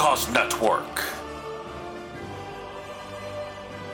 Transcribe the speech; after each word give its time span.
Network. 0.00 1.04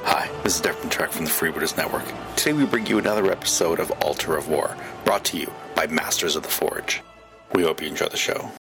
Hi, 0.05 0.31
this 0.45 0.55
is 0.55 0.61
Derek 0.61 0.89
Trek 0.89 1.11
from 1.11 1.25
the 1.25 1.31
Freebooters 1.33 1.77
Network. 1.77 2.05
Today 2.37 2.53
we 2.53 2.65
bring 2.65 2.87
you 2.87 2.99
another 2.99 3.29
episode 3.33 3.81
of 3.81 3.91
Altar 4.01 4.37
of 4.37 4.49
War, 4.49 4.77
brought 5.05 5.25
to 5.25 5.37
you 5.37 5.53
by 5.75 5.89
Masters 5.89 6.37
of 6.37 6.45
the 6.45 6.49
Forge. 6.49 7.03
We 7.55 7.65
hope 7.65 7.83
you 7.83 7.89
enjoy 7.89 8.07
the 8.07 8.17
show. 8.17 8.53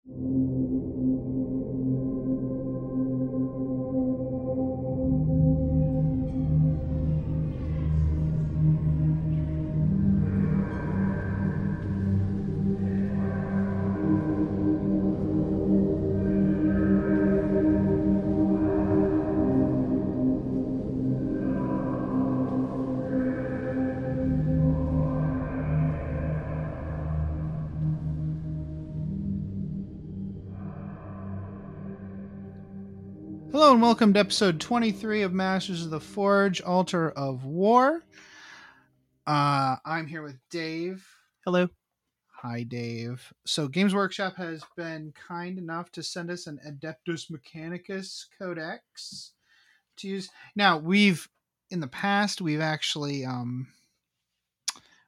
Welcome 33.95 34.13
to 34.13 34.19
episode 34.19 34.59
23 34.59 35.21
of 35.21 35.31
Masters 35.31 35.85
of 35.85 35.89
the 35.89 36.01
Forge, 36.01 36.59
Altar 36.59 37.11
of 37.11 37.45
War. 37.45 38.03
Uh, 39.25 39.77
I'm 39.85 40.05
here 40.05 40.21
with 40.21 40.35
Dave. 40.49 41.07
Hello. 41.45 41.69
Hi, 42.41 42.63
Dave. 42.63 43.31
So, 43.45 43.69
Games 43.69 43.95
Workshop 43.95 44.35
has 44.35 44.61
been 44.75 45.13
kind 45.13 45.57
enough 45.57 45.93
to 45.93 46.03
send 46.03 46.29
us 46.29 46.45
an 46.45 46.59
Adeptus 46.67 47.31
Mechanicus 47.31 48.25
Codex 48.37 49.31
to 49.95 50.09
use. 50.09 50.27
Now, 50.57 50.77
we've 50.77 51.29
in 51.71 51.79
the 51.79 51.87
past 51.87 52.41
we've 52.41 52.59
actually 52.59 53.23
um, 53.23 53.65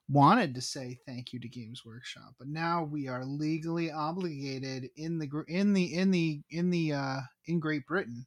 wanted 0.08 0.56
to 0.56 0.62
say 0.62 0.98
thank 1.06 1.34
you 1.34 1.42
to 1.42 1.50
Games 1.50 1.84
Workshop, 1.86 2.36
but 2.40 2.48
now 2.48 2.86
we 2.86 3.10
are 3.10 3.26
legally 3.26 3.92
obligated 3.92 4.92
in 4.96 5.20
the 5.20 5.30
in 5.50 5.74
the 5.74 5.94
in 5.94 6.12
the 6.12 6.42
in 6.50 6.70
the 6.70 6.94
uh, 6.94 7.20
in 7.48 7.60
Great 7.60 7.86
Britain 7.86 8.26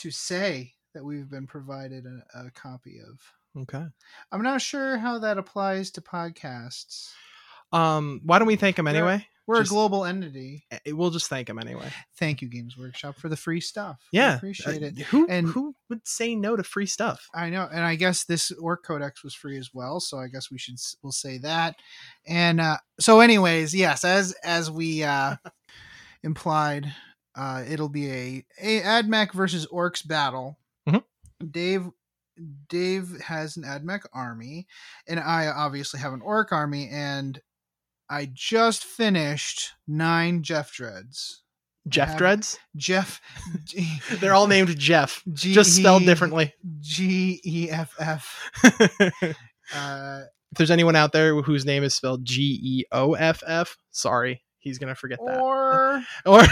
to 0.00 0.10
say 0.10 0.74
that 0.94 1.04
we've 1.04 1.30
been 1.30 1.46
provided 1.46 2.04
a, 2.06 2.46
a 2.46 2.50
copy 2.50 2.98
of. 3.00 3.20
Okay. 3.62 3.84
I'm 4.32 4.42
not 4.42 4.60
sure 4.62 4.98
how 4.98 5.18
that 5.20 5.38
applies 5.38 5.90
to 5.92 6.00
podcasts. 6.00 7.10
Um, 7.72 8.20
why 8.24 8.38
don't 8.38 8.48
we 8.48 8.56
thank 8.56 8.78
We're- 8.78 8.88
anyway? 8.90 9.26
We're 9.46 9.58
Just- 9.62 9.72
a 9.72 9.74
global 9.74 10.04
entity. 10.04 10.64
We'll 10.86 11.10
just 11.10 11.26
thank 11.28 11.48
them 11.48 11.58
anyway. 11.58 11.90
Thank 12.16 12.40
you, 12.40 12.48
Games 12.48 12.76
Workshop, 12.78 13.16
for 13.16 13.28
the 13.28 13.36
free 13.36 13.60
stuff. 13.60 13.98
We 14.12 14.18
Yeah. 14.20 14.36
appreciate 14.36 14.80
Uh, 14.82 14.86
it. 14.86 14.98
Who 15.06 15.26
And- 15.28 15.48
who 15.48 15.74
would 15.88 16.06
say 16.06 16.36
no 16.36 16.54
to 16.54 16.62
free 16.62 16.86
stuff? 16.86 17.28
I 17.34 17.50
know, 17.50 17.68
and 17.72 17.84
I 17.84 17.96
guess 17.96 18.22
this 18.24 18.52
work 18.60 18.84
codex 18.84 19.24
was 19.24 19.34
free 19.34 19.58
as 19.58 19.70
well, 19.74 19.98
so 19.98 20.20
I 20.20 20.28
guess 20.28 20.52
we 20.52 20.58
should 20.58 20.76
we'll 21.02 21.10
say 21.10 21.38
that. 21.38 21.74
And 22.28 22.60
uh, 22.60 22.78
so, 23.00 23.18
anyways, 23.18 23.74
yes, 23.74 24.04
as 24.04 24.32
as 24.44 24.70
we 24.70 25.02
uh, 25.02 25.34
implied, 26.22 26.94
uh, 27.36 27.62
it'll 27.68 27.88
be 27.88 28.10
a 28.10 28.44
a 28.60 28.80
AdMech 28.82 29.32
versus 29.32 29.66
Orcs 29.72 30.06
battle. 30.06 30.58
Mhm. 30.88 31.02
Dave 31.50 31.88
Dave 32.68 33.20
has 33.20 33.56
an 33.56 33.64
AdMech 33.64 34.06
army, 34.12 34.66
and 35.06 35.20
I 35.20 35.48
obviously 35.48 36.00
have 36.00 36.12
an 36.12 36.22
Orc 36.22 36.52
army, 36.52 36.88
and 36.90 37.40
I 38.08 38.30
just 38.32 38.84
finished 38.84 39.72
nine 39.86 40.42
Jeff 40.42 40.72
Dreads. 40.72 41.42
Jeff 41.88 42.16
Dreads? 42.16 42.58
Jeff, 42.76 43.20
They're 44.20 44.34
all 44.34 44.46
named 44.46 44.78
Jeff, 44.78 45.22
G- 45.32 45.52
just 45.54 45.74
spelled 45.76 46.04
differently. 46.04 46.52
G 46.80 47.40
E 47.44 47.70
F 47.70 47.94
F. 47.98 48.50
if 48.64 49.36
Uh, 49.74 50.22
there's 50.56 50.70
anyone 50.70 50.96
out 50.96 51.12
there 51.12 51.34
whose 51.42 51.64
name 51.64 51.82
is 51.84 51.94
spelled 51.94 52.24
G 52.24 52.58
E 52.62 52.84
O 52.92 53.14
F 53.14 53.42
F, 53.46 53.76
sorry, 53.92 54.42
he's 54.58 54.78
gonna 54.78 54.94
forget 54.94 55.18
that. 55.24 55.38
or 55.40 56.02
Or 56.26 56.42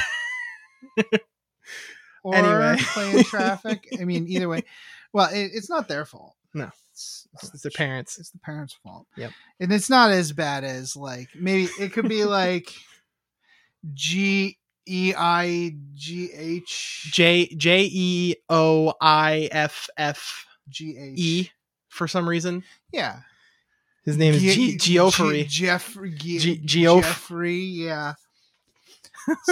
or 2.23 2.35
Anyway. 2.35 2.77
playing 2.93 3.25
traffic. 3.25 3.89
I 4.01 4.05
mean, 4.05 4.27
either 4.29 4.49
way. 4.49 4.63
Well, 5.11 5.31
it, 5.33 5.53
it's 5.55 5.71
not 5.71 5.89
their 5.89 6.05
fault. 6.05 6.35
No. 6.53 6.69
it's, 6.93 7.27
it's 7.43 7.63
their 7.63 7.71
parents. 7.71 8.19
It's 8.19 8.29
the 8.31 8.39
parents' 8.41 8.77
fault. 8.83 9.07
Yep. 9.17 9.31
and 9.59 9.73
it's 9.73 9.89
not 9.89 10.11
as 10.11 10.33
bad 10.33 10.65
as 10.65 10.95
like 10.95 11.29
maybe 11.35 11.71
it 11.81 11.95
could 11.95 12.11
be 12.11 12.27
like 12.27 12.71
G 13.95 14.59
E 14.87 15.15
I 15.17 15.77
G 15.95 16.31
H 16.35 17.09
J 17.11 17.47
J 17.57 17.89
E 17.91 18.35
O 18.51 18.93
I 19.01 19.49
F 19.51 19.89
F 19.97 20.45
G 20.69 20.91
H 20.99 21.19
E 21.19 21.51
for 21.89 22.07
some 22.07 22.29
reason. 22.29 22.63
Yeah, 22.93 23.21
His 24.05 24.19
name 24.19 24.35
is 24.35 24.43
G- 24.43 24.77
Geoffrey. 24.77 25.45
Jeff 25.49 25.97
Ge- 26.17 26.39
Ge- 26.39 26.61
Geoff- 26.63 27.05
Jeffrey. 27.05 27.61
Yeah. 27.61 28.13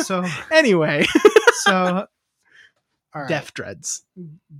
So 0.03 0.25
Anyway, 0.51 1.07
so. 1.65 2.07
Right. 3.15 3.29
Deff 3.29 3.55
Dreads. 3.55 4.03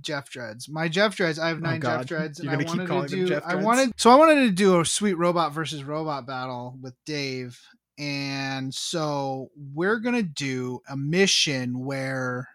Jeff 0.01 0.31
Dreads. 0.31 0.67
My 0.67 0.87
Jeff 0.87 1.15
Dreads. 1.15 1.37
I 1.37 1.49
have 1.49 1.57
Oh, 1.57 1.61
nine 1.61 1.79
Jeff 1.79 2.07
Dreads, 2.07 2.39
and 2.39 2.45
You're 2.45 2.53
I 2.53 2.55
gonna 2.55 2.65
keep 2.65 2.77
wanted 2.77 2.87
calling 2.87 3.07
to 3.09 3.15
them 3.15 3.25
do. 3.25 3.29
Jeff 3.29 3.43
I 3.45 3.53
wanted 3.55 3.91
so 3.97 4.09
I 4.09 4.15
wanted 4.15 4.45
to 4.45 4.51
do 4.51 4.79
a 4.79 4.85
sweet 4.85 5.13
robot 5.13 5.53
versus 5.53 5.83
robot 5.83 6.25
battle 6.25 6.75
with 6.81 6.95
Dave, 7.05 7.59
and 7.99 8.73
so 8.73 9.49
we're 9.75 9.99
gonna 9.99 10.23
do 10.23 10.81
a 10.89 10.97
mission 10.97 11.85
where 11.85 12.49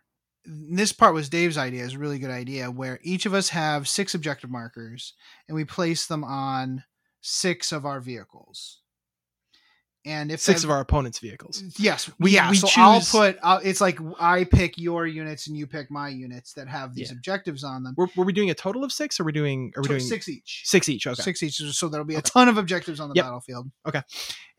this 0.44 0.90
part 0.92 1.14
was 1.14 1.28
Dave's 1.28 1.56
idea. 1.56 1.84
Is 1.84 1.94
a 1.94 1.98
really 2.00 2.18
good 2.18 2.30
idea 2.32 2.68
where 2.68 2.98
each 3.04 3.24
of 3.24 3.32
us 3.32 3.50
have 3.50 3.86
six 3.86 4.12
objective 4.12 4.50
markers, 4.50 5.14
and 5.46 5.54
we 5.54 5.64
place 5.64 6.06
them 6.06 6.24
on 6.24 6.82
six 7.20 7.70
of 7.70 7.86
our 7.86 8.00
vehicles. 8.00 8.81
And 10.04 10.32
if 10.32 10.40
Six 10.40 10.62
that- 10.62 10.66
of 10.66 10.70
our 10.72 10.80
opponents' 10.80 11.20
vehicles. 11.20 11.62
Yes, 11.78 12.10
We- 12.18 12.32
yeah. 12.32 12.50
we 12.50 12.56
so 12.56 12.68
I'll 12.76 13.00
put. 13.00 13.38
I'll, 13.42 13.58
it's 13.58 13.80
like 13.80 13.98
I 14.18 14.42
pick 14.44 14.76
your 14.76 15.06
units 15.06 15.46
and 15.46 15.56
you 15.56 15.66
pick 15.66 15.92
my 15.92 16.08
units 16.08 16.52
that 16.54 16.66
have 16.66 16.92
these 16.94 17.10
Yeah. 17.10 17.16
objectives 17.16 17.62
on 17.62 17.84
them. 17.84 17.94
Were, 17.96 18.08
were 18.16 18.24
we 18.24 18.32
doing 18.32 18.50
a 18.50 18.54
total 18.54 18.82
of 18.82 18.90
six? 18.92 19.20
Or 19.20 19.22
are 19.22 19.26
we 19.26 19.32
doing? 19.32 19.72
Are 19.76 19.82
we 19.82 19.88
doing 19.88 20.00
six 20.00 20.28
each. 20.28 20.62
Six 20.64 20.88
each. 20.88 21.06
Okay. 21.06 21.22
Six 21.22 21.42
each. 21.44 21.54
So 21.56 21.88
there'll 21.88 22.04
be 22.06 22.16
a 22.16 22.22
ton 22.22 22.48
of 22.48 22.58
objectives 22.58 22.98
on 22.98 23.10
the 23.10 23.14
Yep. 23.14 23.24
battlefield. 23.24 23.70
Okay. 23.86 24.02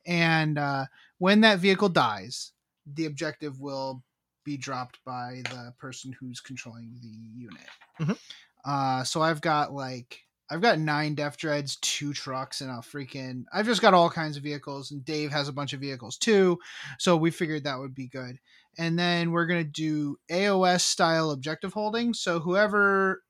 And 0.06 0.58
uh, 0.58 0.86
when 1.18 1.42
that 1.42 1.60
vehicle 1.60 1.90
dies, 1.90 2.52
the 2.86 3.06
objective 3.06 3.60
will 3.60 4.02
be 4.46 4.56
dropped 4.58 5.00
by 5.06 5.42
the 5.46 5.74
person 5.78 6.16
who's 6.20 6.40
controlling 6.40 6.94
the 7.02 7.08
unit. 7.36 7.68
Mhm. 8.00 8.18
Uh, 8.66 9.04
so 9.04 9.22
I've 9.22 9.42
got 9.42 9.74
like 9.74 10.22
I've 10.54 10.62
got 10.62 10.78
nine 10.78 11.16
Deff 11.16 11.36
Dreads, 11.36 11.78
two 11.78 12.14
trucks, 12.14 12.62
and 12.62 12.70
a 12.70 12.76
freaking. 12.76 13.46
I've 13.52 13.66
just 13.66 13.82
got 13.82 13.96
all 13.96 14.08
kinds 14.08 14.38
of 14.38 14.44
vehicles, 14.44 14.92
and 14.92 15.04
Dave 15.04 15.32
has 15.32 15.48
a 15.48 15.54
bunch 15.54 15.74
of 15.74 15.80
vehicles 15.80 16.16
too. 16.16 16.60
So 17.00 17.18
we 17.18 17.32
figured 17.32 17.64
that 17.64 17.80
would 17.80 17.96
be 17.96 18.08
good. 18.08 18.38
And 18.78 18.98
then 18.98 19.32
we're 19.32 19.48
gonna 19.48 19.64
do 19.64 20.18
AOS 20.30 20.84
style 20.84 21.32
objective 21.32 21.74
holding. 21.74 22.14
So 22.14 22.40
whoever 22.40 23.24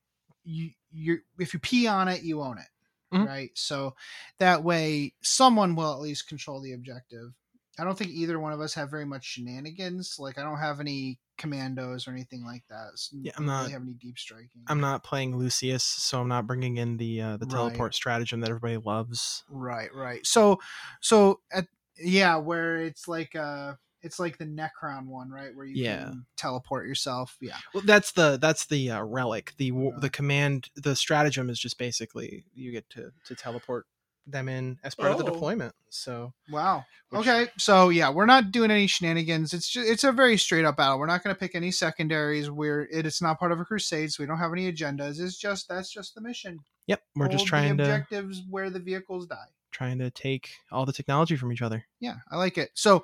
you 0.44 0.72
you 0.91 1.19
if 1.39 1.53
you 1.53 1.59
pee 1.62 1.88
on 1.88 2.09
it, 2.09 2.23
you 2.23 2.41
own 2.41 2.57
it, 2.57 2.67
Mhm. 3.16 3.25
right? 3.25 3.51
So 3.56 3.95
that 4.39 4.62
way, 4.66 5.13
someone 5.22 5.75
will 5.75 5.94
at 5.94 6.01
least 6.01 6.28
control 6.28 6.59
the 6.59 6.73
objective. 6.73 7.33
I 7.79 7.85
don't 7.85 7.97
think 7.97 8.12
either 8.12 8.38
one 8.38 8.51
of 8.53 8.59
us 8.59 8.73
have 8.73 8.91
very 8.91 9.06
much 9.06 9.23
shenanigans. 9.25 10.19
Like 10.19 10.38
I 10.38 10.44
don't 10.44 10.59
have 10.59 10.81
any 10.81 11.19
commandos 11.38 12.07
or 12.07 12.11
anything 12.11 12.44
like 12.45 12.63
that. 12.69 12.91
So 12.95 13.17
Yeah, 13.21 13.31
I'm 13.38 13.45
don't 13.45 13.59
really 13.59 13.71
have 13.71 13.81
any 13.81 13.94
deep 13.94 14.18
striking. 14.18 14.63
I'm 14.68 14.80
not 14.80 15.03
playing 15.03 15.35
Lucius, 15.38 15.83
so 15.83 16.21
I'm 16.21 16.27
not 16.27 16.47
bringing 16.47 16.77
in 16.77 16.97
the 16.97 17.21
uh, 17.21 17.38
the 17.38 17.45
Right. 17.45 17.53
teleport 17.53 17.95
stratagem 17.95 18.41
that 18.41 18.50
everybody 18.50 18.77
loves. 18.77 19.44
Right, 19.50 19.94
right. 19.94 20.25
So, 20.25 20.59
so 21.01 21.41
at 21.51 21.68
yeah, 21.97 22.38
where 22.38 22.77
it's 22.77 23.07
like 23.07 23.35
uh, 23.35 23.75
it's 24.01 24.19
like 24.19 24.38
the 24.38 24.45
Necron 24.45 25.06
one, 25.07 25.30
right, 25.30 25.56
where 25.56 25.65
you 25.65 25.81
Yeah. 25.81 26.06
can 26.06 26.25
teleport 26.38 26.88
yourself. 26.88 27.38
Yeah, 27.41 27.57
Well, 27.74 27.83
that's 27.86 28.12
the 28.13 28.38
that's 28.38 28.65
the 28.65 28.91
uh, 28.91 29.03
relic. 29.03 29.53
The 29.57 29.71
Yeah. 29.71 29.89
the 30.00 30.09
command 30.09 30.69
the 30.75 30.95
stratagem 30.95 31.50
is 31.50 31.59
just 31.59 31.77
basically 31.77 32.45
you 32.53 32.71
get 32.71 32.89
to 32.91 33.12
to 33.25 33.36
teleport 33.36 33.86
them 34.25 34.48
in 34.48 34.80
as 34.84 34.96
part 34.96 35.12
of 35.12 35.18
the 35.18 35.25
Oh. 35.25 35.34
deployment. 35.34 35.75
So 35.90 36.34
Wow. 36.50 36.86
Which- 37.10 37.22
okay. 37.28 37.50
So 37.58 37.90
yeah, 37.90 38.10
we're 38.10 38.25
not 38.25 38.52
doing 38.52 38.72
any 38.72 38.88
shenanigans. 38.88 39.54
It's 39.54 39.68
just 39.70 39.88
it's 39.90 40.04
a 40.04 40.12
very 40.12 40.38
straight 40.38 40.64
up 40.66 40.78
battle. 40.78 40.98
We're 41.00 41.08
not 41.08 41.24
going 41.24 41.36
to 41.36 41.40
pick 41.40 41.56
any 41.56 41.72
secondaries. 41.72 42.50
We're 42.50 42.84
it, 42.84 43.06
it's 43.06 43.22
not 43.22 43.38
part 43.40 43.52
of 43.52 43.60
a 43.60 43.66
crusade, 43.66 44.12
so 44.14 44.24
we 44.24 44.28
don't 44.28 44.38
have 44.40 44.54
any 44.54 44.72
agendas. 44.72 45.20
It's 45.20 45.38
just 45.38 45.68
that's 45.68 45.92
just 45.92 46.16
the 46.16 46.22
mission. 46.22 46.60
yep, 46.88 47.02
we're 47.16 47.28
just 47.28 47.46
trying 47.48 47.75
the 47.78 47.84
to 47.84 47.90
objectives 47.90 48.42
where 48.50 48.70
the 48.70 48.80
vehicles 48.80 49.25
die. 49.28 49.48
trying 49.72 49.98
to 50.00 50.10
take 50.12 50.52
all 50.72 50.86
the 50.86 50.94
technology 50.94 51.36
from 51.36 51.52
each 51.52 51.62
other. 51.62 51.84
Yeah, 52.00 52.18
I 52.31 52.38
like 52.38 52.58
it. 52.58 52.70
So 52.75 53.04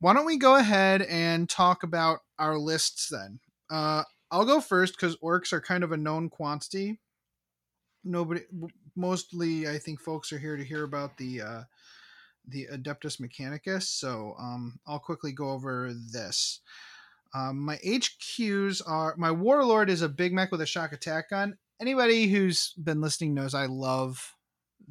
why 0.00 0.12
don't 0.14 0.26
we 0.26 0.36
go 0.36 0.54
ahead 0.56 1.02
and 1.02 1.48
talk 1.48 1.82
about 1.82 2.20
our 2.38 2.58
lists 2.58 3.08
then? 3.08 3.40
Uh, 3.70 4.04
I'll 4.30 4.44
go 4.44 4.60
first 4.60 4.94
because 4.94 5.16
orcs 5.16 5.52
are 5.52 5.60
kind 5.60 5.82
of 5.82 5.92
a 5.92 5.96
known 5.96 6.28
quantity. 6.28 7.00
Nobody, 8.04 8.42
mostly, 9.00 9.66
I 9.66 9.78
think 9.78 10.00
folks 10.00 10.32
are 10.32 10.38
here 10.38 10.56
to 10.56 10.64
hear 10.64 10.84
about 10.84 11.16
the 11.16 11.40
uh, 11.40 11.62
the 12.46 12.68
Adeptus 12.72 13.20
Mechanicus. 13.20 13.84
So 13.84 14.34
um, 14.38 14.78
I'll 14.86 14.98
quickly 14.98 15.32
go 15.32 15.50
over 15.50 15.92
this. 15.92 16.60
Um, 17.34 17.60
my 17.60 17.76
HQs 17.78 18.82
are 18.86 19.14
my 19.16 19.30
warlord 19.30 19.88
is 19.88 20.02
a 20.02 20.08
big 20.08 20.32
mech 20.32 20.50
with 20.50 20.60
a 20.60 20.66
shokk 20.66 20.92
attack 20.92 21.30
gun. 21.30 21.56
Anybody 21.80 22.28
who's 22.28 22.74
been 22.74 23.00
listening 23.00 23.34
knows 23.34 23.54
I 23.54 23.66
love 23.66 24.36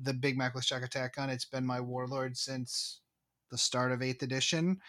the 0.01 0.13
big 0.13 0.37
mech 0.37 0.55
with 0.55 0.65
shokk 0.65 0.83
attack 0.83 1.15
gun. 1.15 1.29
It's 1.29 1.45
been 1.45 1.65
my 1.65 1.81
warlord 1.81 2.37
since 2.37 3.01
the 3.51 3.57
start 3.57 3.91
of 3.91 4.01
eighth 4.01 4.23
edition. 4.23 4.79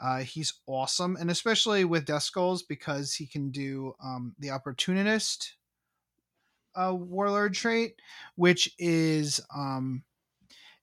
Uh, 0.00 0.18
he's 0.18 0.54
awesome, 0.66 1.16
and 1.16 1.30
especially 1.30 1.84
with 1.84 2.04
Death 2.04 2.22
Skulls 2.22 2.62
because 2.62 3.14
he 3.14 3.26
can 3.26 3.50
do 3.50 3.94
um, 4.02 4.34
the 4.38 4.50
opportunist 4.50 5.54
uh, 6.74 6.94
warlord 6.94 7.54
trait, 7.54 7.94
which 8.36 8.72
is 8.78 9.40
um, 9.54 10.02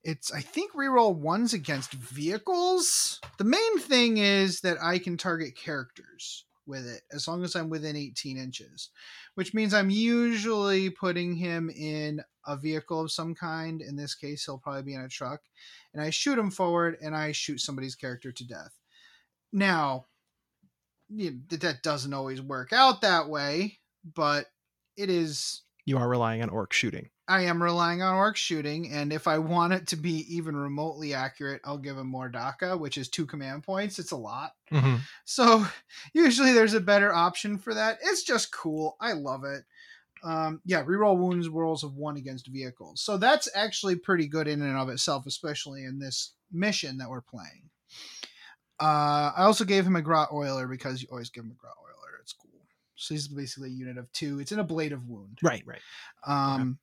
it's 0.04 0.32
I 0.32 0.42
think 0.42 0.74
reroll 0.74 1.16
ones 1.16 1.54
against 1.54 1.94
vehicles. 1.94 3.20
The 3.38 3.44
main 3.44 3.80
thing 3.80 4.18
is 4.18 4.62
that 4.62 4.78
I 4.82 5.00
can 5.00 5.18
target 5.18 5.56
characters 5.56 6.46
with 6.66 6.86
it 6.86 7.02
as 7.12 7.28
long 7.28 7.44
as 7.44 7.56
I'm 7.56 7.70
within 7.70 7.96
18 7.96 8.38
inches, 8.38 8.90
which 9.36 9.54
means 9.54 9.74
I'm 9.74 9.90
usually 9.90 10.90
putting 10.90 11.36
him 11.36 11.70
in 11.70 12.22
a 12.46 12.58
vehicle 12.58 13.02
of 13.02 13.12
some 13.12 13.36
kind. 13.36 13.82
In 13.82 13.96
this 13.96 14.16
case, 14.16 14.46
he'll 14.46 14.58
probably 14.58 14.84
be 14.84 14.94
in 14.94 15.02
a 15.02 15.10
truck, 15.10 15.42
and 15.94 16.02
I 16.02 16.10
shoot 16.10 16.38
him 16.38 16.52
forward 16.52 16.98
and 17.02 17.16
I 17.16 17.32
shoot 17.32 17.60
somebody's 17.60 17.96
character 17.96 18.32
to 18.32 18.48
death. 18.48 18.78
Now, 19.52 20.06
you 21.10 21.32
know, 21.32 21.58
that 21.58 21.84
doesn't 21.84 22.14
always 22.14 22.42
work 22.42 22.74
out 22.74 23.02
that 23.02 23.30
way, 23.30 23.80
but 24.16 24.48
it 24.96 25.10
is 25.10 25.62
You 25.88 25.98
are 25.98 26.10
relying 26.10 26.44
on 26.44 26.50
orc 26.50 26.74
shooting. 26.74 27.10
I 27.30 27.44
am 27.44 27.64
relying 27.64 28.02
on 28.02 28.14
orc 28.14 28.36
shooting, 28.36 28.92
and 28.92 29.14
if 29.14 29.26
I 29.26 29.38
want 29.38 29.72
it 29.72 29.88
to 29.88 29.96
be 29.96 30.26
even 30.36 30.54
remotely 30.54 31.14
accurate, 31.14 31.62
I'll 31.64 31.78
give 31.78 31.98
him 31.98 32.08
more 32.08 32.30
Dakka, 32.30 32.78
which 32.78 32.98
is 32.98 33.08
two 33.08 33.26
command 33.26 33.64
points. 33.64 33.98
It's 33.98 34.12
a 34.12 34.18
lot. 34.18 34.52
Mm-hmm. 34.70 34.98
So 35.24 35.66
usually 36.14 36.52
there's 36.52 36.74
a 36.74 36.82
better 36.82 37.14
option 37.14 37.58
for 37.58 37.74
that. 37.74 38.00
It's 38.04 38.24
just 38.24 38.52
cool. 38.52 38.98
I 39.00 39.14
love 39.14 39.46
it. 39.46 39.64
Um, 40.26 40.60
yeah, 40.66 40.84
reroll 40.84 41.18
wounds 41.18 41.48
rolls 41.48 41.86
of 41.86 41.96
one 41.96 42.18
against 42.18 42.48
vehicles. 42.48 43.00
So 43.00 43.16
that's 43.16 43.48
actually 43.56 43.96
pretty 43.96 44.28
good 44.28 44.50
in 44.50 44.62
and 44.62 44.78
of 44.78 44.90
itself, 44.90 45.26
especially 45.26 45.86
in 45.86 46.00
this 46.00 46.34
mission 46.52 46.98
that 46.98 47.10
we're 47.10 47.22
playing. 47.22 47.70
Uh, 48.78 49.32
I 49.38 49.44
also 49.44 49.64
gave 49.64 49.88
him 49.88 49.96
a 49.96 50.02
Grot 50.02 50.34
Oiler 50.34 50.68
because 50.68 51.02
you 51.02 51.08
always 51.10 51.30
give 51.30 51.46
him 51.46 51.52
a 51.52 51.62
Grot 51.62 51.76
Oiler. 51.82 51.87
So 52.98 53.14
he's 53.14 53.28
basically 53.28 53.70
a 53.70 53.74
unit 53.74 53.98
of 53.98 54.12
two. 54.12 54.40
It's 54.40 54.52
in 54.52 54.60
a 54.60 54.64
blade 54.64 54.92
of 54.92 55.08
wound. 55.08 55.40
Right, 55.42 55.64
right. 55.66 55.82
Um, 56.26 56.80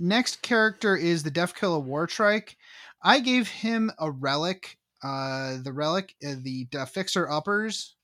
Next 0.00 0.42
character 0.42 0.96
is 0.96 1.22
the 1.24 1.30
Death 1.30 1.54
Killer 1.56 1.80
Wartrike. 1.84 2.54
I 3.02 3.18
gave 3.18 3.48
him 3.48 3.90
a 3.98 4.10
relic. 4.10 4.76
Uh, 5.02 5.58
the 5.62 5.72
relic, 5.72 6.14
uh, 6.26 6.34
the 6.42 6.66
Da 6.66 6.84
Fixer 6.84 7.28
Uppers. 7.28 7.96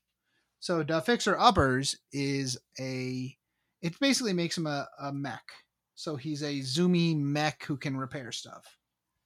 So 0.59 0.83
Da 0.83 0.99
Fixer 0.99 1.37
Uppers 1.39 1.95
is 2.11 2.57
a. 2.79 3.35
It 3.81 3.97
basically 3.99 4.33
makes 4.33 4.57
him 4.57 4.67
a, 4.67 4.87
a 4.99 5.13
mech. 5.13 5.43
So 5.95 6.15
he's 6.17 6.41
a 6.43 6.59
zoomy 6.59 7.17
mech 7.17 7.63
who 7.63 7.77
can 7.77 7.95
repair 7.95 8.31
stuff, 8.33 8.65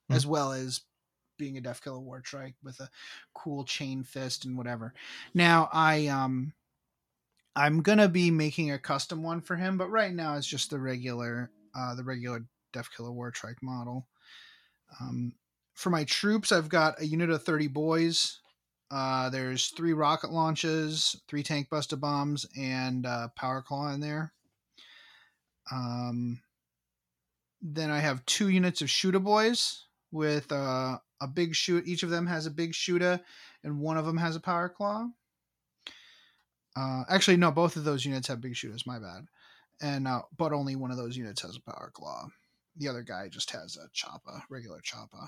Hmm. 0.07 0.15
as 0.15 0.27
well 0.27 0.51
as 0.51 0.81
being 1.39 1.57
a 1.57 1.61
Death 1.61 1.83
Killer 1.83 2.00
Wartrike 2.00 2.56
with 2.63 2.79
a 2.81 2.89
cool 3.33 3.63
chain 3.63 4.03
fist 4.03 4.45
and 4.45 4.56
whatever. 4.57 4.94
Now 5.33 5.69
I 5.73 6.06
um 6.07 6.53
I'm 7.59 7.81
gonna 7.81 8.07
be 8.07 8.31
making 8.31 8.71
a 8.71 8.79
custom 8.79 9.21
one 9.21 9.41
for 9.41 9.57
him, 9.57 9.77
but 9.77 9.89
right 9.89 10.13
now 10.13 10.38
it's 10.38 10.47
just 10.47 10.69
the 10.69 10.79
regular 10.79 11.51
uh 11.75 11.94
the 11.94 12.06
regular 12.06 12.45
Killer 12.73 13.09
Wartrike 13.09 13.61
model. 13.61 14.07
Um 15.01 15.33
for 15.73 15.89
my 15.89 16.06
troops, 16.06 16.53
I've 16.53 16.69
got 16.69 17.01
a 17.01 17.06
unit 17.06 17.29
of 17.29 17.44
30 17.44 17.67
boys. 17.67 18.39
Uh 18.89 19.29
there's 19.29 19.67
three 19.67 19.91
rocket 19.91 20.31
launches, 20.31 21.21
three 21.27 21.44
tank 21.44 21.69
buster 21.69 21.97
bombs, 21.97 22.45
and 22.57 23.06
uh 23.06 23.27
power 23.35 23.61
claw 23.61 23.89
in 23.89 24.00
there. 24.00 24.31
Um 25.69 26.41
then 27.61 27.91
I 27.91 28.00
have 28.00 28.25
two 28.25 28.47
units 28.47 28.81
of 28.81 28.89
shooter 28.89 29.19
boys 29.19 29.83
with 30.13 30.50
uh, 30.50 30.97
a 31.19 31.27
big 31.27 31.53
shoot. 31.53 31.85
Each 31.85 32.03
of 32.03 32.09
them 32.09 32.25
has 32.27 32.45
a 32.45 32.51
big 32.51 32.73
shooter, 32.73 33.19
and 33.65 33.81
one 33.81 33.97
of 33.97 34.06
them 34.06 34.15
has 34.15 34.38
a 34.38 34.39
power 34.39 34.69
claw. 34.69 35.09
Uh, 36.75 37.04
actually, 37.10 37.38
no, 37.38 37.51
both 37.51 37.75
of 37.75 37.83
those 37.83 38.06
units 38.06 38.27
have 38.27 38.42
big 38.42 38.56
shooters. 38.56 38.86
My 38.88 39.00
bad. 39.00 39.25
And 39.81 40.07
uh, 40.07 40.24
but 40.38 40.54
only 40.54 40.75
one 40.75 40.92
of 40.92 40.98
those 40.98 41.18
units 41.18 41.42
has 41.42 41.56
a 41.57 41.62
power 41.71 41.92
claw. 41.94 42.27
The 42.75 42.88
other 42.88 43.04
guy 43.04 43.27
just 43.30 43.51
has 43.51 43.77
a 43.77 43.89
choppa, 43.89 44.44
regular 44.50 44.80
choppa. 44.81 45.27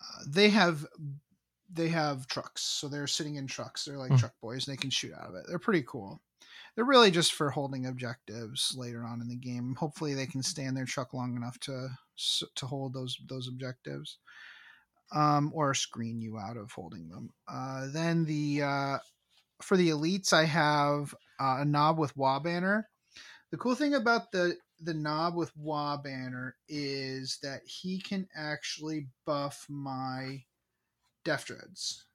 Uh, 0.00 0.24
they 0.26 0.50
have 0.50 0.86
they 1.72 1.88
have 1.88 2.26
trucks, 2.26 2.62
so 2.62 2.88
they're 2.88 3.06
sitting 3.06 3.36
in 3.36 3.46
trucks. 3.46 3.84
They're 3.84 3.98
like 3.98 4.10
Hmm. 4.10 4.16
truck 4.16 4.34
boys, 4.40 4.66
and 4.66 4.76
they 4.76 4.80
can 4.80 4.90
shoot 4.90 5.14
out 5.14 5.28
of 5.28 5.34
it. 5.34 5.46
They're 5.48 5.58
pretty 5.58 5.82
cool. 5.86 6.20
They're 6.74 6.84
really 6.84 7.10
just 7.10 7.34
for 7.34 7.50
holding 7.50 7.86
objectives 7.86 8.74
later 8.76 9.04
on 9.04 9.20
in 9.20 9.28
the 9.28 9.36
game. 9.36 9.74
Hopefully, 9.76 10.14
they 10.14 10.26
can 10.26 10.42
stay 10.42 10.64
in 10.64 10.74
their 10.74 10.86
truck 10.86 11.14
long 11.14 11.36
enough 11.36 11.58
to 11.60 11.90
to 12.56 12.66
hold 12.66 12.94
those 12.94 13.18
those 13.28 13.48
objectives, 13.48 14.18
um, 15.14 15.50
or 15.54 15.74
screen 15.74 16.20
you 16.20 16.38
out 16.38 16.56
of 16.56 16.72
holding 16.72 17.08
them. 17.08 17.32
Uh, 17.48 17.88
then 17.88 18.24
the 18.24 18.62
uh, 18.62 18.98
for 19.62 19.76
the 19.76 19.90
elites, 19.90 20.32
I 20.32 20.44
have 20.44 21.14
uh, 21.40 21.58
a 21.60 21.64
Nob 21.64 21.98
with 21.98 22.14
Waaagh! 22.16 22.44
banner. 22.44 22.88
The 23.50 23.58
cool 23.58 23.74
thing 23.74 23.94
about 23.94 24.32
the 24.32 24.56
the 24.80 24.94
Nob 24.94 25.36
with 25.36 25.52
Waaagh! 25.56 26.04
banner 26.04 26.56
is 26.68 27.38
that 27.42 27.62
he 27.66 28.00
can 28.00 28.28
actually 28.34 29.08
buff 29.26 29.66
my 29.68 30.44
Deff 31.24 31.46
Dreads. 31.46 32.06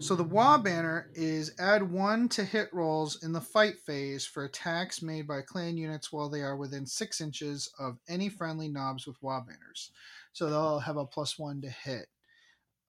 So 0.00 0.14
the 0.14 0.24
Waaagh! 0.24 0.64
banner 0.64 1.10
is 1.14 1.52
add 1.58 1.90
one 1.90 2.28
to 2.30 2.44
hit 2.44 2.72
rolls 2.72 3.22
in 3.22 3.32
the 3.32 3.40
fight 3.40 3.80
phase 3.80 4.24
for 4.24 4.44
attacks 4.44 5.02
made 5.02 5.26
by 5.26 5.42
clan 5.42 5.76
units 5.76 6.12
while 6.12 6.28
they 6.28 6.42
are 6.42 6.56
within 6.56 6.86
six 6.86 7.20
inches 7.20 7.72
of 7.78 7.98
any 8.08 8.28
friendly 8.28 8.68
Nobs 8.68 9.06
with 9.06 9.20
Waaagh! 9.20 9.46
banners. 9.46 9.90
So 10.32 10.48
they'll 10.48 10.78
have 10.80 10.96
a 10.96 11.04
plus 11.04 11.38
one 11.38 11.60
to 11.62 11.70
hit 11.70 12.06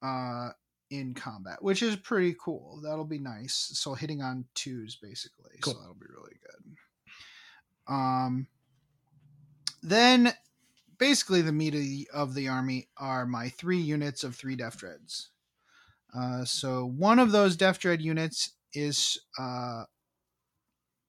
uh, 0.02 0.50
in 0.89 1.13
combat, 1.13 1.62
which 1.62 1.83
is 1.83 1.95
pretty 1.95 2.36
cool. 2.39 2.81
That'll 2.83 3.06
be 3.06 3.19
nice. 3.19 3.71
So 3.74 3.94
hitting 3.94 4.21
on 4.21 4.45
twos 4.56 4.95
basically. 4.95 5.51
Cool. 5.62 5.74
So 5.74 5.80
that'll 5.80 5.95
be 5.95 6.07
really 6.09 6.38
good. 6.41 7.94
Um, 7.94 8.48
then 9.81 10.34
basically 10.98 11.41
the 11.41 11.51
meat 11.51 11.74
of 11.74 11.81
the, 11.81 12.10
of 12.13 12.34
the 12.34 12.48
army 12.48 12.88
are 12.98 13.25
my 13.25 13.50
three 13.50 13.79
units 13.79 14.24
of 14.24 14.36
three 14.36 14.55
Deff 14.55 14.77
Dreads. 14.77 15.29
Uh, 16.15 16.43
so 16.43 16.86
one 16.86 17.19
of 17.19 17.31
those 17.31 17.55
Deff 17.55 17.79
Dread 17.79 18.01
units 18.01 18.53
is 18.74 19.19
uh, 19.38 19.84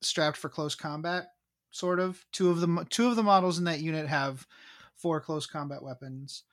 strapped 0.00 0.37
for 0.37 0.49
close 0.49 0.75
combat, 0.75 1.28
sort 1.70 2.00
of. 2.00 2.25
Two 2.32 2.50
of 2.50 2.60
the 2.60 2.87
two 2.90 3.08
of 3.08 3.16
the 3.16 3.22
models 3.22 3.58
in 3.58 3.64
that 3.64 3.80
unit 3.80 4.06
have 4.08 4.46
four 4.94 5.20
close 5.20 5.46
combat 5.46 5.82
weapons. 5.82 6.44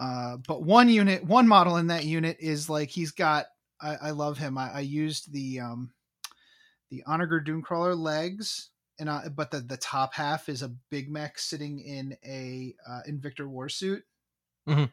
Uh, 0.00 0.38
but 0.48 0.62
one 0.62 0.88
unit, 0.88 1.22
one 1.24 1.46
model 1.46 1.76
in 1.76 1.88
that 1.88 2.04
unit 2.06 2.38
is 2.40 2.70
like 2.70 2.88
he's 2.88 3.10
got. 3.12 3.46
I, 3.82 3.96
I 3.96 4.10
love 4.12 4.38
him. 4.38 4.56
I, 4.56 4.72
I 4.76 4.80
used 4.80 5.30
the 5.32 5.60
um, 5.60 5.92
the 6.90 7.02
Onager 7.06 7.40
Doomcrawler 7.40 7.96
legs, 7.98 8.70
and 8.98 9.08
uh, 9.10 9.28
but 9.34 9.50
the 9.50 9.60
the 9.60 9.76
top 9.76 10.14
half 10.14 10.48
is 10.48 10.62
a 10.62 10.72
Big 10.90 11.10
Mech 11.10 11.38
sitting 11.38 11.80
in 11.80 12.16
a 12.24 12.74
uh, 12.88 13.00
Invictor 13.08 13.46
warsuit. 13.46 14.02
Mhm. 14.66 14.90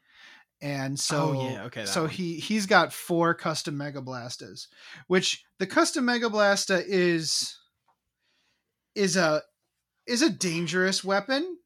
And 0.60 1.00
so, 1.00 1.36
Oh, 1.38 1.50
yeah, 1.52 1.64
okay, 1.66 1.86
so 1.86 2.02
one. 2.02 2.10
he 2.10 2.36
he's 2.40 2.66
got 2.66 2.92
four 2.92 3.34
custom 3.36 3.78
Mega 3.78 4.02
Blasters, 4.02 4.68
which 5.06 5.46
the 5.60 5.68
custom 5.68 6.06
Mega 6.06 6.30
Blaster 6.30 6.82
is 6.86 7.58
is 8.96 9.16
a 9.16 9.44
is 10.08 10.22
a 10.22 10.30
dangerous 10.32 11.04
weapon. 11.04 11.58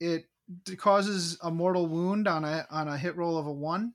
It 0.00 0.24
causes 0.78 1.38
a 1.42 1.50
mortal 1.50 1.86
wound 1.86 2.28
on 2.28 2.44
a 2.44 2.66
on 2.70 2.88
a 2.88 2.98
hit 2.98 3.16
roll 3.16 3.38
of 3.38 3.46
a 3.46 3.52
one 3.52 3.94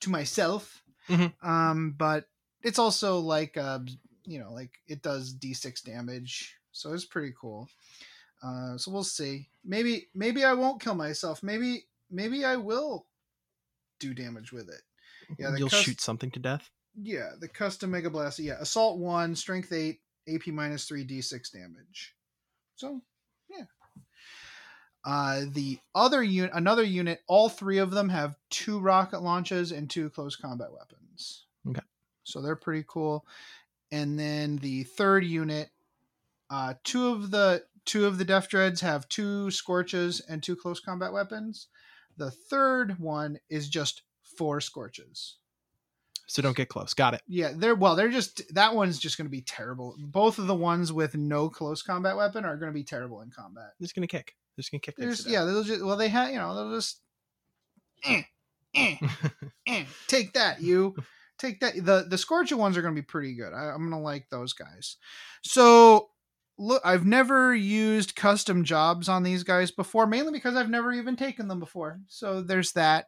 to 0.00 0.10
myself. 0.10 0.82
Mhm. 1.08 1.32
Um, 1.44 1.92
but 1.96 2.28
it's 2.62 2.78
also 2.78 3.18
like 3.18 3.56
uh, 3.56 3.80
you 4.24 4.38
know, 4.38 4.52
like 4.52 4.72
it 4.86 5.02
does 5.02 5.34
d6 5.34 5.82
damage, 5.84 6.56
so 6.72 6.92
it's 6.92 7.04
pretty 7.04 7.32
cool. 7.40 7.68
Uh, 8.42 8.76
so 8.76 8.90
we'll 8.90 9.04
see. 9.04 9.48
Maybe 9.64 10.08
maybe 10.14 10.44
I 10.44 10.52
won't 10.52 10.80
kill 10.82 10.94
myself. 10.94 11.42
Maybe 11.42 11.84
maybe 12.10 12.44
I 12.44 12.56
will 12.56 13.06
do 13.98 14.12
damage 14.14 14.52
with 14.52 14.68
it. 14.68 14.82
Yeah, 15.38 15.56
You'll 15.56 15.70
cus- 15.70 15.80
shoot 15.80 16.00
something 16.00 16.30
to 16.32 16.38
death. 16.38 16.70
Yeah, 16.94 17.30
the 17.38 17.48
custom 17.48 17.90
Mega 17.90 18.10
Blaster. 18.10 18.42
Yeah, 18.42 18.56
Assault 18.60 18.98
one, 18.98 19.34
Strength 19.34 19.72
eight, 19.72 20.00
AP 20.28 20.46
minus 20.48 20.86
three, 20.86 21.04
D6 21.06 21.50
damage. 21.52 22.14
So, 22.76 23.00
yeah. 23.50 23.64
Uh, 25.06 25.42
the 25.52 25.78
other 25.94 26.20
unit, 26.20 26.50
another 26.52 26.82
unit, 26.82 27.20
all 27.28 27.48
three 27.48 27.78
of 27.78 27.92
them 27.92 28.08
have 28.08 28.36
two 28.50 28.80
rocket 28.80 29.22
launches 29.22 29.70
and 29.70 29.88
two 29.88 30.10
close 30.10 30.34
combat 30.34 30.72
weapons. 30.72 31.46
Okay. 31.68 31.80
So 32.24 32.42
they're 32.42 32.56
pretty 32.56 32.84
cool. 32.88 33.24
And 33.92 34.18
then 34.18 34.56
the 34.56 34.82
third 34.82 35.24
unit, 35.24 35.70
uh, 36.50 36.74
two 36.82 37.06
of 37.06 37.30
the 37.30 37.62
two 37.84 38.04
of 38.04 38.18
the 38.18 38.24
Deff 38.24 38.48
Dreads 38.48 38.80
have 38.80 39.08
two 39.08 39.48
scorches 39.52 40.20
and 40.28 40.42
two 40.42 40.56
close 40.56 40.80
combat 40.80 41.12
weapons. 41.12 41.68
The 42.16 42.32
third 42.32 42.98
one 42.98 43.38
is 43.48 43.68
just 43.68 44.02
four 44.36 44.60
scorches. 44.60 45.36
So 46.26 46.42
don't 46.42 46.56
get 46.56 46.68
close. 46.68 46.94
Got 46.94 47.14
it. 47.14 47.22
Yeah, 47.28 47.52
they're 47.54 47.76
well. 47.76 47.94
They're 47.94 48.08
just 48.08 48.52
that 48.54 48.74
one's 48.74 48.98
just 48.98 49.16
going 49.16 49.26
to 49.26 49.30
be 49.30 49.42
terrible. 49.42 49.94
Both 49.98 50.40
of 50.40 50.48
the 50.48 50.54
ones 50.56 50.92
with 50.92 51.14
no 51.14 51.48
close 51.48 51.82
combat 51.82 52.16
weapon 52.16 52.44
are 52.44 52.56
going 52.56 52.72
to 52.72 52.74
be 52.74 52.82
terrible 52.82 53.20
in 53.20 53.30
combat. 53.30 53.74
They're 53.78 53.84
just 53.84 53.94
gonna 53.94 54.08
kick. 54.08 54.34
They're 54.56 54.62
just 54.62 54.72
gonna 54.72 54.80
kick. 54.80 54.96
Just, 54.98 55.28
yeah, 55.28 55.44
they'll 55.44 55.62
just 55.62 55.84
well 55.84 55.96
they 55.96 56.08
have 56.08 56.30
you 56.30 56.38
know 56.38 56.54
they'll 56.54 56.74
just 56.74 57.00
eh, 58.04 58.22
eh, 58.74 58.96
eh, 59.66 59.84
take 60.06 60.32
that 60.32 60.62
you 60.62 60.94
take 61.38 61.60
that 61.60 61.74
the 61.76 62.06
the 62.08 62.18
scorcher 62.18 62.56
ones 62.56 62.76
are 62.76 62.82
going 62.82 62.94
to 62.94 63.00
be 63.00 63.06
pretty 63.06 63.34
good. 63.34 63.52
I, 63.52 63.70
I'm 63.70 63.78
going 63.78 63.90
to 63.90 63.98
like 63.98 64.28
those 64.30 64.52
guys. 64.52 64.96
So 65.42 66.08
look, 66.58 66.82
I've 66.84 67.04
never 67.04 67.54
used 67.54 68.16
custom 68.16 68.64
jobs 68.64 69.08
on 69.08 69.22
these 69.22 69.42
guys 69.42 69.70
before, 69.70 70.06
mainly 70.06 70.32
because 70.32 70.56
I've 70.56 70.70
never 70.70 70.92
even 70.92 71.16
taken 71.16 71.48
them 71.48 71.60
before. 71.60 72.00
So 72.08 72.40
there's 72.40 72.72
that. 72.72 73.06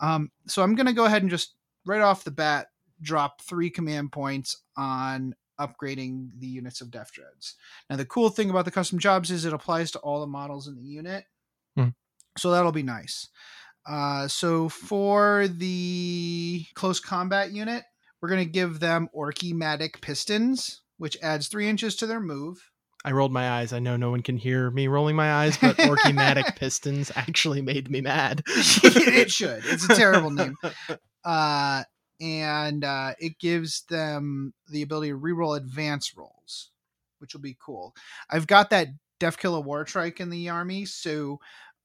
Um, 0.00 0.30
so 0.46 0.62
I'm 0.62 0.74
going 0.74 0.86
to 0.86 0.92
go 0.92 1.04
ahead 1.04 1.22
and 1.22 1.30
just 1.30 1.54
right 1.84 2.00
off 2.00 2.24
the 2.24 2.30
bat 2.30 2.68
drop 3.02 3.42
three 3.42 3.70
command 3.70 4.12
points 4.12 4.56
on 4.76 5.34
upgrading 5.60 6.30
the 6.38 6.46
units 6.46 6.80
of 6.80 6.90
Death 6.90 7.12
Dreads. 7.12 7.54
Now 7.90 7.96
the 7.96 8.04
cool 8.04 8.28
thing 8.28 8.50
about 8.50 8.64
the 8.64 8.70
custom 8.70 8.98
jobs 8.98 9.30
is 9.30 9.44
it 9.44 9.52
applies 9.52 9.90
to 9.92 9.98
all 10.00 10.20
the 10.20 10.26
models 10.26 10.68
in 10.68 10.76
the 10.76 10.84
unit. 10.84 11.24
Hmm. 11.76 11.88
So 12.38 12.50
that'll 12.50 12.72
be 12.72 12.82
nice. 12.82 13.28
Uh, 13.86 14.26
so 14.28 14.68
for 14.68 15.46
the 15.48 16.64
close 16.74 17.00
combat 17.00 17.52
unit, 17.52 17.84
we're 18.20 18.28
going 18.28 18.44
to 18.44 18.50
give 18.50 18.80
them 18.80 19.08
Orkimatic 19.14 20.00
Pistons, 20.00 20.82
which 20.98 21.16
adds 21.22 21.48
three 21.48 21.68
inches 21.68 21.94
to 21.96 22.06
their 22.06 22.20
move. 22.20 22.70
I 23.04 23.12
rolled 23.12 23.32
my 23.32 23.48
eyes. 23.48 23.72
I 23.72 23.78
know 23.78 23.96
no 23.96 24.10
one 24.10 24.22
can 24.22 24.36
hear 24.36 24.68
me 24.72 24.88
rolling 24.88 25.14
my 25.14 25.32
eyes, 25.32 25.56
but 25.56 25.76
Orkimatic 25.76 26.56
Pistons 26.58 27.12
actually 27.14 27.62
made 27.62 27.88
me 27.88 28.00
mad. 28.00 28.42
it 28.48 29.30
should. 29.30 29.64
It's 29.64 29.84
a 29.84 29.94
terrible 29.94 30.30
name. 30.30 30.56
Uh, 31.24 31.82
and 32.20 32.84
uh, 32.84 33.12
it 33.18 33.38
gives 33.38 33.82
them 33.88 34.54
the 34.70 34.82
ability 34.82 35.10
to 35.10 35.18
reroll 35.18 35.56
advance 35.56 36.16
rolls, 36.16 36.70
which 37.18 37.34
will 37.34 37.40
be 37.40 37.56
cool. 37.60 37.94
I've 38.30 38.46
got 38.46 38.70
that 38.70 38.88
Def 39.20 39.38
Killer 39.38 39.60
War 39.60 39.84
Trike 39.84 40.20
in 40.20 40.30
the 40.30 40.48
army, 40.48 40.84
so 40.84 41.40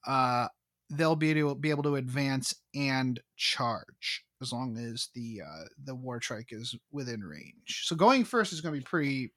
uh, 0.05 0.47
they'll 0.89 1.15
be 1.15 1.31
able, 1.31 1.55
be 1.55 1.69
able 1.69 1.83
to 1.83 1.95
advance 1.95 2.55
and 2.75 3.19
charge 3.35 4.25
as 4.41 4.51
long 4.51 4.77
as 4.77 5.09
the 5.13 5.41
uh, 5.45 5.65
the 5.83 5.95
War 5.95 6.19
Trike 6.19 6.49
is 6.51 6.75
within 6.91 7.21
range. 7.21 7.83
So 7.85 7.95
going 7.95 8.25
first 8.25 8.53
is 8.53 8.61
going 8.61 8.73
to 8.73 8.79
be 8.79 8.85
pretty 8.85 9.31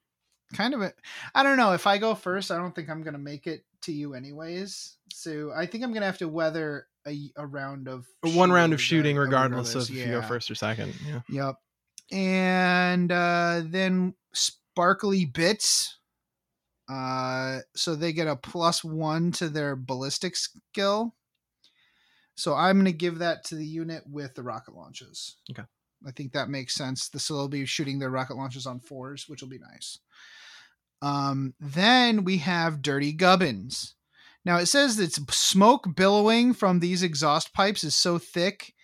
kind 0.54 0.74
of 0.74 0.82
a 0.82 0.92
I 1.34 1.42
don't 1.42 1.56
know 1.56 1.72
if 1.72 1.86
I 1.86 1.98
go 1.98 2.14
first 2.14 2.50
I 2.50 2.56
don't 2.56 2.74
think 2.74 2.88
I'm 2.88 3.02
going 3.02 3.14
to 3.14 3.18
make 3.18 3.46
it 3.46 3.64
to 3.82 3.92
you 3.92 4.14
anyways. 4.14 4.96
So 5.16 5.52
I 5.54 5.66
think 5.66 5.84
I'm 5.84 5.90
going 5.90 6.02
to 6.02 6.06
have 6.06 6.18
to 6.18 6.28
weather 6.28 6.88
a, 7.06 7.30
a 7.36 7.46
round 7.46 7.86
of 7.86 8.04
One 8.22 8.50
round 8.50 8.72
of 8.72 8.82
shooting 8.82 9.16
regardless, 9.16 9.68
regardless, 9.68 9.88
of 9.88 9.96
if 9.96 10.06
you 10.06 10.12
go 10.12 10.22
first 10.22 10.50
or 10.50 10.56
second. 10.56 10.92
Yeah. 11.06 11.20
Yep. 11.28 11.54
And 12.10 13.12
uh, 13.12 13.62
then 13.64 14.14
sparkly 14.34 15.24
bits. 15.24 15.98
Uh, 16.90 17.60
so 17.76 17.94
they 17.94 18.12
get 18.12 18.26
a 18.26 18.34
plus 18.34 18.82
one 18.82 19.30
to 19.32 19.48
their 19.48 19.76
ballistic 19.76 20.34
skill. 20.34 21.14
So 22.36 22.54
I'm 22.54 22.76
going 22.76 22.86
to 22.86 22.92
give 22.92 23.20
that 23.20 23.44
to 23.44 23.54
the 23.54 23.64
unit 23.64 24.02
with 24.10 24.34
the 24.34 24.42
rocket 24.42 24.74
launches. 24.74 25.36
Okay. 25.48 25.62
I 26.04 26.10
think 26.10 26.32
that 26.32 26.48
makes 26.48 26.74
sense. 26.74 27.08
The 27.08 27.20
so 27.20 27.34
they'll 27.34 27.48
be 27.48 27.66
shooting 27.66 28.00
their 28.00 28.10
rocket 28.10 28.36
launches 28.36 28.66
on 28.66 28.80
fours, 28.80 29.26
which 29.28 29.42
will 29.42 29.48
be 29.48 29.60
nice. 29.60 30.00
Um, 31.00 31.54
then 31.60 32.24
we 32.24 32.38
have 32.38 32.82
dirty 32.82 33.12
gubbins. 33.12 33.94
Now 34.44 34.58
it 34.58 34.66
says 34.66 34.96
that 34.96 35.12
smoke 35.32 35.94
billowing 35.96 36.52
from 36.54 36.80
these 36.80 37.02
exhaust 37.02 37.52
pipes 37.54 37.84
is 37.84 37.94
so 37.94 38.18
thick 38.18 38.74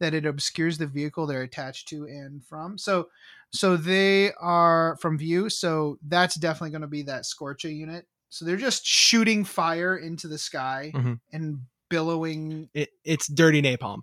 that 0.00 0.14
it 0.14 0.24
obscures 0.26 0.78
the 0.78 0.86
vehicle 0.86 1.26
they're 1.26 1.42
attached 1.42 1.88
to 1.88 2.04
and 2.04 2.44
from. 2.44 2.78
So 2.78 3.08
so 3.50 3.76
they 3.76 4.32
are 4.34 4.96
from 5.00 5.18
view. 5.18 5.48
So 5.48 5.98
that's 6.06 6.34
definitely 6.36 6.70
going 6.70 6.82
to 6.82 6.86
be 6.86 7.02
that 7.04 7.24
Skorcha 7.24 7.74
unit. 7.74 8.06
So 8.28 8.44
they're 8.44 8.56
just 8.56 8.84
shooting 8.86 9.42
fire 9.44 9.96
into 9.96 10.28
the 10.28 10.36
sky 10.38 10.92
Mhm. 10.94 11.18
and 11.32 11.60
billowing. 11.88 12.68
It, 12.74 12.90
it's 13.04 13.26
dirty 13.26 13.62
napalm. 13.62 14.02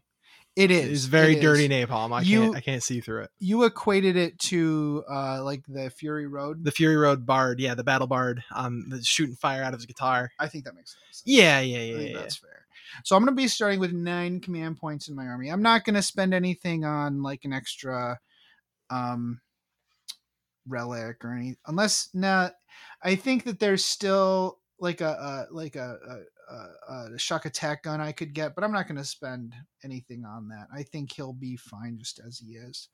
It 0.55 0.71
is. 0.71 0.89
It's 0.89 1.05
very 1.05 1.35
it 1.37 1.41
dirty 1.41 1.65
is. 1.65 1.69
napalm. 1.69 2.13
I 2.13 2.21
You- 2.21 2.41
can't 2.43 2.55
I 2.55 2.61
can't 2.61 2.83
see 2.83 3.01
through 3.01 3.23
it. 3.23 3.31
You 3.39 3.63
equated 3.65 4.15
it 4.15 4.39
to 4.39 5.03
uh 5.09 5.43
like 5.43 5.63
the 5.67 5.89
Fury 5.89 6.27
Road. 6.27 6.63
The 6.63 6.71
Fury 6.71 6.95
Road 6.95 7.25
Bard, 7.25 7.59
yeah, 7.59 7.75
the 7.75 7.83
battle 7.83 8.07
bard, 8.07 8.43
um, 8.53 8.85
the 8.89 9.03
shooting 9.03 9.35
fire 9.35 9.63
out 9.63 9.73
of 9.73 9.79
his 9.79 9.85
guitar. 9.85 10.31
I 10.39 10.47
think 10.47 10.63
that 10.65 10.75
makes 10.75 10.93
sense. 10.93 11.23
Yeah, 11.25 11.59
yeah, 11.59 11.79
yeah, 11.79 11.97
yeah. 12.07 12.17
that's 12.17 12.37
fair. 12.37 12.65
So 13.03 13.15
I'm 13.15 13.23
going 13.25 13.35
to 13.35 13.41
be 13.41 13.49
starting 13.49 13.79
with 13.81 13.91
nine 13.91 14.39
command 14.39 14.77
points 14.77 15.09
in 15.09 15.15
my 15.15 15.25
army. 15.25 15.49
I'm 15.49 15.61
not 15.61 15.83
going 15.83 15.95
to 15.95 16.01
spend 16.01 16.33
anything 16.33 16.85
on 16.85 17.21
like 17.21 17.43
an 17.43 17.51
extra 17.51 18.19
um 18.89 19.41
relic 20.67 21.23
or 21.25 21.33
any 21.33 21.55
unless 21.67 22.09
now 22.13 22.49
I 23.03 23.15
think 23.15 23.43
that 23.43 23.59
there's 23.59 23.83
still 23.85 24.59
like 24.79 25.01
a, 25.01 25.47
a 25.49 25.53
like 25.53 25.75
a, 25.75 25.97
a, 26.09 26.15
a, 26.49 27.13
a 27.13 27.17
shock 27.17 27.45
attack 27.45 27.83
gun 27.83 28.01
I 28.01 28.11
could 28.11 28.33
get, 28.33 28.55
but 28.55 28.63
I'm 28.63 28.71
not 28.71 28.87
going 28.87 28.97
to 28.97 29.05
spend 29.05 29.55
anything 29.83 30.25
on 30.25 30.47
that. 30.49 30.67
I 30.73 30.83
think 30.83 31.11
he'll 31.11 31.33
be 31.33 31.55
fine 31.57 31.97
just 31.97 32.19
as 32.25 32.37
he 32.37 32.53
is. 32.53 32.89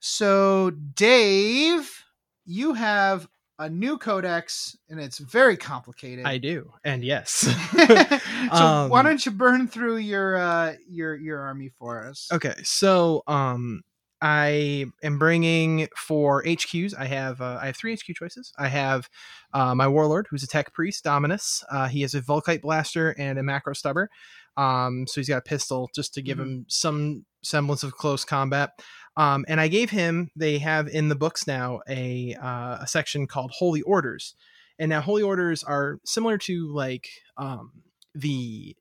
So 0.00 0.70
Dave, 0.70 2.04
you 2.44 2.74
have 2.74 3.28
a 3.58 3.68
new 3.68 3.98
codex 3.98 4.76
and 4.88 5.00
it's 5.00 5.18
very 5.18 5.56
complicated. 5.56 6.24
I 6.24 6.38
do, 6.38 6.72
and 6.84 7.02
yes. 7.04 7.30
so 8.52 8.64
Um, 8.64 8.90
why 8.90 9.02
don't 9.02 9.24
you 9.24 9.32
burn 9.32 9.66
through 9.66 9.96
your 9.96 10.36
uh 10.36 10.74
your 10.88 11.16
your 11.16 11.40
army 11.40 11.70
for 11.78 12.06
us? 12.06 12.28
Okay, 12.32 12.54
so 12.62 13.22
um, 13.26 13.82
I 14.20 14.86
am 15.02 15.18
bringing 15.18 15.88
for 15.96 16.42
HQs. 16.42 16.92
I 16.98 17.06
have 17.06 17.40
uh, 17.40 17.58
I 17.62 17.66
have 17.66 17.76
three 17.76 17.94
HQ 17.94 18.14
choices. 18.16 18.52
I 18.58 18.68
have 18.68 19.08
uh, 19.54 19.74
my 19.74 19.86
warlord, 19.88 20.26
who's 20.30 20.42
a 20.42 20.48
tech 20.48 20.72
priest, 20.74 21.04
Dominus. 21.04 21.64
Uh, 21.70 21.88
he 21.88 22.02
has 22.02 22.14
a 22.14 22.20
Volkite 22.20 22.60
blaster 22.62 23.14
and 23.18 23.38
a 23.38 23.42
macro 23.42 23.74
stubber. 23.74 24.08
Um, 24.56 25.06
so 25.06 25.20
he's 25.20 25.28
got 25.28 25.38
a 25.38 25.42
pistol 25.42 25.88
just 25.94 26.14
to 26.14 26.22
give 26.22 26.38
Mhm. 26.38 26.42
him 26.42 26.64
some 26.68 27.24
semblance 27.44 27.84
of 27.84 27.92
close 27.92 28.24
combat. 28.24 28.70
Um, 29.16 29.44
and 29.48 29.60
I 29.60 29.68
gave 29.68 29.90
him. 29.90 30.30
They 30.34 30.58
have 30.58 30.88
in 30.88 31.08
the 31.08 31.14
books 31.16 31.46
now 31.46 31.80
a 31.88 32.34
uh, 32.34 32.78
a 32.80 32.86
section 32.88 33.26
called 33.28 33.52
Holy 33.58 33.82
Orders, 33.82 34.34
and 34.78 34.90
now 34.90 35.00
Holy 35.00 35.22
Orders 35.22 35.62
are 35.62 35.98
similar 36.04 36.38
to 36.38 36.72
like 36.74 37.08
um, 37.36 37.70
the 38.14 38.76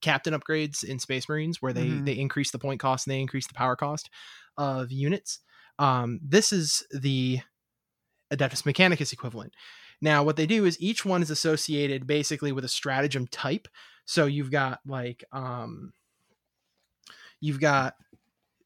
captain 0.00 0.34
upgrades 0.34 0.84
in 0.84 0.98
Space 0.98 1.28
Marines, 1.28 1.60
where 1.62 1.72
they 1.72 1.86
Mhm. 1.88 2.04
they 2.04 2.18
increase 2.18 2.50
the 2.50 2.58
point 2.58 2.80
cost 2.80 3.06
and 3.06 3.14
they 3.14 3.20
increase 3.20 3.46
the 3.46 3.54
power 3.54 3.76
cost 3.76 4.10
of 4.56 4.90
units. 4.92 5.40
Um, 5.78 6.20
this 6.22 6.52
is 6.52 6.84
the 6.90 7.40
Adeptus 8.32 8.62
Mechanicus 8.64 9.12
equivalent. 9.12 9.54
Now, 10.00 10.22
what 10.22 10.36
they 10.36 10.46
do 10.46 10.64
is 10.64 10.80
each 10.80 11.04
one 11.04 11.22
is 11.22 11.30
associated 11.30 12.06
basically 12.06 12.52
with 12.52 12.64
a 12.64 12.68
stratagem 12.68 13.26
type. 13.26 13.68
So 14.04 14.26
you've 14.26 14.50
got 14.50 14.80
like 14.86 15.24
um, 15.32 15.92
you've 17.40 17.60
got 17.60 17.94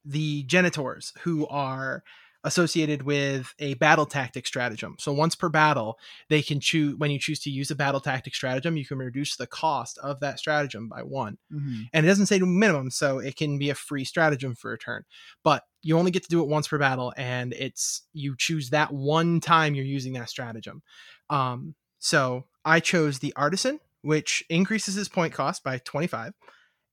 the 0.04 0.44
Genetors 0.44 1.16
who 1.20 1.46
are 1.48 2.02
associated 2.44 3.02
with 3.02 3.54
a 3.58 3.74
battle 3.74 4.06
tactic 4.06 4.46
stratagem. 4.46 4.96
So 4.98 5.12
once 5.12 5.34
per 5.34 5.48
battle, 5.48 5.98
they 6.28 6.42
can 6.42 6.60
choose 6.60 6.96
when 6.96 7.10
you 7.10 7.18
choose 7.18 7.40
to 7.40 7.50
use 7.50 7.70
a 7.70 7.76
battle 7.76 8.00
tactic 8.00 8.34
stratagem, 8.34 8.76
you 8.76 8.84
can 8.84 8.98
reduce 8.98 9.36
the 9.36 9.46
cost 9.46 9.98
of 9.98 10.20
that 10.20 10.38
stratagem 10.38 10.88
by 10.88 11.02
one 11.02 11.38
Mhm. 11.52 11.88
and 11.92 12.06
it 12.06 12.08
doesn't 12.08 12.26
say 12.26 12.38
minimum 12.38 12.90
so 12.90 13.18
it 13.18 13.36
can 13.36 13.58
be 13.58 13.70
a 13.70 13.74
free 13.74 14.04
stratagem 14.04 14.54
for 14.54 14.72
a 14.72 14.78
turn 14.78 15.04
but 15.42 15.64
you 15.82 15.98
only 15.98 16.10
get 16.10 16.22
to 16.22 16.28
do 16.28 16.40
it 16.42 16.48
once 16.48 16.66
per 16.68 16.78
battle 16.78 17.12
and 17.16 17.52
it's 17.52 18.02
you 18.12 18.34
choose 18.36 18.70
that 18.70 18.92
one 18.92 19.40
time 19.40 19.74
you're 19.74 19.84
using 19.84 20.14
that 20.14 20.30
stratagem 20.30 20.82
um 21.30 21.74
so 21.98 22.46
i 22.64 22.80
chose 22.80 23.18
the 23.18 23.32
artisan 23.36 23.78
which 24.02 24.42
increases 24.48 24.94
his 24.94 25.08
point 25.08 25.32
cost 25.32 25.62
by 25.62 25.78
25 25.78 26.32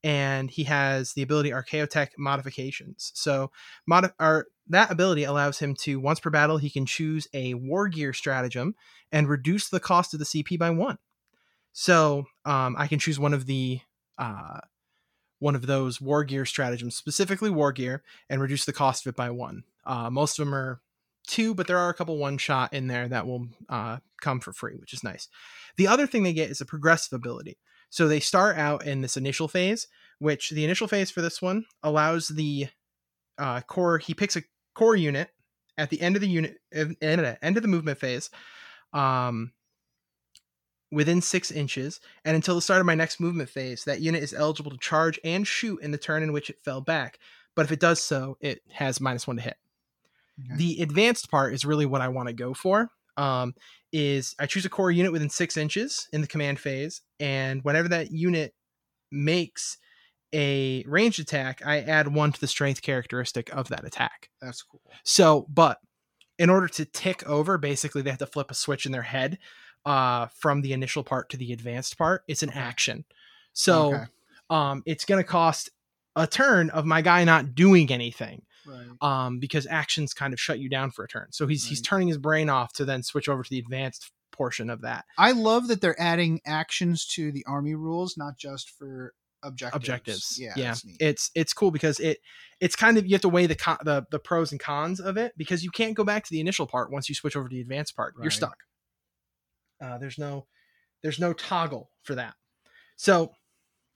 and 0.02 0.50
he 0.50 0.64
has 0.64 1.12
the 1.12 1.22
ability 1.22 1.50
archaeotech 1.50 2.08
modifications 2.18 3.12
so 3.14 3.50
mod- 3.86 4.12
or, 4.18 4.46
that 4.66 4.90
ability 4.90 5.24
allows 5.24 5.58
him 5.58 5.74
to 5.74 6.00
once 6.00 6.20
per 6.20 6.30
battle 6.30 6.58
he 6.58 6.70
can 6.70 6.86
choose 6.86 7.28
a 7.34 7.54
war 7.54 7.88
gear 7.88 8.12
stratagem 8.12 8.74
and 9.12 9.28
reduce 9.28 9.68
the 9.68 9.80
cost 9.80 10.14
of 10.14 10.20
the 10.20 10.26
cp 10.26 10.58
by 10.58 10.70
one 10.70 10.98
so 11.72 12.24
um, 12.44 12.74
i 12.78 12.86
can 12.86 12.98
choose 12.98 13.18
one 13.18 13.34
of 13.34 13.46
the 13.46 13.80
uh, 14.18 14.60
one 15.40 15.56
of 15.56 15.66
those 15.66 16.00
war 16.00 16.22
gear 16.22 16.44
stratagems, 16.44 16.94
specifically 16.94 17.50
war 17.50 17.72
gear, 17.72 18.04
and 18.28 18.40
reduce 18.40 18.64
the 18.64 18.72
cost 18.72 19.04
of 19.04 19.10
it 19.10 19.16
by 19.16 19.30
one. 19.30 19.64
Uh, 19.84 20.08
most 20.08 20.38
of 20.38 20.46
them 20.46 20.54
are 20.54 20.80
two, 21.26 21.54
but 21.54 21.66
there 21.66 21.78
are 21.78 21.88
a 21.88 21.94
couple 21.94 22.16
one 22.18 22.38
shot 22.38 22.72
in 22.72 22.86
there 22.86 23.08
that 23.08 23.26
will 23.26 23.48
uh, 23.68 23.98
come 24.20 24.38
for 24.38 24.52
free, 24.52 24.76
which 24.76 24.92
is 24.92 25.02
nice. 25.02 25.28
The 25.76 25.88
other 25.88 26.06
thing 26.06 26.22
they 26.22 26.32
get 26.32 26.50
is 26.50 26.60
a 26.60 26.66
progressive 26.66 27.14
ability. 27.14 27.58
So 27.90 28.08
they 28.08 28.20
start 28.20 28.56
out 28.56 28.86
in 28.86 29.02
this 29.02 29.16
initial 29.16 29.48
phase, 29.48 29.88
which 30.18 30.50
the 30.50 30.64
initial 30.64 30.88
phase 30.88 31.10
for 31.10 31.20
this 31.20 31.42
one 31.42 31.66
allows 31.82 32.28
the 32.28 32.68
uh, 33.38 33.60
core. 33.62 33.98
He 33.98 34.14
picks 34.14 34.36
a 34.36 34.42
core 34.74 34.96
unit 34.96 35.30
at 35.76 35.90
the 35.90 36.00
end 36.00 36.16
of 36.16 36.22
the 36.22 36.28
unit, 36.28 36.58
end 36.72 37.56
of 37.56 37.62
the 37.62 37.68
movement 37.68 37.98
phase. 37.98 38.30
Um, 38.92 39.52
within 40.92 41.20
six 41.20 41.50
inches, 41.50 42.00
and 42.24 42.34
until 42.34 42.56
the 42.56 42.60
start 42.60 42.80
of 42.80 42.86
my 42.86 42.96
next 42.96 43.20
movement 43.20 43.48
phase, 43.48 43.84
that 43.84 44.00
unit 44.00 44.22
is 44.22 44.34
eligible 44.34 44.72
to 44.72 44.78
charge 44.78 45.20
and 45.22 45.46
shoot 45.46 45.80
in 45.82 45.92
the 45.92 45.98
turn 45.98 46.22
in 46.22 46.32
which 46.32 46.50
it 46.50 46.60
fell 46.60 46.80
back. 46.80 47.18
but 47.54 47.64
if 47.64 47.72
it 47.72 47.80
does 47.80 48.02
so, 48.02 48.36
it 48.40 48.62
has 48.72 49.00
minus 49.00 49.26
one 49.26 49.36
to 49.36 49.42
hit. 49.42 49.56
Okay. 50.44 50.56
The 50.56 50.82
advanced 50.82 51.30
part 51.30 51.52
is 51.52 51.64
really 51.64 51.86
what 51.86 52.00
I 52.00 52.08
want 52.08 52.28
to 52.28 52.32
go 52.32 52.54
for. 52.54 52.90
Um, 53.16 53.54
is 53.92 54.34
I 54.38 54.46
choose 54.46 54.64
a 54.64 54.70
core 54.70 54.90
unit 54.90 55.12
within 55.12 55.30
six 55.30 55.56
inches 55.56 56.08
in 56.12 56.20
the 56.20 56.26
command 56.26 56.60
phase, 56.60 57.02
and 57.18 57.62
whenever 57.64 57.88
that 57.88 58.10
unit 58.12 58.54
makes 59.10 59.78
a 60.32 60.84
ranged 60.86 61.18
attack, 61.18 61.60
I 61.66 61.80
add 61.80 62.14
one 62.14 62.32
to 62.32 62.40
the 62.40 62.46
strength 62.46 62.82
characteristic 62.82 63.52
of 63.54 63.68
that 63.68 63.84
attack. 63.84 64.30
That's 64.40 64.62
cool. 64.62 64.80
So, 65.02 65.46
but 65.48 65.78
in 66.38 66.50
order 66.50 66.68
to 66.68 66.84
tick 66.84 67.28
over, 67.28 67.58
basically 67.58 68.02
they 68.02 68.10
have 68.10 68.20
to 68.20 68.26
flip 68.26 68.50
a 68.50 68.54
switch 68.54 68.86
in 68.86 68.92
their 68.92 69.02
head 69.02 69.38
uh, 69.84 70.28
from 70.38 70.62
the 70.62 70.72
initial 70.72 71.02
part 71.02 71.30
to 71.30 71.36
the 71.36 71.52
advanced 71.52 71.98
part. 71.98 72.22
It's 72.28 72.42
an 72.42 72.50
action. 72.50 73.04
So, 73.52 73.94
Okay. 73.94 74.04
um, 74.50 74.82
it's 74.86 75.04
going 75.04 75.22
to 75.22 75.28
cost 75.28 75.70
a 76.16 76.26
turn 76.26 76.70
of 76.70 76.86
my 76.86 77.02
guy 77.02 77.24
not 77.24 77.54
doing 77.54 77.90
anything 77.90 78.42
Right. 78.66 78.86
um, 79.00 79.38
because 79.38 79.66
actions 79.68 80.12
kind 80.14 80.32
of 80.32 80.40
shut 80.40 80.58
you 80.58 80.68
down 80.68 80.90
for 80.90 81.04
a 81.04 81.08
turn. 81.08 81.28
So 81.30 81.46
he's 81.46 81.66
he's 81.66 81.80
turning 81.80 82.08
his 82.08 82.18
brain 82.18 82.48
off 82.48 82.72
to 82.74 82.84
then 82.84 83.02
switch 83.02 83.28
over 83.28 83.42
to 83.42 83.50
the 83.50 83.58
advanced 83.58 84.10
portion 84.32 84.70
of 84.70 84.80
that 84.82 85.04
I 85.18 85.32
love 85.32 85.68
that 85.68 85.80
they're 85.80 86.00
adding 86.00 86.40
actions 86.46 87.04
to 87.08 87.32
the 87.32 87.44
army 87.46 87.74
rules, 87.74 88.16
not 88.16 88.38
just 88.38 88.70
for 88.70 89.12
objectives. 89.42 89.82
objectives. 89.82 90.38
Yeah. 90.40 90.52
yeah. 90.56 90.74
It's 90.98 91.30
it's 91.34 91.52
cool 91.52 91.70
because 91.70 91.98
it 92.00 92.18
it's 92.60 92.76
kind 92.76 92.98
of 92.98 93.06
you 93.06 93.12
have 93.12 93.22
to 93.22 93.28
weigh 93.28 93.46
the 93.46 93.54
con- 93.54 93.78
the 93.84 94.06
the 94.10 94.18
pros 94.18 94.52
and 94.52 94.60
cons 94.60 95.00
of 95.00 95.16
it 95.16 95.32
because 95.36 95.64
you 95.64 95.70
can't 95.70 95.94
go 95.94 96.04
back 96.04 96.24
to 96.24 96.30
the 96.30 96.40
initial 96.40 96.66
part 96.66 96.92
once 96.92 97.08
you 97.08 97.14
switch 97.14 97.36
over 97.36 97.48
to 97.48 97.54
the 97.54 97.60
advanced 97.60 97.96
part. 97.96 98.14
You're 98.20 98.30
stuck. 98.30 98.56
Uh, 99.82 99.98
there's 99.98 100.18
no 100.18 100.46
there's 101.02 101.18
no 101.18 101.32
toggle 101.32 101.90
for 102.02 102.14
that. 102.14 102.34
So 102.96 103.32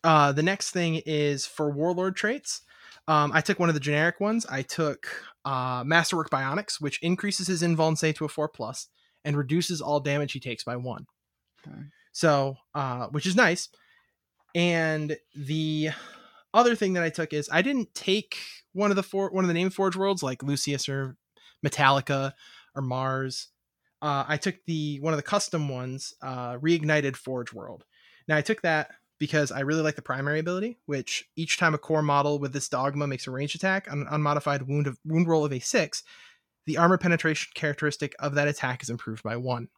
uh, 0.02 0.32
the 0.32 0.42
next 0.42 0.70
thing 0.70 1.00
is 1.06 1.46
for 1.46 1.70
warlord 1.70 2.16
traits. 2.16 2.62
Um, 3.06 3.32
I 3.32 3.40
took 3.40 3.58
one 3.58 3.68
of 3.68 3.74
the 3.74 3.80
generic 3.80 4.20
ones. 4.20 4.46
I 4.46 4.62
took 4.62 5.06
uh, 5.44 5.84
Masterwork 5.84 6.30
Bionics, 6.30 6.80
which 6.80 7.02
increases 7.02 7.46
his 7.46 7.62
invuln 7.62 7.98
save 7.98 8.16
to 8.16 8.24
a 8.24 8.28
four 8.28 8.48
plus 8.48 8.88
and 9.24 9.36
reduces 9.36 9.80
all 9.80 10.00
damage 10.00 10.32
he 10.32 10.40
takes 10.40 10.64
by 10.64 10.76
one. 10.76 11.06
Okay. 11.66 11.76
So, 12.12 12.56
uh, 12.74 13.08
which 13.08 13.26
is 13.26 13.36
nice. 13.36 13.68
And 14.54 15.16
the 15.34 15.90
other 16.54 16.76
thing 16.76 16.92
that 16.94 17.02
I 17.02 17.10
took 17.10 17.32
is 17.32 17.48
I 17.52 17.62
didn't 17.62 17.94
take 17.94 18.38
one 18.72 18.90
of 18.90 18.96
the 18.96 19.02
four 19.02 19.30
one 19.30 19.44
of 19.44 19.48
the 19.48 19.54
name 19.54 19.70
forge 19.70 19.96
worlds 19.96 20.22
like 20.22 20.42
Lucius 20.42 20.88
or 20.88 21.16
Metalica 21.66 22.32
or 22.74 22.82
Mars. 22.82 23.48
Uh, 24.00 24.24
I 24.28 24.36
took 24.36 24.56
the 24.66 25.00
one 25.00 25.12
of 25.12 25.18
the 25.18 25.22
custom 25.22 25.68
ones, 25.68 26.14
uh, 26.22 26.54
reignited 26.58 27.16
forge 27.16 27.52
world. 27.52 27.84
Now 28.28 28.36
I 28.36 28.42
took 28.42 28.62
that 28.62 28.90
because 29.18 29.52
I 29.52 29.60
really 29.60 29.82
like 29.82 29.96
the 29.96 30.02
primary 30.02 30.38
ability, 30.38 30.78
which 30.86 31.24
each 31.36 31.58
time 31.58 31.74
a 31.74 31.78
core 31.78 32.02
model 32.02 32.38
with 32.38 32.52
this 32.52 32.68
dogma 32.68 33.06
makes 33.06 33.26
a 33.26 33.30
range 33.30 33.54
attack 33.54 33.90
on 33.90 34.00
an 34.00 34.06
unmodified 34.10 34.62
wound 34.62 34.86
of 34.86 34.98
wound 35.04 35.28
roll 35.28 35.44
of 35.44 35.52
a 35.52 35.60
six, 35.60 36.02
the 36.66 36.78
armor 36.78 36.98
penetration 36.98 37.50
characteristic 37.54 38.14
of 38.18 38.34
that 38.34 38.48
attack 38.48 38.82
is 38.82 38.90
improved 38.90 39.22
by 39.22 39.36
one. 39.36 39.68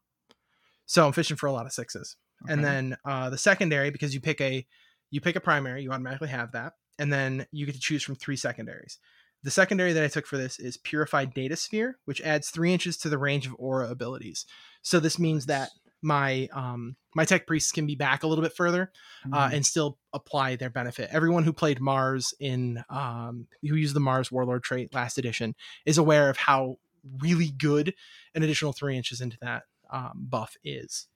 So 0.86 1.06
I'm 1.06 1.12
fishing 1.12 1.36
for 1.36 1.46
a 1.46 1.52
lot 1.52 1.66
of 1.66 1.72
sixes. 1.72 2.16
And 2.48 2.64
then 2.64 2.96
uh, 3.04 3.30
the 3.30 3.38
secondary 3.38 3.90
because 3.90 4.14
you 4.14 4.20
pick 4.20 4.40
a 4.40 4.66
you 5.10 5.20
pick 5.20 5.36
a 5.36 5.40
primary 5.40 5.82
you 5.82 5.90
automatically 5.90 6.28
have 6.28 6.52
that 6.52 6.74
and 6.98 7.12
then 7.12 7.46
you 7.50 7.66
get 7.66 7.74
to 7.74 7.80
choose 7.80 8.02
from 8.02 8.14
three 8.14 8.36
secondaries. 8.36 8.98
The 9.42 9.50
secondary 9.50 9.92
that 9.92 10.04
i 10.04 10.08
took 10.08 10.26
for 10.26 10.36
this 10.36 10.58
is 10.58 10.76
purified 10.76 11.32
data 11.32 11.56
sphere 11.56 11.98
which 12.04 12.20
adds 12.20 12.50
three 12.50 12.72
inches 12.72 12.96
to 12.98 13.08
the 13.08 13.18
range 13.18 13.46
of 13.46 13.56
aura 13.58 13.88
abilities. 13.90 14.44
So 14.82 15.00
this 15.00 15.18
means 15.18 15.46
that 15.46 15.70
my 16.06 16.48
um 16.52 16.94
my 17.14 17.24
tech 17.24 17.46
priests 17.46 17.72
can 17.72 17.84
be 17.86 17.96
back 17.96 18.22
a 18.22 18.26
little 18.26 18.42
bit 18.42 18.52
further 18.54 18.92
uh, 19.32 19.48
Mhm. 19.48 19.54
and 19.54 19.66
still 19.66 19.98
apply 20.12 20.54
their 20.56 20.70
benefit 20.70 21.10
everyone 21.12 21.42
who 21.42 21.52
played 21.52 21.80
mars 21.80 22.32
in 22.38 22.82
um 22.88 23.48
who 23.62 23.74
used 23.74 23.94
the 23.96 24.00
mars 24.00 24.30
warlord 24.30 24.62
trait 24.62 24.94
last 24.94 25.18
edition 25.18 25.54
is 25.84 25.98
aware 25.98 26.30
of 26.30 26.36
how 26.36 26.76
really 27.18 27.50
good 27.50 27.92
an 28.34 28.42
additional 28.44 28.72
three 28.72 28.96
inches 28.96 29.20
into 29.20 29.36
that 29.40 29.64
um, 29.90 30.26
buff 30.30 30.56
is 30.64 31.08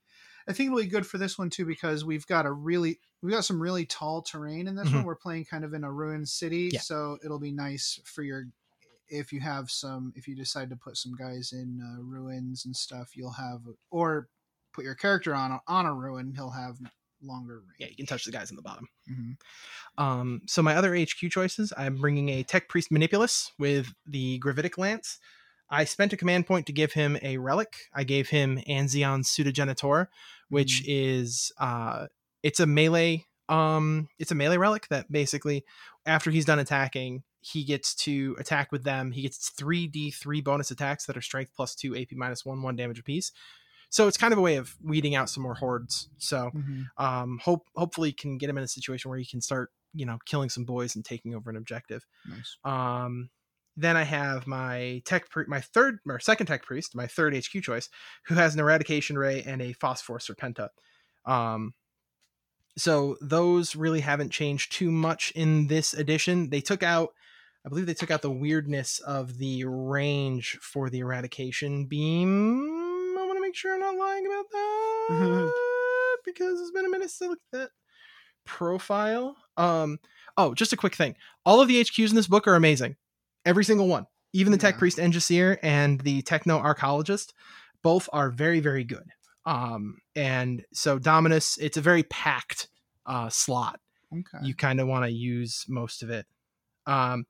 I 0.48 0.52
think 0.52 0.68
it'll 0.68 0.80
be 0.80 0.86
good 0.86 1.06
for 1.06 1.18
this 1.18 1.38
one 1.38 1.50
too 1.50 1.64
because 1.66 2.04
we've 2.04 2.26
got 2.26 2.46
a 2.46 2.50
really 2.50 2.98
we've 3.22 3.32
got 3.34 3.44
some 3.44 3.60
really 3.62 3.86
tall 3.86 4.22
terrain 4.22 4.66
in 4.66 4.74
this 4.74 4.88
Mhm. 4.88 4.94
one. 4.94 5.04
We're 5.04 5.14
playing 5.14 5.44
kind 5.44 5.64
of 5.64 5.74
in 5.74 5.84
a 5.84 5.92
ruined 5.92 6.28
city, 6.28 6.70
Yeah. 6.72 6.80
so 6.80 7.18
it'll 7.24 7.38
be 7.38 7.52
nice 7.52 8.00
for 8.04 8.22
your 8.24 8.46
if 9.08 9.32
you 9.32 9.40
have 9.40 9.70
some 9.70 10.12
if 10.16 10.26
you 10.26 10.34
decide 10.34 10.70
to 10.70 10.76
put 10.76 10.96
some 10.96 11.14
guys 11.14 11.52
in 11.52 11.80
uh, 11.82 12.00
ruins 12.02 12.64
and 12.64 12.74
stuff, 12.74 13.16
you'll 13.16 13.32
have 13.32 13.60
or 13.90 14.28
put 14.72 14.84
your 14.84 14.94
character 14.94 15.34
on 15.34 15.52
a, 15.52 15.60
on 15.66 15.86
a 15.86 15.94
ruin, 15.94 16.32
he'll 16.34 16.50
have 16.50 16.76
longer 17.22 17.56
range. 17.58 17.76
yeah 17.78 17.86
you 17.86 17.96
can 17.96 18.06
touch 18.06 18.24
the 18.24 18.32
guys 18.32 18.48
in 18.50 18.56
the 18.56 18.62
bottom 18.62 18.88
Mhm. 19.10 19.36
Um, 19.98 20.40
so 20.46 20.62
my 20.62 20.74
other 20.74 20.94
HQ 20.96 21.30
choices, 21.30 21.72
I'm 21.76 21.96
bringing 21.96 22.30
a 22.30 22.42
Tech 22.42 22.68
Priest 22.68 22.90
Manipulus 22.90 23.50
with 23.58 23.92
the 24.06 24.38
Gravitic 24.38 24.78
Lance. 24.78 25.18
I 25.68 25.84
spent 25.84 26.12
a 26.12 26.16
command 26.16 26.46
point 26.46 26.66
to 26.66 26.72
give 26.72 26.92
him 26.94 27.18
a 27.22 27.36
relic. 27.36 27.74
I 27.92 28.04
gave 28.04 28.30
him 28.30 28.58
Anzion 28.68 29.22
Pseudogenitor, 29.24 30.06
which 30.48 30.82
is 30.88 31.52
uh, 31.58 32.06
it's 32.42 32.58
a 32.60 32.66
melee 32.66 33.26
um, 33.48 34.08
it's 34.18 34.30
a 34.30 34.34
melee 34.34 34.56
relic 34.56 34.86
that 34.88 35.10
basically 35.12 35.64
after 36.06 36.30
he's 36.30 36.44
done 36.44 36.58
attacking, 36.60 37.24
he 37.40 37.64
gets 37.64 37.94
to 37.96 38.36
attack 38.38 38.70
with 38.72 38.84
them. 38.84 39.10
He 39.12 39.22
gets 39.22 39.50
three 39.50 39.86
D 39.86 40.10
three 40.10 40.40
bonus 40.40 40.70
attacks 40.70 41.04
that 41.06 41.16
are 41.16 41.20
Strength 41.20 41.52
plus 41.54 41.74
two, 41.74 41.96
AP 41.96 42.12
minus 42.12 42.44
one, 42.46 42.62
one 42.62 42.76
damage 42.76 42.98
apiece. 43.00 43.32
So 43.90 44.08
it's 44.08 44.16
kind 44.16 44.32
of 44.32 44.38
a 44.38 44.42
way 44.42 44.56
of 44.56 44.76
weeding 44.82 45.14
out 45.14 45.28
some 45.30 45.42
more 45.42 45.54
hordes. 45.54 46.08
So 46.18 46.52
Mhm. 46.54 46.84
um 46.96 47.38
hope 47.42 47.68
hopefully 47.76 48.12
can 48.12 48.38
get 48.38 48.48
him 48.50 48.58
in 48.58 48.64
a 48.64 48.68
situation 48.68 49.08
where 49.10 49.18
he 49.18 49.26
can 49.26 49.40
start 49.40 49.70
you 49.92 50.06
know 50.06 50.18
killing 50.26 50.48
some 50.50 50.64
boys 50.64 50.94
and 50.96 51.04
taking 51.04 51.34
over 51.34 51.50
an 51.50 51.56
objective 51.56 52.06
Nice. 52.24 52.56
um 52.64 53.30
then 53.76 53.96
i 53.96 54.04
have 54.04 54.46
my 54.46 55.02
tech 55.04 55.28
pri- 55.30 55.46
my 55.48 55.60
third 55.60 55.98
or 56.06 56.20
second 56.20 56.46
tech 56.46 56.62
priest 56.64 56.94
my 56.94 57.08
third 57.08 57.34
hq 57.34 57.60
choice 57.62 57.88
who 58.26 58.34
has 58.36 58.54
an 58.54 58.60
eradication 58.60 59.18
ray 59.18 59.42
and 59.42 59.60
a 59.62 59.72
phosphor 59.72 60.18
serpenta 60.18 60.68
um 61.24 61.74
so 62.78 63.16
those 63.20 63.74
really 63.76 64.00
haven't 64.00 64.30
changed 64.30 64.72
too 64.72 64.90
much 64.90 65.32
in 65.34 65.66
this 65.66 65.92
edition 65.94 66.50
they 66.50 66.60
took 66.60 66.82
out 66.82 67.10
i 67.64 67.68
believe 67.68 67.86
they 67.86 67.94
took 67.94 68.10
out 68.10 68.22
the 68.22 68.30
weirdness 68.30 69.00
of 69.00 69.38
the 69.38 69.64
range 69.64 70.58
for 70.62 70.88
the 70.88 71.00
eradication 71.00 71.86
beam 71.86 72.79
because 76.24 76.60
it's 76.60 76.70
been 76.70 76.86
a 76.86 76.90
minute 76.90 77.10
since 77.10 77.22
i 77.22 77.30
looked 77.30 77.42
at 77.52 77.58
that 77.60 77.70
profile 78.44 79.36
um 79.56 79.98
oh 80.36 80.54
just 80.54 80.72
a 80.72 80.76
quick 80.76 80.94
thing 80.94 81.14
all 81.44 81.60
of 81.60 81.68
the 81.68 81.80
hqs 81.82 82.10
in 82.10 82.16
this 82.16 82.26
book 82.26 82.46
are 82.48 82.54
amazing 82.54 82.96
every 83.44 83.64
single 83.64 83.86
one 83.88 84.06
even 84.32 84.52
the 84.52 84.58
tech 84.58 84.74
Yeah. 84.74 84.78
priest 84.78 84.98
Enginseer 84.98 85.58
and 85.62 86.00
the 86.00 86.22
techno 86.22 86.58
archaeologist 86.58 87.34
both 87.82 88.08
are 88.12 88.30
very 88.30 88.60
very 88.60 88.84
good 88.84 89.08
um 89.46 89.98
and 90.14 90.64
so 90.72 90.98
dominus 90.98 91.56
it's 91.58 91.76
a 91.76 91.80
very 91.82 92.02
packed 92.04 92.68
uh 93.06 93.28
slot 93.28 93.80
Okay. 94.12 94.44
you 94.44 94.54
kind 94.54 94.80
of 94.80 94.88
want 94.88 95.04
to 95.04 95.10
use 95.12 95.64
most 95.68 96.02
of 96.02 96.10
it. 96.10 96.26
Um, 96.84 97.26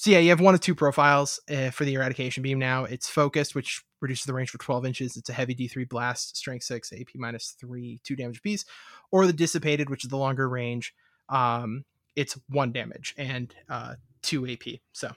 so 0.00 0.10
yeah, 0.10 0.18
you 0.18 0.30
have 0.30 0.40
one 0.40 0.54
of 0.54 0.60
two 0.60 0.74
profiles 0.74 1.40
uh, 1.50 1.68
for 1.68 1.84
the 1.84 1.92
eradication 1.92 2.42
beam 2.42 2.58
now. 2.58 2.84
It's 2.84 3.06
focused, 3.06 3.54
which 3.54 3.82
reduces 4.00 4.24
the 4.24 4.32
range 4.32 4.48
for 4.48 4.56
12 4.56 4.86
inches. 4.86 5.14
It's 5.14 5.28
a 5.28 5.34
heavy 5.34 5.54
D3 5.54 5.86
blast, 5.90 6.38
strength 6.38 6.64
six, 6.64 6.90
AP 6.90 7.08
minus 7.16 7.54
three, 7.60 8.00
two 8.02 8.16
damage 8.16 8.40
piece, 8.40 8.64
or 9.10 9.26
the 9.26 9.34
dissipated, 9.34 9.90
which 9.90 10.02
is 10.02 10.08
the 10.08 10.16
longer 10.16 10.48
range. 10.48 10.94
Um, 11.28 11.84
it's 12.16 12.38
one 12.48 12.72
damage 12.72 13.14
and 13.18 13.54
uh, 13.68 13.96
two 14.22 14.48
AP. 14.48 14.80
So, 14.92 15.12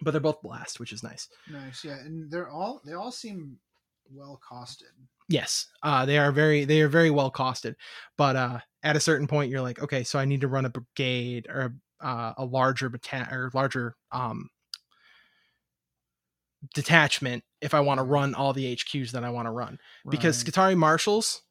but 0.00 0.12
they're 0.12 0.20
both 0.22 0.40
blast, 0.40 0.80
which 0.80 0.94
is 0.94 1.02
nice. 1.02 1.28
nice. 1.50 1.84
Yeah, 1.84 1.98
and 1.98 2.30
they're 2.30 2.48
all 2.48 2.80
they 2.86 2.94
all 2.94 3.12
seem 3.12 3.58
well 4.10 4.40
costed. 4.50 4.94
Yes, 5.28 5.66
uh, 5.82 6.06
they 6.06 6.16
are 6.16 6.32
very 6.32 6.64
they 6.64 6.80
are 6.80 6.88
very 6.88 7.10
well 7.10 7.30
costed, 7.30 7.74
but 8.16 8.34
uh, 8.34 8.60
at 8.82 8.96
a 8.96 9.00
certain 9.00 9.26
point, 9.26 9.50
you're 9.50 9.60
like, 9.60 9.82
okay, 9.82 10.04
so 10.04 10.18
I 10.18 10.24
need 10.24 10.40
to 10.40 10.48
run 10.48 10.64
a 10.64 10.70
brigade 10.70 11.48
or 11.50 11.74
uh, 12.00 12.32
a 12.36 12.44
larger 12.44 12.88
battalion 12.88 13.32
or 13.32 13.50
larger 13.54 13.94
um, 14.12 14.48
detachment 16.74 17.44
if 17.60 17.74
I 17.74 17.80
want 17.80 17.98
to 17.98 18.04
run 18.04 18.34
all 18.34 18.52
the 18.52 18.74
HQs 18.76 19.12
that 19.12 19.24
I 19.24 19.30
want 19.30 19.46
to 19.46 19.50
run 19.50 19.78
because 20.08 20.42
Right. 20.44 20.52
Skitarii 20.54 20.76
Marshals 20.76 21.42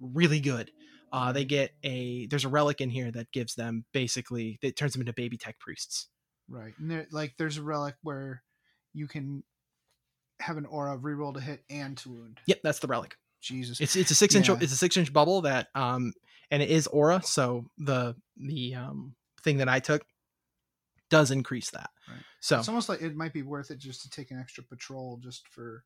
really 0.00 0.40
good. 0.40 0.70
Uh, 1.12 1.32
they 1.32 1.44
get 1.46 1.70
a 1.82 2.26
there's 2.26 2.44
a 2.44 2.48
relic 2.50 2.80
in 2.82 2.90
here 2.90 3.10
that 3.10 3.32
gives 3.32 3.54
them 3.54 3.84
basically 3.92 4.58
that 4.62 4.76
turns 4.76 4.92
them 4.92 5.00
into 5.00 5.12
baby 5.14 5.38
tech 5.38 5.58
priests. 5.58 6.08
Right. 6.48 6.74
And 6.78 6.90
there, 6.90 7.06
like 7.10 7.34
there's 7.38 7.56
a 7.56 7.62
relic 7.62 7.94
where 8.02 8.42
you 8.92 9.06
can 9.06 9.42
have 10.40 10.56
an 10.58 10.66
aura 10.66 10.94
of 10.94 11.00
reroll 11.00 11.34
to 11.34 11.40
hit 11.40 11.64
and 11.70 11.96
to 11.98 12.10
wound. 12.10 12.40
Yep, 12.46 12.60
that's 12.62 12.78
the 12.80 12.86
relic. 12.88 13.16
Jesus. 13.40 13.80
It's 13.80 13.96
it's 13.96 14.10
a 14.10 14.14
six 14.14 14.34
inch 14.34 14.48
Yeah. 14.48 14.58
it's 14.60 14.72
a 14.72 14.76
six 14.76 14.96
inch 14.98 15.12
bubble 15.12 15.42
that 15.42 15.68
um 15.74 16.12
and 16.50 16.62
it 16.62 16.70
is 16.70 16.86
aura, 16.88 17.22
so 17.22 17.66
the 17.78 18.14
the 18.36 18.74
um 18.74 19.14
thing 19.42 19.58
that 19.58 19.68
I 19.68 19.80
took 19.80 20.04
does 21.10 21.30
increase 21.30 21.70
that. 21.70 21.90
Right. 22.08 22.18
So 22.40 22.58
It's 22.58 22.68
almost 22.68 22.88
like 22.88 23.00
it 23.02 23.16
might 23.16 23.32
be 23.32 23.42
worth 23.42 23.70
it 23.70 23.78
just 23.78 24.02
to 24.02 24.10
take 24.10 24.30
an 24.30 24.38
extra 24.38 24.62
patrol 24.64 25.18
just 25.22 25.46
for 25.48 25.84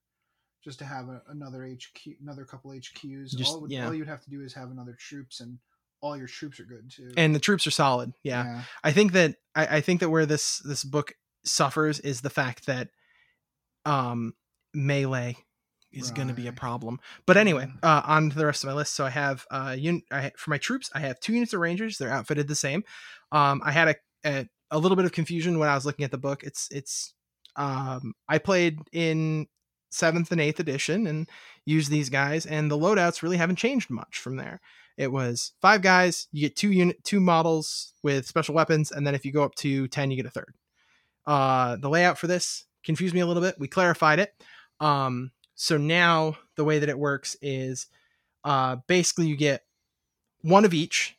just 0.65 0.79
to 0.79 0.85
have 0.85 1.09
a, 1.09 1.23
another 1.29 1.67
HQ, 1.67 2.15
another 2.21 2.45
couple 2.45 2.71
HQs. 2.71 3.37
Just- 3.37 3.51
all, 3.53 3.63
would, 3.63 3.71
yeah. 3.71 3.87
all 3.87 3.95
you'd 3.95 4.09
have 4.09 4.23
to 4.23 4.31
do 4.31 4.43
is 4.43 4.55
have 4.55 4.71
another 4.71 4.97
troops 4.99 5.41
and 5.41 5.59
all 6.01 6.17
your 6.17 6.27
troops 6.27 6.59
are 6.59 6.65
good 6.65 6.91
too. 6.91 7.13
and 7.17 7.35
the 7.35 7.39
troops 7.39 7.67
are 7.67 7.71
solid. 7.71 8.13
Yeah, 8.25 8.63
I 8.83 8.91
think 8.93 9.13
that 9.13 9.37
I, 9.55 9.77
I 9.77 9.81
think 9.81 10.01
that 10.01 10.11
where 10.11 10.27
this 10.27 10.59
this 10.59 10.83
book 10.83 11.15
suffers 11.45 12.01
is 12.01 12.21
the 12.21 12.31
fact 12.31 12.67
that 12.67 12.89
um 13.85 14.35
melee 14.75 15.37
is 15.93 16.11
going 16.11 16.29
to 16.29 16.35
be 16.35 16.47
a 16.47 16.53
problem. 16.53 17.01
But 17.27 17.37
anyway, 17.37 17.69
uh, 17.83 18.03
on 18.05 18.31
to 18.31 18.37
the 18.37 18.47
rest 18.47 18.65
of 18.65 18.69
my 18.69 18.75
list. 18.75 18.95
So 18.95 19.05
I 19.05 19.11
have 19.11 19.47
uh, 19.51 19.77
un- 19.79 20.03
I, 20.11 20.33
for 20.37 20.51
my 20.51 20.59
troops, 20.59 20.91
I 20.95 21.01
have 21.01 21.21
two 21.21 21.35
units 21.35 21.53
of 21.53 21.61
rangers. 21.61 21.99
They're 21.99 22.13
outfitted 22.13 22.49
the 22.49 22.55
same. 22.55 22.85
Um, 23.31 23.61
I 23.65 23.73
had 23.73 23.89
a, 23.89 23.95
a 24.25 24.49
a 24.71 24.79
little 24.79 24.97
bit 24.97 25.05
of 25.05 25.13
confusion 25.13 25.59
when 25.59 25.69
I 25.69 25.75
was 25.75 25.87
looking 25.87 26.05
at 26.05 26.11
the 26.11 26.19
book. 26.19 26.43
It's 26.43 26.69
it's 26.71 27.15
um, 27.57 28.15
I 28.29 28.39
played 28.39 28.79
in 28.93 29.47
seventh 29.91 30.33
and 30.33 30.41
eighth 30.41 30.59
edition 30.59 31.07
and 31.07 31.29
used 31.67 31.91
these 31.91 32.09
guys, 32.09 32.47
and 32.47 32.71
the 32.71 32.79
loadouts 32.79 33.23
really 33.23 33.37
haven't 33.37 33.57
changed 33.57 33.91
much 33.91 34.19
from 34.19 34.37
there. 34.37 34.61
It 34.97 35.13
was 35.13 35.53
five 35.61 35.83
guys. 35.83 36.29
You 36.33 36.43
get 36.49 36.57
two 36.57 36.73
unit 36.73 37.03
two 37.05 37.21
models 37.21 37.93
with 38.03 38.27
special 38.27 38.55
weapons, 38.55 38.91
and 38.91 39.07
then 39.07 39.15
if 39.15 39.25
you 39.25 39.33
go 39.33 39.45
up 39.45 39.55
to 39.57 39.89
ten, 39.89 40.11
you 40.11 40.17
get 40.17 40.27
a 40.27 40.31
third. 40.31 40.55
Uh, 41.27 41.77
the 41.77 41.89
layout 41.89 42.19
for 42.19 42.27
this 42.27 42.65
confused 42.85 43.15
me 43.15 43.21
a 43.21 43.27
little 43.27 43.43
bit. 43.43 43.57
We 43.59 43.69
clarified 43.69 44.19
it. 44.19 44.33
Um, 44.81 45.31
so 45.55 45.77
now 45.77 46.37
the 46.57 46.65
way 46.65 46.79
that 46.79 46.89
it 46.89 46.99
works 46.99 47.37
is 47.43 47.87
uh, 48.45 48.77
basically 48.87 49.27
you 49.29 49.37
get 49.37 49.65
one 50.43 50.65
of 50.65 50.75
each 50.75 51.17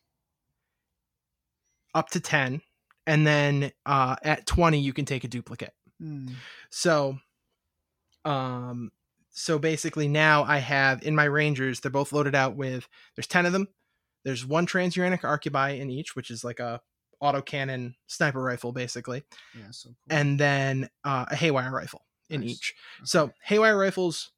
up 1.95 2.09
to 2.09 2.19
10 2.19 2.61
and 3.05 3.27
then 3.27 3.71
uh, 3.85 4.15
at 4.23 4.45
20 4.45 4.79
you 4.79 4.93
can 4.93 5.05
take 5.05 5.23
a 5.23 5.27
duplicate 5.27 5.73
Hmm. 6.01 6.27
so 6.69 7.19
um 8.25 8.91
so 9.29 9.59
basically 9.59 10.07
now 10.07 10.43
i 10.43 10.57
have 10.57 11.03
in 11.03 11.15
my 11.15 11.23
rangers 11.25 11.79
they're 11.79 11.91
both 11.91 12.11
loaded 12.11 12.35
out 12.35 12.55
with 12.55 12.87
there's 13.15 13.27
10 13.27 13.45
of 13.45 13.53
them 13.53 13.67
there's 14.25 14.45
one 14.45 14.65
transuranic 14.65 15.21
arquebus 15.21 15.79
in 15.79 15.89
each 15.89 16.15
which 16.15 16.31
is 16.31 16.43
like 16.43 16.59
a 16.59 16.81
autocannon 17.21 17.93
sniper 18.07 18.41
rifle 18.41 18.71
basically 18.73 19.23
Yeah, 19.57 19.67
so 19.71 19.89
cool. 19.89 19.95
and 20.17 20.39
then 20.39 20.89
uh, 21.05 21.25
a 21.29 21.35
haywire 21.35 21.71
rifle 21.71 22.01
in 22.29 22.41
Nice. 22.41 22.49
each 22.51 22.73
so 23.03 23.31
haywire 23.43 23.77
rifles 23.77 24.31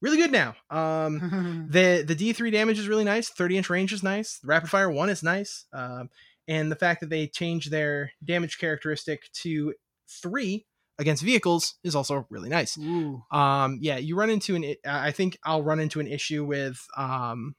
really 0.00 0.16
good 0.16 0.32
now 0.32 0.54
um 0.70 1.66
the 1.70 2.02
the 2.06 2.16
D3 2.16 2.50
damage 2.52 2.78
is 2.78 2.88
really 2.88 3.04
nice. 3.04 3.28
30 3.28 3.58
inch 3.58 3.70
range 3.70 3.92
is 3.92 4.02
nice. 4.02 4.38
The 4.38 4.46
rapid 4.48 4.70
fire 4.70 4.90
one 4.90 5.10
is 5.10 5.22
nice. 5.22 5.66
Um, 5.72 6.08
and 6.48 6.72
the 6.72 6.76
fact 6.76 7.00
that 7.00 7.10
they 7.10 7.26
changed 7.28 7.70
their 7.70 8.12
damage 8.24 8.58
characteristic 8.58 9.30
to 9.42 9.74
three 10.08 10.66
against 10.98 11.22
vehicles 11.22 11.74
is 11.84 11.94
also 11.94 12.26
really 12.30 12.48
nice. 12.48 12.76
Ooh. 12.78 13.22
Um, 13.30 13.78
yeah, 13.80 13.98
you 13.98 14.16
run 14.16 14.30
into 14.30 14.56
an. 14.56 14.64
I 14.86 15.08
I 15.08 15.10
think 15.12 15.38
I'll 15.44 15.62
run 15.62 15.80
into 15.80 16.00
an 16.00 16.06
issue 16.08 16.44
with 16.44 16.84
um, 16.96 17.54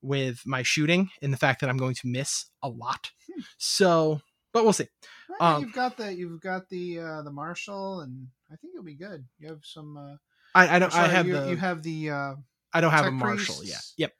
with 0.00 0.42
my 0.46 0.62
shooting 0.62 1.10
in 1.20 1.32
the 1.32 1.36
fact 1.36 1.60
that 1.60 1.68
I'm 1.68 1.76
going 1.76 1.94
to 1.96 2.06
miss 2.06 2.46
a 2.62 2.68
lot. 2.68 3.10
Hmm. 3.32 3.40
So, 3.58 4.20
but 4.52 4.64
we'll 4.64 4.72
see. 4.72 4.86
Well, 5.28 5.56
Um, 5.56 5.62
you've 5.64 5.72
got 5.74 5.96
the 5.96 6.14
you've 6.14 6.40
got 6.40 6.68
the 6.68 7.00
uh, 7.00 7.22
the 7.22 7.30
marshal, 7.32 8.00
and 8.00 8.28
I 8.50 8.56
think 8.56 8.74
it'll 8.74 8.84
be 8.84 8.94
good. 8.94 9.24
You 9.38 9.48
have 9.48 9.60
some. 9.62 9.96
Uh, 9.96 10.16
I, 10.54 10.76
I 10.76 10.78
don't. 10.78 10.94
I 10.94 11.06
have 11.08 11.26
you, 11.26 11.34
the. 11.34 11.50
you 11.50 11.56
have 11.56 11.82
the. 11.82 12.10
Uh, 12.10 12.34
I 12.72 12.80
don't 12.80 12.90
have 12.90 13.06
a 13.06 13.10
marshal 13.10 13.64
yet. 13.64 13.82
Yep. 13.96 14.12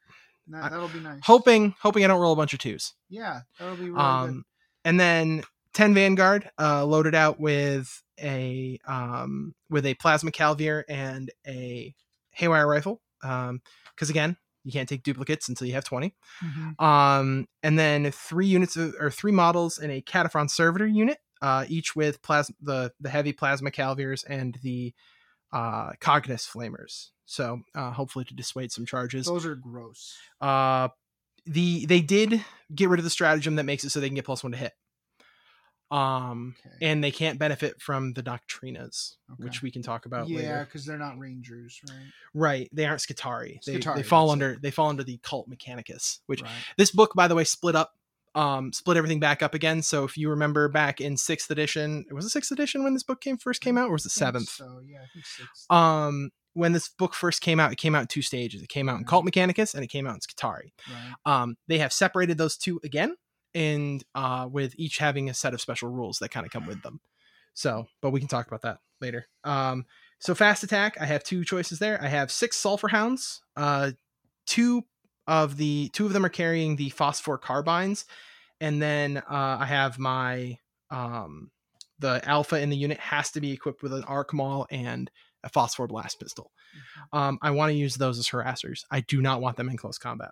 that, 0.48 0.64
I- 0.64 0.68
that'll 0.70 0.88
be 0.88 1.00
nice. 1.00 1.20
Hoping, 1.24 1.74
hoping 1.80 2.04
I 2.04 2.08
don't 2.08 2.20
roll 2.20 2.32
a 2.32 2.36
bunch 2.36 2.52
of 2.54 2.58
twos. 2.58 2.94
Yeah, 3.08 3.40
that'll 3.58 3.76
be 3.76 3.90
really 3.90 3.98
um 4.00 4.44
and 4.84 4.98
then 4.98 5.42
10 5.74 5.92
vanguard 5.94 6.50
uh 6.58 6.84
loaded 6.84 7.14
out 7.14 7.38
with 7.40 8.02
a 8.20 8.78
um 8.86 9.54
with 9.68 9.84
a 9.86 9.94
plasma 9.94 10.30
caliver 10.30 10.84
and 10.88 11.30
a 11.46 11.94
haywire 12.30 12.66
rifle 12.66 13.00
um 13.22 13.60
because 13.94 14.08
again 14.10 14.36
you 14.64 14.72
can't 14.72 14.88
take 14.88 15.02
duplicates 15.02 15.48
until 15.48 15.66
you 15.66 15.74
have 15.74 15.84
20 15.84 16.14
good. 16.40 16.48
Mhm. 16.78 16.80
um 16.82 17.48
and 17.62 17.78
then 17.78 18.10
three 18.12 18.46
units 18.46 18.76
of, 18.76 18.94
or 19.00 19.10
three 19.10 19.32
models 19.32 19.78
in 19.78 19.90
a 19.90 20.00
Kataphron 20.00 20.48
servitor 20.50 20.86
unit 20.86 21.18
uh 21.42 21.64
each 21.68 21.94
with 21.96 22.20
plasma 22.22 22.54
the 22.60 22.92
the 23.00 23.08
heavy 23.10 23.32
plasma 23.32 23.70
calivers 23.70 24.24
and 24.28 24.58
the 24.62 24.92
uh 25.52 25.90
cognis 26.00 26.46
flamers 26.50 27.10
so 27.24 27.60
uh 27.74 27.90
hopefully 27.90 28.24
to 28.24 28.34
dissuade 28.34 28.70
some 28.72 28.84
charges 28.86 29.26
Those 29.26 29.46
are 29.46 29.54
gross. 29.54 30.16
uh, 30.40 30.88
the 31.46 31.86
they 31.86 32.00
did 32.00 32.44
get 32.74 32.88
rid 32.90 33.00
of 33.00 33.04
the 33.04 33.10
stratagem 33.10 33.54
that 33.56 33.64
makes 33.64 33.82
it 33.84 33.90
so 33.90 34.00
they 34.00 34.08
can 34.08 34.14
get 34.16 34.24
plus 34.26 34.42
one 34.42 34.52
to 34.52 34.58
hit. 34.58 34.72
Um, 35.90 36.54
Okay. 36.66 36.76
and 36.82 37.02
they 37.02 37.10
can't 37.10 37.38
benefit 37.38 37.80
from 37.80 38.12
the 38.12 38.22
doctrinas, 38.22 39.16
Okay. 39.32 39.44
which 39.44 39.62
we 39.62 39.70
can 39.70 39.80
talk 39.82 40.04
about 40.04 40.28
yeah, 40.28 40.62
because 40.64 40.84
they're 40.84 40.98
not 40.98 41.18
rangers, 41.18 41.80
right? 41.88 42.12
Right? 42.34 42.68
They 42.74 42.84
aren't 42.84 43.00
Skitarii. 43.00 43.64
They, 43.64 43.78
they 43.78 44.02
fall 44.02 44.28
under 44.28 44.52
it. 44.52 44.60
they 44.62 44.70
fall 44.70 44.90
under 44.90 45.02
the 45.02 45.16
cult 45.22 45.48
Mechanicus, 45.48 46.18
which 46.26 46.42
right. 46.42 46.50
this 46.76 46.90
book, 46.90 47.14
by 47.14 47.26
the 47.26 47.34
way, 47.34 47.44
split 47.44 47.74
up. 47.74 47.94
Um, 48.38 48.72
split 48.72 48.96
everything 48.96 49.18
back 49.18 49.42
up 49.42 49.54
again. 49.54 49.82
So 49.82 50.04
if 50.04 50.16
you 50.16 50.30
remember 50.30 50.68
back 50.68 51.00
in 51.00 51.16
sixth 51.16 51.50
edition, 51.50 52.04
it 52.08 52.14
was 52.14 52.24
it 52.24 52.30
sixth 52.30 52.52
edition 52.52 52.84
when 52.84 52.94
this 52.94 53.02
book 53.02 53.20
came 53.20 53.36
first 53.36 53.60
came 53.60 53.76
out, 53.76 53.88
or 53.88 53.92
was 53.92 54.06
it 54.06 54.10
seventh? 54.10 54.48
So 54.48 54.80
yeah, 54.86 54.98
I 54.98 55.06
think 55.12 55.26
six. 55.26 55.66
Um, 55.70 56.30
when 56.54 56.72
this 56.72 56.88
book 56.88 57.14
first 57.14 57.40
came 57.40 57.58
out, 57.58 57.72
it 57.72 57.78
came 57.78 57.94
out 57.94 58.02
in 58.02 58.06
two 58.06 58.22
stages. 58.22 58.62
It 58.62 58.68
came 58.68 58.88
out 58.88 58.98
in. 58.98 59.04
Cult 59.04 59.24
Mechanicus 59.24 59.74
and 59.74 59.82
it 59.82 59.88
came 59.88 60.06
out 60.06 60.14
in 60.14 60.20
Skitarii. 60.20 60.70
right. 60.88 61.42
Um, 61.42 61.56
they 61.66 61.78
have 61.78 61.92
separated 61.92 62.38
those 62.38 62.56
two 62.56 62.80
again, 62.84 63.16
and 63.54 64.04
uh, 64.14 64.48
with 64.50 64.74
each 64.76 64.98
having 64.98 65.28
a 65.28 65.34
set 65.34 65.52
of 65.52 65.60
special 65.60 65.88
rules 65.88 66.18
that 66.18 66.30
kind 66.30 66.46
of 66.46 66.52
come 66.52 66.66
with 66.66 66.82
them. 66.82 67.00
So, 67.54 67.86
but 68.00 68.10
we 68.10 68.20
can 68.20 68.28
talk 68.28 68.46
about 68.46 68.62
that 68.62 68.78
later. 69.00 69.26
Um, 69.42 69.84
so 70.20 70.34
fast 70.34 70.62
attack, 70.62 70.96
I 71.00 71.06
have 71.06 71.24
two 71.24 71.44
choices 71.44 71.80
there. 71.80 72.00
I 72.02 72.06
have 72.06 72.30
six 72.30 72.56
sulfur 72.56 72.88
hounds. 72.88 73.40
Uh, 73.56 73.92
two 74.46 74.84
of 75.28 75.56
the 75.58 75.90
two 75.90 76.06
of 76.06 76.12
them 76.12 76.24
are 76.24 76.30
carrying 76.30 76.74
the 76.74 76.88
phosphor 76.88 77.38
carbines, 77.38 78.06
and 78.60 78.82
then 78.82 79.18
uh, 79.18 79.58
I 79.60 79.66
have 79.66 79.98
my 79.98 80.58
um, 80.90 81.50
the 82.00 82.20
alpha 82.24 82.58
in 82.60 82.70
the 82.70 82.76
unit 82.76 82.98
has 82.98 83.30
to 83.32 83.40
be 83.40 83.52
equipped 83.52 83.82
with 83.82 83.92
an 83.92 84.04
arc 84.04 84.32
maul 84.32 84.66
and 84.70 85.10
a 85.44 85.48
phosphor 85.48 85.86
blast 85.86 86.18
pistol. 86.18 86.50
Um, 87.12 87.38
I 87.42 87.50
want 87.50 87.70
to 87.70 87.76
use 87.76 87.94
those 87.94 88.18
as 88.18 88.28
harassers. 88.28 88.84
I 88.90 89.00
do 89.00 89.20
not 89.22 89.40
want 89.40 89.56
them 89.56 89.68
in 89.68 89.76
close 89.76 89.98
combat. 89.98 90.30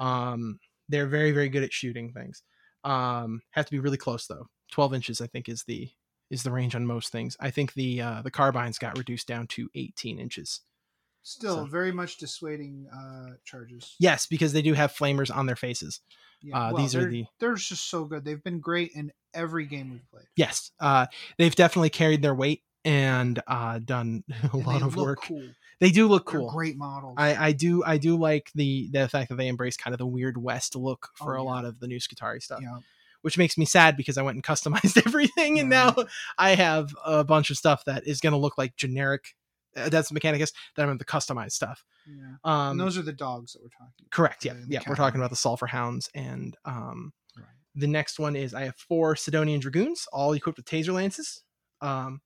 Um, 0.00 0.58
they're 0.88 1.06
very, 1.06 1.32
very 1.32 1.48
good 1.48 1.62
at 1.62 1.72
shooting 1.72 2.12
things. 2.12 2.42
Um, 2.84 3.40
have 3.52 3.66
to 3.66 3.70
be 3.70 3.78
really 3.78 3.96
close 3.96 4.26
though. 4.26 4.48
Twelve 4.70 4.92
inches, 4.92 5.20
I 5.20 5.28
think, 5.28 5.48
is 5.48 5.64
the 5.64 5.88
is 6.30 6.42
the 6.42 6.50
range 6.50 6.74
on 6.74 6.84
most 6.86 7.12
things. 7.12 7.36
I 7.38 7.50
think 7.50 7.74
the 7.74 8.00
uh, 8.00 8.22
the 8.22 8.30
carbines 8.30 8.78
got 8.78 8.98
reduced 8.98 9.28
down 9.28 9.46
to 9.48 9.68
eighteen 9.74 10.18
inches. 10.18 10.62
Still 11.22 11.56
so- 11.56 11.64
very 11.66 11.92
much 11.92 12.16
dissuading 12.18 12.86
uh, 12.92 13.34
charges. 13.44 13.94
Yes, 13.98 14.26
because 14.26 14.52
they 14.52 14.62
do 14.62 14.74
have 14.74 14.92
flamers 14.92 15.34
on 15.34 15.46
their 15.46 15.56
faces. 15.56 16.00
Yeah, 16.42 16.56
Uh, 16.58 16.72
well, 16.72 16.82
these 16.82 16.96
are 16.96 17.08
the 17.08 17.24
They're 17.38 17.54
just 17.54 17.88
so 17.88 18.04
good. 18.04 18.24
They've 18.24 18.42
been 18.42 18.58
great 18.60 18.90
in 18.94 19.12
every 19.32 19.66
game 19.66 19.90
we've 19.92 20.10
played. 20.10 20.26
yes. 20.36 20.72
Uh, 20.80 21.06
they've 21.38 21.54
definitely 21.54 21.90
carried 21.90 22.22
their 22.22 22.34
weight 22.34 22.62
and 22.84 23.40
uh, 23.46 23.78
done 23.78 24.24
a 24.52 24.56
And 24.56 24.66
lot 24.66 24.82
of 24.82 24.96
work. 24.96 25.20
Cool. 25.22 25.44
They 25.78 25.90
do 25.90 26.08
look 26.08 26.30
They're 26.30 26.40
cool. 26.40 26.50
great 26.50 26.76
models. 26.76 27.14
I, 27.18 27.48
I 27.48 27.52
do 27.52 27.82
I 27.84 27.98
do 27.98 28.16
like 28.16 28.50
the 28.54 28.88
the 28.92 29.08
fact 29.08 29.28
that 29.30 29.36
they 29.36 29.46
embrace 29.48 29.76
kind 29.76 29.94
of 29.94 29.98
the 29.98 30.06
weird 30.06 30.36
west 30.36 30.74
look 30.76 31.08
for 31.14 31.38
Oh, 31.38 31.42
a 31.42 31.44
lot 31.44 31.64
of 31.64 31.78
the 31.80 31.86
new 31.88 31.98
Skitarii 31.98 32.42
stuff. 32.42 32.60
yeah. 32.62 32.78
which 33.22 33.38
makes 33.38 33.56
me 33.56 33.64
sad 33.64 33.96
because 33.96 34.18
I 34.18 34.22
went 34.22 34.34
and 34.34 34.44
customized 34.44 35.00
everything, 35.06 35.60
and 35.60 35.70
Yeah. 35.70 35.92
now 35.96 36.04
I 36.38 36.56
have 36.56 36.92
a 37.06 37.22
bunch 37.24 37.50
of 37.50 37.56
stuff 37.56 37.84
that 37.86 38.04
is 38.06 38.20
going 38.20 38.32
to 38.32 38.38
look 38.38 38.58
like 38.58 38.74
generic. 38.76 39.34
Uh, 39.76 39.88
that's 39.88 40.10
Mechanicus. 40.12 40.52
That 40.76 40.82
I'm 40.82 40.88
going 40.88 40.98
to 40.98 41.04
customize 41.04 41.52
stuff. 41.52 41.84
Yeah. 42.06 42.34
Um, 42.44 42.72
and 42.72 42.80
those 42.80 42.98
are 42.98 43.02
the 43.02 43.12
dogs 43.12 43.52
that 43.52 43.62
we're 43.62 43.68
talking 43.68 43.92
about. 44.00 44.10
correct. 44.10 44.44
Yeah, 44.44 44.54
yeah. 44.68 44.80
We're 44.88 44.94
talking 44.96 45.20
about 45.20 45.30
the 45.30 45.36
Sulfur 45.36 45.66
Hounds, 45.66 46.08
and 46.14 46.56
um, 46.64 47.12
Right. 47.36 47.46
the 47.74 47.86
next 47.86 48.18
one 48.18 48.36
is 48.36 48.52
I 48.54 48.64
have 48.64 48.76
four 48.76 49.14
Sydonian 49.14 49.60
Dragoons, 49.60 50.06
all 50.12 50.32
equipped 50.32 50.58
with 50.58 50.66
Taser 50.66 50.92
lances. 50.92 51.42
Um, 51.80 52.20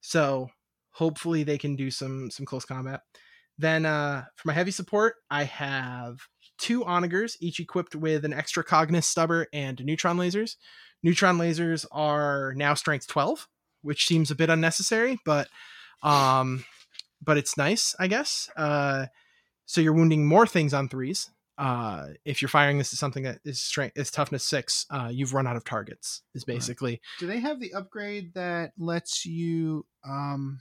so 0.00 0.48
hopefully 0.90 1.42
they 1.44 1.58
can 1.58 1.76
do 1.76 1.90
some 1.90 2.30
some 2.30 2.44
close 2.46 2.64
combat. 2.64 3.00
Then 3.58 3.86
uh, 3.86 4.24
for 4.36 4.48
my 4.48 4.54
heavy 4.54 4.70
support, 4.70 5.16
I 5.30 5.44
have 5.44 6.18
two 6.58 6.82
onagers, 6.84 7.36
each 7.40 7.60
equipped 7.60 7.94
with 7.94 8.24
an 8.24 8.32
extra 8.32 8.64
cognis 8.64 9.04
stubber 9.04 9.46
and 9.52 9.82
neutron 9.84 10.16
lasers. 10.16 10.56
Neutron 11.02 11.36
lasers 11.38 11.84
are 11.92 12.54
now 12.56 12.74
strength 12.74 13.06
12, 13.08 13.46
which 13.82 14.06
seems 14.06 14.30
a 14.30 14.34
bit 14.36 14.50
unnecessary, 14.50 15.18
but 15.24 15.48
um, 16.02 16.64
but 17.22 17.36
it's 17.38 17.56
nice, 17.56 17.94
I 17.98 18.06
guess. 18.08 18.50
Uh, 18.56 19.06
so 19.66 19.80
you're 19.80 19.92
wounding 19.94 20.26
more 20.26 20.46
things 20.46 20.74
on 20.74 20.88
threes. 20.88 21.30
Uh, 21.58 22.08
if 22.24 22.42
you're 22.42 22.48
firing 22.48 22.78
this 22.78 22.92
as 22.92 22.98
something 22.98 23.22
that 23.24 23.38
is 23.44 23.60
strength 23.60 23.96
is 23.96 24.10
toughness 24.10 24.44
six, 24.44 24.86
uh, 24.90 25.08
you've 25.12 25.34
run 25.34 25.46
out 25.46 25.56
of 25.56 25.64
targets. 25.64 26.22
Is 26.34 26.44
Right. 26.48 26.56
basically 26.56 27.00
Do 27.18 27.26
they 27.26 27.40
have 27.40 27.60
the 27.60 27.74
upgrade 27.74 28.34
that 28.34 28.72
lets 28.78 29.24
you 29.26 29.86
um 30.04 30.60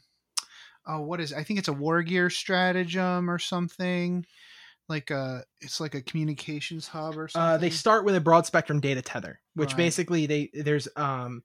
oh 0.86 1.02
what 1.02 1.19
is 1.21 1.32
it? 1.32 1.38
I 1.38 1.43
think 1.43 1.60
it's 1.60 1.67
a 1.69 1.74
war 1.74 2.04
gear 2.04 2.30
stratagem 2.30 3.30
or 3.30 3.39
something. 3.39 4.26
Like 4.89 5.10
a 5.10 5.43
it's 5.62 5.80
like 5.80 5.95
a 5.95 6.02
communications 6.02 6.88
hub 6.88 7.17
or 7.17 7.28
something. 7.30 7.50
Uh, 7.54 7.58
they 7.58 7.69
start 7.69 8.04
with 8.04 8.15
a 8.15 8.21
broad 8.21 8.45
spectrum 8.45 8.80
data 8.82 9.02
tether, 9.02 9.39
which 9.56 9.69
Right. 9.69 9.78
basically 9.78 10.26
they 10.26 10.50
there's 10.54 10.88
um 10.97 11.43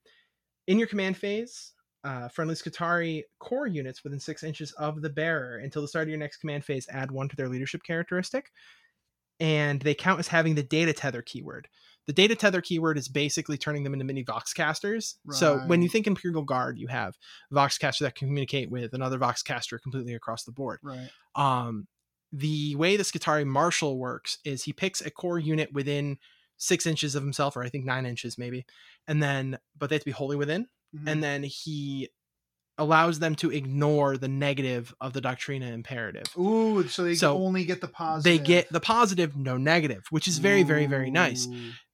in 0.66 0.78
your 0.78 0.88
command 0.88 1.16
phase, 1.16 1.72
uh, 2.04 2.28
friendly 2.28 2.54
Skitarii 2.54 3.22
core 3.38 3.66
units 3.66 4.04
within 4.04 4.20
six 4.20 4.42
inches 4.42 4.72
of 4.72 5.02
the 5.02 5.10
bearer 5.10 5.58
until 5.58 5.82
the 5.82 5.88
start 5.88 6.04
of 6.04 6.08
your 6.08 6.18
next 6.18 6.36
command 6.38 6.64
phase 6.64 6.86
add 6.90 7.10
one 7.10 7.28
to 7.28 7.36
their 7.36 7.48
leadership 7.48 7.82
characteristic. 7.82 8.50
and 9.38 9.82
they 9.82 9.94
count 9.94 10.18
as 10.18 10.28
having 10.28 10.54
the 10.54 10.62
data 10.62 10.92
tether 10.92 11.22
keyword. 11.22 11.68
The 12.06 12.12
data 12.12 12.34
tether 12.36 12.60
keyword 12.60 12.96
is 12.98 13.08
basically 13.08 13.58
turning 13.58 13.82
them 13.84 13.92
into 13.92 14.04
mini 14.04 14.24
Voxcasters. 14.24 15.16
So 15.30 15.58
when 15.66 15.82
you 15.82 15.88
think 15.88 16.06
Imperial 16.06 16.42
Guard, 16.42 16.78
you 16.78 16.86
have 16.86 17.18
Voxcaster 17.52 18.00
that 18.00 18.14
can 18.14 18.28
communicate 18.28 18.70
with 18.70 18.94
another 18.94 19.18
Voxcaster 19.18 19.80
completely 19.82 20.14
across 20.14 20.44
the 20.44 20.52
board. 20.52 20.78
Right. 20.82 21.10
Um, 21.34 21.86
the 22.32 22.76
way 22.76 22.96
the 22.96 23.02
Skitarii 23.02 23.44
Marshal 23.46 23.98
works 23.98 24.38
is 24.44 24.62
he 24.62 24.72
picks 24.72 25.00
a 25.00 25.10
core 25.10 25.38
unit 25.38 25.72
within 25.72 26.18
six 26.58 26.86
inches 26.86 27.14
of 27.14 27.22
himself, 27.22 27.56
or 27.56 27.62
I 27.62 27.68
think 27.68 27.84
nine 27.84 28.06
inches 28.06 28.38
maybe, 28.38 28.64
and 29.06 29.22
then 29.22 29.58
but 29.76 29.90
they 29.90 29.96
have 29.96 30.02
to 30.02 30.06
be 30.06 30.12
wholly 30.12 30.36
within, 30.36 30.68
Mhm. 30.94 31.08
and 31.10 31.22
then 31.22 31.42
he 31.42 32.08
allows 32.78 33.18
them 33.18 33.34
to 33.36 33.50
ignore 33.50 34.18
the 34.18 34.28
negative 34.28 34.94
of 35.00 35.12
the 35.14 35.20
Doctrina 35.20 35.72
imperative. 35.72 36.24
Ooh, 36.38 36.86
so 36.88 37.04
they 37.04 37.14
So, 37.14 37.38
only 37.38 37.64
get 37.64 37.80
the 37.80 37.88
positive. 37.88 38.24
They 38.24 38.44
get 38.44 38.70
the 38.70 38.80
positive, 38.80 39.34
no 39.36 39.56
negative, 39.56 40.04
which 40.10 40.28
is 40.28 40.38
very, 40.38 40.62
very, 40.62 40.86
very 40.86 41.10
nice. 41.10 41.48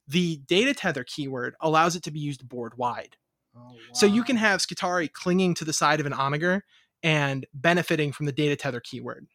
The 0.08 0.38
data 0.48 0.74
tether 0.74 1.04
keyword 1.04 1.54
allows 1.60 1.94
it 1.94 2.02
to 2.04 2.10
be 2.10 2.18
used 2.18 2.48
board 2.48 2.76
wide. 2.76 3.16
Oh, 3.56 3.76
So 3.92 4.06
you 4.06 4.24
can 4.24 4.36
have 4.36 4.60
Skitarii 4.60 5.12
clinging 5.12 5.54
to 5.54 5.64
the 5.64 5.72
side 5.72 6.00
of 6.00 6.06
an 6.06 6.12
onager 6.14 6.64
and 7.02 7.46
benefiting 7.54 8.10
from 8.12 8.26
the 8.26 8.32
data 8.32 8.56
tether 8.56 8.80
keyword. 8.80 9.28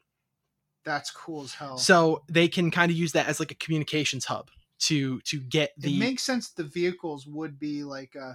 That's 0.83 1.11
cool 1.11 1.43
as 1.43 1.53
hell. 1.53 1.77
So 1.77 2.23
they 2.29 2.47
can 2.47 2.71
kind 2.71 2.91
of 2.91 2.97
use 2.97 3.11
that 3.13 3.27
as 3.27 3.39
like 3.39 3.51
a 3.51 3.55
communications 3.55 4.25
hub 4.25 4.51
to 4.79 5.19
to 5.21 5.39
get 5.39 5.71
the 5.77 5.95
it 5.95 5.99
makes 5.99 6.23
sense 6.23 6.49
the 6.51 6.63
vehicles 6.63 7.25
would 7.27 7.59
be 7.59 7.83
like 7.83 8.15
uh 8.15 8.33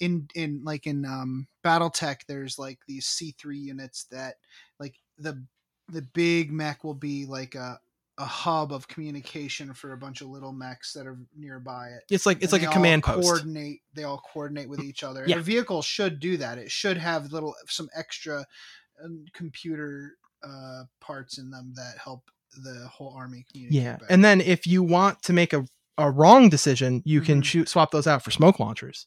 in 0.00 0.28
in 0.34 0.62
like 0.64 0.86
in 0.86 1.04
um 1.04 1.46
battletech 1.64 2.20
there's 2.26 2.58
like 2.58 2.80
these 2.86 3.06
c3 3.06 3.56
units 3.58 4.04
that 4.04 4.36
like 4.78 4.96
the 5.18 5.44
the 5.88 6.02
big 6.02 6.50
mech 6.52 6.84
will 6.84 6.94
be 6.94 7.26
like 7.26 7.54
a 7.54 7.78
a 8.18 8.24
hub 8.24 8.72
of 8.72 8.88
communication 8.88 9.72
for 9.72 9.92
a 9.92 9.96
bunch 9.98 10.20
of 10.20 10.28
little 10.28 10.52
mechs 10.52 10.92
that 10.92 11.06
are 11.06 11.18
nearby 11.34 11.88
it 11.88 12.04
it's 12.10 12.26
like 12.26 12.42
it's 12.42 12.52
And 12.52 12.52
like 12.52 12.62
a 12.62 12.66
command 12.68 13.02
post. 13.02 13.24
coordinate 13.24 13.80
they 13.94 14.04
all 14.04 14.22
coordinate 14.32 14.68
with 14.68 14.80
each 14.80 15.02
other 15.02 15.24
Yeah. 15.26 15.34
and 15.34 15.40
a 15.40 15.44
vehicle 15.44 15.82
should 15.82 16.20
do 16.20 16.36
that 16.36 16.58
it 16.58 16.70
should 16.70 16.98
have 16.98 17.32
little 17.32 17.54
some 17.66 17.88
extra 17.94 18.46
um, 19.02 19.24
computer 19.32 20.16
uh 20.42 20.84
parts 21.00 21.38
in 21.38 21.50
them 21.50 21.72
that 21.76 21.98
help 21.98 22.30
the 22.62 22.86
whole 22.88 23.14
army 23.16 23.44
communicate 23.50 23.82
Yeah. 23.82 23.92
better. 23.98 24.10
And 24.10 24.22
then 24.24 24.40
if 24.42 24.66
you 24.66 24.82
want 24.82 25.22
to 25.22 25.32
make 25.32 25.52
a 25.54 25.64
a 25.98 26.10
wrong 26.10 26.48
decision, 26.48 27.02
you 27.04 27.20
can 27.20 27.40
Mhm. 27.40 27.44
shoot 27.44 27.68
swap 27.68 27.90
those 27.90 28.06
out 28.06 28.22
for 28.24 28.30
smoke 28.30 28.58
launchers. 28.60 29.06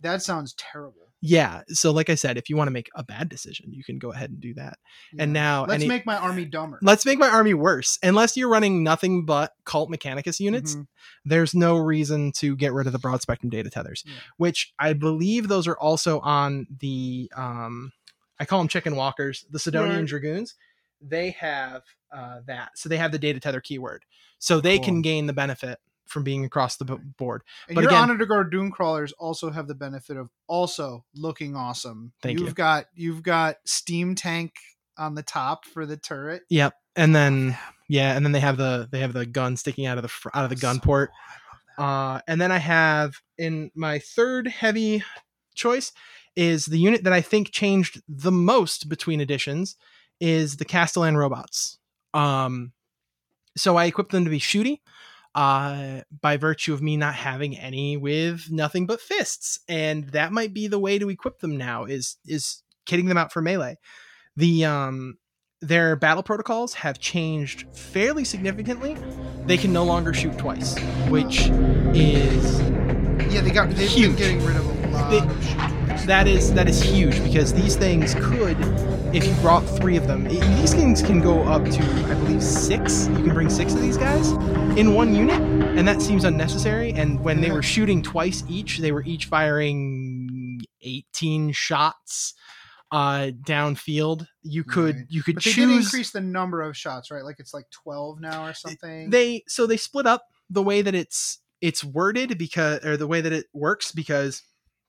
that 0.00 0.20
sounds 0.20 0.52
terrible 0.54 1.12
Yeah. 1.20 1.62
So 1.68 1.92
like 1.92 2.10
I 2.10 2.16
said, 2.16 2.36
if 2.36 2.50
you 2.50 2.56
want 2.56 2.66
to 2.66 2.72
make 2.72 2.88
a 2.96 3.04
bad 3.04 3.28
decision, 3.28 3.72
you 3.72 3.84
can 3.84 4.00
go 4.00 4.10
ahead 4.10 4.30
and 4.30 4.40
do 4.40 4.52
that. 4.54 4.80
And 5.16 5.32
now 5.32 5.60
let's 5.64 5.74
any- 5.74 5.86
make 5.86 6.04
my 6.04 6.16
army 6.16 6.44
dumber 6.44 6.80
let's 6.82 7.06
make 7.06 7.20
my 7.20 7.28
army 7.28 7.54
worse. 7.54 8.00
Unless 8.02 8.36
you're 8.36 8.48
running 8.48 8.82
nothing 8.82 9.24
but 9.24 9.52
cult 9.64 9.88
mechanicus 9.90 10.40
units, 10.40 10.74
Mhm. 10.74 10.88
there's 11.24 11.54
no 11.54 11.76
reason 11.76 12.32
to 12.38 12.56
get 12.56 12.72
rid 12.72 12.88
of 12.88 12.92
the 12.92 12.98
broad 12.98 13.22
spectrum 13.22 13.48
data 13.50 13.70
tethers, 13.70 14.02
Yeah. 14.04 14.14
which 14.38 14.72
I 14.80 14.92
believe 14.94 15.46
those 15.46 15.68
are 15.68 15.78
also 15.78 16.18
on 16.18 16.66
the 16.80 17.30
um 17.36 17.92
I 18.40 18.44
call 18.44 18.58
them 18.58 18.66
chicken 18.66 18.96
walkers, 18.96 19.44
the 19.50 19.60
Sydonian 19.60 19.98
Right. 19.98 20.06
dragoons. 20.06 20.56
They 21.00 21.30
have 21.30 21.82
uh, 22.12 22.40
that, 22.46 22.76
so 22.76 22.88
they 22.88 22.96
have 22.98 23.12
the 23.12 23.18
data 23.20 23.38
tether 23.38 23.60
keyword, 23.60 24.04
so 24.40 24.60
they 24.60 24.78
Cool. 24.78 24.84
can 24.86 25.02
gain 25.02 25.26
the 25.28 25.32
benefit 25.32 25.78
from 26.06 26.24
being 26.24 26.44
across 26.44 26.76
the 26.76 26.84
board. 26.84 27.42
And 27.68 27.74
But 27.74 27.82
your 27.82 27.90
again- 27.90 28.02
Honor 28.02 28.18
to 28.18 28.26
Guard 28.26 28.50
Doom 28.50 28.70
Crawlers 28.70 29.12
also 29.12 29.50
have 29.50 29.66
the 29.68 29.74
benefit 29.74 30.16
of 30.16 30.28
also 30.46 31.04
looking 31.14 31.56
awesome. 31.56 32.12
Thank 32.22 32.38
you've 32.38 32.48
you. 32.48 32.54
got 32.54 32.86
you've 32.94 33.22
got 33.22 33.56
steam 33.64 34.14
tank 34.14 34.52
on 34.98 35.14
the 35.14 35.22
top 35.22 35.64
for 35.64 35.86
the 35.86 35.96
turret. 35.96 36.42
Yep, 36.50 36.74
and 36.96 37.14
then 37.16 37.56
yeah, 37.88 38.14
and 38.16 38.24
then 38.24 38.32
they 38.32 38.40
have 38.40 38.56
the 38.56 38.88
they 38.90 39.00
have 39.00 39.12
the 39.12 39.24
gun 39.26 39.56
sticking 39.56 39.86
out 39.86 39.96
of 39.98 40.02
the 40.02 40.08
fr- 40.08 40.28
out 40.34 40.44
of 40.44 40.50
the 40.50 40.56
gun 40.56 40.76
So 40.76 40.80
port. 40.82 41.10
cool. 41.10 41.16
I 41.78 41.82
love 41.82 42.16
Uh, 42.18 42.20
and 42.28 42.40
then 42.40 42.52
I 42.52 42.58
have 42.58 43.14
in 43.38 43.70
my 43.74 43.98
third 43.98 44.46
heavy 44.46 45.02
choice 45.54 45.92
is 46.36 46.66
the 46.66 46.78
unit 46.78 47.04
that 47.04 47.12
I 47.12 47.20
think 47.22 47.50
changed 47.50 48.02
the 48.08 48.32
most 48.32 48.88
between 48.88 49.20
editions 49.20 49.76
is 50.20 50.56
the 50.58 50.64
Kastelan 50.64 51.16
robots. 51.16 51.78
Um, 52.14 52.72
so 53.56 53.76
I 53.76 53.86
equipped 53.86 54.12
them 54.12 54.24
to 54.24 54.30
be 54.30 54.38
shooty 54.38 54.80
uh, 55.34 56.00
by 56.20 56.36
virtue 56.36 56.74
of 56.74 56.82
me 56.82 56.96
not 56.96 57.14
having 57.14 57.56
any 57.56 57.96
with 57.96 58.50
nothing 58.50 58.86
but 58.86 59.00
fists, 59.00 59.60
and 59.68 60.08
that 60.10 60.32
might 60.32 60.52
be 60.52 60.66
the 60.68 60.78
way 60.78 60.98
to 60.98 61.08
equip 61.08 61.38
them 61.40 61.56
now 61.56 61.84
is 61.84 62.16
is 62.26 62.62
kitting 62.86 63.08
them 63.08 63.16
out 63.16 63.32
for 63.32 63.40
melee. 63.42 63.78
The 64.36 64.64
um, 64.64 65.18
their 65.60 65.96
battle 65.96 66.22
protocols 66.22 66.74
have 66.74 66.98
changed 66.98 67.66
fairly 67.74 68.24
significantly. 68.24 68.96
They 69.46 69.56
can 69.56 69.72
no 69.72 69.84
longer 69.84 70.12
shoot 70.12 70.36
twice, 70.38 70.78
which 71.08 71.48
is. 71.94 72.60
Yeah, 73.32 73.40
they 73.40 73.50
got 73.50 73.70
they've 73.70 73.88
Huge. 73.88 74.08
been 74.10 74.16
getting 74.16 74.44
rid 74.44 74.56
of 74.56 74.66
a 74.84 74.88
lot 74.88 75.10
They- 75.10 75.18
of. 75.20 75.71
That 76.06 76.26
is 76.26 76.52
that 76.54 76.68
is 76.68 76.82
huge 76.82 77.22
because 77.22 77.52
these 77.52 77.76
things 77.76 78.14
could 78.14 78.56
if 79.14 79.26
you 79.26 79.34
brought 79.36 79.60
three 79.62 79.96
of 79.96 80.06
them 80.06 80.26
i- 80.26 80.56
these 80.60 80.74
things 80.74 81.00
can 81.02 81.20
go 81.20 81.42
up 81.44 81.64
to 81.64 81.82
i 82.10 82.14
believe 82.14 82.42
six 82.42 83.06
you 83.08 83.16
can 83.16 83.34
bring 83.34 83.48
six 83.48 83.72
of 83.74 83.80
these 83.80 83.96
guys 83.96 84.30
in 84.78 84.94
one 84.94 85.14
unit 85.14 85.40
and 85.78 85.86
that 85.86 86.02
seems 86.02 86.24
unnecessary 86.24 86.92
and 86.94 87.20
when 87.20 87.40
they 87.40 87.50
were 87.52 87.62
shooting 87.62 88.02
twice 88.02 88.42
each 88.48 88.78
they 88.78 88.90
were 88.92 89.02
each 89.04 89.26
firing 89.26 90.60
18 90.82 91.52
shots 91.52 92.34
uh 92.90 93.30
downfield 93.44 94.26
you 94.42 94.64
could 94.64 94.96
Right. 94.96 95.06
you 95.08 95.22
could 95.22 95.36
But 95.36 95.44
choose 95.44 95.86
increase 95.86 96.10
the 96.10 96.20
number 96.20 96.60
of 96.62 96.76
shots, 96.76 97.10
right? 97.10 97.24
Like 97.24 97.36
it's 97.38 97.54
like 97.54 97.70
twelve 97.70 98.20
now 98.20 98.44
or 98.46 98.52
something. 98.52 99.08
they 99.08 99.44
so 99.48 99.66
they 99.66 99.78
split 99.78 100.06
up 100.06 100.26
the 100.50 100.62
way 100.62 100.82
that 100.82 100.94
it's 100.94 101.38
it's 101.62 101.82
worded 101.82 102.36
because 102.36 102.84
or 102.84 102.96
the 102.98 103.06
way 103.06 103.20
that 103.22 103.32
it 103.32 103.46
works 103.54 103.92
because 103.92 104.42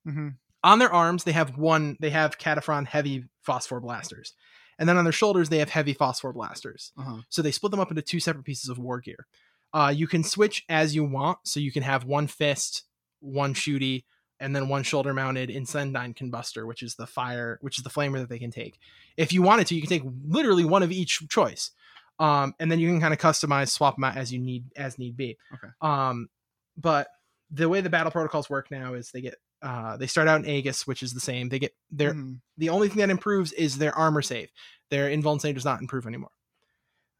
hmm 0.05 0.29
on 0.63 0.79
their 0.79 0.91
arms 0.91 1.23
they 1.23 1.31
have 1.31 1.57
one 1.57 1.97
they 1.99 2.09
have 2.09 2.37
cataphren 2.37 2.87
heavy 2.87 3.25
phosphor 3.41 3.79
blasters. 3.79 4.33
And 4.79 4.89
then 4.89 4.97
on 4.97 5.03
their 5.03 5.13
shoulders 5.13 5.49
they 5.49 5.59
have 5.59 5.69
heavy 5.69 5.93
phosphor 5.93 6.33
blasters. 6.33 6.91
Uh-huh. 6.97 7.17
so 7.29 7.41
they 7.41 7.51
split 7.51 7.71
them 7.71 7.79
up 7.79 7.89
into 7.89 8.01
two 8.01 8.19
separate 8.19 8.45
pieces 8.45 8.69
of 8.69 8.79
war 8.79 8.99
gear. 8.99 9.27
Uh, 9.73 9.91
you 9.95 10.07
can 10.07 10.23
switch 10.23 10.63
as 10.69 10.95
you 10.95 11.03
want. 11.03 11.39
So 11.43 11.59
you 11.59 11.71
can 11.71 11.83
have 11.83 12.05
one 12.05 12.27
fist 12.27 12.83
one 13.19 13.53
shooty 13.53 14.03
and 14.39 14.55
then 14.55 14.67
one 14.67 14.83
shoulder 14.83 15.13
mounted 15.13 15.49
incendine 15.49 16.13
combustor 16.13 16.67
which 16.67 16.83
is 16.83 16.95
the 16.95 17.07
fire 17.07 17.57
which 17.61 17.77
is 17.77 17.83
the 17.83 17.89
flamer 17.89 18.19
that 18.19 18.29
they 18.29 18.39
can 18.39 18.51
take. 18.51 18.79
If 19.17 19.33
you 19.33 19.41
wanted 19.41 19.67
to 19.67 19.75
you 19.75 19.81
can 19.81 19.89
take 19.89 20.03
literally 20.27 20.65
one 20.65 20.83
of 20.83 20.91
each 20.91 21.21
choice. 21.29 21.71
Um, 22.19 22.53
and 22.59 22.71
then 22.71 22.79
you 22.79 22.87
can 22.89 23.01
kind 23.01 23.13
of 23.13 23.19
customize 23.19 23.69
swap 23.69 23.95
them 23.95 24.03
out 24.03 24.17
as 24.17 24.31
you 24.31 24.39
need 24.39 24.65
as 24.75 24.99
need 24.99 25.17
be. 25.17 25.37
Okay. 25.53 25.73
um, 25.81 26.29
but 26.77 27.07
the 27.51 27.69
way 27.69 27.81
the 27.81 27.89
battle 27.89 28.11
protocols 28.11 28.49
work 28.49 28.71
now 28.71 28.93
is 28.95 29.11
they 29.11 29.21
get 29.21 29.35
uh, 29.63 29.97
they 29.97 30.07
start 30.07 30.27
out 30.27 30.41
in 30.41 30.45
Aegis, 30.49 30.85
which 30.85 31.01
is 31.01 31.13
the 31.13 31.19
same. 31.19 31.49
They 31.49 31.57
get 31.59 31.73
their 31.89 32.13
Mhm. 32.13 32.41
the 32.57 32.69
only 32.69 32.89
thing 32.89 32.97
that 32.99 33.09
improves 33.09 33.51
is 33.53 33.77
their 33.77 33.93
armor 33.97 34.21
save. 34.21 34.51
Their 34.91 35.09
invuln 35.09 35.39
save 35.41 35.55
does 35.55 35.65
not 35.65 35.81
improve 35.81 36.05
anymore. 36.05 36.31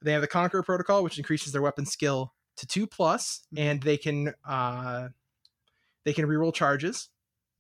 They 0.02 0.12
have 0.12 0.22
the 0.22 0.28
Conqueror 0.28 0.64
protocol, 0.64 1.04
which 1.04 1.18
increases 1.18 1.54
their 1.54 1.62
weapon 1.62 1.86
skill 1.86 2.34
to 2.58 2.68
two 2.68 2.86
plus, 2.86 3.48
Mhm. 3.54 3.60
and 3.60 3.82
they 3.84 3.98
can 3.98 4.34
uh, 4.46 5.10
they 6.06 6.12
can 6.14 6.26
reroll 6.28 6.54
charges, 6.54 7.10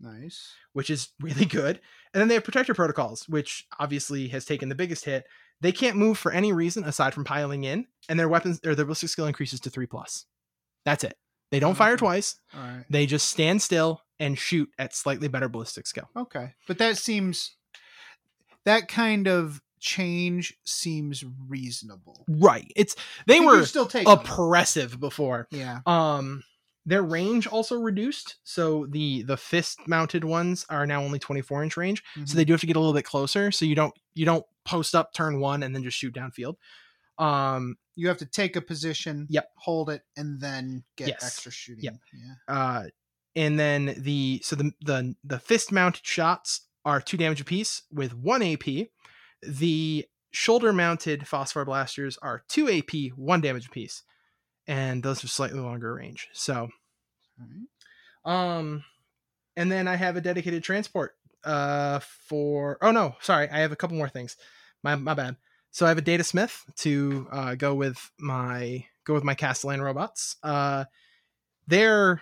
Nice. 0.01 0.53
which 0.73 0.89
is 0.89 1.09
really 1.21 1.45
good. 1.45 1.79
And 2.13 2.19
then 2.21 2.27
they 2.27 2.33
have 2.35 2.43
Protector 2.43 2.73
protocols, 2.73 3.27
which 3.29 3.65
obviously 3.79 4.27
has 4.27 4.43
taken 4.45 4.67
the 4.69 4.75
biggest 4.75 5.05
hit. 5.05 5.25
They 5.61 5.71
can't 5.71 5.95
move 5.95 6.17
for 6.17 6.31
any 6.33 6.51
reason 6.51 6.83
aside 6.83 7.13
from 7.13 7.23
piling 7.23 7.63
in, 7.63 7.87
and 8.09 8.19
their 8.19 8.27
weapons 8.27 8.59
or 8.65 8.75
their 8.75 8.83
ballistic 8.85 9.09
skill 9.09 9.27
increases 9.27 9.61
to 9.61 9.69
three 9.69 9.85
plus. 9.87 10.25
That's 10.83 11.05
it. 11.05 11.17
They 11.51 11.59
don't 11.61 11.75
fire 11.75 11.95
twice. 11.95 12.35
All 12.53 12.59
right. 12.61 12.85
They 12.89 13.05
just 13.05 13.29
stand 13.29 13.61
still 13.61 14.01
and 14.23 14.37
shoot 14.39 14.69
at 14.79 14.95
slightly 14.95 15.27
better 15.27 15.49
ballistic 15.49 15.85
skill. 15.87 16.09
Okay. 16.15 16.53
But 16.67 16.77
that 16.79 16.97
seems 16.97 17.55
that 18.65 18.87
kind 18.87 19.27
of 19.27 19.61
change 19.79 20.53
seems 20.63 21.25
reasonable. 21.47 22.23
Right. 22.27 22.71
It's 22.75 22.95
they 23.27 23.39
were 23.41 23.65
still 23.65 23.85
take 23.85 24.05
them. 24.05 24.17
oppressive 24.19 24.99
before. 24.99 25.47
Yeah. 25.51 25.79
Um 25.85 26.43
their 26.85 27.03
range 27.03 27.47
also 27.47 27.77
reduced. 27.79 28.37
So 28.43 28.85
the 28.89 29.23
the 29.23 29.37
fist 29.37 29.79
mounted 29.87 30.23
ones 30.23 30.65
are 30.69 30.85
now 30.87 31.01
only 31.03 31.19
24 31.19 31.63
inch 31.63 31.75
range. 31.77 32.01
So 32.15 32.21
Mhm. 32.21 32.31
they 32.33 32.45
do 32.45 32.53
have 32.53 32.61
to 32.61 32.67
get 32.67 32.75
a 32.75 32.79
little 32.79 32.93
bit 32.93 33.05
closer. 33.05 33.51
So 33.51 33.65
you 33.65 33.75
don't 33.75 33.93
you 34.13 34.25
don't 34.25 34.45
post 34.65 34.95
up 34.95 35.13
turn 35.13 35.39
one 35.41 35.63
and 35.63 35.75
then 35.75 35.83
just 35.83 35.97
shoot 35.97 36.13
downfield. 36.15 36.55
Um 37.17 37.75
you 37.95 38.07
have 38.07 38.17
to 38.17 38.25
take 38.25 38.55
a 38.55 38.61
position, 38.61 39.27
Yep. 39.29 39.51
hold 39.57 39.89
it, 39.91 40.01
and 40.17 40.39
then 40.41 40.83
get 40.95 41.09
Yes. 41.09 41.23
extra 41.23 41.51
shooting. 41.51 41.83
Yep. 41.83 41.95
Yeah. 42.13 42.33
uh 42.47 42.83
and 43.35 43.59
then 43.59 43.95
the 43.97 44.41
so 44.43 44.55
the 44.55 44.71
the 44.81 45.15
the 45.23 45.39
fist 45.39 45.71
mounted 45.71 46.05
shots 46.05 46.61
are 46.85 47.01
two 47.01 47.17
damage 47.17 47.41
apiece 47.41 47.83
with 47.91 48.13
one 48.13 48.43
AP. 48.43 48.87
The 49.41 50.05
shoulder 50.31 50.73
mounted 50.73 51.27
phosphor 51.27 51.65
blasters 51.65 52.17
are 52.21 52.43
two 52.47 52.69
AP, 52.69 53.15
one 53.15 53.41
damage 53.41 53.67
apiece, 53.67 54.03
and 54.67 55.03
those 55.03 55.23
are 55.23 55.27
slightly 55.27 55.59
longer 55.59 55.93
range. 55.93 56.29
So, 56.33 56.69
um, 58.25 58.83
and 59.55 59.71
then 59.71 59.87
I 59.87 59.95
have 59.95 60.15
a 60.15 60.21
dedicated 60.21 60.63
transport 60.63 61.15
uh 61.43 61.99
for 61.99 62.77
oh 62.81 62.91
no 62.91 63.17
sorry 63.19 63.49
I 63.49 63.59
have 63.59 63.73
a 63.73 63.75
couple 63.75 63.97
more 63.97 64.07
things 64.07 64.37
my 64.81 64.95
my 64.95 65.13
bad 65.13 65.35
so 65.73 65.87
I 65.87 65.89
have 65.89 65.97
a 65.97 66.01
data 66.01 66.23
smith 66.23 66.65
to 66.77 67.27
uh, 67.31 67.55
go 67.55 67.73
with 67.73 68.11
my 68.19 68.85
go 69.05 69.15
with 69.15 69.23
my 69.23 69.33
Kastelan 69.33 69.81
robots. 69.81 70.35
Uh, 70.43 70.85
they're 71.65 72.21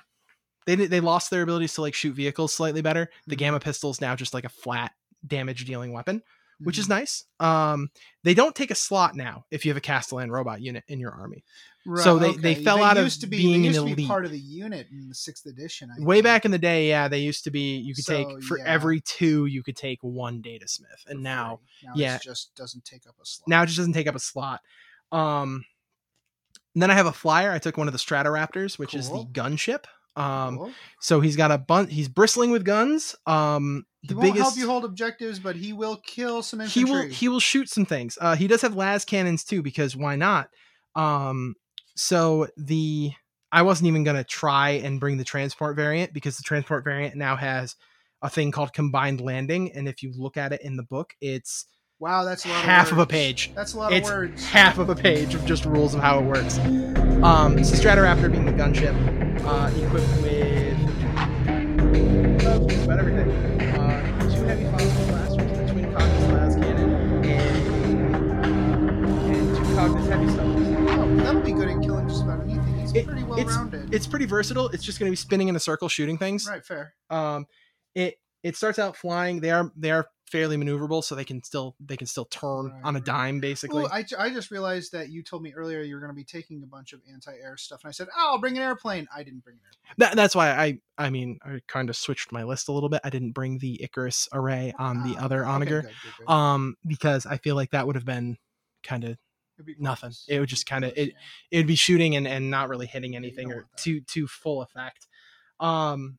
they 0.65 0.75
they 0.75 0.99
lost 0.99 1.29
their 1.31 1.41
abilities 1.43 1.73
to 1.75 1.81
like 1.81 1.93
shoot 1.93 2.13
vehicles 2.13 2.53
slightly 2.53 2.81
better. 2.81 3.09
The 3.27 3.35
Mhm. 3.35 3.39
gamma 3.39 3.59
pistol 3.59 3.89
is 3.91 4.01
now 4.01 4.15
just 4.15 4.33
like 4.33 4.45
a 4.45 4.49
flat 4.49 4.93
damage 5.25 5.65
dealing 5.65 5.91
weapon, 5.93 6.21
which 6.59 6.77
is 6.77 6.85
Mhm. 6.85 6.89
nice. 6.89 7.23
Um, 7.39 7.89
they 8.23 8.33
don't 8.33 8.55
take 8.55 8.71
a 8.71 8.75
slot 8.75 9.15
now 9.15 9.45
if 9.51 9.65
you 9.65 9.69
have 9.71 9.77
a 9.77 9.81
Kastelan 9.81 10.29
robot 10.29 10.61
unit 10.61 10.83
in 10.87 10.99
your 10.99 11.11
army. 11.11 11.43
Right, 11.83 12.03
so 12.03 12.19
they- 12.19 12.35
they 12.35 12.53
fell 12.63 12.83
out 12.83 12.97
of 12.97 13.11
to 13.11 13.25
be, 13.25 13.37
being 13.37 13.63
they 13.63 13.69
used 13.69 13.87
to 13.87 13.95
be 13.95 14.05
part 14.05 14.23
of 14.25 14.29
the 14.29 14.37
unit 14.39 14.87
in 14.91 15.09
the 15.09 15.15
sixth 15.15 15.47
edition. 15.47 15.89
I 15.89 15.99
Way 16.03 16.17
think. 16.17 16.25
back 16.25 16.45
in 16.45 16.51
the 16.51 16.59
day, 16.59 16.87
yeah, 16.89 17.07
they 17.07 17.17
used 17.19 17.43
to 17.45 17.49
be. 17.51 17.77
You 17.77 17.95
could 17.95 18.05
So, 18.05 18.13
take 18.35 18.43
for 18.43 18.59
yeah. 18.59 18.65
every 18.67 19.01
two, 19.01 19.47
you 19.47 19.63
could 19.63 19.75
take 19.75 19.97
one 20.03 20.41
data 20.41 20.67
smith, 20.67 21.03
and 21.07 21.23
now 21.23 21.59
now 21.83 21.93
yeah. 21.95 22.17
it 22.17 22.21
just 22.21 22.53
doesn't 22.53 22.85
take 22.85 23.07
up 23.07 23.15
a 23.19 23.25
slot. 23.25 23.47
now 23.47 23.63
it 23.63 23.65
just 23.65 23.77
doesn't 23.77 23.93
take 23.93 24.05
up 24.05 24.13
a 24.15 24.19
slot. 24.19 24.61
Um, 25.11 25.65
and 26.75 26.83
then 26.83 26.91
I 26.91 26.93
have 26.93 27.07
a 27.07 27.11
flyer. 27.11 27.51
I 27.51 27.57
took 27.57 27.77
one 27.77 27.87
of 27.87 27.93
the 27.93 27.99
Stratoraptors, 27.99 28.77
which 28.77 28.93
is 28.93 29.09
the 29.09 29.25
gunship. 29.25 29.85
Um, 30.15 30.57
Cool. 30.57 30.71
so 30.99 31.21
he's 31.21 31.35
got 31.37 31.51
a 31.51 31.57
bun. 31.57 31.87
He's 31.87 32.09
bristling 32.09 32.51
with 32.51 32.65
guns. 32.65 33.15
Um, 33.25 33.85
he 34.01 34.09
the 34.09 34.15
won't 34.15 34.27
biggest. 34.33 34.41
help 34.41 34.57
you 34.57 34.67
hold 34.67 34.83
objectives, 34.85 35.39
but 35.39 35.55
he 35.55 35.73
will 35.73 35.97
kill 36.05 36.41
some 36.43 36.59
infantry. 36.61 36.81
he 36.87 36.91
will 36.91 37.07
he 37.09 37.29
will 37.29 37.39
shoot 37.39 37.69
some 37.69 37.85
things. 37.85 38.17
Uh, 38.19 38.35
he 38.35 38.47
does 38.47 38.61
have 38.61 38.75
las 38.75 39.05
cannons 39.05 39.43
too 39.43 39.61
because 39.61 39.95
why 39.95 40.15
not? 40.15 40.49
Um, 40.95 41.55
so 41.95 42.47
the 42.57 43.11
I 43.51 43.61
wasn't 43.61 43.87
even 43.87 44.03
gonna 44.03 44.23
try 44.23 44.71
and 44.71 44.99
bring 44.99 45.17
the 45.17 45.23
transport 45.23 45.75
variant 45.75 46.13
because 46.13 46.35
the 46.37 46.43
transport 46.43 46.83
variant 46.83 47.15
now 47.15 47.35
has 47.35 47.75
a 48.21 48.29
thing 48.29 48.51
called 48.51 48.73
combined 48.73 49.21
landing, 49.21 49.71
and 49.73 49.87
if 49.87 50.03
you 50.03 50.11
look 50.15 50.35
at 50.37 50.51
it 50.53 50.61
in 50.61 50.75
the 50.77 50.83
book, 50.83 51.13
it's 51.21 51.65
wow, 51.99 52.23
that's 52.23 52.45
a 52.45 52.49
lot. 52.49 52.63
half 52.65 52.87
of, 52.91 52.93
of 52.93 52.99
a 52.99 53.05
page. 53.05 53.51
That's 53.55 53.73
a 53.73 53.77
lot 53.77 53.93
It's 53.93 54.09
of 54.09 54.15
words. 54.15 54.45
half 54.45 54.77
of 54.77 54.89
a 54.89 54.95
page 54.95 55.33
of 55.35 55.45
just 55.45 55.65
rules 55.65 55.93
of 55.95 56.01
how 56.01 56.19
it 56.19 56.25
works. 56.25 56.57
Um, 57.23 57.63
so 57.63 57.75
Stratoraptor 57.75 58.31
being 58.31 58.45
the 58.45 58.51
gunship, 58.51 58.95
uh, 59.45 59.69
equipped 59.85 60.07
with 60.23 60.77
uh, 62.45 62.83
about 62.83 62.99
everything. 62.99 63.29
Uh, 63.61 64.33
two 64.33 64.43
heavy 64.43 64.63
phosphor 64.65 65.05
blasters, 65.05 65.51
the 65.57 65.67
twin 65.71 65.85
Cognis 65.93 66.31
las 66.33 66.55
cannon, 66.55 67.23
and, 67.25 68.25
and 69.35 69.55
two 69.55 69.63
Cognis 69.75 70.07
heavy 70.09 70.29
stubbers. 70.31 70.67
Oh, 70.97 71.15
that'll 71.17 71.41
be 71.41 71.51
good 71.51 71.69
at 71.69 71.81
killing 71.83 72.07
just 72.09 72.23
about 72.23 72.41
anything. 72.41 72.79
It's 72.79 72.93
It- 72.93 73.05
pretty 73.05 73.23
well 73.23 73.39
it's- 73.39 73.55
rounded. 73.55 73.93
It's 73.93 74.07
pretty 74.07 74.25
versatile. 74.25 74.69
It's 74.69 74.83
just 74.83 74.97
going 74.99 75.07
to 75.09 75.11
be 75.11 75.15
spinning 75.15 75.47
in 75.47 75.55
a 75.55 75.59
circle, 75.59 75.89
shooting 75.89 76.17
things. 76.17 76.47
right, 76.47 76.65
fair. 76.65 76.95
Um, 77.11 77.45
it 77.93 78.15
it 78.43 78.55
starts 78.55 78.79
out 78.79 78.97
flying. 78.97 79.41
They 79.41 79.51
are 79.51 79.71
they 79.75 79.91
are 79.91 80.07
fairly 80.31 80.57
maneuverable, 80.57 81.03
so 81.03 81.13
they 81.13 81.25
can 81.25 81.43
still 81.43 81.75
they 81.79 81.97
can 81.97 82.07
still 82.07 82.25
turn 82.25 82.67
Right, 82.67 82.81
on 82.83 82.95
a 82.95 83.01
dime, 83.01 83.39
basically. 83.39 83.83
Well, 83.83 83.91
I, 83.91 84.05
I 84.17 84.29
just 84.29 84.49
realized 84.49 84.93
that 84.93 85.09
you 85.09 85.23
told 85.23 85.43
me 85.43 85.53
earlier 85.53 85.81
you 85.81 85.95
were 85.95 85.99
going 86.01 86.11
to 86.11 86.15
be 86.15 86.23
taking 86.23 86.63
a 86.63 86.65
bunch 86.65 86.93
of 86.93 87.01
anti-air 87.11 87.57
stuff, 87.57 87.81
and 87.83 87.89
I 87.89 87.91
said, 87.91 88.07
"Oh, 88.17 88.31
I'll 88.33 88.39
bring 88.39 88.57
an 88.57 88.63
airplane." 88.63 89.07
I 89.13 89.23
didn't 89.23 89.43
bring 89.43 89.57
an 89.57 89.61
airplane. 89.65 89.95
That, 89.97 90.15
that's 90.15 90.35
why 90.35 90.51
I 90.51 90.79
I 90.97 91.09
mean 91.09 91.39
I 91.43 91.59
kind 91.67 91.89
of 91.89 91.95
switched 91.97 92.31
my 92.31 92.43
list 92.43 92.69
a 92.69 92.71
little 92.71 92.89
bit. 92.89 93.01
I 93.03 93.09
didn't 93.09 93.31
bring 93.33 93.57
the 93.57 93.83
Icarus 93.83 94.29
array 94.33 94.73
on 94.79 95.03
the 95.03 95.17
Ah, 95.19 95.25
other 95.25 95.41
okay, 95.43 95.51
onager, 95.51 95.81
good, 95.81 95.91
good, 96.03 96.13
good. 96.27 96.33
um, 96.33 96.75
because 96.87 97.25
I 97.25 97.37
feel 97.37 97.55
like 97.55 97.71
that 97.71 97.85
would 97.85 97.95
have 97.95 98.05
been 98.05 98.37
kind 98.83 99.03
of 99.03 99.17
nothing. 99.77 100.11
It 100.27 100.39
would 100.39 100.49
just 100.49 100.65
kinda- 100.65 100.87
pointless, 100.87 101.13
it 101.51 101.57
would 101.57 101.67
be 101.67 101.75
shooting 101.75 102.15
and, 102.15 102.27
and 102.27 102.49
not 102.49 102.69
really 102.69 102.87
hitting 102.87 103.15
anything 103.15 103.51
or 103.51 103.67
to 103.79 104.01
to 104.01 104.27
full 104.27 104.61
effect. 104.61 105.07
Um, 105.59 106.17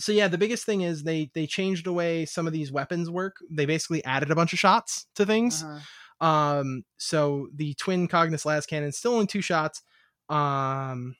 so 0.00 0.12
yeah, 0.12 0.28
the 0.28 0.38
biggest 0.38 0.64
thing 0.64 0.82
is 0.82 1.02
they 1.02 1.30
they 1.34 1.46
changed 1.46 1.84
the 1.86 1.92
way 1.92 2.24
some 2.24 2.46
of 2.46 2.52
these 2.52 2.70
weapons 2.70 3.10
work. 3.10 3.36
They 3.50 3.66
basically 3.66 4.04
added 4.04 4.30
a 4.30 4.36
bunch 4.36 4.52
of 4.52 4.58
shots 4.58 5.06
to 5.16 5.26
things. 5.26 5.64
Uh-huh. 5.64 5.80
Um, 6.20 6.84
so 6.96 7.48
the 7.54 7.74
twin 7.74 8.08
Cognis 8.08 8.44
las 8.44 8.66
cannon 8.66 8.92
still 8.92 9.14
only 9.14 9.26
two 9.26 9.42
shots. 9.42 9.82
Um, 10.28 11.16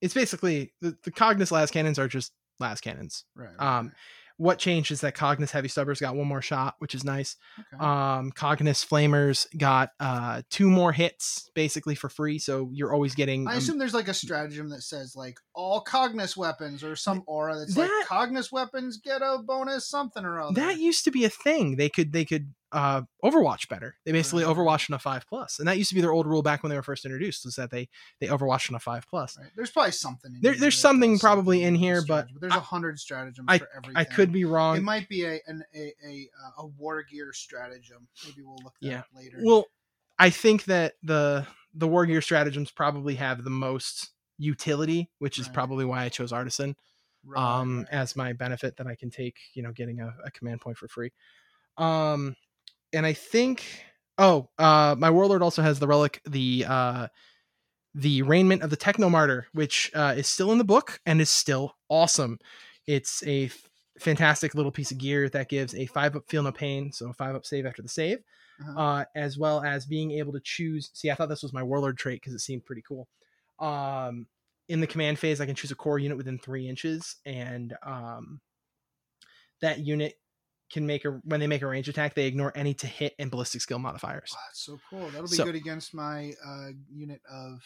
it's 0.00 0.14
basically 0.14 0.72
the, 0.80 0.96
the 1.04 1.10
Cognis 1.10 1.50
las 1.50 1.70
cannons 1.70 1.98
are 1.98 2.08
just 2.08 2.32
las 2.60 2.80
cannons. 2.80 3.24
Right, 3.34 3.50
right, 3.58 3.78
Um, 3.78 3.92
what 4.36 4.58
changed 4.58 4.90
is 4.90 5.00
that 5.02 5.14
Cognis 5.16 5.50
heavy 5.50 5.68
stubbers 5.68 6.00
got 6.00 6.16
one 6.16 6.26
more 6.26 6.42
shot, 6.42 6.74
which 6.78 6.94
is 6.94 7.04
nice. 7.04 7.36
Okay. 7.58 7.82
Um, 7.84 8.32
Cognis 8.32 8.84
flamers 8.86 9.46
got 9.56 9.90
uh 10.00 10.42
two 10.50 10.68
more 10.68 10.92
hits 10.92 11.50
basically 11.54 11.94
for 11.94 12.08
free, 12.08 12.38
so 12.38 12.68
you're 12.72 12.92
always 12.92 13.14
getting. 13.14 13.46
I 13.46 13.52
um, 13.52 13.58
assume 13.58 13.78
there's 13.78 13.94
like 13.94 14.08
a 14.08 14.14
stratagem 14.14 14.70
that 14.70 14.82
says 14.82 15.14
like 15.14 15.38
all 15.54 15.84
Cognis 15.84 16.36
weapons 16.36 16.82
or 16.82 16.96
some 16.96 17.22
aura 17.26 17.56
that's 17.58 17.74
That- 17.74 17.88
like 17.88 18.06
Cognis 18.08 18.50
weapons 18.50 18.96
get 18.96 19.22
a 19.22 19.38
bonus 19.44 19.88
something 19.88 20.24
or 20.24 20.40
other. 20.40 20.54
that 20.54 20.78
used 20.78 21.04
to 21.04 21.10
be 21.10 21.24
a 21.24 21.30
thing. 21.30 21.76
They 21.76 21.88
could 21.88 22.12
they 22.12 22.24
could 22.24 22.54
uh 22.74 23.02
Overwatch 23.24 23.68
better. 23.68 23.96
They 24.04 24.12
basically 24.12 24.44
Right. 24.44 24.54
Overwatched 24.54 24.90
on 24.90 24.94
a 24.94 24.98
five 24.98 25.24
plus, 25.28 25.58
and 25.60 25.68
that 25.68 25.78
used 25.78 25.88
to 25.90 25.94
be 25.94 26.00
their 26.00 26.12
old 26.12 26.26
rule 26.26 26.42
back 26.42 26.62
when 26.62 26.70
they 26.70 26.76
were 26.76 26.82
first 26.82 27.04
introduced, 27.04 27.44
was 27.44 27.54
that 27.56 27.70
they 27.70 27.88
they 28.20 28.26
Overwatched 28.26 28.68
on 28.70 28.74
a 28.76 28.80
five 28.80 29.06
plus. 29.08 29.38
Right. 29.38 29.48
There's 29.56 29.70
probably 29.70 29.92
something. 29.92 30.34
In 30.34 30.40
There- 30.42 30.52
here 30.52 30.60
there's 30.60 30.78
something 30.78 31.18
probably 31.18 31.58
something 31.58 31.68
in 31.68 31.80
here, 31.80 32.00
but 32.02 32.24
stratagem, 32.28 32.38
there's 32.40 32.54
a 32.54 32.60
hundred 32.60 32.98
stratagems 32.98 33.46
for 33.58 33.68
everything. 33.76 33.96
I 33.96 34.04
could 34.04 34.32
be 34.32 34.44
wrong. 34.44 34.76
It 34.76 34.82
might 34.82 35.08
be 35.08 35.24
a 35.24 35.40
an, 35.46 35.64
a 35.74 35.92
a 36.04 36.28
uh, 36.44 36.62
a 36.62 36.66
war 36.66 37.02
gear 37.04 37.32
stratagem. 37.32 38.08
Maybe 38.26 38.42
we'll 38.42 38.58
look 38.64 38.74
that 38.82 38.86
Yeah. 38.88 38.98
up 39.00 39.06
later. 39.14 39.38
Well, 39.42 39.66
I 40.18 40.30
think 40.30 40.64
that 40.64 40.94
the 41.02 41.46
the 41.74 41.88
war 41.88 42.06
gear 42.06 42.20
stratagems 42.20 42.70
probably 42.70 43.14
have 43.14 43.44
the 43.44 43.50
most 43.50 44.10
utility, 44.38 45.10
which 45.18 45.38
is 45.38 45.46
Right. 45.46 45.54
probably 45.54 45.84
why 45.84 46.02
I 46.04 46.08
chose 46.08 46.32
artisan 46.32 46.76
Right, 47.26 47.40
um 47.40 47.86
as 47.90 48.16
my 48.16 48.32
benefit 48.34 48.76
that 48.76 48.86
I 48.86 48.96
can 48.96 49.10
take, 49.10 49.36
you 49.54 49.62
know, 49.62 49.72
getting 49.72 50.00
a, 50.00 50.14
a 50.24 50.30
command 50.30 50.60
point 50.60 50.76
for 50.76 50.88
free. 50.88 51.10
Um 51.78 52.36
and 52.94 53.04
I 53.04 53.12
think 53.12 53.64
oh, 54.18 54.48
uh 54.58 54.94
my 54.98 55.10
warlord 55.10 55.42
also 55.42 55.62
has 55.62 55.78
the 55.78 55.86
relic, 55.88 56.20
the 56.26 56.64
uh 56.68 57.08
the 57.94 58.22
raiment 58.22 58.62
of 58.62 58.70
the 58.70 58.76
techno 58.76 59.08
martyr, 59.08 59.46
which 59.52 59.90
uh, 59.94 60.14
is 60.16 60.26
still 60.26 60.50
in 60.50 60.58
the 60.58 60.64
book 60.64 61.00
and 61.06 61.20
is 61.20 61.30
still 61.30 61.76
awesome. 61.88 62.38
It's 62.88 63.22
a 63.22 63.44
f- 63.44 63.70
fantastic 64.00 64.54
little 64.56 64.72
piece 64.72 64.90
of 64.90 64.98
gear 64.98 65.28
that 65.28 65.48
gives 65.48 65.76
a 65.76 65.86
five 65.86 66.16
up 66.16 66.28
feel 66.28 66.42
no 66.42 66.50
pain, 66.50 66.90
so 66.90 67.08
a 67.10 67.12
five 67.12 67.36
up 67.36 67.46
save 67.46 67.66
after 67.66 67.82
the 67.82 67.88
save, 67.88 68.18
Uh-huh. 68.60 68.80
uh, 68.80 69.04
as 69.14 69.38
well 69.38 69.62
as 69.62 69.86
being 69.86 70.10
able 70.10 70.32
to 70.32 70.40
choose. 70.40 70.90
See, 70.92 71.08
I 71.08 71.14
thought 71.14 71.28
this 71.28 71.44
was 71.44 71.52
my 71.52 71.62
warlord 71.62 71.96
trait 71.96 72.20
because 72.20 72.34
it 72.34 72.40
seemed 72.40 72.64
pretty 72.64 72.82
cool. 72.82 73.06
Um, 73.60 74.26
in 74.68 74.80
the 74.80 74.88
command 74.88 75.20
phase, 75.20 75.40
I 75.40 75.46
can 75.46 75.54
choose 75.54 75.70
a 75.70 75.76
core 75.76 76.00
unit 76.00 76.16
within 76.16 76.38
three 76.40 76.68
inches, 76.68 77.16
and 77.24 77.76
um, 77.84 78.40
that 79.60 79.78
unit 79.78 80.14
can 80.72 80.86
make 80.86 81.04
a 81.04 81.10
when 81.24 81.40
they 81.40 81.46
make 81.46 81.62
a 81.62 81.66
range 81.66 81.88
attack, 81.88 82.14
they 82.14 82.26
ignore 82.26 82.52
any 82.56 82.74
to 82.74 82.86
hit 82.86 83.14
and 83.18 83.30
ballistic 83.30 83.60
skill 83.60 83.78
modifiers. 83.78 84.30
Wow, 84.32 84.40
that's 84.48 84.60
so 84.64 84.78
cool. 84.90 85.08
That'll 85.10 85.22
be 85.28 85.36
So- 85.36 85.44
good 85.44 85.54
against 85.54 85.94
my 85.94 86.32
uh, 86.44 86.70
unit 86.92 87.20
of 87.30 87.62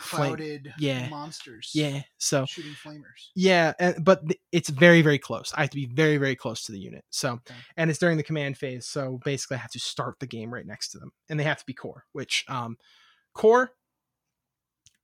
Flame- 0.00 0.28
clouded 0.36 0.72
yeah. 0.78 1.08
monsters. 1.08 1.70
Yeah, 1.74 2.02
so 2.18 2.44
shooting 2.46 2.72
flamers. 2.72 3.30
Yeah, 3.34 3.72
and, 3.80 4.04
but 4.04 4.26
th- 4.28 4.40
it's 4.52 4.68
very 4.68 5.02
very 5.02 5.18
close. 5.18 5.52
I 5.56 5.62
have 5.62 5.70
to 5.70 5.76
be 5.76 5.86
very 5.86 6.18
very 6.18 6.36
close 6.36 6.64
to 6.64 6.72
the 6.72 6.78
unit. 6.78 7.04
So, 7.10 7.32
Okay. 7.34 7.54
and 7.76 7.90
it's 7.90 7.98
during 7.98 8.16
the 8.16 8.22
command 8.22 8.58
phase. 8.58 8.86
So 8.86 9.18
basically, 9.24 9.56
I 9.56 9.60
have 9.60 9.72
to 9.72 9.80
start 9.80 10.20
the 10.20 10.26
game 10.26 10.52
right 10.54 10.66
next 10.66 10.90
to 10.90 10.98
them, 10.98 11.10
and 11.28 11.38
they 11.40 11.44
have 11.44 11.58
to 11.58 11.66
be 11.66 11.74
core. 11.74 12.04
Which 12.12 12.44
um, 12.48 12.76
core, 13.34 13.72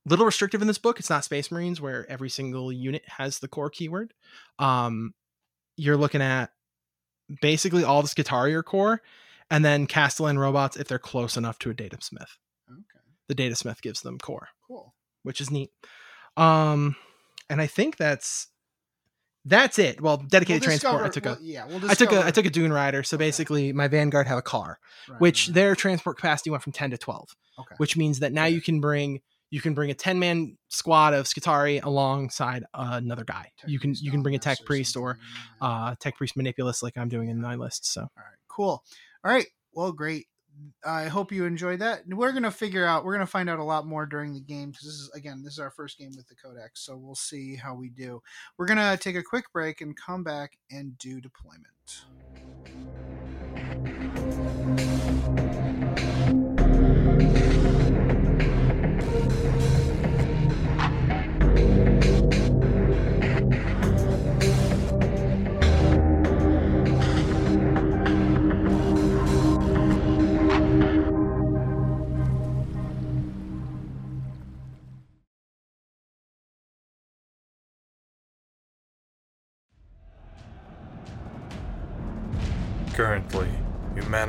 little 0.05 0.25
restrictive 0.25 0.61
in 0.61 0.67
this 0.67 0.77
book. 0.77 0.99
It's 0.99 1.09
not 1.09 1.23
Space 1.25 1.51
Marines 1.51 1.81
where 1.81 2.09
every 2.09 2.29
single 2.29 2.71
unit 2.71 3.03
has 3.07 3.39
the 3.39 3.47
core 3.47 3.69
keyword. 3.69 4.13
Um, 4.59 5.13
you're 5.77 5.97
looking 5.97 6.21
at 6.21 6.51
basically 7.41 7.83
all 7.83 8.01
the 8.01 8.07
Skitarii 8.07 8.53
are 8.53 8.63
core, 8.63 9.01
and 9.49 9.63
then 9.63 9.87
Kastelan 9.87 10.37
robots 10.37 10.77
if 10.77 10.87
they're 10.87 10.99
close 10.99 11.37
enough 11.37 11.59
to 11.59 11.69
a 11.69 11.73
Data 11.73 11.97
Smith. 12.01 12.37
Okay, 12.69 12.99
The 13.27 13.35
Data 13.35 13.55
Smith 13.55 13.81
gives 13.81 14.01
them 14.01 14.17
core 14.17 14.49
cool. 14.67 14.93
which 15.23 15.41
is 15.41 15.51
neat. 15.51 15.71
Um, 16.37 16.95
and 17.49 17.61
I 17.61 17.67
think 17.67 17.97
that's 17.97 18.47
that's 19.47 19.77
it. 19.77 20.01
Well, 20.01 20.17
dedicated 20.17 20.63
We'll 20.63 20.77
transport. 20.79 21.03
I 21.03 21.09
took 21.09 21.25
a 21.25 21.29
well, 21.29 21.37
yeah. 21.41 21.65
We'll 21.67 21.89
I 21.89 21.93
took 21.93 22.11
a 22.11 22.25
I 22.25 22.31
took 22.31 22.45
a 22.45 22.49
Dune 22.49 22.73
Rider. 22.73 23.03
So 23.03 23.15
Okay. 23.15 23.25
basically, 23.25 23.73
my 23.73 23.87
Vanguard 23.87 24.27
have 24.27 24.39
a 24.39 24.41
car, 24.41 24.79
right, 25.07 25.21
which 25.21 25.47
right. 25.47 25.53
their 25.55 25.75
transport 25.75 26.17
capacity 26.17 26.49
went 26.49 26.63
from 26.63 26.73
ten 26.73 26.89
to 26.91 26.97
twelve, 26.97 27.29
okay. 27.59 27.75
which 27.77 27.95
means 27.95 28.19
that 28.19 28.33
now 28.33 28.45
you 28.45 28.59
can 28.59 28.81
bring 28.81 29.21
you 29.49 29.61
can 29.61 29.73
bring 29.73 29.91
a 29.91 29.93
ten 29.93 30.19
man 30.19 30.57
squad 30.69 31.13
of 31.13 31.25
Skitarii 31.25 31.83
alongside 31.83 32.65
another 32.73 33.23
guy. 33.23 33.51
Tech 33.57 33.69
you 33.69 33.79
can 33.79 33.93
you 33.95 34.11
can 34.11 34.21
bring 34.21 34.35
a 34.35 34.39
tech 34.39 34.59
priest 34.65 34.97
or 34.97 35.17
uh 35.61 35.95
tech 35.99 36.17
priest 36.17 36.35
manipulus 36.35 36.83
like 36.83 36.97
I'm 36.97 37.09
doing 37.09 37.29
in 37.29 37.41
my 37.41 37.55
list. 37.55 37.85
So 37.91 38.01
All 38.01 38.09
right, 38.17 38.39
cool. 38.47 38.83
All 39.23 39.31
right, 39.31 39.47
well, 39.73 39.91
great. 39.91 40.27
I 40.85 41.05
hope 41.05 41.31
you 41.31 41.45
enjoyed 41.45 41.79
that. 41.79 42.03
We're 42.07 42.31
gonna 42.31 42.51
figure 42.51 42.85
out. 42.85 43.03
We're 43.03 43.13
gonna 43.13 43.25
find 43.25 43.49
out 43.49 43.59
a 43.59 43.63
lot 43.63 43.85
more 43.85 44.05
during 44.05 44.33
the 44.33 44.41
game 44.41 44.71
because 44.71 44.85
this 44.85 44.95
is 44.95 45.11
again, 45.13 45.43
this 45.43 45.53
is 45.53 45.59
our 45.59 45.71
first 45.71 45.97
game 45.97 46.11
with 46.15 46.27
the 46.27 46.35
Codex, 46.35 46.85
so 46.85 46.95
we'll 46.95 47.15
see 47.15 47.55
how 47.55 47.75
we 47.75 47.89
do. 47.89 48.21
We're 48.57 48.67
gonna 48.67 48.97
take 48.97 49.15
a 49.15 49.23
quick 49.23 49.51
break 49.51 49.81
and 49.81 49.95
come 49.95 50.23
back 50.23 50.57
and 50.71 50.97
do 50.97 51.19
deployment. 51.19 52.05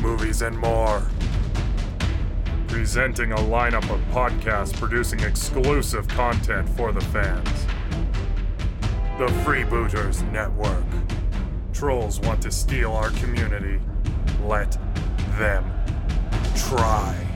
movies, 0.00 0.42
and 0.42 0.58
more. 0.58 1.02
Presenting 2.68 3.32
a 3.32 3.36
lineup 3.36 3.88
of 3.90 4.00
podcasts 4.12 4.72
producing 4.74 5.20
exclusive 5.20 6.06
content 6.08 6.68
for 6.70 6.92
the 6.92 7.00
fans. 7.00 7.66
The 9.18 9.26
Freebooters 9.44 10.30
Network. 10.32 10.84
Trolls 11.72 12.20
want 12.20 12.42
to 12.42 12.50
steal 12.50 12.92
our 12.92 13.10
community. 13.10 13.80
Let 14.44 14.78
them 15.38 15.70
try. 16.54 17.29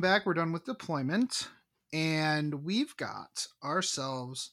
Back. 0.00 0.26
We're 0.26 0.34
done 0.34 0.52
with 0.52 0.64
deployment, 0.64 1.48
and 1.92 2.64
we've 2.64 2.96
got 2.96 3.46
ourselves 3.62 4.50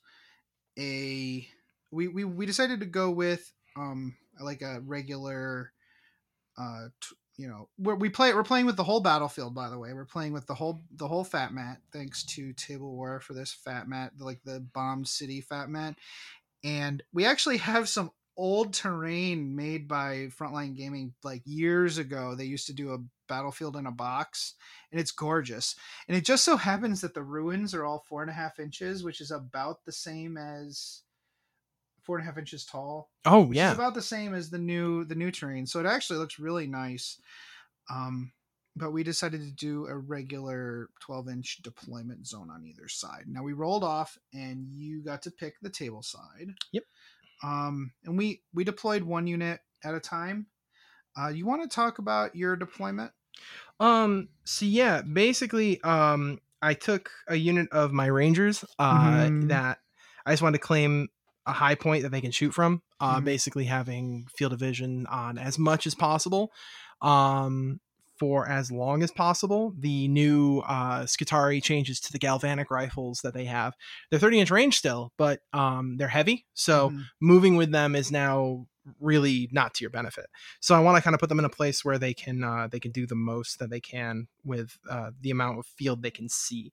a. 0.77 1.47
We 1.91 2.07
we 2.07 2.23
we 2.23 2.45
decided 2.45 2.81
to 2.81 2.85
go 2.85 3.11
with 3.11 3.51
um 3.75 4.15
like 4.39 4.61
a 4.61 4.81
regular, 4.81 5.71
uh, 6.57 6.87
t- 7.01 7.15
you 7.37 7.47
know, 7.47 7.69
we're, 7.77 7.95
we 7.95 8.09
play 8.09 8.33
we're 8.33 8.43
playing 8.43 8.65
with 8.65 8.77
the 8.77 8.83
whole 8.83 8.99
battlefield. 8.99 9.55
By 9.55 9.69
the 9.69 9.79
way, 9.79 9.93
we're 9.93 10.05
playing 10.05 10.33
with 10.33 10.47
the 10.47 10.55
whole 10.55 10.83
the 10.95 11.07
whole 11.07 11.23
fat 11.23 11.53
mat. 11.53 11.77
Thanks 11.93 12.23
to 12.25 12.53
Table 12.53 12.95
War 12.95 13.19
for 13.19 13.33
this 13.33 13.53
fat 13.53 13.87
mat, 13.87 14.13
like 14.19 14.41
the 14.43 14.59
bombed 14.73 15.07
city 15.07 15.41
fat 15.41 15.69
mat, 15.69 15.95
and 16.63 17.01
we 17.13 17.25
actually 17.25 17.57
have 17.57 17.87
some 17.87 18.11
old 18.35 18.73
terrain 18.73 19.55
made 19.55 19.87
by 19.87 20.29
Frontline 20.37 20.75
Gaming 20.75 21.13
like 21.23 21.41
years 21.45 21.97
ago. 21.97 22.35
They 22.35 22.45
used 22.45 22.67
to 22.67 22.73
do 22.73 22.93
a 22.93 22.99
battlefield 23.27 23.75
in 23.75 23.85
a 23.85 23.91
box, 23.91 24.53
and 24.91 24.99
it's 24.99 25.11
gorgeous. 25.11 25.75
And 26.07 26.17
it 26.17 26.25
just 26.25 26.43
so 26.43 26.57
happens 26.57 27.01
that 27.01 27.13
the 27.13 27.23
ruins 27.23 27.73
are 27.73 27.85
all 27.85 28.03
four 28.07 28.21
and 28.21 28.31
a 28.31 28.33
half 28.33 28.59
inches, 28.59 29.03
which 29.03 29.21
is 29.21 29.31
about 29.31 29.85
the 29.85 29.91
same 29.91 30.37
as 30.37 31.01
four 32.03 32.17
and 32.17 32.23
a 32.23 32.29
half 32.29 32.37
inches 32.37 32.65
tall. 32.65 33.09
Oh 33.25 33.51
yeah. 33.51 33.73
about 33.73 33.93
the 33.93 34.01
same 34.01 34.33
as 34.33 34.49
the 34.49 34.57
new 34.57 35.03
the 35.03 35.15
new 35.15 35.31
terrain. 35.31 35.67
So 35.67 35.79
it 35.79 35.85
actually 35.85 36.19
looks 36.19 36.39
really 36.39 36.67
nice. 36.67 37.19
Um, 37.89 38.31
but 38.77 38.91
we 38.91 39.03
decided 39.03 39.41
to 39.41 39.51
do 39.51 39.87
a 39.87 39.97
regular 39.97 40.89
12 41.01 41.29
inch 41.29 41.61
deployment 41.63 42.27
zone 42.27 42.49
on 42.51 42.63
either 42.63 42.87
side. 42.87 43.23
Now 43.27 43.43
we 43.43 43.53
rolled 43.53 43.83
off, 43.83 44.17
and 44.33 44.67
you 44.71 45.01
got 45.01 45.23
to 45.23 45.31
pick 45.31 45.55
the 45.61 45.69
table 45.69 46.03
side. 46.03 46.53
Yep. 46.71 46.83
Um, 47.43 47.91
and 48.05 48.17
we 48.17 48.41
we 48.53 48.63
deployed 48.63 49.03
one 49.03 49.27
unit 49.27 49.59
at 49.83 49.95
a 49.95 49.99
time. 49.99 50.47
Uh, 51.17 51.29
you 51.29 51.45
want 51.45 51.61
to 51.63 51.73
talk 51.73 51.99
about 51.99 52.35
your 52.35 52.55
deployment? 52.55 53.11
Um. 53.79 54.29
So 54.43 54.65
yeah, 54.65 55.01
basically, 55.01 55.81
um, 55.81 56.39
I 56.61 56.73
took 56.73 57.11
a 57.27 57.35
unit 57.35 57.67
of 57.71 57.91
my 57.91 58.07
rangers. 58.07 58.63
Uh, 58.79 59.29
Mhm. 59.29 59.37
that 59.41 59.79
I 60.25 60.31
just 60.33 60.41
wanted 60.43 60.59
to 60.59 60.63
claim 60.65 61.09
a 61.45 61.51
high 61.53 61.75
point 61.75 62.03
that 62.03 62.09
they 62.09 62.21
can 62.21 62.31
shoot 62.31 62.51
from. 62.53 62.81
Uh, 62.99 63.21
Mhm. 63.21 63.21
basically 63.21 63.65
having 63.65 64.25
field 64.35 64.53
of 64.53 64.59
vision 64.59 65.05
on 65.07 65.37
as 65.37 65.59
much 65.59 65.85
as 65.87 65.95
possible. 65.95 66.51
Um. 67.01 67.79
For 68.19 68.49
as 68.49 68.71
long 68.71 69.03
as 69.03 69.11
possible, 69.11 69.75
the 69.77 70.07
new 70.07 70.63
uh, 70.67 71.03
Skitarii 71.03 71.61
changes 71.61 71.99
to 71.99 72.11
the 72.11 72.17
galvanic 72.17 72.71
rifles 72.71 73.19
that 73.21 73.35
they 73.35 73.45
have. 73.45 73.75
They're 74.09 74.17
30 74.19 74.39
inch 74.39 74.49
range 74.49 74.75
still, 74.75 75.13
but 75.19 75.41
um, 75.53 75.97
they're 75.97 76.07
heavy. 76.07 76.47
So 76.55 76.93
Mhm. 76.93 77.09
moving 77.21 77.57
with 77.57 77.71
them 77.71 77.95
is 77.95 78.11
now 78.11 78.65
really 78.99 79.49
not 79.51 79.73
to 79.75 79.83
your 79.83 79.89
benefit. 79.89 80.27
So 80.59 80.75
I 80.75 80.79
want 80.79 80.97
to 80.97 81.01
kind 81.01 81.13
of 81.13 81.19
put 81.19 81.29
them 81.29 81.39
in 81.39 81.45
a 81.45 81.49
place 81.49 81.83
where 81.83 81.97
they 81.97 82.13
can 82.13 82.43
uh, 82.43 82.67
they 82.71 82.79
can 82.79 82.91
do 82.91 83.05
the 83.05 83.15
most 83.15 83.59
that 83.59 83.69
they 83.69 83.79
can 83.79 84.27
with 84.43 84.77
uh, 84.89 85.11
the 85.21 85.31
amount 85.31 85.59
of 85.59 85.65
field 85.65 86.01
they 86.01 86.11
can 86.11 86.29
see. 86.29 86.71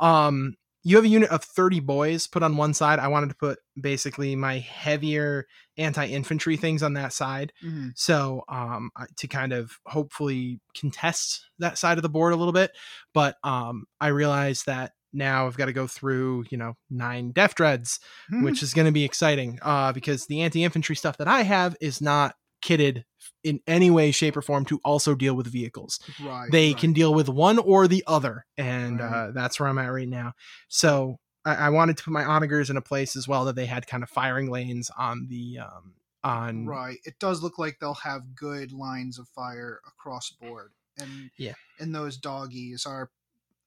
Um, 0.00 0.54
you 0.86 0.94
have 0.94 1.04
a 1.04 1.08
unit 1.08 1.30
of 1.30 1.42
30 1.42 1.80
boys 1.80 2.28
put 2.28 2.44
on 2.44 2.56
one 2.56 2.72
side. 2.72 3.00
I 3.00 3.08
wanted 3.08 3.30
to 3.30 3.34
put 3.34 3.58
basically 3.80 4.36
my 4.36 4.60
heavier 4.60 5.48
anti-infantry 5.76 6.56
things 6.56 6.80
on 6.84 6.92
that 6.92 7.12
side. 7.12 7.52
Mhm. 7.60 7.90
So 7.96 8.44
um, 8.48 8.90
to 9.16 9.26
kind 9.26 9.52
of 9.52 9.80
hopefully 9.86 10.60
contest 10.78 11.44
that 11.58 11.76
side 11.76 11.98
of 11.98 12.02
the 12.02 12.08
board 12.08 12.34
a 12.34 12.36
little 12.36 12.52
bit, 12.52 12.70
but 13.12 13.36
um, 13.42 13.86
I 14.00 14.08
realized 14.08 14.66
that 14.66 14.92
now 15.16 15.46
I've 15.46 15.56
got 15.56 15.66
to 15.66 15.72
go 15.72 15.86
through 15.86 16.44
you 16.50 16.58
know 16.58 16.76
nine 16.90 17.32
deff 17.32 17.54
Dreads, 17.54 17.98
Hmm. 18.28 18.44
which 18.44 18.62
is 18.62 18.74
going 18.74 18.86
to 18.86 18.92
be 18.92 19.04
exciting 19.04 19.58
uh, 19.62 19.92
because 19.92 20.26
the 20.26 20.42
anti-infantry 20.42 20.94
stuff 20.96 21.16
that 21.18 21.28
I 21.28 21.42
have 21.42 21.76
is 21.80 22.00
not 22.00 22.36
kitted 22.62 23.04
in 23.44 23.60
any 23.66 23.90
way, 23.90 24.10
shape, 24.10 24.36
or 24.36 24.42
form 24.42 24.64
to 24.66 24.80
also 24.84 25.14
deal 25.14 25.34
with 25.34 25.46
vehicles. 25.46 26.00
right, 26.20 26.50
They 26.50 26.70
right. 26.70 26.78
can 26.78 26.92
deal 26.92 27.14
with 27.14 27.28
one 27.28 27.58
or 27.58 27.86
the 27.88 28.02
other, 28.06 28.44
and 28.56 29.00
Right. 29.00 29.28
uh, 29.28 29.30
that's 29.32 29.58
where 29.60 29.68
I'm 29.68 29.78
at 29.78 29.86
right 29.92 30.08
now. 30.08 30.32
So 30.68 31.18
I, 31.44 31.54
I 31.54 31.68
wanted 31.70 31.96
to 31.98 32.04
put 32.04 32.10
my 32.12 32.24
onagers 32.24 32.70
in 32.70 32.76
a 32.76 32.82
place 32.82 33.14
as 33.16 33.28
well 33.28 33.44
that 33.44 33.54
they 33.56 33.66
had 33.66 33.86
kind 33.86 34.02
of 34.02 34.10
firing 34.10 34.50
lanes 34.50 34.90
on 34.98 35.26
the 35.28 35.58
um, 35.60 35.94
on 36.24 36.66
Right. 36.66 36.98
It 37.04 37.18
does 37.20 37.42
look 37.42 37.58
like 37.58 37.78
they'll 37.78 37.94
have 37.94 38.34
good 38.34 38.72
lines 38.72 39.18
of 39.18 39.28
fire 39.28 39.80
across 39.86 40.30
board. 40.30 40.72
And 40.98 41.30
Yeah. 41.38 41.54
and 41.78 41.94
those 41.94 42.16
doggies 42.16 42.84
are 42.86 43.10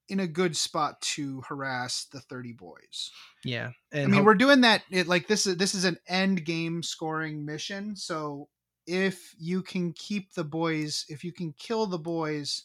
in 0.10 0.20
a 0.20 0.28
good 0.28 0.56
spot 0.58 1.00
to 1.02 1.42
harass 1.48 2.06
the 2.12 2.20
30 2.20 2.54
boys. 2.54 3.12
yeah. 3.44 3.72
I 3.94 4.06
mean, 4.06 4.14
hope- 4.14 4.26
we're 4.26 4.36
doing 4.36 4.62
that 4.62 4.84
it 4.92 5.08
like 5.08 5.28
this 5.28 5.46
is 5.46 5.58
this 5.58 5.74
is 5.76 5.86
an 5.86 5.98
end 6.08 6.46
game 6.46 6.82
scoring 6.84 7.46
mission, 7.46 7.96
so 7.96 8.50
if 8.88 9.36
you 9.38 9.62
can 9.62 9.94
keep 9.94 10.34
the 10.34 10.44
boys, 10.44 11.06
if 11.10 11.24
you 11.24 11.32
can 11.32 11.54
kill 11.60 11.86
the 11.86 12.00
boys 12.00 12.64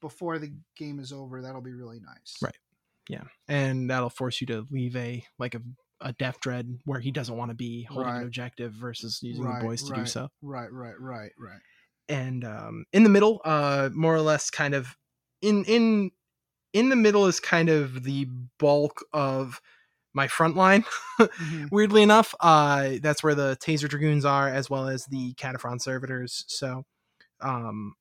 before 0.00 0.38
the 0.38 0.52
game 0.76 0.98
is 0.98 1.12
over, 1.12 1.42
that'll 1.42 1.60
be 1.60 1.72
really 1.74 2.00
nice. 2.00 2.36
Right. 2.42 2.56
yeah, 3.08 3.24
and 3.48 3.88
that'll 3.90 4.10
force 4.10 4.40
you 4.40 4.46
to 4.48 4.66
leave 4.70 4.96
a 4.96 5.24
like 5.38 5.54
a 5.54 5.62
a 6.02 6.12
Deff 6.14 6.40
Dread 6.40 6.78
where 6.86 6.98
he 6.98 7.10
doesn't 7.10 7.36
want 7.36 7.50
to 7.50 7.54
be 7.54 7.82
holding 7.84 8.06
Right. 8.10 8.16
an 8.20 8.24
objective 8.24 8.72
versus 8.72 9.20
using 9.22 9.44
Right, 9.44 9.60
the 9.60 9.66
boys 9.66 9.82
to 9.82 9.94
do 9.94 10.06
so. 10.06 10.28
Right, 10.40 10.72
right, 10.72 10.98
right, 10.98 11.30
right. 11.38 11.60
and 12.08 12.42
um, 12.42 12.86
in 12.94 13.02
the 13.04 13.10
middle, 13.10 13.42
uh, 13.44 13.90
more 13.92 14.14
or 14.14 14.22
less, 14.22 14.48
kind 14.50 14.72
of 14.74 14.96
in 15.42 15.64
in 15.66 16.10
in 16.72 16.88
the 16.88 16.96
middle 16.96 17.26
is 17.26 17.40
kind 17.40 17.68
of 17.68 18.04
the 18.04 18.26
bulk 18.58 19.04
of 19.12 19.60
my 20.12 20.26
front 20.28 20.56
line. 20.56 20.84
Mhm. 21.18 21.70
Weirdly 21.72 22.02
enough, 22.02 22.34
uh, 22.40 22.92
that's 23.02 23.22
where 23.22 23.34
the 23.34 23.56
Taser 23.60 23.88
Dragoons 23.88 24.24
are, 24.24 24.48
as 24.48 24.68
well 24.68 24.88
as 24.88 25.04
the 25.06 25.34
Kataphron 25.34 25.80
Servitors. 25.80 26.44
So, 26.48 26.84
um, 27.40 27.94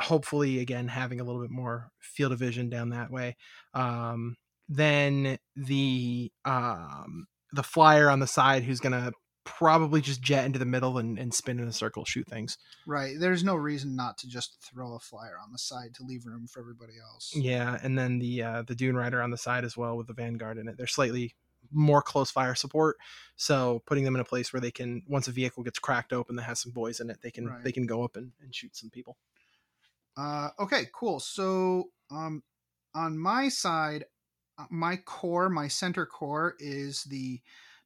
hopefully, 0.00 0.58
again, 0.60 0.88
having 0.88 1.20
a 1.20 1.24
little 1.24 1.40
bit 1.40 1.50
more 1.50 1.90
field 2.00 2.32
of 2.32 2.38
vision 2.38 2.68
down 2.68 2.90
that 2.90 3.10
way. 3.10 3.36
Um, 3.74 4.36
then 4.68 5.38
the 5.56 6.32
um, 6.44 7.26
the 7.52 7.62
flyer 7.62 8.08
on 8.10 8.20
the 8.20 8.26
side, 8.26 8.64
who's 8.64 8.80
gonna 8.80 9.12
probably 9.44 10.00
just 10.00 10.22
jet 10.22 10.44
into 10.44 10.58
the 10.58 10.64
middle 10.64 10.98
and, 10.98 11.18
and 11.18 11.34
spin 11.34 11.58
in 11.58 11.66
a 11.66 11.72
circle, 11.72 12.04
shoot 12.04 12.26
things. 12.28 12.58
Right. 12.86 13.14
There's 13.18 13.42
no 13.42 13.54
reason 13.54 13.96
not 13.96 14.18
to 14.18 14.28
just 14.28 14.62
throw 14.62 14.94
a 14.94 14.98
flyer 14.98 15.36
on 15.42 15.52
the 15.52 15.58
side 15.58 15.94
to 15.94 16.04
leave 16.04 16.26
room 16.26 16.46
for 16.46 16.60
everybody 16.60 16.94
else. 17.02 17.32
Yeah, 17.34 17.78
and 17.82 17.98
then 17.98 18.18
the 18.18 18.42
uh, 18.42 18.62
the 18.62 18.74
Dune 18.74 18.96
Rider 18.96 19.22
on 19.22 19.30
the 19.30 19.38
side 19.38 19.64
as 19.64 19.76
well 19.76 19.96
with 19.96 20.06
the 20.06 20.14
Vanguard 20.14 20.58
in 20.58 20.68
it. 20.68 20.76
They're 20.76 20.86
slightly 20.86 21.34
more 21.70 22.02
close 22.02 22.30
fire 22.30 22.54
support, 22.54 22.96
so 23.36 23.82
putting 23.86 24.04
them 24.04 24.14
in 24.14 24.20
a 24.20 24.24
place 24.24 24.52
where 24.52 24.60
they 24.60 24.70
can 24.70 25.02
once 25.08 25.28
a 25.28 25.32
vehicle 25.32 25.62
gets 25.62 25.78
cracked 25.78 26.12
open 26.12 26.36
that 26.36 26.42
has 26.42 26.60
some 26.60 26.72
boys 26.72 27.00
in 27.00 27.10
it, 27.10 27.18
they 27.22 27.30
can 27.30 27.46
Right. 27.46 27.64
they 27.64 27.72
can 27.72 27.86
go 27.86 28.04
up 28.04 28.16
and, 28.16 28.32
and 28.42 28.54
shoot 28.54 28.76
some 28.76 28.90
people. 28.90 29.16
Uh, 30.16 30.50
okay, 30.58 30.86
cool. 30.94 31.20
So, 31.20 31.90
um, 32.10 32.42
on 32.94 33.18
my 33.18 33.48
side, 33.48 34.04
uh, 34.58 34.66
my 34.70 34.96
core, 34.96 35.48
my 35.48 35.68
center 35.68 36.04
core 36.04 36.54
is 36.58 37.04
the 37.04 37.40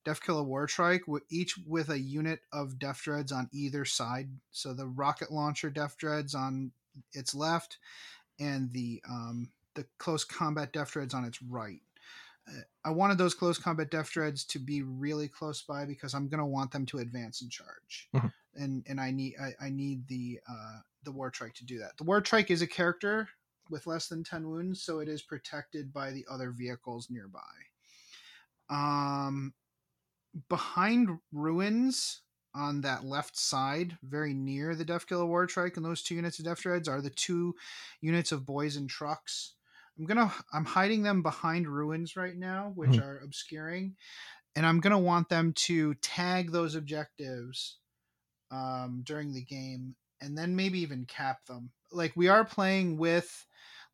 Deffkilla 0.07 0.47
Wartrike, 0.47 1.01
each 1.29 1.59
with 1.67 1.91
a 1.91 1.99
unit 1.99 2.41
of 2.53 2.79
Deff 2.79 3.03
Dreads 3.03 3.33
on 3.33 3.49
either 3.53 3.85
side. 3.85 4.29
So 4.53 4.73
the 4.73 4.87
rocket 4.87 5.31
launcher 5.33 5.69
Deff 5.71 5.97
Dreads 5.97 6.35
on 6.35 6.71
its 7.13 7.35
left, 7.35 7.79
and 8.39 8.73
the 8.73 9.03
um, 9.09 9.51
the 9.75 9.85
close 9.99 10.25
combat 10.25 10.73
deff 10.73 10.91
dreads 10.93 11.15
on 11.15 11.25
its 11.25 11.43
right. 11.43 11.83
Uh, 12.49 12.61
I 12.85 12.91
wanted 12.91 13.19
those 13.19 13.35
close 13.35 13.59
combat 13.59 13.91
deff 13.91 14.11
dreads 14.11 14.45
to 14.45 14.59
be 14.59 14.83
really 14.83 15.29
close 15.29 15.63
by 15.63 15.85
because 15.85 16.15
I'm 16.15 16.29
gonna 16.29 16.47
want 16.47 16.71
them 16.71 16.87
to 16.87 16.99
advance 16.99 17.43
and 17.43 17.51
charge, 17.51 18.09
Mhm. 18.15 18.33
and 18.55 18.85
and 18.89 19.01
I 19.01 19.11
need 19.11 19.35
I, 19.41 19.67
I 19.67 19.71
need 19.71 20.07
the 20.09 20.41
uh, 20.49 20.79
the 21.03 21.13
war 21.13 21.31
trike 21.31 21.55
to 21.55 21.65
do 21.65 21.79
that. 21.79 21.97
The 21.99 22.05
war 22.05 22.21
trike 22.21 22.51
is 22.51 22.63
a 22.63 22.67
character 22.67 23.29
with 23.69 23.87
less 23.87 24.09
than 24.09 24.25
ten 24.25 24.49
wounds, 24.49 24.81
so 24.83 25.01
it 25.01 25.09
is 25.09 25.23
protected 25.23 25.93
by 25.93 26.13
the 26.13 26.25
other 26.31 26.51
vehicles 26.51 27.11
nearby. 27.11 27.41
Um, 28.69 29.55
behind 30.49 31.19
ruins 31.33 32.23
on 32.55 32.81
that 32.83 33.05
left 33.05 33.37
side, 33.37 33.99
very 34.03 34.33
near 34.35 34.75
the 34.75 34.85
Deffkilla 34.85 35.27
Wartrike, 35.29 35.77
and 35.77 35.85
those 35.85 36.03
two 36.03 36.15
units 36.15 36.39
of 36.39 36.47
Deff 36.47 36.61
Dreads 36.63 36.89
are 36.89 37.03
the 37.03 37.11
two 37.11 37.55
units 38.01 38.33
of 38.33 38.47
boys 38.47 38.77
and 38.77 38.89
trucks. 38.89 39.55
I'm 39.99 40.05
gonna 40.07 40.33
I'm 40.53 40.65
hiding 40.65 41.03
them 41.03 41.23
behind 41.23 41.69
ruins 41.69 42.17
right 42.17 42.37
now, 42.37 42.73
which 42.75 42.99
Mhm. 42.99 43.03
are 43.03 43.19
obscuring, 43.21 43.97
and 44.57 44.67
I'm 44.67 44.81
gonna 44.81 44.99
want 44.99 45.29
them 45.29 45.53
to 45.55 45.95
tag 45.97 46.53
those 46.53 46.75
objectives 46.75 47.79
um, 48.51 49.03
during 49.05 49.33
the 49.33 49.43
game, 49.45 49.97
and 50.21 50.37
then 50.37 50.57
maybe 50.57 50.81
even 50.81 51.07
cap 51.07 51.45
them. 51.47 51.73
Like 51.93 52.15
we 52.17 52.29
are 52.29 52.45
playing 52.45 52.97
with, 52.99 53.47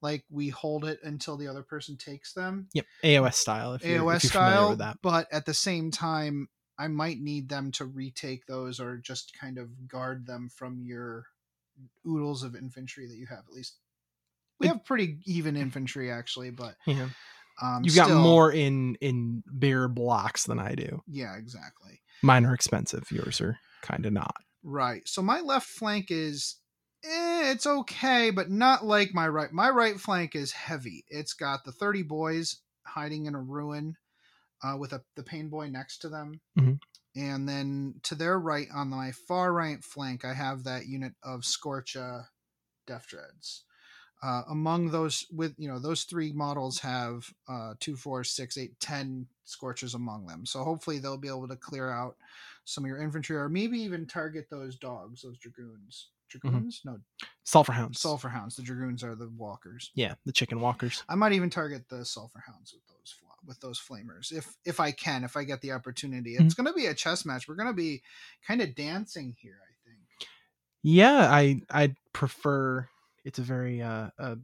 like 0.03 0.25
we 0.31 0.49
hold 0.51 0.85
it 0.85 0.99
until 1.03 1.37
the 1.37 1.47
other 1.49 1.63
person 1.63 1.97
takes 1.97 2.33
them. 2.35 2.69
Yep, 2.75 2.87
AOS 3.05 3.35
style. 3.35 3.75
If 3.75 3.85
you're, 3.87 4.01
AOS 4.01 4.25
if 4.25 4.31
style, 4.31 4.71
with 4.71 4.79
that. 4.81 4.99
but 5.03 5.29
at 5.33 5.47
the 5.47 5.55
same 5.55 5.91
time, 5.91 6.49
I 6.79 6.89
might 6.89 7.21
need 7.21 7.49
them 7.49 7.71
to 7.73 7.85
retake 7.85 8.47
those 8.47 8.81
or 8.81 8.97
just 8.99 9.33
kind 9.41 9.59
of 9.59 9.89
guard 9.89 10.27
them 10.27 10.49
from 10.55 10.81
your 10.83 11.27
oodles 12.07 12.43
of 12.43 12.57
infantry 12.57 13.07
that 13.07 13.17
you 13.17 13.27
have. 13.27 13.41
At 13.49 13.55
least 13.55 13.77
we 14.59 14.67
have 14.67 14.85
pretty 14.85 15.19
even 15.27 15.57
infantry 15.57 16.11
actually, 16.11 16.51
but 16.51 16.75
Yeah. 16.87 17.09
um, 17.63 17.83
You've 17.85 17.95
got 17.97 18.11
more 18.11 18.51
in 18.53 18.97
in 19.01 19.43
bigger 19.59 19.89
blocks 19.89 20.45
than 20.45 20.59
I 20.59 20.75
do. 20.75 21.03
Yeah, 21.07 21.37
exactly. 21.37 22.01
Mine 22.23 22.45
are 22.47 22.55
expensive. 22.55 23.11
Yours 23.11 23.41
are 23.41 23.59
kind 23.83 24.05
of 24.07 24.13
not. 24.13 24.37
Right. 24.65 25.03
So 25.07 25.23
my 25.23 25.41
left 25.41 25.67
flank 25.69 26.07
is 26.11 26.57
eh, 27.05 27.51
it's 27.53 27.67
okay, 27.67 28.31
but 28.31 28.51
not 28.51 28.85
like 28.85 29.15
my 29.15 29.29
right. 29.29 29.53
My 29.53 29.71
right 29.71 29.99
flank 29.99 30.35
is 30.35 30.53
heavy. 30.53 31.05
It's 31.09 31.33
got 31.33 31.65
the 31.65 31.73
30 31.73 32.03
boys 32.03 32.61
hiding 32.85 33.27
in 33.27 33.35
a 33.35 33.41
ruin 33.41 33.97
uh, 34.63 34.77
with 34.79 34.93
a, 34.93 35.03
the 35.17 35.23
pain 35.23 35.49
boy 35.49 35.69
next 35.69 35.99
to 35.99 36.09
them. 36.09 36.41
Mhm. 36.59 36.81
And 37.15 37.49
then 37.49 38.01
to 38.05 38.15
their 38.15 38.39
right, 38.39 38.69
on 38.75 38.89
my 38.89 39.13
far 39.13 39.53
right 39.53 39.83
flank, 39.85 40.25
I 40.25 40.33
have 40.33 40.65
that 40.65 40.87
unit 40.87 41.13
of 41.23 41.43
Skorcha 41.43 42.27
Deff 42.87 43.07
Dreads. 43.07 43.65
Uh, 44.23 44.43
among 44.49 44.91
those, 44.91 45.27
with 45.33 45.55
you 45.59 45.69
know, 45.69 45.81
those 45.81 46.05
three 46.05 46.33
models 46.33 46.79
have 46.79 47.29
uh, 47.49 47.75
two, 47.81 47.97
four, 47.97 48.23
six, 48.23 48.57
eight, 48.57 48.79
ten 48.79 49.27
Skorchas 49.45 49.95
among 49.95 50.27
them. 50.27 50.47
So 50.47 50.63
hopefully 50.63 51.01
they'll 51.01 51.19
be 51.19 51.29
able 51.29 51.49
to 51.49 51.57
clear 51.57 51.91
out 51.91 52.17
some 52.65 52.85
of 52.85 52.89
your 52.89 53.03
infantry, 53.03 53.37
or 53.37 53.49
maybe 53.49 53.81
even 53.81 54.07
target 54.07 54.47
those 54.49 54.77
dogs, 54.77 55.23
those 55.23 55.39
dragoons. 55.39 56.11
Dragoons? 56.41 56.81
No, 56.85 56.99
Sulfur 57.45 57.73
hounds. 57.73 58.01
sulfur 58.01 58.29
hounds. 58.29 58.57
The 58.57 58.63
dragoons 58.63 59.03
are 59.05 59.15
the 59.15 59.29
walkers. 59.37 59.91
Yeah, 59.95 60.15
the 60.25 60.33
chicken 60.33 60.61
walkers. 60.61 61.03
I 61.09 61.15
might 61.15 61.33
even 61.33 61.51
target 61.51 61.89
the 61.89 62.05
sulfur 62.05 62.43
hounds 62.47 62.73
with 62.73 62.87
those 62.87 63.15
with 63.47 63.61
those 63.61 63.81
flamers 63.81 64.33
if 64.33 64.57
if 64.65 64.81
I 64.81 64.93
can, 64.93 65.25
if 65.25 65.37
I 65.37 65.45
get 65.45 65.61
the 65.61 65.73
opportunity. 65.73 66.37
It's 66.37 66.55
going 66.55 66.67
to 66.67 66.73
be 66.73 66.87
a 66.87 66.95
chess 66.95 67.25
match. 67.25 67.49
We're 67.49 67.57
going 67.57 67.69
to 67.69 67.75
be 67.75 68.03
kind 68.47 68.61
of 68.61 68.75
dancing 68.75 69.35
here. 69.41 69.59
I 69.63 69.89
think. 69.89 70.29
Yeah, 70.83 71.29
I 71.31 71.61
I 71.71 71.95
prefer. 72.13 72.89
It's 73.25 73.39
a 73.39 73.43
very 73.43 73.83
uh. 73.83 74.11
uh 74.19 74.37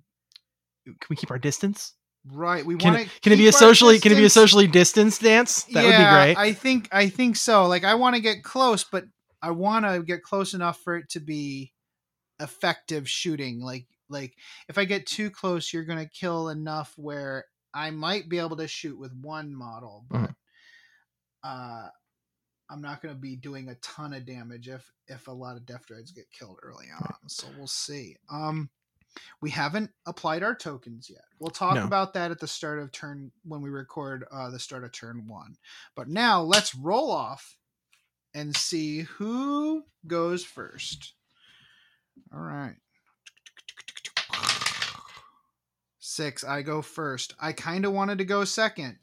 can 0.85 0.97
we 1.11 1.17
keep 1.17 1.31
our 1.31 1.39
distance? 1.39 1.93
Right. 2.33 2.65
We 2.65 2.77
Can 2.77 2.93
want 2.93 3.07
it, 3.07 3.11
to. 3.11 3.21
can 3.21 3.33
it 3.33 3.37
be 3.37 3.49
a 3.49 3.53
socially 3.53 3.99
can 3.99 4.13
it 4.13 4.17
be 4.17 4.25
a 4.25 4.31
socially 4.31 4.67
distanced 4.67 5.23
dance? 5.23 5.65
That 5.65 5.85
would 5.85 5.91
be 5.91 5.97
great. 5.97 6.37
I 6.37 6.53
think 6.53 6.89
I 6.93 7.09
think 7.09 7.37
so. 7.37 7.67
Like 7.67 7.85
I 7.85 7.95
want 7.95 8.17
to 8.17 8.23
get 8.23 8.43
close, 8.43 8.85
but 8.85 9.05
I 9.41 9.51
want 9.53 9.85
to 9.85 10.03
get 10.03 10.23
close 10.23 10.55
enough 10.55 10.81
for 10.81 10.97
it 10.97 11.11
to 11.11 11.21
be 11.21 11.73
effective 12.41 13.09
shooting. 13.09 13.61
Like 13.61 13.87
like 14.09 14.35
if 14.69 14.79
I 14.79 14.85
get 14.85 15.07
too 15.07 15.31
close, 15.31 15.73
you're 15.73 15.85
gonna 15.85 16.07
kill 16.09 16.49
enough 16.49 16.93
where 16.97 17.47
I 17.75 17.91
might 17.91 18.29
be 18.29 18.39
able 18.39 18.57
to 18.57 18.69
shoot 18.69 18.99
with 18.99 19.13
one 19.21 19.55
model, 19.55 20.05
but 20.09 20.19
Mhm. 20.31 20.35
uh 21.43 21.89
I'm 22.71 22.83
not 22.83 23.01
gonna 23.01 23.15
be 23.15 23.37
doing 23.37 23.69
a 23.69 23.75
ton 23.77 24.13
of 24.13 24.27
damage 24.27 24.69
if 24.69 24.91
if 25.07 25.27
a 25.29 25.33
lot 25.33 25.57
of 25.57 25.65
death 25.67 25.87
droids 25.91 26.15
get 26.15 26.31
killed 26.31 26.59
early 26.63 26.87
on. 26.91 27.29
So 27.29 27.47
we'll 27.57 27.67
see. 27.67 28.17
Um 28.31 28.71
we 29.41 29.51
haven't 29.51 29.91
applied 30.07 30.43
our 30.43 30.55
tokens 30.55 31.09
yet. 31.11 31.25
We'll 31.39 31.51
talk 31.51 31.75
No. 31.77 31.85
about 31.85 32.13
that 32.15 32.31
at 32.31 32.39
the 32.41 32.47
start 32.47 32.79
of 32.79 32.93
turn 32.93 33.33
when 33.43 33.63
we 33.63 33.71
record 33.71 34.25
uh, 34.31 34.51
the 34.51 34.61
start 34.61 34.85
of 34.85 34.93
turn 34.93 35.27
one. 35.27 35.57
But 35.97 36.09
now 36.09 36.43
let's 36.43 36.75
roll 36.75 37.11
off 37.11 37.57
and 38.35 38.55
see 38.55 39.01
who 39.03 39.85
goes 40.07 40.45
first. 40.45 41.15
All 42.33 42.41
right. 42.41 42.75
Six. 46.01 46.45
I 46.45 46.63
go 46.63 46.83
first. 46.83 47.35
I 47.41 47.53
kind 47.53 47.85
of 47.85 47.93
wanted 47.93 48.19
to 48.19 48.25
go 48.25 48.45
second. 48.45 48.97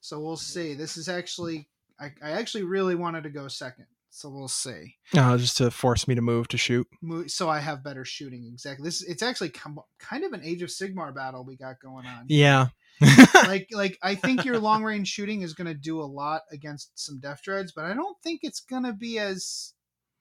So 0.00 0.20
we'll 0.20 0.36
see. 0.36 0.74
This 0.74 0.96
is 0.96 1.08
actually, 1.08 1.68
I, 2.00 2.12
I 2.22 2.30
actually 2.32 2.64
really 2.64 2.94
wanted 2.94 3.24
to 3.24 3.30
go 3.30 3.48
second. 3.48 3.86
So 4.10 4.28
we'll 4.28 4.48
see. 4.48 4.96
No, 5.14 5.38
just 5.38 5.56
to 5.56 5.70
force 5.70 6.06
me 6.06 6.14
to 6.14 6.20
move 6.20 6.48
to 6.48 6.58
shoot. 6.58 6.86
Mo- 7.00 7.26
So 7.28 7.48
I 7.48 7.60
have 7.60 7.82
better 7.82 8.04
shooting. 8.04 8.46
Exactly. 8.52 8.84
This 8.86 9.02
it's 9.02 9.22
actually 9.22 9.48
com- 9.50 9.78
kind 9.98 10.24
of 10.24 10.32
an 10.32 10.42
Age 10.44 10.60
of 10.62 10.68
Sigmar 10.68 11.14
battle 11.14 11.44
we 11.46 11.56
got 11.56 11.76
going 11.80 12.06
on. 12.06 12.26
Yeah. 12.28 12.68
like 13.46 13.68
like 13.72 13.98
I 14.02 14.14
think 14.14 14.44
your 14.44 14.58
long 14.58 14.84
range 14.84 15.08
shooting 15.08 15.40
is 15.40 15.54
going 15.54 15.66
to 15.66 15.74
do 15.74 16.00
a 16.00 16.04
lot 16.04 16.42
against 16.52 16.90
some 16.94 17.20
Deff 17.20 17.42
Dreads, 17.42 17.72
but 17.74 17.86
I 17.86 17.94
don't 17.94 18.16
think 18.22 18.40
it's 18.42 18.60
going 18.60 18.84
to 18.84 18.92
be 18.92 19.18
as 19.18 19.72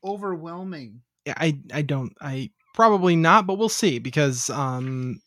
overwhelming. 0.03 1.01
Yeah, 1.25 1.33
I 1.37 1.57
I 1.73 1.81
don't 1.81 2.13
I 2.21 2.51
probably 2.73 3.15
not, 3.15 3.45
but 3.47 3.55
we'll 3.55 3.69
see 3.69 3.99
because 3.99 4.49
um 4.49 5.21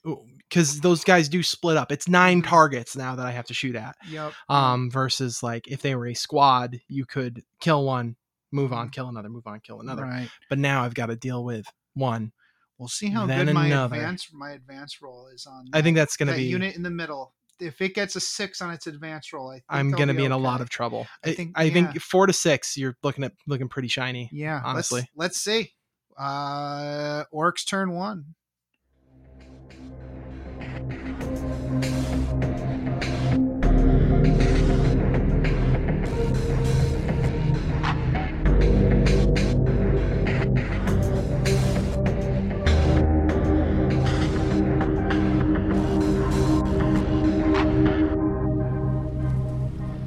because 0.48 0.80
those 0.80 1.04
guys 1.04 1.28
do 1.28 1.42
split 1.42 1.76
up. 1.76 1.90
It's 1.92 2.08
nine 2.08 2.42
Mhm. 2.42 2.46
targets 2.48 2.96
now 2.96 3.16
that 3.16 3.26
I 3.26 3.30
have 3.32 3.46
to 3.46 3.54
shoot 3.54 3.76
at. 3.76 3.96
Yep. 4.08 4.32
Um 4.48 4.90
versus 4.90 5.42
like 5.42 5.68
if 5.68 5.82
they 5.82 5.94
were 5.94 6.06
a 6.06 6.14
squad, 6.14 6.78
you 6.88 7.04
could 7.06 7.42
kill 7.60 7.84
one, 7.84 8.16
move 8.52 8.72
on, 8.72 8.90
kill 8.90 9.08
another, 9.08 9.28
move 9.28 9.46
on, 9.46 9.60
kill 9.60 9.80
another. 9.80 10.02
Right. 10.04 10.28
But 10.48 10.58
now 10.58 10.82
I've 10.84 10.94
got 10.94 11.06
to 11.06 11.16
deal 11.16 11.44
with 11.44 11.66
one. 11.94 12.32
We'll 12.78 12.88
see 12.88 13.08
how 13.08 13.26
good 13.26 13.52
my 13.54 13.66
another. 13.66 13.94
advance 13.96 14.28
my 14.32 14.50
advance 14.52 15.00
roll 15.00 15.28
is 15.32 15.46
on. 15.46 15.66
I 15.72 15.80
think 15.80 15.96
that's 15.96 16.16
going 16.16 16.26
to 16.26 16.32
that 16.32 16.38
be 16.38 16.44
unit 16.46 16.74
in 16.74 16.82
the 16.82 16.90
middle. 16.90 17.32
If 17.60 17.80
it 17.80 17.94
gets 17.94 18.16
a 18.16 18.20
six 18.20 18.60
on 18.60 18.72
its 18.72 18.88
advance 18.88 19.32
roll, 19.32 19.50
I 19.50 19.54
think 19.54 19.64
I'm 19.68 19.90
going 19.92 20.08
to 20.08 20.14
be 20.14 20.18
be 20.18 20.24
in 20.24 20.32
a 20.32 20.36
lot 20.38 20.60
of 20.60 20.70
trouble. 20.70 21.06
I 21.24 21.30
I 21.30 21.34
think- 21.34 21.36
think 21.36 21.52
I 21.56 21.70
think 21.70 22.00
4 22.02 22.26
to 22.26 22.32
6 22.32 22.76
you're 22.76 22.96
looking 23.04 23.22
at 23.22 23.32
looking 23.46 23.68
pretty 23.68 23.86
shiny. 23.88 24.28
Yeah, 24.32 24.60
honestly. 24.64 25.02
Let's, 25.02 25.10
let's 25.16 25.38
see. 25.40 25.72
Uh, 26.16 27.24
Orcs 27.32 27.66
turn 27.66 27.92
one. 27.92 28.34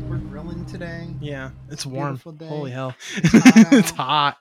We're 0.07 0.17
grilling 0.17 0.65
today. 0.65 1.07
Yeah, 1.19 1.51
it's 1.69 1.85
warm. 1.85 2.17
Holy 2.47 2.71
hell. 2.71 2.95
It's 3.13 3.91
hot 3.91 4.37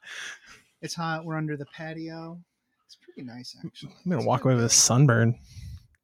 it's 0.83 0.95
hot. 0.95 1.24
We're 1.24 1.37
under 1.37 1.57
the 1.57 1.66
patio. 1.66 2.39
It's 2.87 2.97
pretty 2.97 3.22
nice, 3.27 3.57
actually. 3.64 3.93
I'm 4.05 4.11
going 4.11 4.18
It's 4.18 4.24
to 4.24 4.29
walk 4.29 4.45
away 4.45 4.55
with 4.55 4.64
a 4.64 4.68
sunburn. 4.70 5.39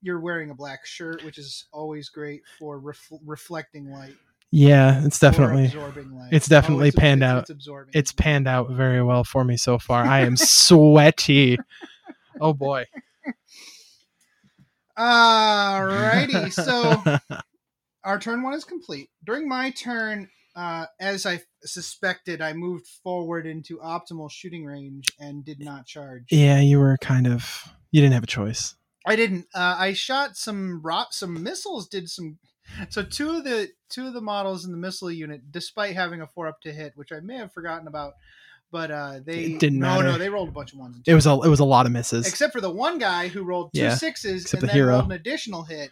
You're 0.02 0.20
wearing 0.20 0.50
a 0.50 0.54
black 0.54 0.84
shirt, 0.84 1.22
which 1.24 1.38
is 1.38 1.66
always 1.72 2.08
great 2.08 2.42
for 2.58 2.78
ref- 2.80 3.12
reflecting 3.24 3.90
light. 3.90 4.16
Yeah, 4.50 5.02
it's 5.04 5.18
definitely 5.18 5.66
absorbing 5.66 6.14
light. 6.14 6.28
it's 6.32 6.46
definitely 6.48 6.90
panned 6.92 7.22
it's- 7.22 7.32
out. 7.32 7.40
It's 7.42 7.50
absorbing. 7.50 7.92
it's 7.94 8.12
panned 8.12 8.46
out 8.48 8.70
very 8.70 9.02
well 9.02 9.24
for 9.24 9.44
me 9.44 9.56
so 9.56 9.78
far. 9.78 10.04
I 10.04 10.20
am 10.20 10.36
sweaty. 10.36 11.56
Oh 12.40 12.52
boy. 12.52 12.84
Alrighty. 14.98 16.52
So 16.52 17.02
our 18.04 18.18
turn 18.18 18.42
one 18.42 18.54
is 18.54 18.64
complete. 18.64 19.08
During 19.24 19.48
my 19.48 19.70
turn, 19.70 20.28
uh, 20.54 20.86
as 21.00 21.24
I 21.26 21.40
suspected, 21.62 22.40
I 22.40 22.52
moved 22.52 22.86
forward 23.02 23.46
into 23.46 23.78
optimal 23.78 24.30
shooting 24.30 24.64
range 24.64 25.06
and 25.18 25.44
did 25.44 25.60
not 25.60 25.86
charge. 25.86 26.24
yeah, 26.30 26.60
you 26.60 26.78
were 26.78 26.96
kind 27.00 27.26
of 27.26 27.68
you 27.90 28.00
didn't 28.00 28.14
have 28.14 28.24
a 28.24 28.26
choice. 28.28 28.74
I 29.06 29.16
didn't. 29.16 29.46
Uh, 29.54 29.76
I 29.78 29.92
shot 29.94 30.36
some 30.36 30.80
ro- 30.82 31.04
some 31.10 31.42
missiles. 31.42 31.88
Did 31.88 32.08
some. 32.08 32.38
So 32.90 33.02
two 33.02 33.30
of 33.30 33.44
the 33.44 33.70
two 33.90 34.06
of 34.06 34.14
the 34.14 34.20
models 34.20 34.64
in 34.64 34.70
the 34.70 34.78
missile 34.78 35.10
unit, 35.10 35.50
despite 35.50 35.94
having 35.94 36.20
a 36.20 36.26
four 36.26 36.46
up 36.46 36.60
to 36.62 36.72
hit, 36.72 36.92
which 36.94 37.10
I 37.12 37.20
may 37.20 37.36
have 37.36 37.52
forgotten 37.52 37.88
about, 37.88 38.12
but 38.70 38.90
uh, 38.92 39.18
they 39.24 39.40
It 39.44 39.58
didn't 39.60 39.80
no, 39.80 39.86
matter. 39.88 40.04
no, 40.04 40.18
they 40.18 40.28
rolled 40.28 40.48
a 40.50 40.52
bunch 40.52 40.72
of 40.72 40.78
ones. 40.78 40.96
and 40.96 41.04
It 41.06 41.14
was 41.14 41.26
a 41.26 41.32
it 41.42 41.48
was 41.48 41.58
a 41.60 41.64
lot 41.64 41.86
of 41.86 41.92
misses. 41.92 42.26
except 42.28 42.52
for 42.52 42.60
the 42.60 42.70
one 42.70 42.98
guy 42.98 43.26
who 43.28 43.42
rolled 43.42 43.72
two 43.74 43.80
Yeah, 43.82 43.94
sixes 43.96 44.52
and 44.54 44.62
the 44.62 44.66
then 44.68 44.76
hero. 44.76 44.92
rolled 44.94 45.06
an 45.06 45.12
additional 45.12 45.64
hit. 45.64 45.90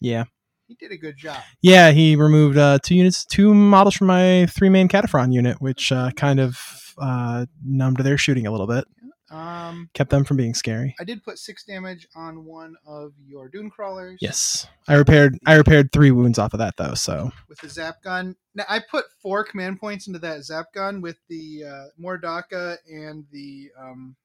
yeah. 0.00 0.24
He 0.66 0.74
did 0.74 0.90
a 0.92 0.96
good 0.96 1.16
job. 1.16 1.42
Yeah, 1.62 1.92
he 1.92 2.16
removed 2.16 2.58
uh, 2.58 2.78
two 2.82 2.94
units, 2.96 3.24
two 3.24 3.54
models 3.54 3.94
from 3.94 4.08
my 4.08 4.46
three 4.46 4.68
main 4.68 4.88
Kataphron 4.88 5.32
unit, 5.32 5.60
which 5.60 5.92
uh, 5.92 6.10
kind 6.16 6.40
of 6.40 6.94
uh, 6.98 7.46
numbed 7.64 7.98
their 7.98 8.18
shooting 8.18 8.46
a 8.46 8.50
little 8.50 8.66
bit, 8.66 8.84
Um, 9.30 9.90
kept 9.94 10.10
them 10.10 10.24
from 10.24 10.36
being 10.36 10.54
scary. 10.54 10.94
I 11.00 11.04
did 11.04 11.22
put 11.22 11.38
six 11.38 11.64
damage 11.64 12.06
on 12.16 12.44
one 12.44 12.74
of 12.86 13.12
your 13.26 13.48
dune 13.48 13.70
crawlers. 13.70 14.18
Yes, 14.20 14.66
I 14.88 14.94
repaired. 14.94 15.38
I 15.46 15.54
repaired 15.54 15.92
three 15.92 16.10
wounds 16.10 16.38
off 16.38 16.52
of 16.54 16.58
that 16.58 16.76
though. 16.76 16.94
So 16.94 17.30
with 17.48 17.58
the 17.58 17.68
zap 17.68 18.02
gun. 18.02 18.36
Now 18.54 18.64
I 18.68 18.80
put 18.80 19.04
four 19.22 19.44
command 19.44 19.78
points 19.80 20.06
into 20.06 20.18
that 20.20 20.42
zap 20.44 20.72
gun 20.72 21.00
with 21.00 21.18
the 21.28 21.64
uh, 21.68 21.84
More 21.98 22.18
Dakka 22.18 22.78
and 22.88 23.24
the 23.30 23.70
um, 23.78 24.16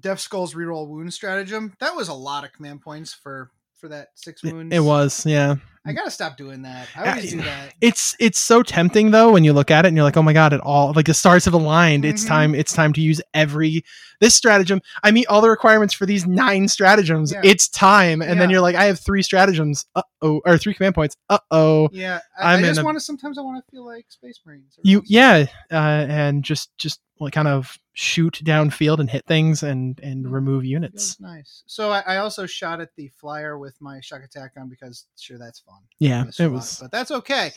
Death 0.00 0.20
Skull's 0.20 0.54
reroll 0.54 0.88
wound 0.88 1.14
stratagem. 1.14 1.74
That 1.78 1.94
was 1.94 2.08
a 2.08 2.14
lot 2.14 2.44
of 2.44 2.52
command 2.52 2.82
points 2.82 3.14
for 3.14 3.50
for 3.84 3.88
that 3.90 4.08
six 4.14 4.42
wounds. 4.42 4.74
it 4.74 4.80
was, 4.80 5.26
yeah. 5.26 5.56
I 5.86 5.92
gotta 5.92 6.10
stop 6.10 6.36
doing 6.38 6.62
that. 6.62 6.88
I 6.96 7.10
always 7.10 7.30
do 7.32 7.42
that. 7.42 7.74
It's 7.80 8.16
it's 8.18 8.38
so 8.38 8.62
tempting 8.62 9.10
though 9.10 9.32
when 9.32 9.44
you 9.44 9.52
look 9.52 9.70
at 9.70 9.84
it 9.84 9.88
and 9.88 9.96
you're 9.96 10.04
like, 10.04 10.16
oh 10.16 10.22
my 10.22 10.32
god, 10.32 10.52
it 10.54 10.60
all 10.62 10.92
like 10.94 11.06
the 11.06 11.12
stars 11.14 11.44
have 11.44 11.52
aligned. 11.54 12.04
It's 12.06 12.24
Mhm. 12.24 12.28
time. 12.28 12.54
It's 12.54 12.72
time 12.72 12.92
to 12.94 13.00
use 13.02 13.20
every 13.34 13.84
this 14.20 14.34
stratagem. 14.34 14.80
I 15.02 15.10
meet 15.10 15.26
all 15.26 15.42
the 15.42 15.50
requirements 15.50 15.92
for 15.92 16.06
these 16.06 16.26
nine 16.26 16.68
stratagems. 16.68 17.32
Yeah. 17.32 17.42
It's 17.44 17.68
time, 17.68 18.22
and 18.22 18.40
then 18.40 18.48
you're 18.48 18.62
like, 18.62 18.76
I 18.76 18.84
have 18.84 18.98
three 18.98 19.22
stratagems. 19.22 19.84
Uh 19.94 20.02
oh, 20.22 20.40
or 20.46 20.56
three 20.56 20.72
command 20.72 20.94
points. 20.94 21.16
Uh 21.28 21.38
oh. 21.50 21.90
Yeah, 21.92 22.20
I, 22.40 22.54
I 22.54 22.62
just 22.62 22.82
want 22.82 22.96
to. 22.96 23.00
Sometimes 23.00 23.36
I 23.36 23.42
want 23.42 23.62
to 23.62 23.70
feel 23.70 23.84
like 23.84 24.06
Space 24.08 24.40
Marines. 24.46 24.78
You 24.82 24.98
once 25.00 25.10
in 25.10 25.16
a 25.16 25.20
while. 25.20 25.38
yeah, 25.38 25.46
uh, 25.70 26.06
and 26.10 26.42
just 26.44 26.74
just 26.78 27.00
like 27.20 27.32
kind 27.34 27.46
of 27.48 27.78
shoot 27.92 28.40
downfield 28.44 28.98
and 28.98 29.08
hit 29.10 29.24
things 29.26 29.62
and 29.62 30.00
and 30.00 30.30
remove 30.32 30.64
units. 30.64 31.20
Nice. 31.20 31.62
So 31.66 31.90
I, 31.92 32.00
I 32.06 32.16
also 32.16 32.46
shot 32.46 32.80
at 32.80 32.90
the 32.96 33.08
flyer 33.20 33.58
with 33.58 33.80
my 33.80 34.00
shokk 34.00 34.24
attack 34.24 34.54
gun 34.54 34.68
because 34.68 35.06
sure 35.18 35.38
that's 35.38 35.60
fun. 35.60 35.73
Yeah, 35.98 36.24
it 36.38 36.48
was 36.48 36.78
but 36.80 36.90
that's 36.90 37.10
okay. 37.10 37.52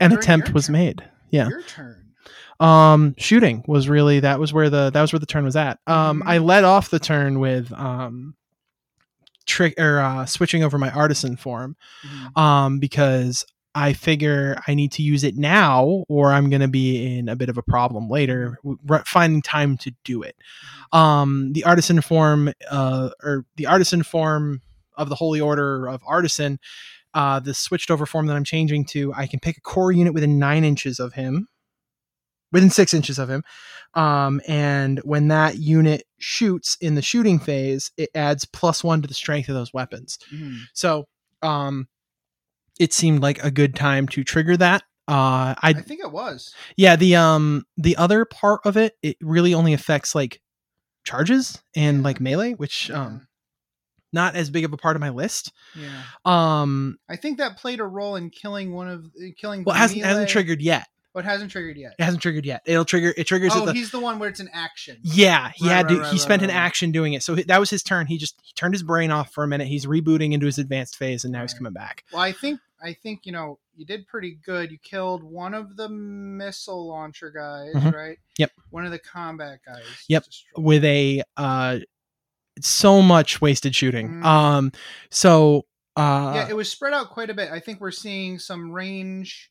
an 0.00 0.10
During 0.10 0.22
attempt 0.22 0.52
was 0.54 0.66
turn. 0.66 0.72
made. 0.72 1.04
Yeah. 1.30 1.48
Your 1.48 1.62
turn. 1.62 2.00
Um, 2.60 3.14
shooting 3.18 3.64
was 3.66 3.88
really 3.88 4.20
that 4.20 4.38
was 4.40 4.52
where 4.52 4.70
the 4.70 4.90
that 4.90 5.00
was 5.00 5.12
where 5.12 5.20
the 5.20 5.26
turn 5.26 5.44
was 5.44 5.56
at. 5.56 5.78
Um, 5.86 6.22
Mhm. 6.22 6.28
I 6.28 6.38
led 6.38 6.64
off 6.64 6.88
the 6.90 6.98
turn 7.00 7.40
with 7.40 7.72
um, 7.72 8.34
trick 9.46 9.74
or 9.78 9.98
uh, 10.00 10.24
switching 10.26 10.62
over 10.62 10.78
my 10.78 10.90
artisan 10.90 11.36
form. 11.36 11.76
Mhm. 12.06 12.38
Um, 12.40 12.78
because 12.78 13.44
I 13.74 13.92
figure 13.92 14.56
I 14.68 14.74
need 14.74 14.92
to 14.92 15.02
use 15.02 15.24
it 15.24 15.36
now, 15.36 16.04
or 16.08 16.32
I'm 16.32 16.48
going 16.48 16.60
to 16.62 16.68
be 16.68 17.18
in 17.18 17.28
a 17.28 17.34
bit 17.34 17.48
of 17.48 17.58
a 17.58 17.62
problem 17.62 18.08
later, 18.08 18.56
finding 19.04 19.42
time 19.42 19.76
to 19.78 19.92
do 20.04 20.22
it. 20.22 20.36
Um, 20.92 21.52
the 21.54 21.64
artisan 21.64 22.00
form, 22.00 22.52
uh, 22.70 23.10
or 23.20 23.44
the 23.56 23.66
artisan 23.66 24.04
form 24.04 24.62
of 24.96 25.08
the 25.08 25.14
Holy 25.14 25.40
Order 25.40 25.88
of 25.88 26.02
Artisan, 26.06 26.58
uh, 27.14 27.40
the 27.40 27.54
switched 27.54 27.90
over 27.90 28.06
form 28.06 28.26
that 28.26 28.36
I'm 28.36 28.44
changing 28.44 28.84
to, 28.86 29.12
I 29.14 29.26
can 29.26 29.40
pick 29.40 29.56
a 29.56 29.60
core 29.60 29.92
unit 29.92 30.14
within 30.14 30.38
nine 30.38 30.64
inches 30.64 30.98
of 30.98 31.12
him, 31.14 31.48
within 32.52 32.70
six 32.70 32.92
inches 32.94 33.18
of 33.18 33.28
him. 33.30 33.42
Um, 33.94 34.40
and 34.48 34.98
when 35.04 35.28
that 35.28 35.58
unit 35.58 36.04
shoots 36.18 36.76
in 36.80 36.94
the 36.96 37.02
shooting 37.02 37.38
phase, 37.38 37.90
it 37.96 38.10
adds 38.14 38.44
plus 38.44 38.82
one 38.82 39.02
to 39.02 39.08
the 39.08 39.14
strength 39.14 39.48
of 39.48 39.54
those 39.54 39.72
weapons. 39.72 40.18
Mhm. 40.32 40.60
So, 40.72 41.06
um, 41.42 41.88
it 42.80 42.92
seemed 42.92 43.22
like 43.22 43.42
a 43.44 43.50
good 43.52 43.76
time 43.76 44.08
to 44.08 44.24
trigger 44.24 44.56
that. 44.56 44.82
Uh, 45.06 45.54
I 45.62 45.68
I 45.68 45.72
think 45.74 46.00
it 46.00 46.10
was. 46.10 46.54
yeah 46.78 46.96
the 46.96 47.14
um 47.14 47.64
the 47.76 47.94
other 47.96 48.24
part 48.24 48.62
of 48.64 48.76
it 48.78 48.96
it 49.02 49.16
really 49.20 49.52
only 49.52 49.74
affects 49.74 50.14
like 50.14 50.40
charges 51.04 51.62
and 51.76 52.02
like 52.02 52.20
melee, 52.20 52.54
which 52.54 52.90
um 52.90 53.28
not 54.14 54.34
as 54.36 54.48
big 54.48 54.64
of 54.64 54.72
a 54.72 54.76
part 54.78 54.96
of 54.96 55.00
my 55.00 55.10
list. 55.10 55.52
Yeah. 55.74 55.90
Um, 56.24 56.98
I 57.08 57.16
think 57.16 57.38
that 57.38 57.58
played 57.58 57.80
a 57.80 57.84
role 57.84 58.16
in 58.16 58.30
killing 58.30 58.72
one 58.72 58.88
of 58.88 59.06
killing. 59.36 59.64
well, 59.64 59.74
hasn't 59.76 60.02
hasn't 60.02 60.28
triggered 60.30 60.62
yet. 60.62 60.86
Oh, 61.16 61.20
it 61.20 61.24
hasn't 61.26 61.52
triggered 61.52 61.76
yet. 61.76 61.94
It 61.96 62.02
hasn't 62.02 62.22
triggered 62.22 62.44
yet. 62.44 62.62
It'll 62.66 62.84
trigger. 62.84 63.14
It 63.16 63.28
triggers 63.28 63.52
Oh, 63.54 63.60
at 63.60 63.66
the 63.66 63.72
he's 63.74 63.92
the 63.92 64.00
one 64.00 64.18
where 64.18 64.28
it's 64.28 64.40
an 64.40 64.48
action. 64.52 64.96
Yeah, 65.02 65.52
he 65.54 65.66
Right, 65.68 65.72
had 65.74 65.88
to. 65.88 65.94
right, 65.98 66.06
he 66.06 66.10
right, 66.12 66.20
spent 66.20 66.42
right, 66.42 66.50
an 66.50 66.56
action 66.56 66.90
doing 66.90 67.12
it, 67.12 67.22
so 67.22 67.36
that 67.36 67.60
was 67.60 67.70
his 67.70 67.84
turn. 67.84 68.06
He 68.08 68.18
just 68.18 68.34
he 68.42 68.52
turned 68.54 68.74
his 68.74 68.82
brain 68.82 69.10
off 69.12 69.30
for 69.32 69.44
a 69.44 69.46
minute. 69.48 69.68
He's 69.68 69.86
rebooting 69.86 70.32
into 70.32 70.46
his 70.46 70.58
advanced 70.58 70.96
phase, 70.96 71.22
and 71.24 71.32
now 71.32 71.42
he's 71.42 71.54
coming 71.54 71.72
back. 71.72 72.02
Well, 72.12 72.20
I 72.22 72.32
think 72.32 72.58
I 72.82 72.94
think 72.94 73.26
you 73.26 73.32
know 73.32 73.60
you 73.76 73.86
did 73.86 74.08
pretty 74.08 74.38
good. 74.44 74.72
You 74.72 74.78
killed 74.78 75.22
one 75.22 75.54
of 75.54 75.76
the 75.76 75.88
missile 75.88 76.88
launcher 76.88 77.30
guys, 77.30 77.74
Mhm. 77.80 77.94
right? 77.94 78.18
Yep. 78.38 78.50
One 78.70 78.84
of 78.84 78.90
the 78.90 78.98
combat 78.98 79.60
guys. 79.64 79.84
Yep. 80.08 80.24
with 80.56 80.84
a 80.84 81.22
uh, 81.36 81.78
so 82.60 83.02
much 83.02 83.40
wasted 83.40 83.74
shooting. 83.74 84.08
Mm. 84.08 84.24
Um, 84.24 84.72
so 85.10 85.66
uh, 85.96 86.32
yeah, 86.34 86.48
it 86.48 86.56
was 86.56 86.70
spread 86.70 86.92
out 86.92 87.10
quite 87.10 87.30
a 87.30 87.34
bit. 87.34 87.50
I 87.50 87.60
think 87.60 87.80
we're 87.80 87.90
seeing 87.90 88.38
some 88.38 88.72
range. 88.72 89.50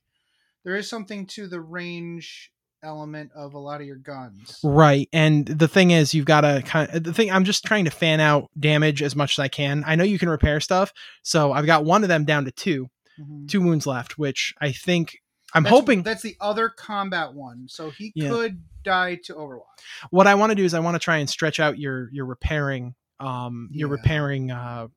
There 0.65 0.75
is 0.75 0.89
something 0.89 1.25
to 1.27 1.47
the 1.47 1.61
range 1.61 2.51
element 2.83 3.31
of 3.33 3.53
a 3.53 3.59
lot 3.59 3.79
of 3.79 3.87
your 3.87 3.95
guns. 3.95 4.59
Right. 4.61 5.07
And 5.13 5.45
the 5.45 5.69
thing 5.69 5.91
is, 5.91 6.13
you've 6.13 6.25
got 6.25 6.41
to 6.41 6.61
kind 6.65 6.93
of, 6.93 7.03
the 7.03 7.13
thing, 7.13 7.31
I'm 7.31 7.45
just 7.45 7.63
trying 7.63 7.85
to 7.85 7.91
fan 7.91 8.19
out 8.19 8.49
damage 8.59 9.01
as 9.01 9.15
much 9.15 9.39
as 9.39 9.39
I 9.39 9.47
can. 9.47 9.83
I 9.87 9.95
know 9.95 10.03
you 10.03 10.19
can 10.19 10.29
repair 10.29 10.59
stuff. 10.59 10.91
So 11.21 11.53
I've 11.53 11.65
got 11.65 11.85
one 11.85 12.03
of 12.03 12.09
them 12.09 12.25
down 12.25 12.43
to 12.43 12.51
two, 12.51 12.89
Mhm. 13.21 13.47
two 13.47 13.61
wounds 13.61 13.87
left, 13.87 14.17
which 14.17 14.53
I 14.59 14.73
think 14.73 15.19
I'm 15.53 15.63
That's- 15.63 15.79
hoping 15.79 16.03
that's 16.03 16.21
the 16.23 16.35
other 16.41 16.69
combat 16.69 17.33
one. 17.33 17.67
So 17.69 17.89
he 17.91 18.11
Yeah. 18.15 18.29
could 18.29 18.63
die 18.83 19.15
to 19.25 19.33
Overwatch. 19.35 19.61
what 20.09 20.27
I 20.27 20.35
want 20.35 20.49
to 20.51 20.55
do 20.55 20.63
is 20.65 20.73
I 20.73 20.79
want 20.79 20.95
to 20.95 20.99
try 20.99 21.17
and 21.17 21.29
stretch 21.29 21.59
out 21.59 21.77
your, 21.79 22.09
your 22.11 22.25
repairing, 22.25 22.95
um, 23.19 23.69
your 23.71 23.87
Yeah. 23.89 23.93
repairing, 23.93 24.51
uh, 24.51 24.87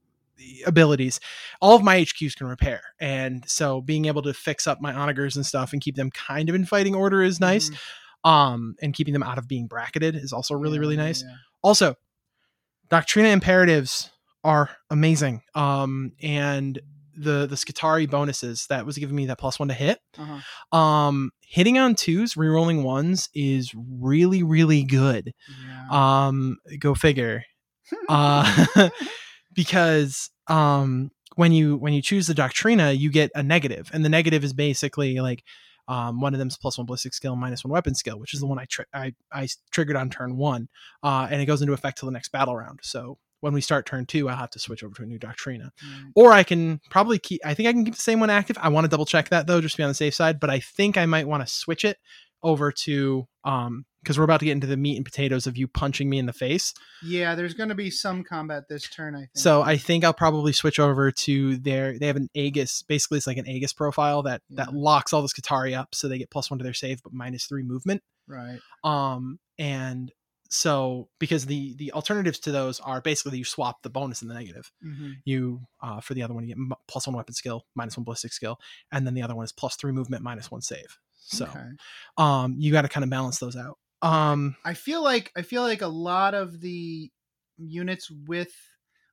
abilities 0.66 1.18
all 1.62 1.74
of 1.76 1.82
my 1.82 1.96
hqs 2.02 2.36
can 2.36 2.46
repair 2.46 2.82
and 3.00 3.48
so 3.48 3.80
being 3.80 4.04
able 4.04 4.20
to 4.20 4.34
fix 4.34 4.66
up 4.66 4.82
my 4.82 4.92
onagers 4.92 5.34
and 5.34 5.46
stuff 5.46 5.72
and 5.72 5.80
keep 5.80 5.96
them 5.96 6.10
kind 6.10 6.50
of 6.50 6.54
in 6.54 6.66
fighting 6.66 6.94
order 6.94 7.22
is 7.22 7.40
nice 7.40 7.70
Mhm. 7.70 8.28
um 8.30 8.76
and 8.82 8.92
keeping 8.92 9.14
them 9.14 9.22
out 9.22 9.38
of 9.38 9.48
being 9.48 9.66
bracketed 9.66 10.14
is 10.14 10.34
also 10.34 10.54
really 10.54 10.74
Yeah, 10.74 10.80
really 10.80 10.96
nice 10.98 11.24
also 11.62 11.94
doctrina 12.90 13.32
imperatives 13.32 14.10
are 14.44 14.68
amazing 14.90 15.40
um 15.54 16.12
and 16.20 16.80
the 17.16 17.46
the 17.46 17.56
Skitarii 17.56 18.08
bonuses 18.10 18.66
that 18.68 18.84
was 18.86 18.98
giving 18.98 19.16
me 19.16 19.26
that 19.26 19.38
plus 19.38 19.58
one 19.58 19.68
to 19.68 19.74
hit 19.74 19.98
Uh-huh. 20.18 20.78
um 20.78 21.30
hitting 21.40 21.78
on 21.78 21.94
twos 21.94 22.34
rerolling 22.34 22.82
ones 22.82 23.28
is 23.34 23.72
really 23.74 24.42
really 24.42 24.82
good 24.84 25.32
Yeah. 25.66 26.26
um 26.26 26.58
go 26.78 26.94
figure 26.94 27.42
uh 28.08 28.88
because 29.54 30.30
um 30.48 31.10
when 31.36 31.52
you 31.52 31.76
when 31.76 31.92
you 31.92 32.02
choose 32.02 32.26
the 32.26 32.34
doctrina 32.34 32.96
you 32.96 33.10
get 33.10 33.30
a 33.34 33.42
negative 33.42 33.90
and 33.92 34.04
the 34.04 34.08
negative 34.08 34.44
is 34.44 34.52
basically 34.52 35.20
like 35.20 35.42
um, 35.88 36.20
one 36.20 36.34
of 36.34 36.40
them's 36.40 36.56
plus 36.58 36.78
one 36.78 36.86
ballistic 36.86 37.14
skill 37.14 37.36
minus 37.36 37.64
one 37.64 37.70
weapon 37.70 37.94
skill 37.94 38.18
which 38.18 38.34
is 38.34 38.40
the 38.40 38.46
one 38.46 38.58
i 38.58 38.64
tri- 38.68 38.86
I, 38.92 39.14
I 39.32 39.46
triggered 39.70 39.94
on 39.96 40.10
turn 40.10 40.36
one 40.36 40.68
uh, 41.04 41.28
and 41.30 41.40
it 41.40 41.46
goes 41.46 41.62
into 41.62 41.74
effect 41.74 41.98
till 41.98 42.06
the 42.06 42.12
next 42.12 42.32
battle 42.32 42.56
round 42.56 42.80
so 42.82 43.18
when 43.46 43.54
we 43.54 43.60
start 43.62 43.86
turn 43.86 44.04
two 44.04 44.28
i'll 44.28 44.36
have 44.36 44.50
to 44.50 44.58
switch 44.58 44.82
over 44.84 44.94
to 44.94 45.02
a 45.02 45.06
new 45.06 45.18
doctrina 45.18 45.70
Right. 45.82 46.12
or 46.14 46.32
i 46.32 46.42
can 46.42 46.80
probably 46.90 47.18
keep 47.18 47.40
i 47.44 47.54
think 47.54 47.68
i 47.68 47.72
can 47.72 47.84
keep 47.84 47.94
the 47.94 48.00
same 48.02 48.20
one 48.20 48.28
active 48.30 48.58
i 48.60 48.68
want 48.68 48.84
to 48.84 48.88
double 48.88 49.06
check 49.06 49.28
that 49.30 49.46
though 49.46 49.60
just 49.60 49.76
to 49.76 49.78
be 49.80 49.84
on 49.84 49.90
the 49.90 49.94
safe 49.94 50.14
side 50.14 50.38
but 50.40 50.50
i 50.50 50.58
think 50.60 50.96
i 50.98 51.06
might 51.06 51.26
want 51.28 51.46
to 51.46 51.52
switch 51.52 51.84
it 51.84 51.96
over 52.42 52.70
to 52.70 53.26
um 53.44 53.84
because 54.02 54.18
we're 54.18 54.24
about 54.24 54.38
to 54.38 54.46
get 54.46 54.52
into 54.52 54.68
the 54.68 54.76
meat 54.76 54.94
and 54.96 55.04
potatoes 55.04 55.48
of 55.48 55.56
you 55.56 55.66
punching 55.66 56.08
me 56.08 56.18
in 56.18 56.26
the 56.26 56.32
face 56.32 56.72
Yeah, 57.02 57.34
there's 57.34 57.54
going 57.54 57.70
to 57.70 57.74
be 57.74 57.90
some 57.90 58.22
combat 58.22 58.64
this 58.68 58.88
turn. 58.88 59.16
I 59.16 59.18
think. 59.20 59.30
so 59.34 59.62
I 59.62 59.76
think 59.76 60.04
I'll 60.04 60.12
probably 60.14 60.52
switch 60.52 60.78
over 60.78 61.10
to 61.10 61.56
their. 61.56 61.98
They 61.98 62.06
have 62.06 62.14
an 62.14 62.28
Aegis. 62.32 62.82
Basically, 62.82 63.18
it's 63.18 63.26
like 63.26 63.36
an 63.36 63.48
Aegis 63.48 63.72
profile 63.72 64.22
that 64.22 64.42
that 64.50 64.72
locks 64.72 65.12
all 65.12 65.22
the 65.22 65.28
Skitarii 65.28 65.76
up, 65.76 65.92
so 65.92 66.06
they 66.06 66.18
get 66.18 66.30
plus 66.30 66.52
one 66.52 66.58
to 66.58 66.62
their 66.62 66.72
save, 66.72 67.02
but 67.02 67.12
minus 67.12 67.46
three 67.46 67.64
movement. 67.64 68.00
right. 68.28 68.60
Um, 68.84 69.40
and 69.58 70.12
so 70.50 71.08
because 71.18 71.46
the 71.46 71.74
the 71.74 71.92
alternatives 71.92 72.38
to 72.40 72.52
those 72.52 72.80
are 72.80 73.00
basically 73.00 73.38
you 73.38 73.44
swap 73.44 73.82
the 73.82 73.90
bonus 73.90 74.22
and 74.22 74.30
the 74.30 74.34
negative. 74.34 74.72
hmm 74.82 75.24
You 75.24 75.66
uh, 75.80 76.00
for 76.00 76.14
the 76.14 76.22
other 76.22 76.34
one 76.34 76.44
you 76.44 76.54
get 76.54 76.60
m- 76.60 76.72
plus 76.88 77.06
one 77.06 77.16
weapon 77.16 77.34
skill, 77.34 77.66
minus 77.74 77.96
one 77.96 78.04
ballistic 78.04 78.32
skill, 78.32 78.58
and 78.92 79.06
then 79.06 79.14
the 79.14 79.22
other 79.22 79.34
one 79.34 79.44
is 79.44 79.52
plus 79.52 79.76
three 79.76 79.92
movement, 79.92 80.22
minus 80.22 80.50
one 80.50 80.62
save. 80.62 80.98
So 81.14 81.54
Okay. 81.54 81.76
um, 82.18 82.56
you 82.58 82.72
got 82.72 82.82
to 82.82 82.88
kind 82.88 83.04
of 83.04 83.10
balance 83.10 83.38
those 83.38 83.56
out. 83.56 83.78
Um, 84.02 84.56
I 84.64 84.74
feel 84.74 85.02
like 85.02 85.32
I 85.36 85.42
feel 85.42 85.62
like 85.62 85.82
a 85.82 85.86
lot 85.86 86.34
of 86.34 86.60
the 86.60 87.12
units 87.56 88.10
with 88.10 88.54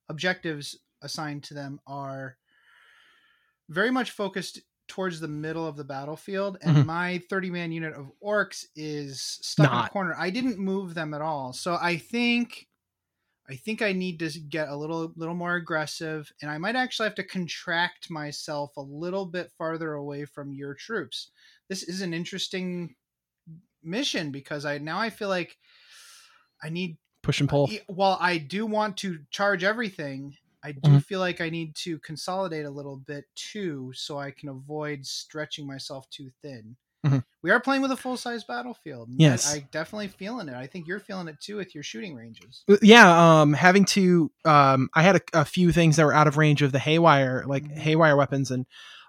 objectives 0.10 0.78
assigned 1.02 1.44
to 1.46 1.54
them 1.54 1.80
are 1.88 2.38
very 3.70 3.92
much 3.92 4.12
focused 4.12 4.60
towards 4.94 5.20
the 5.20 5.28
middle 5.28 5.66
of 5.66 5.76
the 5.76 5.84
battlefield 5.84 6.56
and 6.62 6.78
Mhm. 6.78 6.86
my 6.86 7.18
30 7.28 7.50
man 7.50 7.72
unit 7.72 7.96
of 7.96 8.12
orcs 8.24 8.68
is 8.76 9.20
stuck 9.24 9.72
in 9.72 9.80
a 9.80 9.90
corner. 9.90 10.14
I 10.16 10.30
didn't 10.30 10.60
move 10.60 10.94
them 10.94 11.16
at 11.16 11.22
all. 11.22 11.52
So 11.52 11.76
I 11.82 11.98
think 11.98 12.68
I 13.50 13.56
think 13.58 13.82
I 13.82 13.92
need 13.92 14.20
to 14.20 14.30
get 14.40 14.70
a 14.70 14.76
little 14.76 15.12
little 15.16 15.36
more 15.36 15.56
aggressive 15.56 16.32
and 16.42 16.52
I 16.52 16.58
might 16.60 16.76
actually 16.78 17.08
have 17.08 17.16
to 17.16 17.24
contract 17.24 18.10
myself 18.10 18.78
a 18.78 18.82
little 18.82 19.26
bit 19.26 19.52
farther 19.58 19.94
away 19.94 20.26
from 20.26 20.54
your 20.54 20.76
troops. 20.76 21.32
This 21.70 21.84
is 21.84 22.02
an 22.02 22.14
interesting 22.14 22.96
mission 23.82 24.32
because 24.32 24.64
I 24.66 24.78
now 24.78 25.00
I 25.00 25.10
feel 25.10 25.30
like 25.30 25.58
I 26.64 26.70
need 26.70 26.98
Push 27.24 27.40
and 27.42 27.50
pull. 27.50 27.70
while 27.88 28.18
I 28.22 28.38
do 28.38 28.66
want 28.66 28.98
to 28.98 29.26
charge 29.32 29.64
everything, 29.64 30.38
I 30.64 30.72
do 30.72 30.92
Mhm. 30.92 31.04
feel 31.06 31.20
like 31.20 31.42
I 31.42 31.50
need 31.50 31.76
to 31.76 32.00
consolidate 32.00 32.66
a 32.66 32.70
little 32.70 32.98
bit 32.98 33.26
too, 33.36 33.92
so 33.96 34.18
I 34.18 34.32
can 34.32 34.50
avoid 34.50 35.06
stretching 35.06 35.68
myself 35.68 36.10
too 36.10 36.32
thin. 36.42 36.76
Mhm. 37.06 37.24
We 37.42 37.52
are 37.52 37.60
playing 37.60 37.82
with 37.82 37.92
a 37.92 37.98
full 37.98 38.16
size 38.16 38.46
battlefield. 38.46 39.10
Yes. 39.12 39.54
I, 39.54 39.60
definitely 39.72 40.08
feeling 40.08 40.48
it. 40.48 40.56
I 40.56 40.66
think 40.68 40.88
you're 40.88 41.02
feeling 41.02 41.28
it 41.28 41.40
too 41.42 41.58
with 41.58 41.76
your 41.76 41.84
shooting 41.84 42.16
ranges. 42.16 42.64
Uh, 42.70 42.78
yeah 42.82 43.42
um 43.42 43.52
having 43.52 43.84
to 43.86 44.32
um 44.46 44.90
i 44.94 45.02
had 45.04 45.18
a, 45.18 45.22
a 45.34 45.44
few 45.46 45.74
things 45.74 45.98
that 45.98 46.06
were 46.06 46.14
out 46.14 46.28
of 46.28 46.38
range 46.38 46.62
of 46.62 46.72
the 46.72 46.80
haywire 46.80 47.44
like 47.46 47.66
Mhm. 47.66 47.78
haywire 47.78 48.16
weapons 48.16 48.50
and 48.52 48.66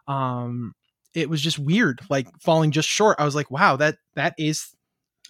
um 0.09 0.75
it 1.15 1.31
was 1.31 1.41
just 1.41 1.59
weird 1.61 2.01
like 2.11 2.27
falling 2.41 2.73
just 2.73 2.89
short 2.89 3.17
i 3.21 3.25
was 3.25 3.37
like 3.37 3.51
wow 3.51 3.77
that 3.77 3.99
that 4.17 4.35
is 4.39 4.74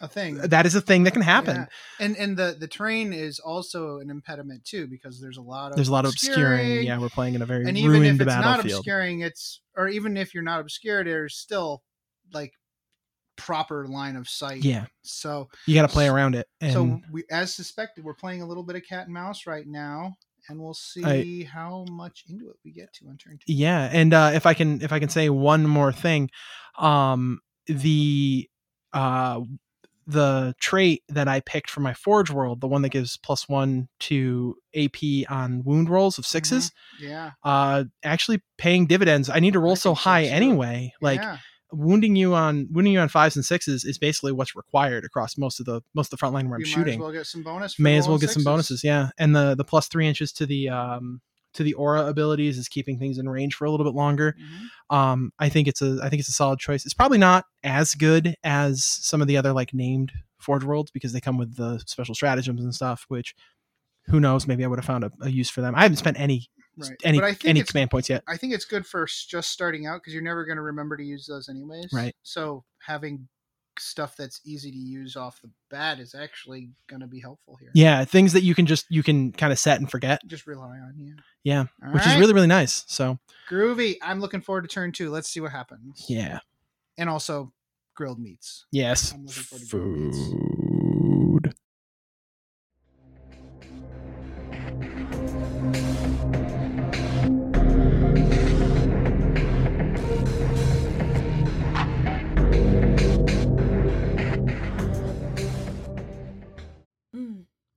A 0.05 0.09
thing. 0.09 0.37
that 0.37 0.67
is 0.67 0.75
a 0.75 0.81
thing 0.81 1.05
that 1.05 1.13
can 1.13 1.23
happen 1.23 1.57
Yeah. 1.57 1.67
And 2.01 2.17
and 2.17 2.37
the 2.37 2.57
the 2.59 2.69
terrain 2.69 3.13
is 3.13 3.39
also 3.39 3.99
an 3.99 4.11
impediment 4.11 4.65
too 4.65 4.87
because 4.87 5.21
there's 5.21 5.37
a 5.39 5.43
lot 5.43 5.71
of 5.71 5.77
there's 5.77 5.89
a 5.89 5.93
lot 5.93 6.05
of 6.05 6.13
obscuring 6.13 6.83
yeah 6.85 6.99
we're 6.99 7.09
playing 7.09 7.35
in 7.35 7.43
a 7.43 7.47
very 7.47 7.67
and 7.67 7.77
even 7.79 8.03
if 8.05 8.21
it's 8.21 8.27
not 8.27 8.61
obscuring, 8.61 9.21
it's 9.21 9.61
or 9.77 9.89
even 9.89 10.17
if 10.17 10.35
you're 10.35 10.43
not 10.43 10.61
obscured, 10.61 11.07
there's 11.07 11.37
still 11.37 11.83
like 12.33 12.53
proper 13.37 13.87
line 13.89 14.15
of 14.17 14.29
sight. 14.29 14.63
yeah 14.65 14.87
So 15.03 15.49
you 15.67 15.75
got 15.75 15.83
to 15.89 15.93
play 15.93 16.07
around 16.09 16.35
it 16.37 16.47
and 16.61 16.73
so 16.73 17.01
we 17.11 17.25
as 17.31 17.55
suspected, 17.55 18.05
we're 18.05 18.15
playing 18.15 18.43
a 18.43 18.47
little 18.47 18.63
bit 18.63 18.77
of 18.77 18.83
cat 18.89 19.07
and 19.07 19.15
mouse 19.15 19.47
right 19.47 19.67
now, 19.67 20.15
and 20.49 20.61
we'll 20.61 20.75
see 20.75 21.43
how 21.45 21.85
much 21.91 22.25
into 22.29 22.49
it 22.49 22.57
we 22.65 22.71
get 22.73 22.93
to 22.95 23.07
on 23.09 23.17
turn 23.17 23.39
two. 23.45 23.53
yeah 23.53 23.89
and 23.93 24.15
uh 24.15 24.31
if 24.35 24.47
i 24.47 24.55
can 24.55 24.81
if 24.83 24.93
i 24.93 24.99
can 25.01 25.09
say 25.09 25.29
one 25.31 25.67
more 25.67 25.93
thing 25.93 26.31
um 26.79 27.41
the 27.67 28.49
uh 28.93 29.41
the 30.07 30.55
trait 30.61 31.03
that 31.09 31.29
i 31.29 31.41
picked 31.41 31.71
for 31.71 31.81
my 31.81 31.95
forge 31.95 32.31
world 32.31 32.61
the 32.61 32.69
one 32.69 32.83
that 32.83 32.91
gives 32.91 33.17
plus 33.17 33.49
one 33.49 33.89
to 34.01 34.55
ap 34.75 34.97
on 35.31 35.63
wound 35.65 35.89
rolls 35.89 36.19
of 36.19 36.25
6s 36.25 36.71
Yeah. 37.01 37.33
uh 37.43 37.85
actually 38.03 38.43
paying 38.59 38.87
dividends 38.87 39.31
i 39.31 39.41
need 39.41 39.53
to 39.55 39.61
roll 39.61 39.73
I 39.73 39.77
so 39.77 39.91
think 39.91 39.99
so, 39.99 40.11
high 40.11 40.25
anyway 40.25 40.93
like 41.01 41.21
yeah. 41.21 41.39
wounding 41.73 42.17
you 42.17 42.35
on 42.35 42.69
wounding 42.71 42.93
you 42.93 43.01
on 43.01 43.09
fives 43.09 43.37
and 43.37 43.45
sixes 43.45 43.85
is 43.85 43.99
basically 43.99 44.33
what's 44.33 44.55
required 44.55 45.05
across 45.05 45.37
most 45.39 45.59
of 45.61 45.67
the 45.67 45.81
most 45.95 46.07
of 46.07 46.11
the 46.11 46.17
front 46.19 46.35
line 46.35 46.49
where 46.49 46.57
i'm 46.57 46.61
you 46.61 46.67
shooting 46.67 46.99
might 46.99 47.07
as 47.07 47.09
well 47.09 47.13
get 47.13 47.27
some 47.27 47.43
bonus. 47.43 47.79
May 47.79 47.97
as 47.97 48.07
well 48.09 48.19
get 48.19 48.31
some 48.31 48.45
bonuses 48.45 48.85
yeah 48.85 49.11
and 49.19 49.35
the 49.35 49.55
the 49.55 49.65
plus 49.65 49.89
three 49.89 50.07
inches 50.07 50.33
to 50.35 50.47
the 50.47 50.69
um 50.69 51.21
to 51.55 51.63
the 51.63 51.75
aura 51.75 52.07
abilities 52.07 52.59
is 52.59 52.69
keeping 52.69 52.99
things 52.99 53.19
in 53.19 53.29
range 53.29 53.55
for 53.55 53.65
a 53.65 53.71
little 53.71 53.85
bit 53.87 53.95
longer 53.95 54.35
Mhm. 54.39 54.95
um 54.97 55.33
i 55.39 55.49
think 55.49 55.67
it's 55.69 55.81
a 55.83 55.99
i 56.03 56.09
think 56.09 56.21
it's 56.21 56.29
a 56.29 56.33
solid 56.33 56.59
choice 56.59 56.85
it's 56.85 56.95
probably 56.95 57.19
not 57.19 57.45
as 57.63 57.95
good 57.95 58.35
as 58.45 58.85
some 58.85 59.21
of 59.23 59.29
the 59.29 59.37
other 59.37 59.53
like 59.53 59.73
named 59.73 60.13
forge 60.39 60.65
worlds 60.65 60.91
because 60.91 61.13
they 61.13 61.21
come 61.21 61.39
with 61.39 61.57
the 61.57 61.79
special 61.87 62.15
stratagems 62.15 62.63
and 62.63 62.75
stuff 62.75 63.05
which 63.09 63.35
who 64.07 64.21
knows 64.21 64.47
maybe 64.47 64.65
i 64.65 64.67
would 64.67 64.79
have 64.79 64.85
found 64.85 65.05
a, 65.05 65.11
a 65.23 65.31
use 65.31 65.49
for 65.49 65.61
them 65.63 65.75
i 65.75 65.83
haven't 65.83 65.97
spent 65.97 66.19
any 66.21 66.49
Right. 66.77 66.91
any 67.05 67.19
but 67.21 67.25
I 67.27 67.35
think 67.35 67.45
any 67.45 67.63
command 67.63 67.93
points 67.93 68.09
yet 68.11 68.25
I 68.27 68.37
think 68.37 68.53
it's 68.53 68.65
good 68.65 68.85
for 68.85 69.07
just 69.07 69.51
starting 69.51 69.87
out 69.87 70.01
because 70.01 70.13
you're 70.13 70.25
never 70.25 70.45
going 70.45 70.57
to 70.57 70.63
remember 70.63 70.97
to 70.97 71.05
use 71.05 71.25
those 71.25 71.49
anyways. 71.49 71.91
Right. 71.93 72.17
So 72.25 72.65
having 72.81 73.29
stuff 73.81 74.17
that's 74.17 74.41
easy 74.45 74.71
to 74.71 74.77
use 74.77 75.17
off 75.17 75.41
the 75.43 75.51
bat 75.71 75.99
is 75.99 76.15
actually 76.15 76.71
going 76.89 77.01
to 77.01 77.07
be 77.07 77.21
helpful 77.21 77.57
here. 77.61 77.71
yeah 77.75 78.05
things 78.05 78.33
that 78.33 78.43
you 78.43 78.55
can 78.55 78.67
just 78.67 78.87
you 78.91 79.03
can 79.03 79.33
kind 79.33 79.53
of 79.53 79.59
set 79.59 79.81
and 79.81 79.91
forget 79.91 80.21
Just 80.27 80.47
rely 80.47 80.79
on 80.79 80.95
you. 80.97 81.15
yeah 81.43 81.65
All 81.85 81.93
which 81.93 82.07
is 82.07 82.17
really 82.17 82.33
really 82.35 82.47
nice 82.47 82.85
so 82.87 83.19
groovy. 83.51 83.97
I'm 84.03 84.21
looking 84.21 84.41
forward 84.41 84.63
to 84.63 84.69
turn 84.69 84.93
two. 84.93 85.11
Let's 85.11 85.29
see 85.29 85.41
what 85.41 85.53
happens. 85.53 86.07
yeah 86.09 86.39
And 86.99 87.09
also 87.11 87.53
grilled 87.95 88.19
meats. 88.19 88.67
yes 88.73 89.13
I'm 89.13 89.25
looking 89.27 89.43
forward 89.43 89.65
to 89.65 89.71
grilled 89.71 89.97
meats. 89.97 90.54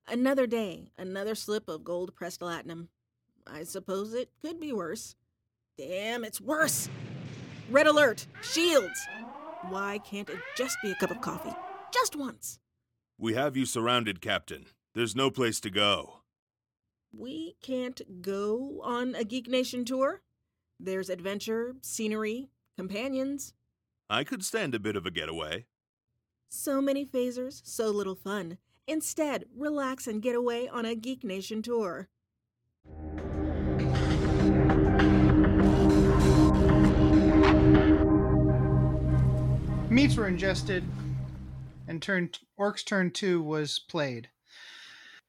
Another 0.09 0.47
day, 0.47 0.91
another 0.97 1.35
slip 1.35 1.67
of 1.67 1.83
gold 1.83 2.15
pressed 2.15 2.39
latinum. 2.39 2.87
I 3.45 3.63
suppose 3.63 4.13
it 4.13 4.29
could 4.41 4.57
be 4.57 4.71
worse. 4.71 5.15
Damn, 5.77 6.23
it's 6.23 6.39
worse! 6.39 6.89
Red 7.69 7.87
alert! 7.87 8.25
Shields! 8.41 9.05
Why 9.67 9.97
can't 9.97 10.29
it 10.29 10.39
just 10.55 10.77
be 10.81 10.91
a 10.91 10.95
cup 10.95 11.11
of 11.11 11.19
coffee? 11.19 11.55
Just 11.93 12.15
once! 12.15 12.59
We 13.17 13.33
have 13.33 13.57
you 13.57 13.65
surrounded, 13.65 14.21
Captain. 14.21 14.67
There's 14.93 15.15
no 15.15 15.29
place 15.29 15.59
to 15.59 15.69
go. 15.69 16.21
We 17.11 17.55
can't 17.61 18.21
go 18.21 18.79
on 18.83 19.13
a 19.13 19.25
Geek 19.25 19.49
Nation 19.49 19.83
tour? 19.83 20.21
There's 20.79 21.09
adventure, 21.09 21.75
scenery, 21.81 22.49
companions. 22.77 23.53
I 24.09 24.23
could 24.23 24.45
stand 24.45 24.73
a 24.73 24.79
bit 24.79 24.95
of 24.95 25.05
a 25.05 25.11
getaway. 25.11 25.65
So 26.47 26.81
many 26.81 27.05
phasers, 27.05 27.61
so 27.65 27.89
little 27.89 28.15
fun. 28.15 28.57
Instead, 28.87 29.43
relax 29.53 30.07
and 30.07 30.21
get 30.21 30.33
away 30.33 30.69
on 30.69 30.85
a 30.85 30.95
Geek 30.95 31.23
Nation 31.23 31.61
tour. 31.61 32.07
Meats 39.89 40.15
were 40.15 40.27
ingested, 40.27 40.85
and 41.87 42.01
turn 42.01 42.29
Orc's 42.55 42.83
turn 42.83 43.11
two 43.11 43.41
was 43.41 43.79
played. 43.79 44.29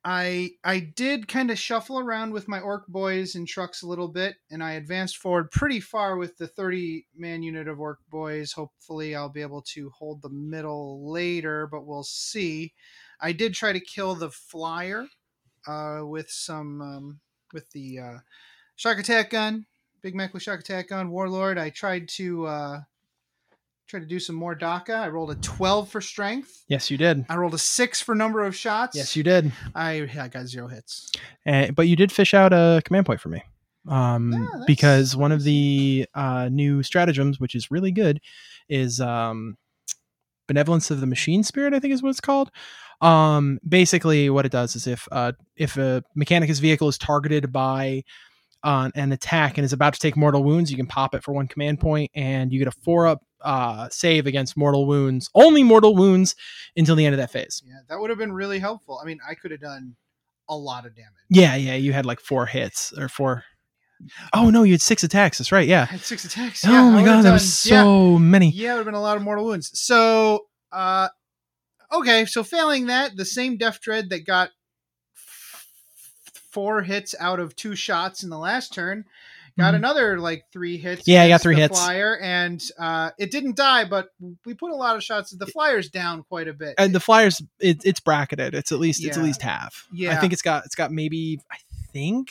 I 0.04 0.52
I 0.62 0.78
did 0.78 1.26
kind 1.26 1.50
of 1.50 1.58
shuffle 1.58 1.98
around 1.98 2.32
with 2.32 2.46
my 2.46 2.60
orc 2.60 2.86
boys 2.86 3.34
and 3.34 3.48
trucks 3.48 3.82
a 3.82 3.88
little 3.88 4.08
bit, 4.08 4.36
and 4.50 4.62
I 4.62 4.72
advanced 4.72 5.16
forward 5.16 5.50
pretty 5.50 5.80
far 5.80 6.16
with 6.16 6.36
the 6.36 6.46
30 6.46 7.06
man 7.16 7.42
unit 7.42 7.66
of 7.66 7.80
orc 7.80 7.98
boys. 8.08 8.52
Hopefully, 8.52 9.16
I'll 9.16 9.28
be 9.28 9.42
able 9.42 9.62
to 9.74 9.90
hold 9.90 10.22
the 10.22 10.30
middle 10.30 11.10
later, 11.10 11.66
but 11.66 11.84
we'll 11.84 12.04
see. 12.04 12.72
I 13.20 13.32
did 13.32 13.54
try 13.54 13.72
to 13.72 13.80
kill 13.80 14.14
the 14.14 14.30
flyer 14.30 15.06
uh, 15.66 16.00
with 16.04 16.30
some 16.30 16.80
um, 16.80 17.20
with 17.52 17.70
the 17.72 17.98
uh, 17.98 18.18
shokk 18.76 18.98
attack 18.98 19.30
gun, 19.30 19.66
Big 20.02 20.14
Mek 20.14 20.32
with 20.34 20.42
shokk 20.42 20.60
attack 20.60 20.88
gun, 20.88 21.10
Warlord. 21.10 21.58
I 21.58 21.70
tried 21.70 22.08
to 22.10 22.46
uh, 22.46 22.80
try 23.88 24.00
to 24.00 24.06
do 24.06 24.20
some 24.20 24.36
more 24.36 24.54
Dakka. 24.56 24.94
I 24.94 25.08
rolled 25.08 25.30
a 25.30 25.34
12 25.36 25.88
for 25.90 26.00
strength. 26.00 26.64
yes 26.68 26.90
you 26.90 26.96
did 26.98 27.24
I 27.28 27.36
rolled 27.36 27.54
a 27.54 27.58
six 27.58 28.00
for 28.00 28.14
number 28.14 28.44
of 28.44 28.54
shots. 28.54 28.96
yes 28.96 29.16
you 29.16 29.22
did 29.22 29.50
I, 29.74 30.08
I 30.18 30.28
got 30.28 30.46
zero 30.46 30.68
hits. 30.68 31.10
Uh, 31.46 31.70
but 31.72 31.88
you 31.88 31.96
did 31.96 32.12
fish 32.12 32.34
out 32.34 32.52
a 32.52 32.82
command 32.84 33.06
point 33.06 33.20
for 33.20 33.30
me. 33.30 33.42
Um, 33.88 34.34
Ah, 34.34 34.50
that's 34.52 34.66
because 34.66 35.16
one 35.16 35.32
of 35.32 35.42
the 35.44 36.06
uh, 36.14 36.50
new 36.52 36.82
stratagems, 36.82 37.40
which 37.40 37.54
is 37.54 37.70
really 37.70 37.90
good, 37.90 38.20
is 38.68 39.00
um, 39.00 39.56
benevolence 40.46 40.90
of 40.90 41.00
the 41.00 41.06
machine 41.06 41.42
spirit. 41.42 41.72
I 41.72 41.78
think 41.80 41.94
is 41.94 42.02
what 42.02 42.10
it's 42.10 42.20
called. 42.20 42.50
Um, 43.00 43.58
basically, 43.68 44.28
what 44.30 44.44
it 44.46 44.52
does 44.52 44.74
is 44.76 44.86
if 44.86 45.06
uh, 45.12 45.32
if 45.56 45.76
a 45.76 46.02
mechanicus 46.18 46.60
vehicle 46.60 46.88
is 46.88 46.98
targeted 46.98 47.52
by 47.52 48.02
uh, 48.64 48.90
an 48.94 49.12
attack 49.12 49.56
and 49.56 49.64
is 49.64 49.72
about 49.72 49.94
to 49.94 50.00
take 50.00 50.16
mortal 50.16 50.42
wounds, 50.42 50.70
you 50.70 50.76
can 50.76 50.86
pop 50.86 51.14
it 51.14 51.22
for 51.22 51.32
one 51.32 51.46
command 51.46 51.78
point, 51.80 52.10
and 52.14 52.52
you 52.52 52.58
get 52.58 52.66
a 52.68 52.72
four 52.84 53.06
up 53.06 53.22
uh, 53.42 53.88
save 53.90 54.26
against 54.26 54.56
mortal 54.56 54.84
wounds, 54.86 55.30
only 55.34 55.62
mortal 55.62 55.94
wounds 55.94 56.34
until 56.76 56.96
the 56.96 57.06
end 57.06 57.14
of 57.14 57.18
that 57.18 57.30
phase. 57.30 57.62
Yeah, 57.64 57.74
that 57.88 58.00
would 58.00 58.10
have 58.10 58.18
been 58.18 58.32
really 58.32 58.58
helpful. 58.58 58.98
I 59.00 59.06
mean, 59.06 59.20
I 59.28 59.34
could 59.34 59.52
have 59.52 59.60
done 59.60 59.94
a 60.48 60.56
lot 60.56 60.84
of 60.86 60.96
damage. 60.96 61.12
Yeah, 61.30 61.54
yeah, 61.54 61.74
you 61.76 61.92
had 61.92 62.04
like 62.04 62.18
four 62.20 62.46
hits 62.46 62.92
or 62.98 63.08
four. 63.08 63.44
Oh 64.32 64.50
no, 64.50 64.62
you 64.64 64.72
had 64.72 64.80
six 64.80 65.04
attacks. 65.04 65.38
That's 65.38 65.52
right. 65.52 65.66
Yeah, 65.68 65.76
I 65.76 65.80
Yeah. 65.80 65.84
had 65.86 66.00
six 66.00 66.24
attacks. 66.24 66.64
oh 66.66 66.70
Yeah, 66.72 66.90
my 66.90 67.04
god, 67.04 67.18
that 67.18 67.22
done- 67.24 67.32
was 67.34 67.66
yeah, 67.66 67.82
so 67.82 68.18
many. 68.18 68.50
Yeah, 68.50 68.70
it 68.70 68.72
would 68.72 68.78
have 68.78 68.86
been 68.86 68.94
a 68.94 69.00
lot 69.00 69.16
of 69.16 69.22
mortal 69.22 69.44
wounds. 69.44 69.70
So, 69.78 70.46
uh, 70.72 71.08
okay, 71.92 72.24
so 72.26 72.42
failing 72.42 72.86
that, 72.86 73.16
the 73.16 73.24
same 73.24 73.56
Deff 73.56 73.80
Dread 73.80 74.10
that 74.10 74.26
got 74.26 74.50
f- 75.14 75.66
four 76.50 76.82
hits 76.82 77.14
out 77.18 77.40
of 77.40 77.54
two 77.56 77.74
shots 77.74 78.22
in 78.22 78.30
the 78.30 78.38
last 78.38 78.72
turn 78.74 79.04
got 79.56 79.74
Mhm. 79.74 79.78
another 79.78 80.20
like 80.20 80.44
three 80.52 80.76
hits. 80.78 81.08
Yeah, 81.08 81.24
I 81.24 81.28
got 81.28 81.42
three 81.42 81.56
the 81.56 81.62
hits. 81.62 81.76
Flyer, 81.78 82.16
and 82.18 82.62
uh, 82.78 83.10
it 83.18 83.32
didn't 83.32 83.56
die, 83.56 83.84
but 83.84 84.10
we 84.46 84.54
put 84.54 84.70
a 84.70 84.76
lot 84.76 84.94
of 84.94 85.02
shots. 85.02 85.32
At 85.32 85.40
the 85.40 85.46
flyer's 85.46 85.88
down 85.88 86.22
quite 86.22 86.46
a 86.46 86.52
bit. 86.52 86.76
And 86.78 86.94
the 86.94 87.00
Flyers, 87.00 87.42
it, 87.58 87.82
it's 87.84 87.98
bracketed. 87.98 88.54
It's 88.54 88.70
at 88.70 88.78
least 88.78 89.04
it's 89.04 89.16
at 89.16 89.24
least 89.24 89.42
half. 89.42 89.86
Yeah, 89.92 90.16
I 90.16 90.20
think 90.20 90.32
it's 90.32 90.42
got 90.42 90.64
it's 90.64 90.76
got 90.76 90.92
maybe 90.92 91.40
I 91.50 91.56
think 91.92 92.30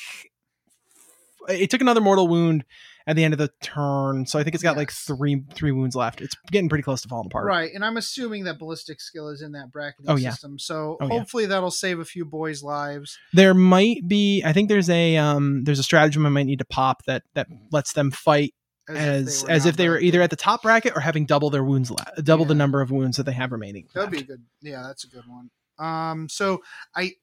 it 1.50 1.70
took 1.70 1.82
another 1.82 2.00
mortal 2.02 2.28
wound 2.30 2.64
at 3.08 3.16
the 3.16 3.24
end 3.24 3.34
of 3.34 3.38
the 3.40 3.50
turn, 3.64 4.26
so 4.28 4.38
I 4.38 4.44
think 4.44 4.54
it's 4.54 4.64
got 4.64 4.78
like 4.78 4.92
three 4.92 5.42
three 5.54 5.72
wounds 5.72 5.96
left. 5.96 6.22
It's 6.22 6.36
getting 6.52 6.70
pretty 6.70 6.84
close 6.84 7.02
to 7.02 7.08
falling 7.08 7.28
apart. 7.28 7.46
Right, 7.48 7.72
and 7.74 7.84
I'm 7.84 7.98
assuming 7.98 8.44
that 8.44 8.60
ballistic 8.60 9.00
skill 9.02 9.30
is 9.30 9.42
in 9.42 9.54
that 9.54 9.72
bracketing 9.72 10.12
Oh, 10.12 10.16
yeah. 10.18 10.32
system. 10.32 10.60
So 10.60 10.98
Oh, 11.00 11.08
yeah. 11.08 11.18
hopefully 11.18 11.46
that'll 11.48 11.72
save 11.72 12.00
a 12.00 12.06
few 12.06 12.26
boys' 12.26 12.62
lives. 12.62 13.18
There 13.34 13.54
might 13.54 14.08
be. 14.08 14.44
I 14.46 14.54
think 14.54 14.70
there's 14.70 14.90
a 14.90 15.18
um 15.18 15.64
there's 15.64 15.80
a 15.80 15.84
stratagem 15.84 16.26
I 16.26 16.30
might 16.30 16.46
need 16.46 16.60
to 16.60 16.66
pop 16.66 17.06
that 17.06 17.24
that 17.34 17.48
lets 17.72 17.94
them 17.94 18.12
fight 18.12 18.54
as 18.90 19.44
were 19.44 19.50
as 19.52 19.66
if 19.66 19.76
they 19.78 19.90
were 19.90 20.00
either 20.00 20.22
at 20.22 20.30
the 20.30 20.36
top 20.36 20.62
bracket 20.64 20.94
or 20.96 21.00
having 21.02 21.26
double 21.26 21.50
their 21.50 21.64
wounds 21.64 21.90
la- 21.92 22.04
double 22.24 22.46
the 22.46 22.56
number 22.56 22.82
of 22.82 22.92
wounds 22.92 23.18
that 23.18 23.24
they 23.24 23.34
have 23.34 23.52
remaining. 23.52 23.88
That'd 23.96 24.12
be 24.12 24.20
a 24.20 24.24
good. 24.24 24.44
Yeah, 24.62 24.84
that's 24.86 25.04
a 25.06 25.08
good 25.10 25.24
one. 25.28 25.50
Um, 25.80 26.28
so 26.30 26.62
I, 26.96 27.14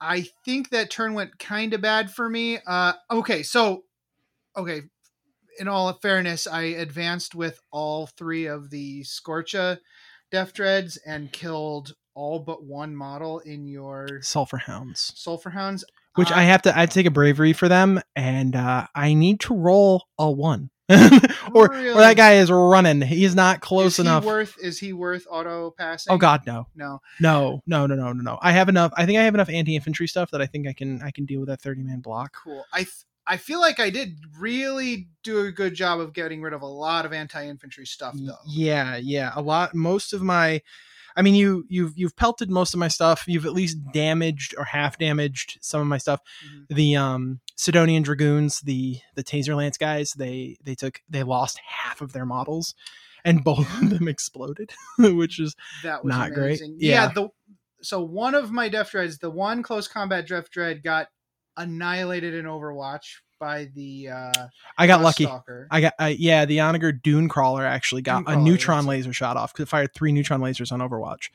I 0.00 0.26
think 0.44 0.70
that 0.70 0.90
turn 0.90 1.14
went 1.14 1.38
kind 1.38 1.72
of 1.72 1.80
bad 1.80 2.10
for 2.10 2.28
me. 2.28 2.58
Uh, 2.66 2.92
okay, 3.10 3.42
so, 3.42 3.84
okay, 4.56 4.82
in 5.58 5.68
all 5.68 5.92
fairness, 5.94 6.46
I 6.46 6.62
advanced 6.62 7.34
with 7.34 7.60
all 7.70 8.06
three 8.06 8.46
of 8.46 8.70
the 8.70 9.02
Skorcha 9.02 9.78
Deff 10.30 10.52
Dreads 10.52 10.96
and 11.06 11.30
killed 11.32 11.94
all 12.14 12.40
but 12.40 12.64
one 12.64 12.94
model 12.94 13.40
in 13.40 13.66
your 13.66 14.20
Sulfur 14.22 14.58
Hounds. 14.58 15.12
Sulfur 15.16 15.50
Hounds. 15.50 15.84
Which 16.16 16.30
Uh, 16.30 16.36
I 16.36 16.42
have 16.44 16.62
to 16.62 16.78
I 16.78 16.86
take 16.86 17.06
a 17.06 17.10
bravery 17.10 17.52
for 17.52 17.68
them 17.68 18.00
and 18.14 18.54
uh 18.54 18.86
I 18.94 19.14
need 19.14 19.40
to 19.40 19.54
roll 19.54 20.04
a 20.18 20.30
one. 20.30 20.70
or 21.54 21.74
or 21.74 21.94
that 21.94 22.16
guy 22.16 22.34
is 22.34 22.50
running. 22.50 23.00
He's 23.00 23.34
not 23.34 23.60
close 23.60 23.94
is 23.94 24.00
enough. 24.00 24.22
He 24.22 24.28
worth 24.28 24.54
is 24.62 24.78
he 24.78 24.92
worth 24.92 25.26
auto 25.28 25.72
passing? 25.76 26.12
oh 26.12 26.18
god 26.18 26.42
no. 26.46 26.68
no. 26.76 27.00
No, 27.20 27.62
no, 27.66 27.86
no, 27.86 27.94
no, 27.96 28.12
no, 28.12 28.22
no. 28.22 28.38
I 28.42 28.52
have 28.52 28.68
enough. 28.68 28.92
I 28.96 29.06
think 29.06 29.18
I 29.18 29.24
have 29.24 29.34
enough 29.34 29.48
anti-infantry 29.48 30.06
stuff 30.06 30.30
that 30.30 30.40
I 30.40 30.46
think 30.46 30.68
I 30.68 30.72
can 30.72 31.02
I 31.02 31.10
can 31.10 31.24
deal 31.24 31.40
with 31.40 31.48
that 31.48 31.60
30 31.60 31.82
man 31.82 32.00
block. 32.00 32.36
Cool. 32.44 32.64
I 32.72 32.80
th- 32.84 32.90
I 33.26 33.36
feel 33.38 33.60
like 33.60 33.80
I 33.80 33.90
did 33.90 34.18
really 34.38 35.08
do 35.22 35.40
a 35.46 35.50
good 35.52 35.74
job 35.74 36.00
of 36.00 36.12
getting 36.12 36.42
rid 36.42 36.52
of 36.52 36.62
a 36.62 36.66
lot 36.66 37.06
of 37.06 37.12
anti-infantry 37.12 37.86
stuff, 37.86 38.14
though. 38.18 38.36
Yeah, 38.46 38.96
yeah. 38.96 39.32
A 39.34 39.40
lot 39.42 39.74
most 39.74 40.12
of 40.12 40.22
my 40.22 40.60
I 41.16 41.22
mean 41.22 41.34
you 41.34 41.64
you've 41.68 41.92
you've 41.96 42.16
pelted 42.16 42.50
most 42.50 42.74
of 42.74 42.80
my 42.80 42.88
stuff. 42.88 43.24
You've 43.26 43.46
at 43.46 43.52
least 43.52 43.78
damaged 43.92 44.54
or 44.58 44.64
half 44.64 44.98
damaged 44.98 45.58
some 45.62 45.80
of 45.80 45.86
my 45.86 45.96
stuff. 45.98 46.20
Mhm. 46.46 46.76
The 46.76 46.96
um 46.96 47.40
Sydonian 47.56 48.02
Dragoons, 48.02 48.60
the 48.60 48.98
the 49.14 49.24
Taser 49.24 49.56
Lance 49.56 49.78
guys, 49.78 50.12
they 50.12 50.56
they 50.62 50.74
took 50.74 51.00
they 51.08 51.22
lost 51.22 51.58
half 51.66 52.00
of 52.00 52.12
their 52.12 52.26
models 52.26 52.74
and 53.24 53.42
both 53.44 53.66
of 53.80 53.90
them 53.90 54.06
exploded, 54.08 54.72
which 54.98 55.38
is 55.40 55.54
That 55.82 56.04
was 56.04 56.10
Not 56.10 56.32
great. 56.32 56.46
amazing. 56.60 56.76
Yeah. 56.80 57.08
The 57.12 57.28
so 57.80 58.02
one 58.02 58.34
of 58.34 58.50
my 58.50 58.68
Deff 58.68 58.90
Dreads, 58.90 59.18
the 59.18 59.30
one 59.30 59.62
close 59.62 59.86
combat 59.88 60.26
Deff 60.26 60.50
Dread, 60.50 60.82
got 60.82 61.08
annihilated 61.56 62.34
in 62.34 62.44
Overwatch 62.46 63.20
by 63.38 63.70
the 63.74 64.08
uh, 64.08 64.46
I 64.78 64.86
got 64.86 65.02
lucky. 65.02 65.24
Stalker. 65.24 65.68
I 65.70 65.80
got 65.80 65.94
uh, 66.00 66.12
yeah, 66.16 66.44
the 66.44 66.60
Onager 66.60 66.92
Dune 66.92 67.28
Crawler 67.28 67.64
actually 67.64 68.02
got 68.02 68.26
Dune 68.26 68.38
a 68.38 68.40
neutron 68.40 68.86
laser 68.86 69.12
shot 69.12 69.36
off 69.36 69.52
because 69.52 69.64
it 69.64 69.68
fired 69.68 69.92
three 69.94 70.12
neutron 70.12 70.40
lasers 70.40 70.72
on 70.72 70.80
Overwatch, 70.80 71.30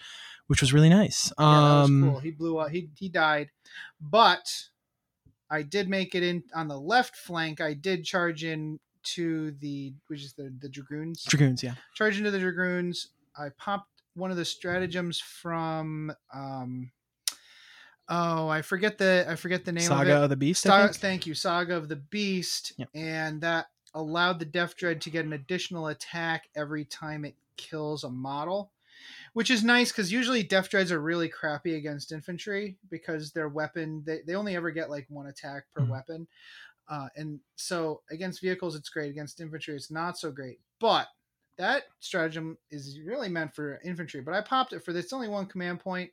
which 0.48 0.62
was 0.62 0.74
really 0.74 0.90
nice. 0.90 1.32
Yeah, 1.40 1.82
um 1.84 2.12
cool. 2.12 2.20
He 2.20 2.32
blew 2.32 2.58
up. 2.58 2.72
He 2.72 2.90
he 2.96 3.10
died, 3.10 3.50
but 4.02 4.52
I 5.50 5.62
did 5.62 5.90
make 5.90 6.16
it 6.16 6.24
in 6.24 6.44
on 6.54 6.68
the 6.68 6.80
left 6.80 7.16
flank. 7.16 7.62
I 7.62 7.74
did 7.74 8.04
charge 8.04 8.44
in 8.44 8.80
to 9.04 9.52
the 9.60 9.94
which 10.08 10.24
is 10.24 10.34
the 10.34 10.54
the 10.60 10.70
dragoons. 10.70 11.24
Dragoons, 11.24 11.64
yeah. 11.64 11.76
charge 11.96 12.18
into 12.18 12.32
the 12.32 12.40
dragoons. 12.40 13.10
I 13.38 13.50
popped 13.58 13.90
one 14.16 14.32
of 14.32 14.38
the 14.38 14.46
stratagems 14.46 15.20
from 15.20 16.12
um 16.34 16.92
oh 18.10 18.48
I 18.50 18.62
forget 18.62 18.98
the 18.98 19.26
I 19.28 19.36
forget 19.36 19.64
the 19.66 19.72
name 19.72 19.84
of 19.84 19.90
the. 19.90 19.96
Saga 19.96 20.18
of 20.18 20.24
of 20.24 20.30
the 20.30 20.36
Beast. 20.36 20.66
I 20.66 20.70
Sa- 20.70 20.88
think? 20.88 20.98
thank 20.98 21.28
you, 21.28 21.34
Saga 21.36 21.76
of 21.78 21.88
the 21.90 21.96
Beast, 21.96 22.74
Yep. 22.78 22.90
and 22.94 23.42
that 23.42 23.68
allowed 23.94 24.40
the 24.40 24.46
Deff 24.46 24.76
Dread 24.76 25.02
to 25.02 25.10
get 25.10 25.26
an 25.26 25.34
additional 25.34 25.88
attack 25.88 26.50
every 26.56 26.86
time 26.86 27.26
it 27.26 27.36
kills 27.58 28.04
a 28.04 28.10
model, 28.10 28.72
which 29.34 29.50
is 29.50 29.64
nice 29.64 29.92
because 29.92 30.12
usually 30.12 30.44
Deff 30.44 30.70
Dreads 30.70 30.92
are 30.92 31.02
really 31.02 31.28
crappy 31.30 31.76
against 31.76 32.12
infantry 32.12 32.78
because 32.90 33.32
their 33.32 33.50
weapon 33.50 34.04
they, 34.06 34.20
they 34.26 34.36
only 34.36 34.56
ever 34.56 34.72
get 34.72 34.90
like 34.90 35.06
one 35.10 35.28
attack 35.28 35.64
per 35.74 35.82
Mhm. 35.82 35.90
weapon, 35.90 36.28
uh, 36.88 37.08
and 37.16 37.40
so 37.56 38.02
against 38.12 38.42
vehicles 38.42 38.76
it's 38.76 38.90
great, 38.90 39.10
against 39.10 39.40
infantry 39.40 39.76
it's 39.76 39.92
not 39.92 40.18
so 40.18 40.32
great, 40.32 40.60
but 40.80 41.08
that 41.60 41.84
stratagem 42.00 42.58
is 42.72 43.00
really 43.06 43.30
meant 43.30 43.54
for 43.54 43.80
infantry, 43.86 44.22
but 44.22 44.34
I 44.34 44.42
popped 44.42 44.74
it 44.74 44.84
for 44.84 44.94
this. 44.94 45.06
It's 45.06 45.14
only 45.14 45.28
one 45.28 45.46
command 45.46 45.80
point, 45.82 46.10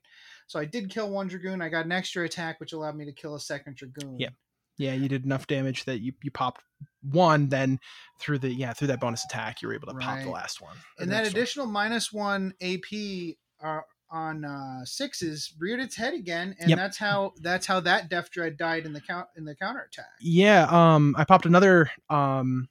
so 0.46 0.58
I 0.58 0.64
did 0.66 0.90
kill 0.90 1.08
one 1.08 1.28
dragoon. 1.28 1.62
I 1.62 1.68
got 1.68 1.86
an 1.86 1.92
extra 1.92 2.24
attack, 2.24 2.60
which 2.60 2.72
allowed 2.74 2.96
me 2.96 3.04
to 3.06 3.12
kill 3.12 3.34
a 3.36 3.40
second 3.40 3.76
dragoon. 3.76 4.18
Yep. 4.18 4.34
Yeah, 4.78 4.92
you 4.92 5.08
did 5.08 5.24
enough 5.24 5.46
damage 5.46 5.84
that 5.86 6.00
you, 6.00 6.12
you 6.22 6.30
popped 6.30 6.62
one, 7.10 7.48
then 7.48 7.78
through 8.20 8.40
the 8.40 8.52
yeah 8.52 8.74
through 8.74 8.88
that 8.88 9.00
bonus 9.00 9.24
attack 9.24 9.62
you 9.62 9.68
were 9.68 9.74
able 9.74 9.88
to 9.88 9.94
pop 9.94 10.20
the 10.20 10.28
last 10.28 10.60
one. 10.60 10.76
and 10.98 11.10
that 11.10 11.22
next 11.22 11.32
one. 11.32 11.36
additional 11.40 11.66
minus 11.66 12.12
one 12.12 12.52
AP 12.60 13.36
uh, 13.64 13.80
on 14.10 14.44
uh, 14.44 14.84
sixes 14.84 15.54
reared 15.58 15.80
its 15.80 15.96
head 15.96 16.12
again, 16.12 16.54
and 16.60 16.68
Yep. 16.70 16.78
that's 16.78 16.98
how 16.98 17.32
that's 17.40 17.66
how 17.66 17.80
that 17.80 18.10
Deff 18.10 18.30
Dread 18.30 18.56
died 18.58 18.84
in 18.84 18.92
the 18.92 19.00
count 19.00 19.28
in 19.36 19.44
the 19.44 19.54
counterattack. 19.54 20.06
Yeah, 20.20 20.66
um, 20.68 21.14
I 21.16 21.24
popped 21.24 21.46
another 21.46 21.90
um 22.10 22.68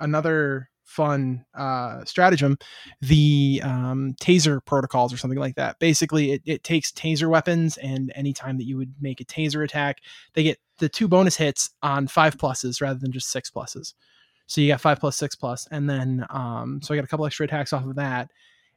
another 0.00 0.70
fun 0.84 1.44
uh 1.54 2.04
stratagem, 2.04 2.58
the 3.00 3.60
um 3.64 4.14
taser 4.20 4.64
protocols 4.64 5.12
or 5.12 5.16
something 5.16 5.38
like 5.38 5.54
that. 5.56 5.78
Basically, 5.78 6.32
it, 6.32 6.42
it 6.44 6.64
takes 6.64 6.90
taser 6.92 7.28
weapons, 7.28 7.76
and 7.78 8.12
anytime 8.14 8.58
that 8.58 8.64
you 8.64 8.76
would 8.76 8.94
make 9.00 9.20
a 9.20 9.24
taser 9.24 9.64
attack, 9.64 9.98
they 10.34 10.42
get 10.42 10.58
the 10.78 10.88
two 10.88 11.08
bonus 11.08 11.36
hits 11.36 11.70
on 11.82 12.08
five 12.08 12.36
pluses 12.36 12.80
rather 12.80 12.98
than 12.98 13.12
just 13.12 13.30
six 13.30 13.50
pluses. 13.50 13.94
So 14.46 14.60
you 14.60 14.68
got 14.68 14.80
five 14.80 15.00
plus 15.00 15.16
six 15.16 15.34
plus, 15.34 15.66
and 15.70 15.88
then 15.88 16.26
um, 16.30 16.80
so 16.82 16.92
I 16.92 16.96
got 16.96 17.04
a 17.04 17.08
couple 17.08 17.24
extra 17.26 17.44
attacks 17.44 17.72
off 17.72 17.84
of 17.86 17.94
that, 17.96 18.30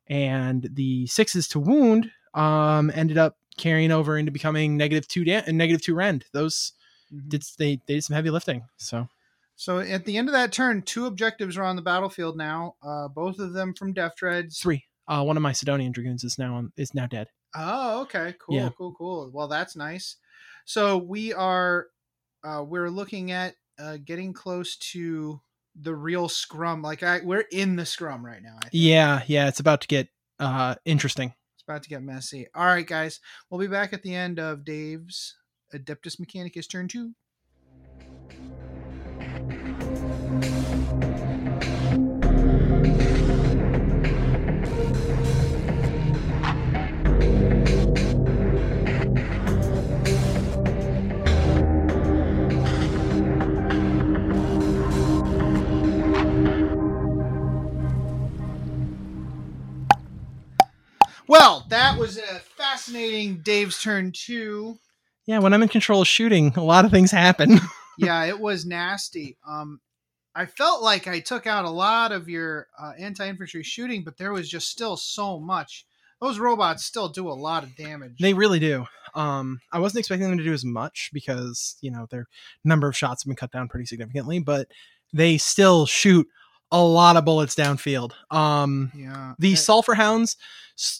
and 0.08 0.70
the 0.74 1.08
sixes 1.08 1.48
to 1.50 1.60
wound 1.60 2.12
um 2.34 2.92
ended 2.94 3.18
up 3.18 3.38
carrying 3.58 3.92
over 3.92 4.18
into 4.18 4.32
becoming 4.32 4.76
negative 4.78 5.08
two 5.08 5.24
da- 5.24 5.50
negative 5.52 5.82
two 5.82 5.96
rend. 5.96 6.26
Those 6.34 6.74
Mhm. 7.14 7.30
did 7.30 7.44
they 7.58 7.76
they 7.88 7.94
did 7.96 8.04
some 8.04 8.16
heavy 8.16 8.30
lifting. 8.32 8.64
So 8.78 9.08
So 9.56 9.80
at 9.80 10.06
the 10.06 10.18
end 10.18 10.28
of 10.28 10.34
that 10.34 10.52
turn, 10.52 10.82
two 10.82 11.06
objectives 11.06 11.58
are 11.58 11.64
on 11.64 11.76
the 11.76 11.82
battlefield 11.82 12.38
now. 12.38 12.76
Uh, 12.84 13.08
both 13.08 13.40
of 13.40 13.54
them 13.54 13.74
from 13.74 13.94
Deff 13.94 14.16
Dreads. 14.16 14.60
three. 14.60 14.84
Uh, 15.08 15.24
one 15.24 15.38
of 15.38 15.44
my 15.44 15.52
Sydonian 15.52 15.92
dragoons 15.94 16.24
is 16.24 16.38
now 16.38 16.56
on, 16.56 16.72
is 16.78 16.94
now 16.94 17.06
dead. 17.08 17.28
Oh, 17.56 18.02
okay, 18.02 18.34
cool, 18.40 18.56
Yeah. 18.56 18.70
cool, 18.78 18.94
cool. 18.98 19.30
Well, 19.34 19.48
that's 19.48 19.76
nice. 19.76 20.18
So 20.66 20.98
we 20.98 21.32
are, 21.32 21.88
uh, 22.44 22.64
we're 22.68 22.90
looking 22.90 23.32
at 23.32 23.56
uh, 23.80 23.98
getting 24.04 24.34
close 24.34 24.76
to 24.78 25.40
the 25.80 25.94
real 25.96 26.28
scrum. 26.28 26.82
Like 26.82 27.04
I, 27.04 27.22
we're 27.24 27.46
in 27.52 27.76
the 27.76 27.86
scrum 27.86 28.26
right 28.26 28.42
now. 28.42 28.56
I 28.58 28.70
think. 28.70 28.72
Yeah, 28.74 29.22
yeah, 29.28 29.48
it's 29.48 29.60
about 29.60 29.82
to 29.82 29.88
get 29.88 30.08
uh 30.40 30.76
interesting. 30.86 31.34
It's 31.56 31.64
about 31.68 31.84
to 31.84 31.90
get 31.90 32.02
messy. 32.02 32.48
All 32.56 32.66
right, 32.66 32.86
guys, 32.88 33.20
we'll 33.50 33.60
be 33.62 33.68
back 33.68 33.94
at 33.94 34.02
the 34.04 34.14
end 34.16 34.40
of 34.40 34.66
Dave's 34.66 35.36
Adeptus 35.74 36.20
Mechanicus 36.20 36.70
turn 36.70 36.88
two. 36.88 37.14
Well, 61.28 61.66
that 61.70 61.98
was 61.98 62.18
a 62.18 62.40
fascinating 62.40 63.38
Dave's 63.38 63.82
turn 63.82 64.12
two. 64.12 64.78
Yeah, 65.26 65.40
when 65.40 65.54
I'm 65.54 65.64
in 65.64 65.70
control 65.70 66.02
of 66.02 66.08
shooting, 66.08 66.54
a 66.56 66.64
lot 66.64 66.86
of 66.86 66.92
things 66.92 67.12
happen. 67.12 67.60
yeah, 67.98 68.26
it 68.26 68.40
was 68.40 68.66
nasty. 68.66 69.38
Um, 69.48 69.80
I 70.36 70.46
felt 70.46 70.84
like 70.84 71.08
I 71.08 71.20
took 71.20 71.48
out 71.48 71.66
a 71.66 71.70
lot 71.70 72.12
of 72.12 72.30
your 72.30 72.68
uh, 72.80 72.92
anti-infantry 73.00 73.64
shooting, 73.64 74.04
but 74.04 74.18
there 74.18 74.34
was 74.34 74.50
just 74.50 74.70
still 74.70 74.98
so 74.98 75.40
much. 75.40 75.86
Those 76.22 76.38
robots 76.40 76.86
still 76.86 77.10
do 77.10 77.28
a 77.28 77.34
lot 77.34 77.64
of 77.64 77.76
damage. 77.76 78.18
they 78.20 78.34
really 78.34 78.60
do. 78.60 78.86
Um, 79.16 79.62
I 79.72 79.80
wasn't 79.80 80.00
expecting 80.00 80.28
them 80.28 80.38
to 80.38 80.44
do 80.44 80.54
as 80.54 80.66
much 80.66 81.10
because 81.14 81.78
you 81.82 81.90
know 81.90 82.08
their 82.10 82.28
number 82.64 82.88
of 82.88 82.98
shots 82.98 83.24
have 83.24 83.30
been 83.30 83.36
cut 83.36 83.52
down 83.52 83.70
pretty 83.70 83.86
significantly, 83.86 84.40
but 84.40 84.68
they 85.14 85.38
still 85.38 85.86
shoot 85.86 86.28
a 86.72 86.82
lot 86.82 87.16
of 87.18 87.26
bullets 87.26 87.56
downfield. 87.56 88.12
Um, 88.32 88.92
yeah, 88.96 89.34
the 89.40 89.54
Uh, 89.54 89.58
sulfur 89.58 89.94
hounds 89.96 90.38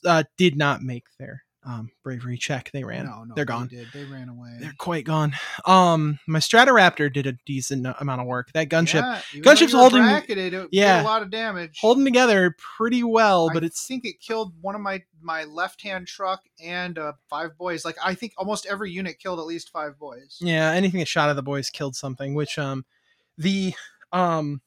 uh, 0.06 0.24
did 0.38 0.56
not 0.58 0.82
make 0.82 1.06
their 1.20 1.44
um, 1.68 1.90
bravery 2.04 2.38
check. 2.38 2.70
They 2.72 2.84
ran. 2.84 3.08
No, 3.08 3.24
no, 3.24 3.34
They're 3.34 3.44
they 3.44 3.50
gone. 3.50 3.68
did. 3.68 3.88
They 3.92 4.04
ran 4.04 4.30
away. 4.30 4.58
They're 4.60 4.76
quite 4.78 5.04
gone. 5.04 5.34
Um, 5.66 6.20
my 6.28 6.38
Stratoraptor 6.38 7.12
did 7.12 7.26
a 7.26 7.34
decent 7.48 7.88
amount 8.00 8.22
of 8.22 8.28
work. 8.28 8.52
That 8.54 8.70
gunship 8.70 9.02
Yeah, 9.02 9.42
gunship's 9.42 9.74
holding- 9.74 10.04
bracketed, 10.04 10.54
it 10.54 10.70
yeah. 10.72 10.98
did 10.98 11.06
a 11.06 11.10
lot 11.10 11.24
of 11.24 11.32
damage. 11.32 11.80
holding 11.82 12.06
together 12.06 12.56
pretty 12.78 13.02
well, 13.02 13.50
but 13.52 13.64
I 13.64 13.66
it's 13.66 13.88
think 13.88 14.06
it 14.06 14.20
killed 14.20 14.54
one 14.62 14.76
of 14.76 14.82
my 14.82 15.02
my 15.20 15.46
left 15.46 15.82
hand 15.82 16.06
truck 16.06 16.44
and 16.64 17.00
uh, 17.00 17.14
five 17.32 17.58
boys. 17.58 17.84
Like 17.84 17.98
I 18.04 18.14
think 18.14 18.34
almost 18.38 18.68
every 18.68 18.92
unit 18.92 19.18
killed 19.18 19.40
at 19.40 19.48
least 19.48 19.72
five 19.72 19.98
boys. 19.98 20.38
yeah, 20.40 20.70
anything 20.72 21.00
that 21.00 21.08
shot 21.08 21.30
at 21.32 21.36
the 21.36 21.42
boys 21.42 21.72
killed 21.72 21.96
something. 21.96 22.36
Which 22.36 22.60
um, 22.60 22.86
the 23.40 23.74
um, 24.12 24.62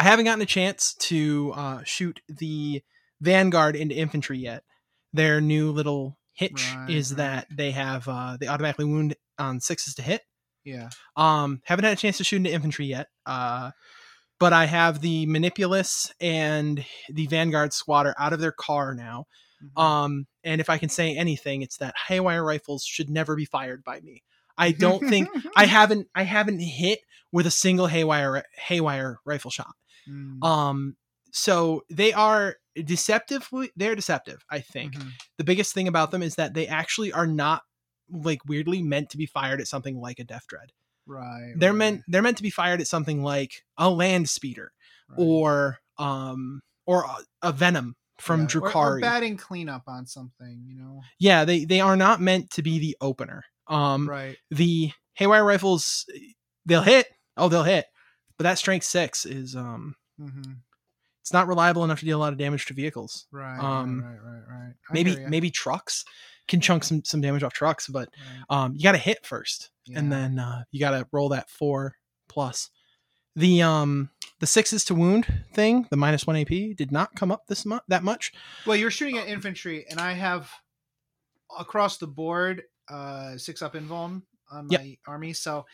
I 0.00 0.04
haven't 0.04 0.24
gotten 0.24 0.40
a 0.42 0.46
chance 0.46 0.94
to 0.94 1.52
uh 1.54 1.82
shoot 1.84 2.20
the 2.28 2.82
Vanguard 3.20 3.76
into 3.76 3.94
infantry 3.94 4.38
yet. 4.38 4.64
Their 5.12 5.40
new 5.40 5.70
little 5.72 6.16
hitch 6.32 6.72
Right, 6.74 6.90
is 6.90 7.10
right. 7.12 7.18
that 7.18 7.46
they 7.54 7.72
have 7.72 8.08
uh 8.08 8.36
they 8.40 8.46
automatically 8.46 8.86
wound 8.86 9.14
on 9.38 9.60
sixes 9.60 9.94
to 9.96 10.02
hit. 10.02 10.22
Yeah. 10.64 10.88
Um, 11.16 11.60
haven't 11.64 11.84
had 11.84 11.94
a 11.94 12.00
chance 12.00 12.16
to 12.18 12.24
shoot 12.24 12.36
into 12.36 12.52
infantry 12.52 12.86
yet. 12.86 13.08
Uh, 13.26 13.70
but 14.38 14.52
I 14.54 14.64
have 14.66 15.00
the 15.02 15.26
Manipulus 15.26 16.12
and 16.20 16.84
the 17.10 17.26
Vanguard 17.26 17.72
squatter 17.74 18.14
out 18.18 18.32
of 18.32 18.40
their 18.40 18.52
car 18.52 18.94
now. 18.94 19.26
Mhm. 19.62 19.82
Um, 19.82 20.26
and 20.44 20.60
if 20.62 20.70
I 20.70 20.78
can 20.78 20.88
say 20.88 21.14
anything, 21.16 21.60
it's 21.62 21.76
that 21.78 21.94
haywire 22.08 22.42
rifles 22.42 22.84
should 22.84 23.10
never 23.10 23.36
be 23.36 23.44
fired 23.44 23.84
by 23.84 24.00
me. 24.00 24.22
I 24.56 24.72
don't 24.84 25.06
think 25.08 25.28
I 25.56 25.66
haven't 25.66 26.08
I 26.14 26.22
haven't 26.22 26.60
hit 26.60 27.00
with 27.32 27.46
a 27.46 27.50
single 27.50 27.86
haywire 27.86 28.44
haywire 28.56 29.18
rifle 29.26 29.50
shot. 29.50 29.74
Mm, 30.10 30.44
Um, 30.44 30.96
so 31.32 31.84
they 31.88 32.12
are 32.12 32.56
deceptively 32.74 33.70
they're 33.76 33.94
deceptive. 33.94 34.44
I 34.50 34.60
think 34.60 34.94
mhm. 34.94 35.10
the 35.38 35.44
biggest 35.44 35.74
thing 35.74 35.88
about 35.88 36.10
them 36.10 36.22
is 36.22 36.34
that 36.36 36.54
they 36.54 36.66
actually 36.66 37.12
are 37.12 37.26
not 37.26 37.62
like 38.10 38.44
weirdly 38.46 38.82
meant 38.82 39.10
to 39.10 39.16
be 39.16 39.26
fired 39.26 39.60
at 39.60 39.68
something 39.68 39.96
like 40.00 40.18
a 40.18 40.24
Deff 40.24 40.46
Dread. 40.46 40.72
Right. 41.06 41.52
They're 41.56 41.70
right, 41.72 41.78
meant 41.78 42.02
they're 42.08 42.22
meant 42.22 42.36
to 42.38 42.42
be 42.42 42.50
fired 42.50 42.80
at 42.80 42.86
something 42.86 43.22
like 43.22 43.62
a 43.76 43.88
land 43.90 44.28
speeder 44.28 44.72
right. 45.08 45.16
or 45.18 45.78
um 45.98 46.60
or 46.86 47.04
a, 47.04 47.16
a 47.48 47.52
venom 47.52 47.94
from 48.18 48.40
Yeah, 48.40 48.46
or- 48.46 48.48
Drukari. 48.48 48.96
Or, 48.96 49.00
batting 49.00 49.36
cleanup 49.36 49.84
on 49.86 50.06
something, 50.06 50.64
you 50.66 50.76
know. 50.76 51.02
yeah, 51.18 51.44
they 51.44 51.64
they 51.64 51.80
are 51.80 51.96
not 51.96 52.20
meant 52.20 52.50
to 52.52 52.62
be 52.62 52.78
the 52.78 52.96
opener. 53.00 53.44
Um 53.68 54.08
right. 54.08 54.36
the 54.50 54.90
haywire 55.14 55.44
rifles 55.44 56.06
they'll 56.66 56.82
hit. 56.82 57.06
Oh, 57.36 57.48
they'll 57.48 57.62
hit. 57.62 57.86
But 58.36 58.44
that 58.44 58.58
strength 58.58 58.84
6 58.86 59.26
is 59.26 59.54
um 59.54 59.94
hmm 60.20 60.52
it's 61.22 61.32
not 61.34 61.46
reliable 61.48 61.84
enough 61.84 62.00
to 62.00 62.06
deal 62.06 62.16
a 62.16 62.18
lot 62.18 62.32
of 62.32 62.38
damage 62.38 62.64
to 62.66 62.74
vehicles. 62.74 63.26
Right. 63.30 63.58
Um, 63.60 64.02
right. 64.02 64.16
Right. 64.16 64.42
Right. 64.48 64.72
I 64.88 64.92
Maybe 64.92 65.16
maybe 65.28 65.50
trucks 65.50 66.04
can 66.48 66.60
chunk 66.60 66.82
some 66.82 67.04
some 67.04 67.20
damage 67.20 67.42
off 67.42 67.52
trucks, 67.52 67.86
but 67.88 68.08
Right. 68.48 68.56
um 68.64 68.72
you 68.74 68.82
got 68.82 68.92
to 68.92 68.98
hit 68.98 69.24
first 69.26 69.70
and 69.94 70.10
then 70.10 70.38
uh 70.38 70.64
you 70.70 70.80
got 70.80 70.92
to 70.92 71.06
roll 71.12 71.28
that 71.28 71.50
4 71.50 71.94
plus. 72.28 72.70
The 73.36 73.60
um 73.62 74.10
the 74.40 74.46
sixes 74.46 74.84
to 74.86 74.94
wound 74.94 75.26
thing, 75.52 75.86
the 75.90 75.96
minus 75.96 76.26
1 76.26 76.36
AP 76.36 76.74
did 76.74 76.90
not 76.90 77.14
come 77.14 77.30
up 77.30 77.46
this 77.46 77.66
much 77.66 77.82
that 77.88 78.02
much. 78.02 78.32
Well, 78.66 78.76
you're 78.76 78.90
shooting 78.90 79.18
at 79.18 79.28
infantry, 79.28 79.84
and 79.90 80.00
I 80.00 80.12
have 80.14 80.50
across 81.58 81.98
the 81.98 82.06
board 82.06 82.62
uh 82.88 83.36
six 83.36 83.60
up 83.62 83.74
invuln 83.74 84.22
on 84.50 84.68
Yep. 84.70 84.80
my 84.80 84.98
army. 85.06 85.32
So 85.34 85.66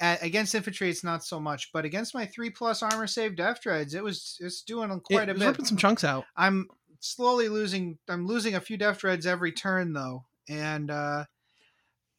a 0.00 0.18
against 0.22 0.54
infantry, 0.54 0.90
it's 0.90 1.04
not 1.04 1.24
so 1.24 1.40
much, 1.40 1.70
but 1.72 1.84
against 1.84 2.14
my 2.14 2.26
three 2.26 2.50
plus 2.50 2.82
armor 2.82 3.06
save 3.06 3.36
deff 3.36 3.62
dreads, 3.62 3.94
it 3.94 4.02
was 4.04 4.36
it's 4.40 4.62
doing 4.62 4.88
quite 5.00 5.28
it 5.28 5.30
a 5.30 5.32
was 5.34 5.40
bit. 5.42 5.46
ripping 5.48 5.64
some 5.64 5.76
chunks 5.78 6.04
out. 6.04 6.24
I'm 6.36 6.68
slowly 7.00 7.48
losing. 7.48 7.98
I'm 8.08 8.26
losing 8.26 8.54
a 8.54 8.60
few 8.60 8.76
deff 8.76 8.98
dreads 8.98 9.26
every 9.26 9.52
turn 9.52 9.92
though, 9.92 10.24
and 10.48 10.90
uh 10.90 11.24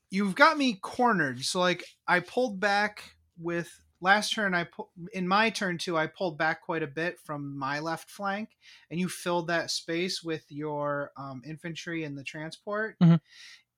you've 0.10 0.36
got 0.36 0.58
me 0.58 0.80
cornered. 0.82 1.44
So 1.44 1.60
like 1.60 1.84
I 2.08 2.20
pulled 2.22 2.60
back 2.60 3.04
with 3.38 3.70
last 4.00 4.34
turn. 4.34 4.54
I 4.54 4.66
pu- 4.66 4.88
in 5.14 5.28
my 5.28 5.50
turn 5.50 5.78
too. 5.78 5.98
I 5.98 6.08
pulled 6.08 6.38
back 6.38 6.62
quite 6.62 6.84
a 6.84 6.88
bit 6.88 7.20
from 7.20 7.58
my 7.58 7.80
left 7.80 8.10
flank, 8.10 8.50
and 8.90 9.00
you 9.00 9.10
filled 9.10 9.48
that 9.48 9.72
space 9.72 10.24
with 10.24 10.46
your 10.50 11.12
um, 11.18 11.42
infantry 11.46 12.04
and 12.04 12.18
the 12.18 12.24
transport. 12.24 12.96
Mhm. 13.02 13.20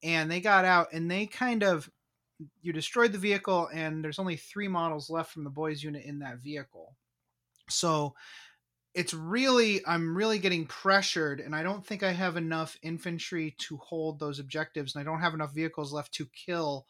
And 0.04 0.30
they 0.32 0.39
got 0.41 0.66
out, 0.66 0.93
and 0.93 1.10
they 1.10 1.26
kind 1.26 1.64
of 1.64 1.89
you 2.61 2.73
destroyed 2.73 3.11
the 3.11 3.17
vehicle, 3.17 3.69
and 3.73 4.03
there's 4.03 4.19
only 4.19 4.35
three 4.35 4.67
models 4.67 5.09
left 5.09 5.31
from 5.31 5.43
the 5.43 5.49
boys 5.49 5.83
unit 5.83 6.05
in 6.05 6.19
that 6.19 6.39
vehicle. 6.39 6.95
So 7.69 8.15
it's 8.93 9.13
really 9.13 9.81
I'm 9.85 10.15
really 10.15 10.39
getting 10.39 10.65
pressured 10.65 11.39
and 11.39 11.55
I 11.55 11.63
don't 11.63 11.85
think 11.85 12.03
I 12.03 12.11
have 12.11 12.37
enough 12.37 12.77
infantry 12.81 13.55
to 13.59 13.77
hold 13.77 14.19
those 14.19 14.39
objectives 14.39 14.95
and 14.95 15.01
I 15.01 15.05
don't 15.05 15.21
have 15.21 15.33
enough 15.33 15.53
vehicles 15.53 15.93
left 15.93 16.13
to 16.15 16.27
kill 16.45 16.85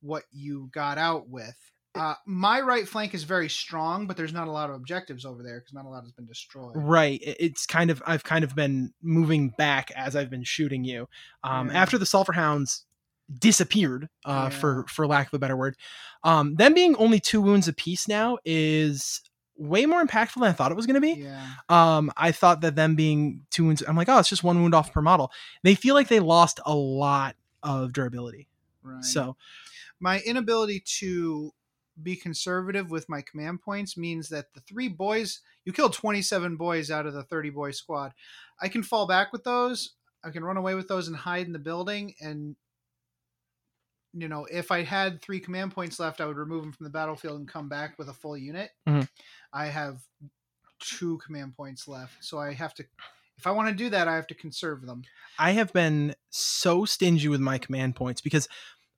what 0.00 0.24
you 0.30 0.70
got 0.72 0.96
out 0.96 1.28
with. 1.28 1.56
Uh, 1.96 2.14
my 2.24 2.60
right 2.60 2.86
flank 2.86 3.14
is 3.14 3.24
very 3.24 3.48
strong, 3.48 4.06
but 4.06 4.16
there's 4.16 4.32
not 4.32 4.46
a 4.46 4.50
lot 4.52 4.70
of 4.70 4.76
objectives 4.76 5.24
over 5.24 5.42
there 5.42 5.58
because 5.58 5.72
not 5.72 5.84
a 5.84 5.88
lot 5.88 6.04
has 6.04 6.12
been 6.12 6.26
destroyed. 6.26 6.72
Right. 6.76 7.20
It's 7.20 7.66
kind 7.66 7.90
of 7.90 8.00
I've 8.06 8.22
kind 8.22 8.44
of 8.44 8.54
been 8.54 8.92
moving 9.02 9.50
back 9.58 9.90
as 9.96 10.14
I've 10.14 10.30
been 10.30 10.44
shooting 10.44 10.84
you. 10.84 11.08
Um, 11.42 11.68
Yeah. 11.68 11.82
After 11.82 11.98
the 11.98 12.06
sulfur 12.06 12.32
hounds 12.32 12.86
disappeared, 13.38 14.08
uh, 14.24 14.48
Yeah. 14.52 14.58
for 14.58 14.84
for 14.88 15.06
lack 15.06 15.28
of 15.28 15.34
a 15.34 15.38
better 15.38 15.56
word, 15.56 15.76
um, 16.24 16.54
them 16.56 16.74
being 16.74 16.96
only 16.96 17.20
two 17.20 17.40
wounds 17.40 17.68
apiece 17.68 18.08
now 18.08 18.38
is 18.44 19.20
way 19.56 19.84
more 19.84 20.02
impactful 20.02 20.36
than 20.36 20.44
I 20.44 20.52
thought 20.52 20.72
it 20.72 20.76
was 20.76 20.86
going 20.86 20.94
to 20.94 21.00
be. 21.02 21.20
Yeah. 21.20 21.46
Um, 21.68 22.10
I 22.16 22.32
thought 22.32 22.62
that 22.62 22.76
them 22.76 22.94
being 22.94 23.42
two 23.50 23.66
wounds, 23.66 23.82
I'm 23.86 23.94
like, 23.94 24.08
oh, 24.08 24.18
it's 24.18 24.28
just 24.30 24.42
one 24.42 24.60
wound 24.62 24.74
off 24.74 24.90
per 24.90 25.02
model. 25.02 25.30
They 25.62 25.74
feel 25.74 25.94
like 25.94 26.08
they 26.08 26.18
lost 26.20 26.60
a 26.64 26.74
lot 26.74 27.36
of 27.62 27.92
durability. 27.92 28.48
Right. 28.82 29.04
So 29.04 29.36
my 30.00 30.20
inability 30.20 30.82
to 30.98 31.52
be 32.02 32.16
conservative 32.16 32.90
with 32.90 33.06
my 33.10 33.20
command 33.20 33.60
points 33.60 33.98
means 33.98 34.30
that 34.30 34.46
the 34.54 34.60
three 34.60 34.88
boys 34.88 35.40
you 35.66 35.72
killed 35.74 35.92
27 35.92 36.56
boys 36.56 36.90
out 36.90 37.04
of 37.04 37.12
the 37.12 37.22
30 37.24 37.50
boy 37.50 37.70
squad 37.72 38.14
i 38.62 38.68
can 38.68 38.82
fall 38.82 39.06
back 39.06 39.32
with 39.34 39.44
those 39.44 39.96
i 40.24 40.30
can 40.30 40.42
run 40.42 40.56
away 40.56 40.74
with 40.74 40.88
those 40.88 41.08
and 41.08 41.16
hide 41.16 41.46
in 41.46 41.52
the 41.52 41.58
building 41.58 42.14
and 42.22 42.56
you 44.12 44.28
know 44.28 44.44
if 44.50 44.70
i 44.70 44.82
had 44.82 45.20
three 45.22 45.38
command 45.40 45.72
points 45.72 46.00
left 46.00 46.20
i 46.20 46.26
would 46.26 46.36
remove 46.36 46.62
them 46.62 46.72
from 46.72 46.84
the 46.84 46.90
battlefield 46.90 47.38
and 47.38 47.48
come 47.48 47.68
back 47.68 47.98
with 47.98 48.08
a 48.08 48.12
full 48.12 48.36
unit 48.36 48.70
Mhm. 48.88 49.08
i 49.52 49.66
have 49.66 50.00
two 50.80 51.18
command 51.18 51.54
points 51.56 51.86
left 51.86 52.16
so 52.24 52.38
i 52.38 52.52
have 52.52 52.74
to 52.74 52.84
if 53.38 53.46
i 53.46 53.50
want 53.50 53.68
to 53.68 53.74
do 53.74 53.90
that 53.90 54.08
i 54.08 54.16
have 54.16 54.26
to 54.26 54.34
conserve 54.34 54.86
them 54.86 55.02
I 55.38 55.52
have 55.52 55.72
been 55.72 56.14
so 56.28 56.84
stingy 56.84 57.28
with 57.28 57.40
my 57.40 57.56
command 57.56 57.96
points 57.96 58.20
because 58.20 58.46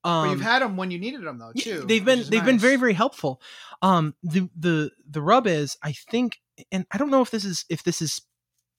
um, 0.03 0.27
but 0.27 0.31
you've 0.33 0.41
had 0.41 0.63
them 0.63 0.77
when 0.77 0.91
you 0.91 0.99
needed 0.99 1.23
them 1.23 1.39
though 1.39 1.53
too 1.57 1.85
they've 1.87 2.05
been 2.05 2.25
they've 2.29 2.45
been 2.45 2.59
very 2.59 2.75
very 2.75 2.95
helpful. 2.95 3.41
Um, 3.81 4.17
the 4.25 4.49
the 4.59 4.91
the 5.09 5.23
rub 5.23 5.47
is 5.47 5.77
I 5.85 5.93
think, 5.93 6.41
and 6.73 6.85
I 6.91 6.99
don't 6.99 7.11
know 7.11 7.23
if 7.23 7.31
this 7.31 7.45
is 7.45 7.65
if 7.69 7.85
this 7.85 8.03
is 8.03 8.21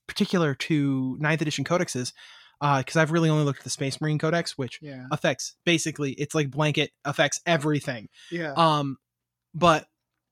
particular 0.08 0.54
to 0.56 1.16
ninth 1.22 1.42
edition 1.42 1.64
codexes, 1.64 2.12
because 2.60 2.95
I've 2.95 3.12
really 3.12 3.30
only 3.30 3.43
looked 3.43 3.60
at 3.60 3.64
the 3.64 3.70
Space 3.70 3.99
Marine 3.99 4.18
Codex, 4.18 4.58
which 4.58 4.80
yeah. 4.82 5.06
affects 5.12 5.56
basically 5.66 6.12
it's 6.14 6.34
like 6.34 6.49
blanket 6.49 6.91
affects 7.06 7.41
everything. 7.45 8.10
yeah. 8.32 8.54
Um, 8.54 8.97
but 9.54 9.86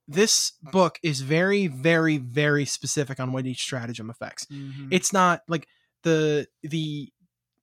this 0.08 0.52
book 0.72 0.98
is 1.02 1.20
very 1.20 1.68
very 1.68 2.18
very 2.18 2.64
specific 2.64 3.20
on 3.20 3.32
what 3.32 3.46
each 3.46 3.62
stratagem 3.62 4.10
affects. 4.10 4.46
Mhm. 4.46 4.88
it's 4.90 5.12
not 5.12 5.42
like 5.48 5.66
the 6.02 6.46
the 6.62 7.08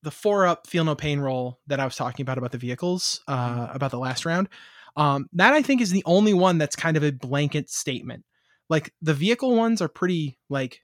the 0.03 0.11
four 0.11 0.47
up 0.47 0.65
feel 0.65 0.85
no 0.85 0.95
pain 0.95 1.19
roll 1.19 1.59
that 1.67 1.79
I 1.79 1.85
was 1.85 1.95
talking 1.95 2.23
about 2.23 2.37
about 2.37 2.51
the 2.51 2.57
vehicles 2.57 3.21
uh 3.27 3.67
about 3.71 3.91
the 3.91 3.99
last 3.99 4.25
round 4.25 4.47
um 4.95 5.27
that 5.33 5.53
I 5.53 5.61
think 5.61 5.81
is 5.81 5.91
the 5.91 6.03
only 6.05 6.33
one 6.33 6.57
that's 6.57 6.75
kind 6.75 6.95
of 6.95 7.03
a 7.03 7.11
blanket 7.11 7.69
statement. 7.69 8.23
Like 8.69 8.93
the 9.01 9.13
vehicle 9.13 9.55
ones 9.55 9.81
are 9.81 9.89
pretty 9.89 10.37
like 10.49 10.81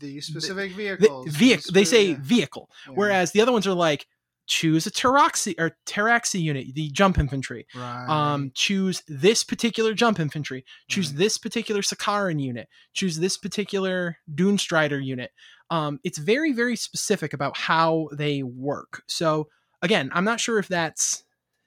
the 0.00 0.20
specific 0.20 0.70
the, 0.70 0.76
vehicles. 0.76 1.28
vehicle 1.28 1.72
they 1.72 1.84
say 1.84 2.10
Yeah. 2.10 2.16
vehicle 2.20 2.70
Yeah. 2.86 2.94
whereas 2.94 3.32
the 3.32 3.40
other 3.40 3.52
ones 3.52 3.66
are 3.66 3.74
like 3.74 4.06
choose 4.46 4.84
a 4.86 4.90
Taraxi 4.90 5.54
or 5.58 5.76
Taraxi 5.86 6.40
unit 6.40 6.74
the 6.74 6.90
jump 6.90 7.18
infantry 7.18 7.66
right. 7.74 8.06
um 8.08 8.50
choose 8.54 9.02
this 9.06 9.44
particular 9.44 9.94
jump 9.94 10.18
infantry 10.18 10.64
choose 10.88 11.10
Right. 11.10 11.18
this 11.18 11.38
particular 11.38 11.82
Sicarian 11.82 12.40
unit 12.42 12.68
choose 12.92 13.18
this 13.20 13.36
particular 13.36 14.18
Dune 14.34 14.58
Strider 14.58 14.98
unit 14.98 15.30
um 15.70 16.00
it's 16.02 16.18
very 16.18 16.52
very 16.52 16.74
specific 16.74 17.32
about 17.32 17.56
how 17.56 18.08
they 18.12 18.42
work 18.42 19.02
so 19.06 19.46
again 19.82 20.10
i'm 20.14 20.24
not 20.24 20.40
sure 20.40 20.58
if 20.58 20.66
that's 20.66 21.22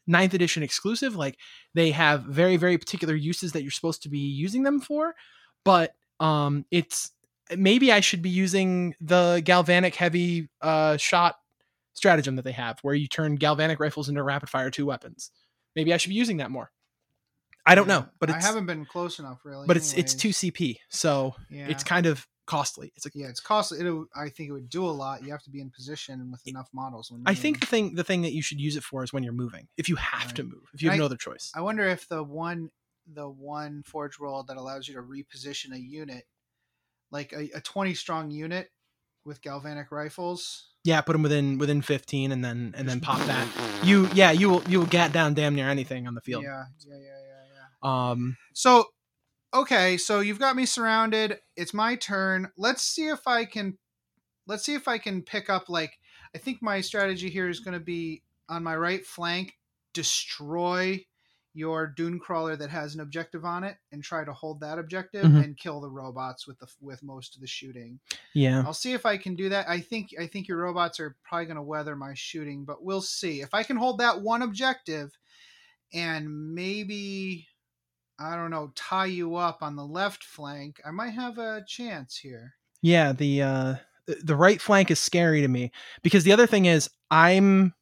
ninth 0.06 0.34
edition 0.34 0.62
exclusive 0.64 1.16
like 1.16 1.38
they 1.74 1.92
have 1.92 2.24
very 2.24 2.58
very 2.58 2.78
particular 2.78 3.16
uses 3.16 3.54
that 3.54 3.62
you're 3.62 3.72
supposed 3.72 4.04
to 4.04 4.10
be 4.10 4.20
using 4.20 4.64
them 4.64 4.82
for 4.82 5.16
but 5.64 5.96
um 6.20 6.66
it's 6.72 7.12
maybe 7.58 7.91
i 7.91 8.00
should 8.00 8.22
be 8.22 8.30
using 8.30 8.96
the 9.02 9.41
galvanic 9.46 9.96
heavy 9.96 10.50
uh 10.62 10.98
shot 10.98 11.36
stratagem 11.94 12.36
that 12.36 12.44
they 12.44 12.52
have 12.52 12.80
where 12.82 12.96
you 12.96 13.08
turn 13.08 13.36
galvanic 13.36 13.80
rifles 13.80 14.10
into 14.10 14.24
rapid 14.24 14.50
fire 14.50 14.70
two 14.72 14.86
weapons 14.86 15.32
maybe 15.76 15.94
i 15.94 15.98
should 15.98 16.10
be 16.10 16.16
using 16.16 16.38
that 16.38 16.50
more 16.52 16.72
i 17.66 17.76
don't 17.76 17.88
Yeah. 17.88 18.00
know 18.00 18.06
but 18.20 18.30
it's 18.30 18.44
I 18.44 18.48
haven't 18.48 18.66
been 18.66 18.86
close 18.86 19.20
enough 19.20 19.41
really. 19.44 19.68
but 19.68 19.78
it's 19.78 19.94
it's 19.94 20.14
2 20.16 20.30
cp 20.30 20.78
so 20.89 21.36
Yeah. 21.50 21.68
it's 21.68 21.84
kind 21.84 22.06
of 22.06 22.26
costly 22.46 22.91
it's 22.96 23.06
like 23.06 23.14
yeah, 23.16 23.28
it's 23.28 23.39
costly. 23.39 23.80
It, 23.80 24.06
I 24.16 24.28
think 24.28 24.50
it 24.50 24.52
would 24.52 24.68
do 24.70 24.86
a 24.86 24.91
lot. 24.91 25.24
You 25.24 25.32
have 25.32 25.41
to 25.44 25.50
be 25.50 25.62
in 25.62 25.70
position 25.70 26.30
with 26.30 26.46
enough 26.46 26.68
models. 26.74 27.10
When 27.10 27.24
I 27.26 27.36
think 27.36 27.62
the 27.62 27.66
thing 27.68 27.96
the 27.96 28.04
thing 28.04 28.22
that 28.24 28.34
you 28.34 28.41
should 28.41 28.60
use 28.60 28.76
it 28.76 28.84
for 28.84 29.02
is 29.02 29.14
when 29.14 29.24
you're 29.24 29.32
moving. 29.32 29.70
If 29.78 29.88
you 29.88 29.96
have 29.96 30.26
Right. 30.26 30.36
to 30.36 30.44
move, 30.44 30.64
if 30.74 30.82
you 30.82 30.89
have 30.89 30.96
I- 30.96 31.00
no 31.00 31.06
other 31.06 31.16
choice. 31.16 31.52
I 31.56 31.62
wonder 31.62 31.86
if 31.88 32.06
the 32.10 32.22
one 32.22 32.70
the 33.08 33.30
one 33.30 33.82
forge 33.84 34.20
roll 34.20 34.44
that 34.44 34.58
allows 34.58 34.89
you 34.89 34.94
to 34.96 35.02
reposition 35.02 35.72
a 35.74 35.80
unit, 35.80 36.26
like 37.14 37.32
a, 37.32 37.49
a 37.55 37.61
twenty 37.61 37.93
strong 37.93 38.30
unit 38.30 38.70
with 39.24 39.41
galvanic 39.41 39.89
rifles. 39.91 40.72
yeah, 40.84 40.99
put 40.99 41.14
them 41.14 41.24
within 41.24 41.57
within 41.57 41.82
15 41.82 42.34
and 42.34 42.43
then 42.43 42.74
and 42.76 42.89
then 42.89 42.99
pop 42.99 43.20
that. 43.28 43.47
You 43.84 44.09
yeah, 44.14 44.32
you 44.32 44.49
will 44.49 44.64
you 44.64 44.80
will 44.80 44.86
get 44.86 45.11
down 45.14 45.34
damn 45.34 45.55
near 45.55 45.70
anything 45.70 46.07
on 46.07 46.16
the 46.16 46.22
field. 46.22 46.43
Yeah, 46.43 46.64
yeah, 46.86 46.95
yeah, 46.95 47.01
yeah, 47.01 47.43
yeah. 47.84 48.11
Um 48.11 48.38
So, 48.53 48.86
okay, 49.53 49.97
so 49.97 50.22
you've 50.22 50.39
got 50.39 50.55
me 50.55 50.66
surrounded. 50.66 51.39
It's 51.55 51.74
my 51.74 51.95
turn. 51.95 52.51
Let's 52.57 52.82
see 52.84 53.07
if 53.07 53.28
I 53.28 53.45
can. 53.45 53.78
Let's 54.47 54.66
see 54.66 54.74
if 54.74 54.88
I 54.88 54.97
can 54.97 55.22
pick 55.22 55.49
up. 55.49 55.70
Like, 55.70 55.99
I 56.36 56.38
think 56.38 56.61
my 56.61 56.82
strategy 56.82 57.30
here 57.30 57.49
is 57.49 57.59
going 57.59 57.78
to 57.78 57.84
be 57.84 58.24
on 58.49 58.64
my 58.64 58.76
right 58.76 59.05
flank, 59.05 59.53
destroy 59.93 61.05
your 61.56 61.86
dune 61.88 62.20
crawler 62.20 62.56
that 62.56 62.70
has 62.72 62.95
an 62.95 63.01
objective 63.01 63.45
on 63.45 63.64
it 63.64 63.78
and 63.91 64.04
try 64.04 64.24
to 64.26 64.34
hold 64.34 64.60
that 64.60 64.80
objective 64.80 65.26
Mhm. 65.26 65.43
and 65.43 65.58
kill 65.58 65.80
the 65.82 65.89
robots 65.89 66.47
with 66.47 66.58
the 66.60 66.68
with 66.82 67.04
most 67.04 67.36
of 67.36 67.41
the 67.41 67.47
shooting. 67.47 67.99
Yeah. 68.34 68.64
I'll 68.66 68.74
see 68.74 68.93
if 68.93 69.06
I 69.06 69.18
can 69.18 69.36
do 69.36 69.49
that. 69.49 69.70
I 69.70 69.80
think 69.80 70.16
I 70.20 70.26
think 70.28 70.47
your 70.47 70.58
robots 70.58 70.99
are 70.99 71.16
probably 71.24 71.45
going 71.45 71.58
to 71.58 71.62
weather 71.62 71.95
my 71.95 72.14
shooting, 72.16 72.66
but 72.66 72.84
we'll 72.84 73.01
see. 73.01 73.41
If 73.41 73.54
I 73.54 73.62
can 73.64 73.78
hold 73.78 73.99
that 73.99 74.22
one 74.22 74.41
objective 74.41 75.12
and 75.93 76.54
maybe 76.56 77.47
I 78.20 78.36
don't 78.36 78.51
know, 78.51 78.72
tie 78.76 79.08
you 79.08 79.36
up 79.36 79.62
on 79.64 79.76
the 79.76 79.86
left 79.86 80.24
flank, 80.24 80.80
I 80.86 80.91
might 80.91 81.12
have 81.12 81.38
a 81.39 81.64
chance 81.68 82.18
here. 82.18 82.56
Yeah, 82.82 83.12
the 83.12 83.41
uh 83.41 83.76
the 84.08 84.36
right 84.36 84.62
flank 84.62 84.91
is 84.91 84.99
scary 84.99 85.41
to 85.41 85.47
me 85.47 85.72
because 86.01 86.24
the 86.24 86.32
other 86.34 86.47
thing 86.47 86.66
is 86.66 86.89
I'm 87.10 87.74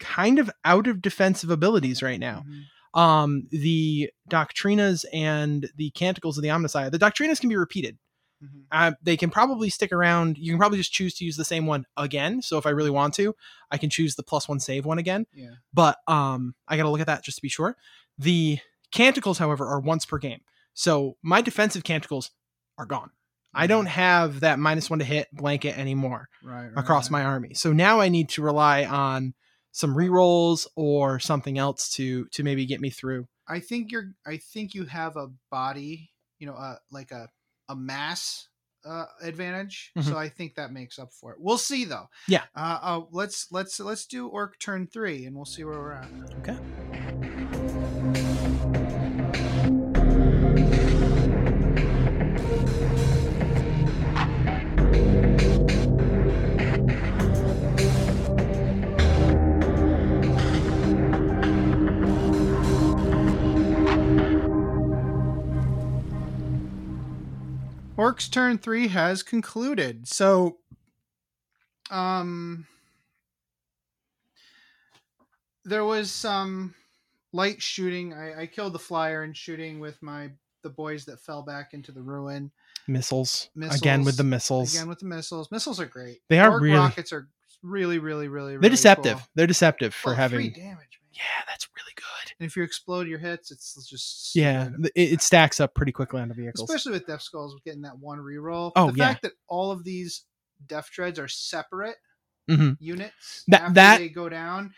kind 0.00 0.38
of 0.38 0.50
out 0.64 0.86
of 0.86 1.00
defensive 1.02 1.50
abilities 1.50 2.02
right 2.02 2.20
now. 2.20 2.44
Mhm. 2.48 2.62
Um 2.98 3.46
the 3.50 4.10
doctrinas 4.30 5.04
and 5.12 5.70
the 5.76 5.90
canticles 5.90 6.36
of 6.38 6.42
the 6.42 6.48
Omnissiah. 6.48 6.90
The 6.90 6.98
doctrinas 6.98 7.40
can 7.40 7.48
be 7.48 7.56
repeated. 7.56 7.98
Mhm. 8.42 8.64
Uh, 8.70 8.92
they 9.02 9.16
can 9.16 9.30
probably 9.30 9.68
stick 9.68 9.90
around. 9.92 10.38
You 10.38 10.52
can 10.52 10.58
probably 10.58 10.78
just 10.78 10.92
choose 10.92 11.14
to 11.14 11.24
use 11.24 11.36
the 11.36 11.44
same 11.44 11.66
one 11.66 11.84
again. 11.96 12.40
So 12.42 12.56
if 12.58 12.66
I 12.66 12.70
really 12.70 12.90
want 12.90 13.14
to, 13.14 13.34
I 13.70 13.78
can 13.78 13.90
choose 13.90 14.14
the 14.14 14.22
plus 14.22 14.48
one 14.48 14.60
save 14.60 14.84
one 14.84 14.98
again. 14.98 15.26
Yeah. 15.34 15.54
But 15.74 15.98
um, 16.06 16.54
I 16.68 16.76
got 16.76 16.84
to 16.84 16.88
look 16.90 17.00
at 17.00 17.08
that 17.08 17.24
just 17.24 17.38
to 17.38 17.42
be 17.42 17.48
sure. 17.48 17.76
The 18.16 18.58
canticles, 18.92 19.38
however, 19.38 19.66
are 19.66 19.80
once 19.80 20.04
per 20.06 20.18
game. 20.18 20.40
So 20.74 21.16
my 21.22 21.40
defensive 21.40 21.82
canticles 21.82 22.30
are 22.78 22.86
gone. 22.86 23.10
I 23.52 23.66
don't 23.66 23.86
have 23.86 24.40
that 24.40 24.58
minus 24.60 24.88
one 24.88 25.00
to 25.00 25.04
hit 25.04 25.26
blanket 25.32 25.76
anymore 25.76 26.28
Right, 26.44 26.66
right, 26.66 26.72
across 26.76 27.06
right. 27.10 27.18
my 27.18 27.24
army. 27.24 27.54
So 27.54 27.72
now 27.72 27.98
I 27.98 28.08
need 28.08 28.28
to 28.30 28.42
rely 28.42 28.84
on 28.84 29.34
some 29.72 29.94
rerolls 29.94 30.66
or 30.76 31.18
something 31.18 31.58
else 31.58 31.90
to 31.94 32.26
to 32.26 32.42
maybe 32.42 32.66
get 32.66 32.80
me 32.80 32.90
through. 32.90 33.26
I 33.48 33.60
think 33.60 33.90
you're. 33.92 34.12
I 34.26 34.38
think 34.38 34.74
you 34.74 34.84
have 34.84 35.16
a 35.16 35.28
body. 35.50 36.10
You 36.38 36.46
know, 36.46 36.54
uh, 36.54 36.76
like 36.90 37.10
a 37.10 37.28
a 37.68 37.76
mass 37.76 38.48
uh, 38.84 39.06
advantage. 39.22 39.90
Mhm. 39.96 40.04
So 40.04 40.16
I 40.16 40.28
think 40.28 40.54
that 40.54 40.72
makes 40.72 40.98
up 40.98 41.12
for 41.12 41.32
it. 41.32 41.38
We'll 41.40 41.58
see 41.58 41.84
though. 41.84 42.08
Yeah. 42.28 42.44
Uh, 42.54 42.78
uh, 42.80 43.00
let's 43.10 43.50
let's 43.50 43.78
let's 43.80 44.06
do 44.06 44.28
orc 44.28 44.58
turn 44.58 44.86
three, 44.86 45.26
and 45.26 45.34
we'll 45.34 45.44
see 45.44 45.64
where 45.64 45.78
we're 45.78 45.92
at. 45.92 46.08
Okay. 46.38 46.58
Orc's 67.98 68.28
turn 68.28 68.56
three 68.58 68.88
has 68.88 69.22
concluded. 69.22 70.06
So, 70.08 70.58
um, 71.90 72.66
there 75.64 75.84
was 75.84 76.10
some 76.10 76.74
light 77.32 77.60
shooting. 77.60 78.14
I, 78.14 78.42
I 78.42 78.46
killed 78.46 78.72
the 78.72 78.78
flyer 78.78 79.22
and 79.24 79.36
shooting 79.36 79.80
with 79.80 80.00
my 80.02 80.30
the 80.62 80.70
boys 80.70 81.04
that 81.06 81.20
fell 81.20 81.42
back 81.42 81.74
into 81.74 81.92
the 81.92 82.00
ruin. 82.02 82.50
Missiles. 82.86 83.50
missiles. 83.54 83.80
Again 83.80 84.04
with 84.04 84.16
the 84.16 84.24
missiles. 84.24 84.74
Again 84.74 84.88
with 84.88 84.98
the 85.00 85.06
missiles. 85.06 85.50
Missiles 85.50 85.78
are 85.80 85.86
great. 85.86 86.20
They 86.28 86.38
are 86.38 86.52
Orc 86.52 86.62
really- 86.62 86.76
rockets 86.78 87.12
are 87.12 87.28
really, 87.62 87.98
really, 87.98 88.28
really. 88.28 88.52
They're 88.52 88.58
really 88.60 88.70
deceptive. 88.70 89.18
cool. 89.18 89.26
They're 89.34 89.46
deceptive 89.46 89.92
for 89.94 90.10
Well, 90.10 90.16
having. 90.16 90.38
three 90.38 90.48
damage. 90.50 90.76
Man. 90.78 91.10
Yeah, 91.12 91.44
that's 91.48 91.68
really 91.76 91.92
good. 91.96 92.04
And 92.40 92.46
if 92.48 92.56
you 92.56 92.62
explode 92.62 93.08
your 93.08 93.18
hits, 93.18 93.50
it's 93.50 93.74
just 93.88 94.34
Yeah, 94.36 94.70
it, 94.94 95.12
it 95.14 95.22
stacks 95.22 95.58
up 95.60 95.74
pretty 95.74 95.92
quickly 95.92 96.20
onto 96.20 96.34
vehicles. 96.34 96.68
especially 96.68 96.92
with 96.92 97.06
Death 97.06 97.22
Skulls 97.22 97.54
with 97.54 97.64
getting 97.64 97.82
that 97.82 97.98
one 97.98 98.18
reroll. 98.18 98.72
Oh, 98.76 98.90
the 98.90 98.98
yeah. 98.98 99.08
fact 99.08 99.22
that 99.22 99.32
all 99.48 99.70
of 99.72 99.82
these 99.84 100.24
Deff 100.66 100.90
Dreads 100.90 101.18
are 101.18 101.28
separate 101.28 101.96
Mhm. 102.48 102.76
units 102.80 103.44
That- 103.48 103.60
after 103.62 103.74
that- 103.74 103.98
they 103.98 104.08
go 104.08 104.28
down, 104.28 104.72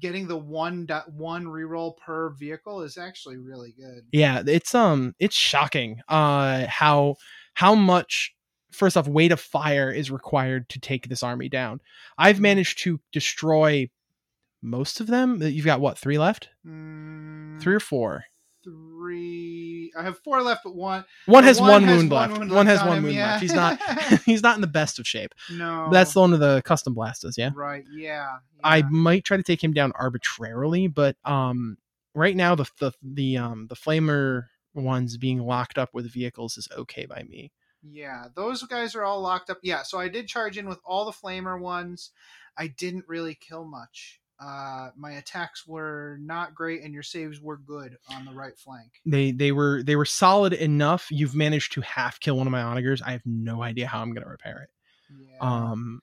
getting 0.00 0.26
the 0.26 0.36
one 0.36 0.86
dot 0.86 1.12
one 1.12 1.44
reroll 1.44 1.96
per 1.98 2.30
vehicle 2.30 2.82
is 2.82 2.98
actually 2.98 3.36
really 3.36 3.72
good. 3.78 4.06
Yeah, 4.10 4.42
it's 4.46 4.74
um 4.74 5.14
it's 5.20 5.36
shocking 5.36 6.00
uh 6.08 6.66
how 6.66 7.16
how 7.54 7.74
much 7.74 8.34
first 8.72 8.96
off 8.96 9.06
weight 9.06 9.30
of 9.32 9.40
fire 9.40 9.90
is 9.92 10.10
required 10.10 10.68
to 10.70 10.80
take 10.80 11.08
this 11.08 11.22
army 11.22 11.48
down. 11.48 11.80
I've 12.18 12.40
managed 12.40 12.78
to 12.80 12.98
destroy 13.12 13.88
most 14.62 15.00
of 15.00 15.08
them. 15.08 15.42
You've 15.42 15.66
got 15.66 15.80
what, 15.80 15.98
3 15.98 16.18
left? 16.18 16.48
Mm, 16.66 17.60
3 17.60 17.74
or 17.74 17.80
4. 17.80 18.24
three. 18.64 19.92
I 19.98 20.02
have 20.02 20.18
four 20.20 20.40
left, 20.42 20.62
but 20.64 20.74
one. 20.74 21.04
One 21.26 21.44
has 21.44 21.60
one, 21.60 21.82
has 21.82 21.96
wound 21.98 22.10
one 22.10 22.20
left. 22.20 22.38
wound 22.38 22.50
one 22.52 22.66
left 22.66 22.78
has 22.78 22.88
one 22.88 22.98
him, 22.98 23.04
wound 23.04 23.16
yeah. 23.16 23.26
left. 23.32 23.42
He's 23.42 23.52
not 23.52 23.80
he's 24.24 24.42
not 24.42 24.54
in 24.54 24.60
the 24.60 24.66
best 24.68 24.98
of 24.98 25.06
shape. 25.06 25.34
no, 25.50 25.88
That's 25.90 26.12
the 26.12 26.20
one 26.20 26.32
of 26.32 26.40
the 26.40 26.62
custom 26.64 26.94
blasters, 26.94 27.36
yeah. 27.36 27.50
right. 27.54 27.84
Yeah, 27.92 28.36
I 28.62 28.82
might 28.82 29.24
try 29.24 29.36
to 29.36 29.42
take 29.42 29.62
him 29.62 29.72
down 29.72 29.92
arbitrarily, 29.96 30.86
but 30.86 31.16
um 31.24 31.76
right 32.14 32.36
now 32.36 32.54
the 32.54 32.66
the 32.78 32.92
the 33.02 33.36
um 33.36 33.66
the 33.68 33.74
flamer 33.74 34.44
ones 34.74 35.16
being 35.16 35.40
locked 35.40 35.78
up 35.78 35.90
with 35.92 36.10
vehicles 36.12 36.56
is 36.56 36.68
okay 36.76 37.04
by 37.04 37.24
me. 37.28 37.50
Yeah, 37.82 38.26
those 38.36 38.62
guys 38.62 38.94
are 38.94 39.02
all 39.02 39.20
locked 39.20 39.50
up. 39.50 39.58
Yeah, 39.62 39.82
so 39.82 39.98
I 39.98 40.08
did 40.08 40.28
charge 40.28 40.56
in 40.56 40.68
with 40.68 40.78
all 40.84 41.04
the 41.04 41.10
flamer 41.10 41.60
ones. 41.60 42.10
I 42.56 42.68
didn't 42.68 43.06
really 43.08 43.34
kill 43.34 43.64
much. 43.64 44.20
Uh, 44.40 44.90
my 44.96 45.12
attacks 45.12 45.66
were 45.66 46.18
not 46.20 46.54
great, 46.54 46.82
and 46.82 46.92
your 46.92 47.02
saves 47.02 47.40
were 47.40 47.58
good 47.58 47.96
on 48.14 48.24
the 48.24 48.32
right 48.32 48.58
flank. 48.58 49.00
they 49.06 49.30
they 49.30 49.52
were 49.52 49.82
they 49.82 49.96
were 49.96 50.04
solid 50.04 50.52
enough. 50.52 51.06
You've 51.10 51.34
managed 51.34 51.72
to 51.72 51.80
half 51.82 52.18
kill 52.18 52.36
one 52.36 52.46
of 52.46 52.50
my 52.50 52.62
onagers. 52.62 53.02
I 53.04 53.12
have 53.12 53.22
no 53.24 53.62
idea 53.62 53.86
how 53.86 54.00
I'm 54.00 54.12
gonna 54.12 54.28
repair 54.28 54.62
it. 54.62 54.70
Yeah. 55.28 55.38
Um, 55.40 56.00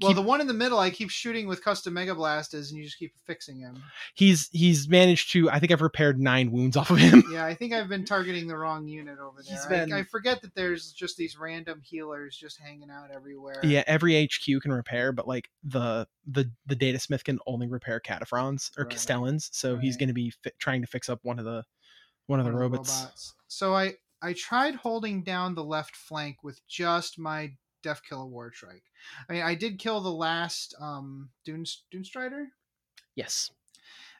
well, 0.00 0.10
keep- 0.10 0.16
the 0.16 0.22
one 0.22 0.40
in 0.40 0.46
the 0.46 0.54
middle, 0.54 0.78
I 0.78 0.90
keep 0.90 1.10
shooting 1.10 1.46
with 1.46 1.62
custom 1.62 1.94
mega 1.94 2.14
blasters, 2.14 2.70
and 2.70 2.78
you 2.78 2.84
just 2.84 2.98
keep 2.98 3.12
fixing 3.26 3.58
him. 3.58 3.82
he's 4.14 4.48
he's 4.52 4.88
managed 4.88 5.32
to. 5.32 5.50
I 5.50 5.58
think 5.58 5.70
I've 5.70 5.82
repaired 5.82 6.18
nine 6.20 6.50
wounds 6.50 6.76
off 6.76 6.90
of 6.90 6.98
him. 6.98 7.22
Yeah, 7.32 7.44
I 7.46 7.54
think 7.54 7.72
I've 7.72 7.88
been 7.88 8.04
targeting 8.04 8.46
the 8.46 8.56
wrong 8.56 8.86
unit 8.88 9.18
over 9.18 9.42
there. 9.42 9.54
He's 9.56 9.92
I- 9.92 9.98
I, 9.98 10.02
forget 10.04 10.42
that 10.42 10.54
there's 10.54 10.92
just 10.92 11.16
these 11.16 11.38
random 11.38 11.80
healers 11.82 12.36
just 12.36 12.58
hanging 12.58 12.90
out 12.90 13.10
everywhere. 13.14 13.60
yeah, 13.62 13.84
every 13.86 14.22
HQ 14.24 14.60
can 14.62 14.72
repair, 14.72 15.12
but 15.12 15.26
like 15.28 15.48
the 15.64 16.06
the 16.26 16.50
the 16.66 16.76
Datasmith 16.76 17.24
can 17.24 17.38
only 17.46 17.66
repair 17.68 18.00
Kataphrons 18.00 18.70
or 18.78 18.84
Right. 18.84 18.94
Kastelans. 18.94 19.48
So 19.52 19.76
he's 19.76 19.96
going 19.96 20.08
to 20.08 20.14
be 20.14 20.30
fi- 20.30 20.50
trying 20.58 20.80
to 20.82 20.86
fix 20.86 21.08
up 21.08 21.20
one 21.22 21.38
of 21.38 21.44
the 21.44 21.64
one 22.26 22.38
of 22.40 22.44
the 22.46 22.52
one 22.52 22.62
of 22.62 22.72
robots. 22.72 23.34
So 23.48 23.74
I 23.74 23.94
I 24.20 24.32
tried 24.34 24.76
holding 24.76 25.22
down 25.22 25.54
the 25.54 25.64
left 25.64 25.96
flank 25.96 26.44
with 26.44 26.60
just 26.66 27.18
my 27.18 27.52
Death 27.82 28.02
a 28.10 28.24
War 28.26 28.52
Strike. 28.52 28.84
I 29.28 29.32
mean, 29.32 29.42
I 29.42 29.54
did 29.54 29.78
kill 29.78 30.00
the 30.00 30.12
last 30.12 30.74
um 30.80 31.30
Dune 31.44 31.64
Dune 31.90 32.04
Strider. 32.04 32.48
Yes. 33.14 33.50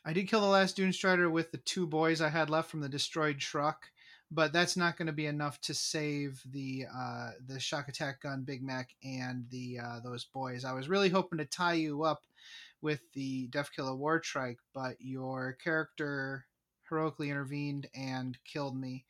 I 0.04 0.12
did 0.12 0.28
kill 0.28 0.40
the 0.40 0.46
last 0.46 0.76
Dune 0.76 0.92
Strider 0.92 1.30
with 1.30 1.52
the 1.52 1.58
two 1.58 1.86
boys 1.86 2.20
I 2.20 2.28
had 2.28 2.50
left 2.50 2.70
from 2.70 2.80
the 2.80 2.88
destroyed 2.88 3.38
truck, 3.38 3.86
but 4.30 4.52
that's 4.52 4.76
not 4.76 4.96
going 4.96 5.06
to 5.06 5.12
be 5.12 5.26
enough 5.26 5.60
to 5.62 5.74
save 5.74 6.42
the 6.50 6.86
uh, 6.92 7.30
the 7.46 7.60
shokk 7.60 7.88
attack 7.88 8.22
gun 8.22 8.42
Big 8.42 8.62
Mek 8.62 8.96
and 9.04 9.46
the 9.50 9.78
uh, 9.78 10.00
those 10.00 10.24
boys. 10.24 10.64
I 10.64 10.72
was 10.72 10.88
really 10.88 11.08
hoping 11.08 11.38
to 11.38 11.44
tie 11.44 11.74
you 11.74 12.02
up 12.02 12.24
with 12.80 13.00
the 13.12 13.48
Deffkilla 13.48 13.96
Wartrike, 13.96 14.58
but 14.74 14.96
your 14.98 15.56
character 15.62 16.46
heroically 16.88 17.30
intervened 17.30 17.88
and 17.94 18.36
killed 18.44 18.76
me. 18.76 19.06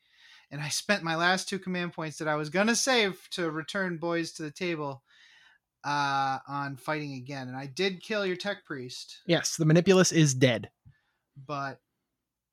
And 0.53 0.61
I 0.61 0.69
spent 0.69 1.01
my 1.01 1.15
last 1.15 1.49
two 1.49 1.57
command 1.57 1.93
points 1.93 2.19
that 2.19 2.27
I 2.27 2.35
was 2.35 2.51
gonna 2.51 2.75
save 2.75 3.27
to 3.31 3.49
return 3.49 3.97
boys 3.97 4.31
to 4.33 4.43
the 4.43 4.51
table 4.51 5.03
uh, 5.83 6.37
on 6.47 6.77
fighting 6.77 7.15
again. 7.15 7.47
And 7.47 7.57
I 7.57 7.65
did 7.65 8.03
kill 8.03 8.23
your 8.23 8.35
tech 8.35 8.63
priest 8.63 9.17
Yes, 9.25 9.57
the 9.57 9.65
manipulus 9.65 10.11
is 10.11 10.35
dead. 10.35 10.69
but 11.47 11.79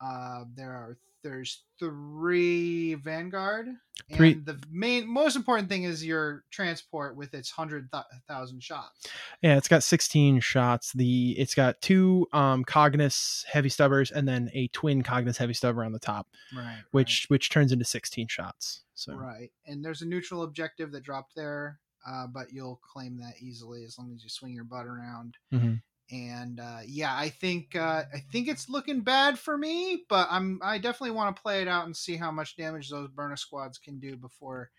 uh, 0.02 0.44
there 0.54 0.72
are 0.72 0.98
there's 1.22 1.62
three 1.80 2.94
vanguard 2.94 3.66
and 3.66 4.16
Three- 4.16 4.34
the 4.34 4.60
main 4.70 5.06
most 5.08 5.36
important 5.36 5.68
thing 5.68 5.84
is 5.84 6.04
your 6.04 6.44
transport 6.50 7.16
with 7.16 7.34
its 7.34 7.50
hundred 7.50 7.88
thousand 8.28 8.62
shots 8.62 9.06
Yeah, 9.42 9.56
it's 9.56 9.68
got 9.68 9.82
16 9.82 10.40
shots. 10.40 10.92
The 10.92 11.32
it's 11.38 11.54
got 11.54 11.80
two 11.82 12.28
um 12.32 12.64
Cognis 12.64 13.44
heavy 13.46 13.68
stubbers 13.68 14.10
and 14.10 14.26
then 14.28 14.50
a 14.54 14.68
twin 14.68 15.02
Cognis 15.02 15.36
heavy 15.36 15.54
stubber 15.54 15.84
on 15.84 15.92
the 15.92 15.98
top, 15.98 16.28
right 16.56 16.82
which 16.92 17.26
which 17.28 17.50
turns 17.50 17.72
into 17.72 17.84
16 17.84 18.28
shots. 18.28 18.82
So 18.94 19.14
right 19.14 19.50
and 19.66 19.84
there's 19.84 20.02
a 20.02 20.06
neutral 20.06 20.42
objective 20.42 20.92
that 20.92 21.02
dropped 21.02 21.34
there 21.34 21.80
uh, 22.08 22.26
but 22.26 22.50
you'll 22.52 22.80
claim 22.92 23.18
that 23.18 23.34
easily 23.40 23.84
as 23.84 23.98
long 23.98 24.12
as 24.14 24.22
you 24.22 24.28
swing 24.30 24.54
your 24.54 24.64
butt 24.64 24.86
around 24.86 25.36
Mhm. 25.52 25.82
And 26.12 26.60
uh, 26.60 26.80
yeah 26.86 27.14
i 27.16 27.28
think 27.28 27.76
uh, 27.76 28.02
i 28.12 28.18
think 28.32 28.48
it's 28.48 28.68
looking 28.68 29.00
bad 29.00 29.38
for 29.38 29.56
me 29.56 30.04
but 30.08 30.26
i'm 30.30 30.60
i 30.62 30.78
definitely 30.78 31.10
want 31.10 31.34
to 31.34 31.42
play 31.42 31.62
it 31.62 31.68
out 31.68 31.86
and 31.86 31.96
see 31.96 32.16
how 32.16 32.30
much 32.30 32.56
damage 32.56 32.88
those 32.88 33.08
burner 33.08 33.36
squads 33.36 33.78
can 33.78 33.98
do 33.98 34.16
before 34.16 34.70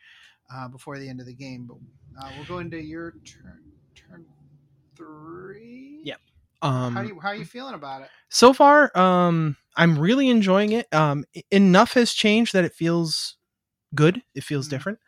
uh, 0.53 0.67
before 0.67 0.99
the 0.99 1.07
end 1.07 1.19
of 1.19 1.25
the 1.25 1.33
game 1.33 1.65
but 1.67 1.77
uh, 2.21 2.29
we'll 2.35 2.45
go 2.45 2.59
into 2.59 2.77
your 2.77 3.15
turn 3.25 3.61
turn 3.95 4.25
three 4.95 6.01
Yep. 6.03 6.19
Um, 6.61 6.95
how 6.95 7.01
do 7.01 7.07
you 7.07 7.19
how 7.19 7.29
are 7.29 7.35
you 7.35 7.45
feeling 7.45 7.73
about 7.73 8.03
it? 8.03 8.09
so 8.29 8.53
far, 8.53 8.95
um, 8.97 9.57
I'm 9.75 9.97
really 9.97 10.29
enjoying 10.29 10.73
it. 10.73 10.93
Um, 10.93 11.25
enough 11.49 11.93
has 11.93 12.13
changed 12.13 12.53
that 12.53 12.65
it 12.65 12.73
feels 12.73 13.37
good. 13.93 14.23
It 14.35 14.43
feels 14.43 14.67
Mhm. 14.67 14.69
different. 14.69 14.99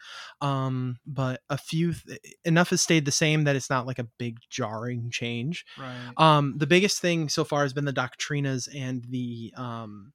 Um, 0.41 0.97
but 1.05 1.41
a 1.49 1.57
few 1.57 1.93
th- 1.93 2.19
enough 2.45 2.69
has 2.72 2.81
stayed 2.81 3.05
the 3.05 3.11
same 3.11 3.43
that 3.45 3.55
it's 3.55 3.69
not 3.69 3.85
like 3.88 3.99
a 3.99 4.03
big 4.18 4.39
jarring 4.49 5.10
change. 5.10 5.65
Right. 5.77 6.14
Um, 6.18 6.57
the 6.57 6.68
biggest 6.68 6.99
thing 7.01 7.30
so 7.30 7.43
far 7.43 7.64
has 7.64 7.73
been 7.73 7.85
the 7.85 7.93
doctrinas 7.93 8.68
and 8.76 9.03
the 9.05 9.53
um, 9.57 10.14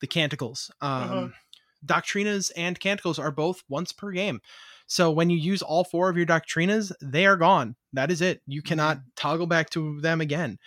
the 0.00 0.06
canticles. 0.06 0.70
Um, 0.80 1.00
Uh-huh. 1.02 1.28
Doctrinas 1.84 2.52
and 2.56 2.78
canticles 2.78 3.18
are 3.18 3.32
both 3.32 3.62
once 3.68 3.92
per 3.92 4.12
game. 4.12 4.40
So 4.86 5.10
when 5.10 5.30
you 5.30 5.36
use 5.36 5.62
all 5.62 5.84
four 5.84 6.08
of 6.10 6.16
your 6.16 6.26
doctrinas, 6.26 6.92
they 7.00 7.26
are 7.26 7.36
gone. 7.36 7.76
That 7.92 8.10
is 8.10 8.20
it. 8.20 8.42
You 8.46 8.62
cannot 8.62 9.00
toggle 9.16 9.46
back 9.48 9.70
to 9.70 10.00
them 10.00 10.20
again. 10.20 10.58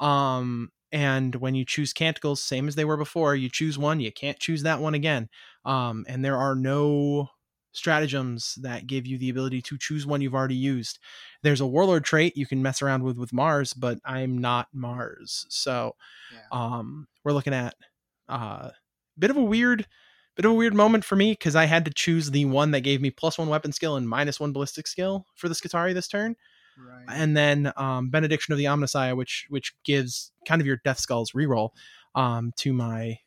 Um, 0.00 0.70
and 0.92 1.34
when 1.36 1.54
you 1.54 1.64
choose 1.64 1.92
canticles, 1.92 2.42
same 2.42 2.68
as 2.68 2.74
they 2.74 2.84
were 2.84 2.96
before, 2.96 3.36
you 3.36 3.48
choose 3.50 3.78
one, 3.78 4.00
you 4.00 4.12
can't 4.12 4.38
choose 4.38 4.62
that 4.62 4.80
one 4.80 4.94
again. 4.94 5.28
Um, 5.64 6.04
and 6.08 6.24
there 6.24 6.36
are 6.36 6.54
no 6.54 7.28
stratagems 7.72 8.54
that 8.62 8.86
give 8.86 9.06
you 9.06 9.18
the 9.18 9.28
ability 9.28 9.60
to 9.62 9.78
choose 9.78 10.06
one 10.06 10.20
you've 10.20 10.34
already 10.34 10.56
used. 10.56 10.98
There's 11.42 11.60
a 11.60 11.66
warlord 11.66 12.04
trait 12.04 12.36
you 12.36 12.46
can 12.46 12.62
mess 12.62 12.80
around 12.82 13.02
with 13.02 13.18
with 13.18 13.32
Mars, 13.32 13.74
but 13.74 13.98
I'm 14.04 14.38
not 14.38 14.68
Mars. 14.72 15.46
So 15.50 15.94
Yeah. 16.30 16.48
um 16.50 17.08
we're 17.24 17.32
looking 17.32 17.54
at 17.54 17.74
uh 18.28 18.70
bit 19.18 19.30
of 19.30 19.36
a 19.36 19.42
weird 19.44 19.86
bit 20.36 20.44
of 20.44 20.52
a 20.52 20.54
weird 20.54 20.74
moment 20.74 21.04
for 21.04 21.16
me 21.16 21.32
because 21.32 21.56
I 21.56 21.64
had 21.66 21.84
to 21.86 21.92
choose 21.92 22.30
the 22.30 22.44
one 22.44 22.70
that 22.72 22.80
gave 22.82 23.00
me 23.00 23.10
plus 23.10 23.38
one 23.38 23.48
weapon 23.48 23.72
skill 23.72 23.96
and 23.96 24.08
minus 24.08 24.40
one 24.40 24.52
ballistic 24.52 24.86
skill 24.86 25.26
for 25.34 25.48
the 25.48 25.54
Skitarii 25.54 25.94
this 25.94 26.08
turn 26.08 26.36
right. 26.78 27.04
and 27.08 27.36
then 27.36 27.72
um, 27.76 28.10
Benediction 28.10 28.52
of 28.52 28.58
the 28.58 28.64
Omnissiah, 28.64 29.16
which 29.16 29.46
which 29.48 29.74
gives 29.84 30.32
kind 30.46 30.60
of 30.60 30.66
your 30.66 30.80
Death 30.84 30.98
Skulls 30.98 31.32
reroll 31.32 31.70
um, 32.14 32.52
to 32.56 32.72
my 32.72 33.18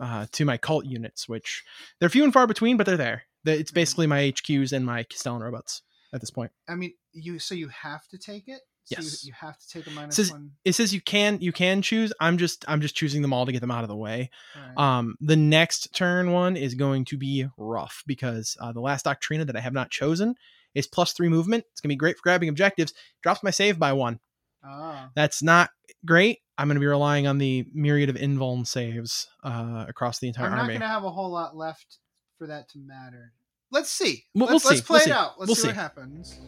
uh, 0.00 0.26
to 0.32 0.44
my 0.44 0.56
cult 0.56 0.84
units, 0.84 1.28
which 1.28 1.64
they're 2.00 2.08
few 2.08 2.24
and 2.24 2.32
far 2.32 2.46
between, 2.46 2.76
but 2.76 2.86
they're 2.86 2.96
there. 2.96 3.22
It's 3.44 3.70
basically 3.70 4.06
my 4.06 4.32
HQs 4.32 4.72
and 4.72 4.84
my 4.84 5.04
Kastelan 5.04 5.40
robots 5.40 5.82
at 6.12 6.20
this 6.20 6.30
point. 6.30 6.50
I 6.68 6.74
mean, 6.74 6.94
you 7.12 7.38
so 7.38 7.54
you 7.54 7.68
have 7.68 8.06
to 8.08 8.18
take 8.18 8.48
it. 8.48 8.60
So 8.84 8.96
Yes. 8.98 9.24
You, 9.24 9.28
you 9.28 9.32
have 9.40 9.58
to 9.58 9.68
take 9.68 9.86
a 9.88 9.90
minus 9.90 10.14
Says- 10.14 10.30
one. 10.30 10.52
It 10.64 10.74
says 10.74 10.94
you 10.94 11.00
can 11.00 11.38
you 11.40 11.52
can 11.52 11.82
choose. 11.82 12.12
I'm 12.20 12.38
just 12.38 12.64
I'm 12.68 12.80
just 12.80 12.94
choosing 12.94 13.22
them 13.22 13.32
all 13.32 13.46
to 13.46 13.52
get 13.52 13.60
them 13.60 13.70
out 13.70 13.82
of 13.82 13.88
the 13.88 13.96
way. 13.96 14.30
Right. 14.54 14.98
Um, 14.98 15.16
the 15.20 15.36
next 15.36 15.92
turn 15.92 16.30
one 16.30 16.56
is 16.56 16.74
going 16.74 17.04
to 17.06 17.16
be 17.16 17.46
rough 17.56 18.04
because 18.06 18.56
uh, 18.60 18.72
the 18.72 18.80
last 18.80 19.06
Doctrina 19.06 19.46
that 19.46 19.56
I 19.56 19.60
have 19.60 19.72
not 19.72 19.90
chosen 19.90 20.36
is 20.76 20.86
plus 20.86 21.12
three 21.12 21.28
movement. 21.28 21.64
It's 21.72 21.80
gonna 21.80 21.92
be 21.92 21.96
great 21.96 22.16
for 22.16 22.22
grabbing 22.22 22.48
objectives. 22.48 22.92
Drops 23.22 23.42
my 23.42 23.50
save 23.50 23.78
by 23.78 23.92
one. 23.92 24.20
oh. 24.64 25.06
That's 25.16 25.42
not 25.42 25.70
great. 26.04 26.38
I'm 26.58 26.68
going 26.68 26.76
to 26.76 26.80
be 26.80 26.86
relying 26.86 27.26
on 27.26 27.36
the 27.36 27.66
myriad 27.74 28.08
of 28.08 28.16
invuln 28.16 28.66
saves 28.66 29.28
uh, 29.44 29.84
across 29.88 30.20
the 30.20 30.26
entire 30.28 30.46
army. 30.46 30.54
I'm 30.58 30.66
not 30.66 30.68
going 30.68 30.80
to 30.80 30.86
have 30.88 31.04
a 31.04 31.10
whole 31.10 31.30
lot 31.30 31.54
left 31.54 31.98
for 32.38 32.46
that 32.46 32.70
to 32.70 32.78
matter. 32.78 33.34
Let's 33.70 33.90
see. 33.92 34.24
We'll- 34.34 34.46
let's, 34.48 34.64
we'll 34.64 34.70
let's 34.70 34.80
see. 34.80 34.86
play 34.86 34.94
We'll 34.94 35.02
it 35.02 35.04
see. 35.04 35.10
out. 35.12 35.32
Let's 35.38 35.48
We'll 35.48 35.54
see, 35.56 35.60
see. 35.62 35.66
what 35.68 35.76
happens. 35.76 36.40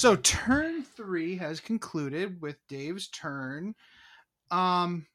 So 0.00 0.16
turn 0.16 0.82
three 0.82 1.36
has 1.36 1.60
concluded 1.60 2.40
with 2.40 2.56
Dave's 2.68 3.08
turn. 3.08 3.74
Um, 4.50 5.06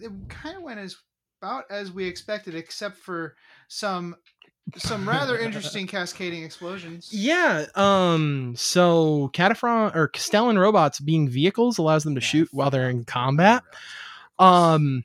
it 0.00 0.12
kind 0.28 0.56
of 0.56 0.62
went 0.62 0.78
as 0.78 0.94
about 1.40 1.64
as 1.68 1.90
we 1.90 2.06
expected, 2.06 2.54
except 2.54 2.98
for 2.98 3.34
some 3.66 4.14
some 4.76 5.08
rather 5.08 5.36
interesting 5.40 5.88
cascading 5.88 6.44
explosions. 6.44 7.08
Yeah. 7.12 7.66
Um. 7.74 8.54
So 8.56 9.32
Kataphron 9.34 9.96
or 9.96 10.08
Kastelan 10.08 10.56
robots 10.56 11.00
being 11.00 11.28
vehicles 11.28 11.78
allows 11.78 12.04
them 12.04 12.14
to 12.14 12.20
Yeah, 12.20 12.26
shoot 12.28 12.48
while 12.52 12.70
they're 12.70 12.90
in 12.90 13.04
combat. 13.04 13.64
Um. 14.38 15.02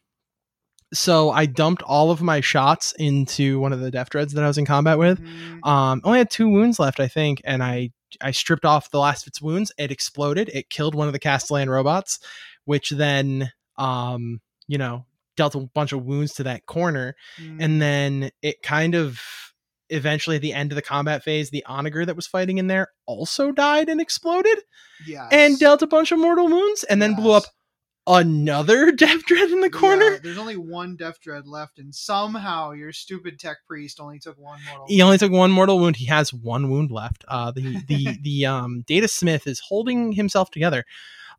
So 0.94 1.32
I 1.32 1.48
dumped 1.48 1.82
all 1.82 2.12
of 2.12 2.22
my 2.22 2.42
shots 2.42 2.94
into 3.00 3.60
one 3.60 3.74
of 3.74 3.80
the 3.80 3.90
Deff 3.90 4.12
Dreads 4.12 4.34
that 4.34 4.44
I 4.44 4.48
was 4.48 4.60
in 4.60 4.66
combat 4.68 5.00
with. 5.00 5.20
Mhm. 5.20 5.68
Um, 5.68 6.02
only 6.04 6.20
had 6.20 6.30
two 6.30 6.48
wounds 6.48 6.78
left, 6.78 7.00
I 7.00 7.08
think, 7.08 7.42
and 7.44 7.64
I 7.64 7.90
I 8.22 8.32
stripped 8.32 8.66
off 8.66 8.92
the 8.92 9.00
last 9.00 9.24
of 9.24 9.28
its 9.28 9.42
wounds. 9.42 9.72
It 9.78 9.92
exploded. 9.92 10.50
It 10.54 10.70
killed 10.70 10.96
one 10.96 11.08
of 11.08 11.14
the 11.14 11.20
Kastelan 11.20 11.68
robots, 11.68 12.20
which 12.66 12.90
then, 12.92 13.52
um, 13.78 14.42
you 14.68 14.78
know, 14.78 15.06
dealt 15.36 15.56
a 15.56 15.60
bunch 15.60 15.92
of 15.92 16.04
wounds 16.04 16.34
to 16.36 16.44
that 16.44 16.66
corner, 16.66 17.16
Mhm. 17.40 17.58
and 17.62 17.82
then 17.82 18.32
it 18.42 18.62
kind 18.64 18.96
of 18.96 19.22
eventually 19.90 20.36
at 20.36 20.42
the 20.42 20.52
end 20.52 20.72
of 20.72 20.76
the 20.76 20.82
combat 20.82 21.24
phase, 21.24 21.50
the 21.50 21.64
onager 21.66 22.06
that 22.06 22.16
was 22.16 22.28
fighting 22.28 22.58
in 22.58 22.68
there 22.68 22.90
also 23.06 23.52
died 23.54 23.88
and 23.88 24.02
exploded 24.02 24.58
yes. 25.06 25.30
and 25.32 25.58
dealt 25.60 25.82
a 25.82 25.88
bunch 25.88 26.12
of 26.12 26.20
mortal 26.20 26.48
wounds, 26.50 26.84
and 26.84 27.02
then 27.02 27.14
blew 27.16 27.32
up 27.32 27.44
Yes. 27.44 27.52
Another 28.08 28.92
Deff 28.96 29.24
Dread 29.24 29.52
in 29.52 29.60
the 29.60 29.70
corner. 29.70 30.12
Yeah, 30.12 30.18
there's 30.24 30.38
only 30.38 30.56
one 30.56 30.96
Deff 30.96 31.20
Dread 31.20 31.46
left, 31.46 31.78
and 31.78 31.94
somehow 31.94 32.72
your 32.72 32.94
stupid 32.94 33.38
tech 33.38 33.58
priest 33.68 34.00
only 34.00 34.18
took 34.18 34.38
one 34.38 34.60
mortal. 34.66 34.86
He 34.88 35.02
only 35.02 35.18
took 35.18 35.32
one 35.32 35.52
mortal 35.52 35.78
wound. 35.78 35.98
He 35.98 36.06
has 36.06 36.34
one 36.34 36.70
wound 36.70 36.90
left. 36.90 37.26
Uh, 37.28 37.52
the 37.52 37.84
the 37.88 38.18
the 38.24 38.46
um 38.46 38.84
Datasmith 38.88 39.46
is 39.46 39.60
holding 39.60 40.14
himself 40.14 40.50
together. 40.52 40.86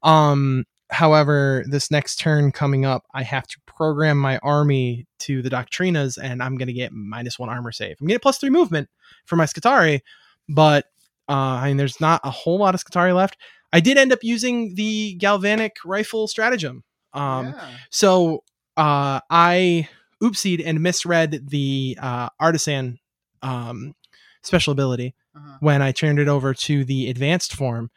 Um, 0.03 0.67
however, 0.91 1.65
this 1.69 1.91
next 1.91 2.17
turn 2.17 2.53
coming 2.53 2.85
up, 2.85 3.07
I 3.15 3.23
have 3.23 3.47
to 3.47 3.59
program 3.65 4.19
my 4.19 4.37
army 4.39 5.07
to 5.21 5.41
the 5.41 5.49
Doctrinas, 5.49 6.19
and 6.23 6.43
I'm 6.43 6.59
gonna 6.59 6.75
get 6.75 6.93
minus 6.93 7.39
one 7.39 7.49
armor 7.49 7.73
save. 7.73 7.97
I'm 7.99 8.07
gonna 8.07 8.15
get 8.15 8.23
plus 8.23 8.37
three 8.37 8.51
movement 8.51 8.91
for 9.25 9.37
my 9.37 9.47
Skitarii, 9.47 10.03
but 10.51 10.85
uh, 11.31 11.33
I 11.33 11.69
mean, 11.69 11.77
there's 11.77 12.01
not 12.01 12.21
a 12.25 12.31
whole 12.31 12.59
lot 12.59 12.75
of 12.75 12.83
Skitarii 12.83 13.15
left. 13.15 13.37
I 13.73 13.81
did 13.81 13.99
end 13.99 14.13
up 14.13 14.21
using 14.23 14.75
the 14.75 15.15
galvanic 15.15 15.77
rifle 15.85 16.27
stratagem. 16.29 16.85
Um, 17.13 17.47
yeah. 17.49 17.71
so 17.91 18.45
uh, 18.77 19.21
I 19.31 19.89
oopsied 20.23 20.63
and 20.65 20.81
misread 20.83 21.49
the 21.51 21.97
uh, 22.01 22.29
artisan 22.41 22.99
um, 23.43 23.95
special 24.43 24.73
ability 24.73 25.15
Uh-huh. 25.35 25.59
when 25.61 25.83
I 25.83 25.93
turned 25.93 26.19
it 26.19 26.29
over 26.29 26.53
to 26.55 26.85
the 26.85 27.09
advanced 27.11 27.55
form 27.55 27.91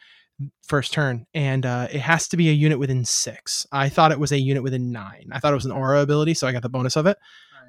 first 0.64 0.93
turn, 0.93 1.26
and 1.34 1.65
uh, 1.65 1.88
it 1.91 1.99
has 2.02 2.27
to 2.30 2.38
be 2.38 2.49
a 2.49 2.53
unit 2.53 2.77
within 2.80 3.06
six. 3.06 3.65
I 3.72 3.89
thought 3.89 4.11
it 4.11 4.19
was 4.19 4.31
a 4.31 4.39
unit 4.39 4.64
within 4.64 4.91
nine. 4.91 5.30
I 5.31 5.39
thought 5.39 5.52
it 5.53 5.56
was 5.56 5.65
an 5.65 5.72
aura 5.72 6.02
ability, 6.02 6.34
so 6.35 6.48
I 6.48 6.52
got 6.52 6.61
the 6.64 6.69
bonus 6.69 6.95
of 6.98 7.06
it. 7.07 7.18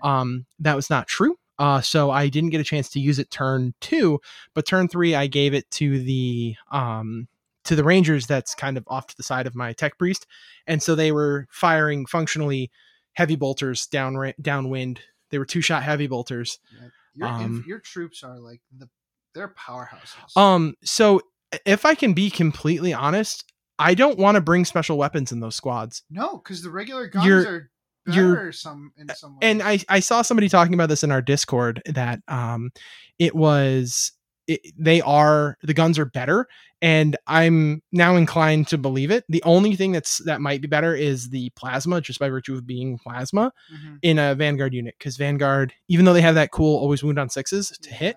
Right. 0.03 0.21
Um, 0.21 0.47
that 0.61 0.77
was 0.77 0.89
not 0.91 1.07
true. 1.07 1.37
Uh, 1.59 1.81
so 1.81 2.11
I 2.11 2.29
didn't 2.29 2.51
get 2.51 2.61
a 2.61 2.65
chance 2.65 2.89
to 2.91 3.01
use 3.01 3.19
it 3.19 3.31
turn 3.31 3.73
two, 3.81 4.21
but 4.55 4.67
turn 4.67 4.89
three 4.89 5.15
I 5.15 5.27
gave 5.27 5.55
it 5.55 5.71
to 5.73 6.01
the 6.03 6.55
um, 6.71 7.29
to 7.73 7.77
the 7.77 7.85
rangers. 7.85 8.27
That's 8.27 8.55
kind 8.55 8.77
of 8.77 8.85
off 8.87 9.07
to 9.09 9.17
the 9.17 9.23
side 9.23 9.47
of 9.47 9.55
my 9.55 9.73
tech 9.73 9.99
priest, 9.99 10.27
and 10.67 10.83
so 10.83 10.95
they 10.95 11.13
were 11.13 11.47
firing 11.51 12.07
functionally 12.07 12.71
heavy 13.15 13.37
bolters 13.37 13.87
down 13.87 14.33
downwind. 14.41 15.01
They 15.31 15.39
were 15.39 15.45
two 15.47 15.61
shot 15.61 15.83
heavy 15.83 16.07
bolters. 16.07 16.59
Yeah. 16.81 16.89
Your, 17.15 17.29
um, 17.29 17.65
your 17.67 17.79
troops 17.79 18.23
are 18.23 18.39
like 18.39 18.61
the 18.77 18.89
they're 19.35 19.49
powerhouses. 19.59 20.37
Um, 20.37 20.75
so 20.85 21.21
if 21.67 21.85
I 21.85 21.95
can 21.95 22.13
be 22.15 22.31
completely 22.31 22.93
honest, 22.95 23.45
I 23.79 23.95
don't 23.95 24.19
want 24.19 24.37
to 24.37 24.41
bring 24.41 24.65
special 24.65 24.97
weapons 24.99 25.33
in 25.33 25.41
those 25.41 25.57
squads. 25.57 26.03
no, 26.11 26.37
because 26.39 26.63
the 26.63 26.71
regular 26.71 27.07
guns 27.09 27.27
you're- 27.27 27.45
are 27.47 27.71
you're- 28.07 28.35
better 28.35 28.53
some 28.53 28.93
in 28.97 29.09
some 29.15 29.33
ways. 29.33 29.39
and 29.43 29.63
I, 29.63 29.79
I 29.89 30.01
saw 30.01 30.23
somebody 30.23 30.49
talking 30.49 30.75
about 30.75 30.89
this 30.89 31.03
in 31.05 31.11
our 31.11 31.23
discord 31.23 31.83
that 31.87 32.21
um 32.29 32.71
it 33.19 33.35
was 33.35 34.13
it, 34.47 34.61
they 34.79 35.01
are 35.03 35.57
the 35.63 35.75
guns 35.75 35.99
are 35.99 36.05
better 36.05 36.49
and 36.81 37.17
i'm 37.29 37.81
now 37.93 38.17
inclined 38.17 38.67
to 38.67 38.77
believe 38.77 39.11
it 39.11 39.25
the 39.29 39.43
only 39.45 39.77
thing 39.77 39.93
that's 39.93 40.19
that 40.25 40.41
might 40.41 40.61
be 40.61 40.67
better 40.67 40.95
is 40.95 41.31
the 41.31 41.51
plasma 41.57 42.01
just 42.01 42.19
by 42.19 42.29
virtue 42.29 42.55
of 42.55 42.67
being 42.67 42.99
plasma 42.99 43.53
Mhm. 43.73 43.99
in 44.03 44.19
a 44.19 44.35
vanguard 44.35 44.75
unit 44.75 44.95
because 44.99 45.17
vanguard 45.17 45.73
even 45.89 46.05
though 46.05 46.13
they 46.13 46.21
have 46.23 46.35
that 46.35 46.51
cool 46.51 46.77
always 46.79 47.03
wound 47.05 47.19
on 47.19 47.29
sixes 47.29 47.69
to 47.83 47.89
Yeah. 47.91 47.97
hit 47.97 48.17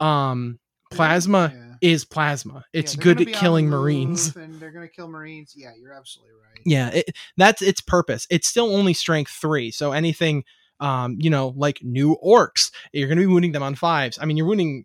um 0.00 0.58
plasma 0.90 1.52
yeah. 1.54 1.74
is 1.80 2.04
plasma 2.04 2.64
it's 2.72 2.94
they're 2.94 3.02
good 3.14 3.20
at 3.28 3.32
killing 3.34 3.68
marines 3.68 4.34
and 4.36 4.60
they're 4.60 4.70
gonna 4.70 4.88
kill 4.88 5.08
marines. 5.08 5.54
Yeah, 5.56 5.70
you're 5.80 5.92
absolutely 5.94 6.34
right. 6.34 6.60
yeah 6.64 6.90
it, 6.90 7.10
that's 7.36 7.62
its 7.62 7.80
purpose 7.80 8.26
it's 8.30 8.46
still 8.48 8.74
only 8.74 8.94
strength 8.94 9.30
three 9.30 9.70
so 9.70 9.92
anything 9.92 10.44
um 10.80 11.16
you 11.20 11.30
know 11.30 11.54
like 11.56 11.78
new 11.82 12.16
orcs 12.24 12.70
you're 12.92 13.08
going 13.08 13.18
to 13.18 13.22
be 13.22 13.26
wounding 13.32 13.52
them 13.52 13.62
on 13.62 13.74
fives 13.76 14.18
i 14.20 14.24
mean 14.24 14.36
you're 14.36 14.46
wounding 14.46 14.84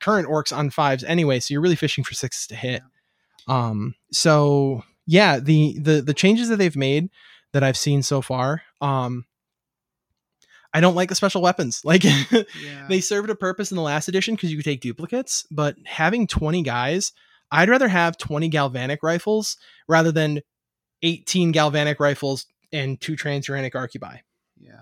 current 0.00 0.28
orcs 0.28 0.56
on 0.56 0.70
fives 0.70 1.04
anyway 1.04 1.38
so 1.40 1.52
you're 1.52 1.60
really 1.60 1.76
fishing 1.76 2.04
for 2.04 2.14
sixes 2.14 2.46
to 2.46 2.54
hit 2.54 2.82
um 3.48 3.94
so 4.12 4.82
yeah 5.06 5.38
the 5.38 5.78
the 5.78 6.00
the 6.00 6.14
changes 6.14 6.48
that 6.48 6.56
they've 6.56 6.76
made 6.76 7.08
that 7.52 7.62
i've 7.62 7.76
seen 7.76 8.02
so 8.02 8.20
far 8.22 8.62
um 8.80 9.24
I 10.76 10.80
don't 10.80 10.96
like 10.96 11.08
the 11.08 11.14
special 11.14 11.40
weapons. 11.40 11.82
Like 11.84 12.02
Yeah. 12.02 12.42
they 12.88 13.00
served 13.00 13.30
a 13.30 13.36
purpose 13.36 13.70
in 13.70 13.76
the 13.76 13.82
last 13.82 14.08
edition 14.08 14.34
because 14.34 14.50
you 14.50 14.56
could 14.56 14.64
take 14.64 14.80
duplicates, 14.80 15.46
but 15.48 15.76
having 15.84 16.26
20 16.26 16.62
guys, 16.62 17.12
I'd 17.52 17.68
rather 17.68 17.86
have 17.86 18.18
20 18.18 18.48
galvanic 18.48 19.04
rifles 19.04 19.56
rather 19.86 20.10
than 20.10 20.40
18 21.02 21.52
galvanic 21.52 22.00
rifles 22.00 22.46
and 22.72 23.00
two 23.00 23.14
transuranic 23.14 23.74
arquebuy 23.74 24.18
yeah. 24.60 24.80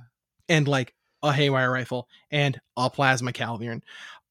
and 0.48 0.66
like 0.66 0.94
a 1.22 1.30
haywire 1.32 1.70
rifle 1.70 2.08
and 2.30 2.58
a 2.76 2.88
plasma 2.88 3.32
caliver 3.32 3.78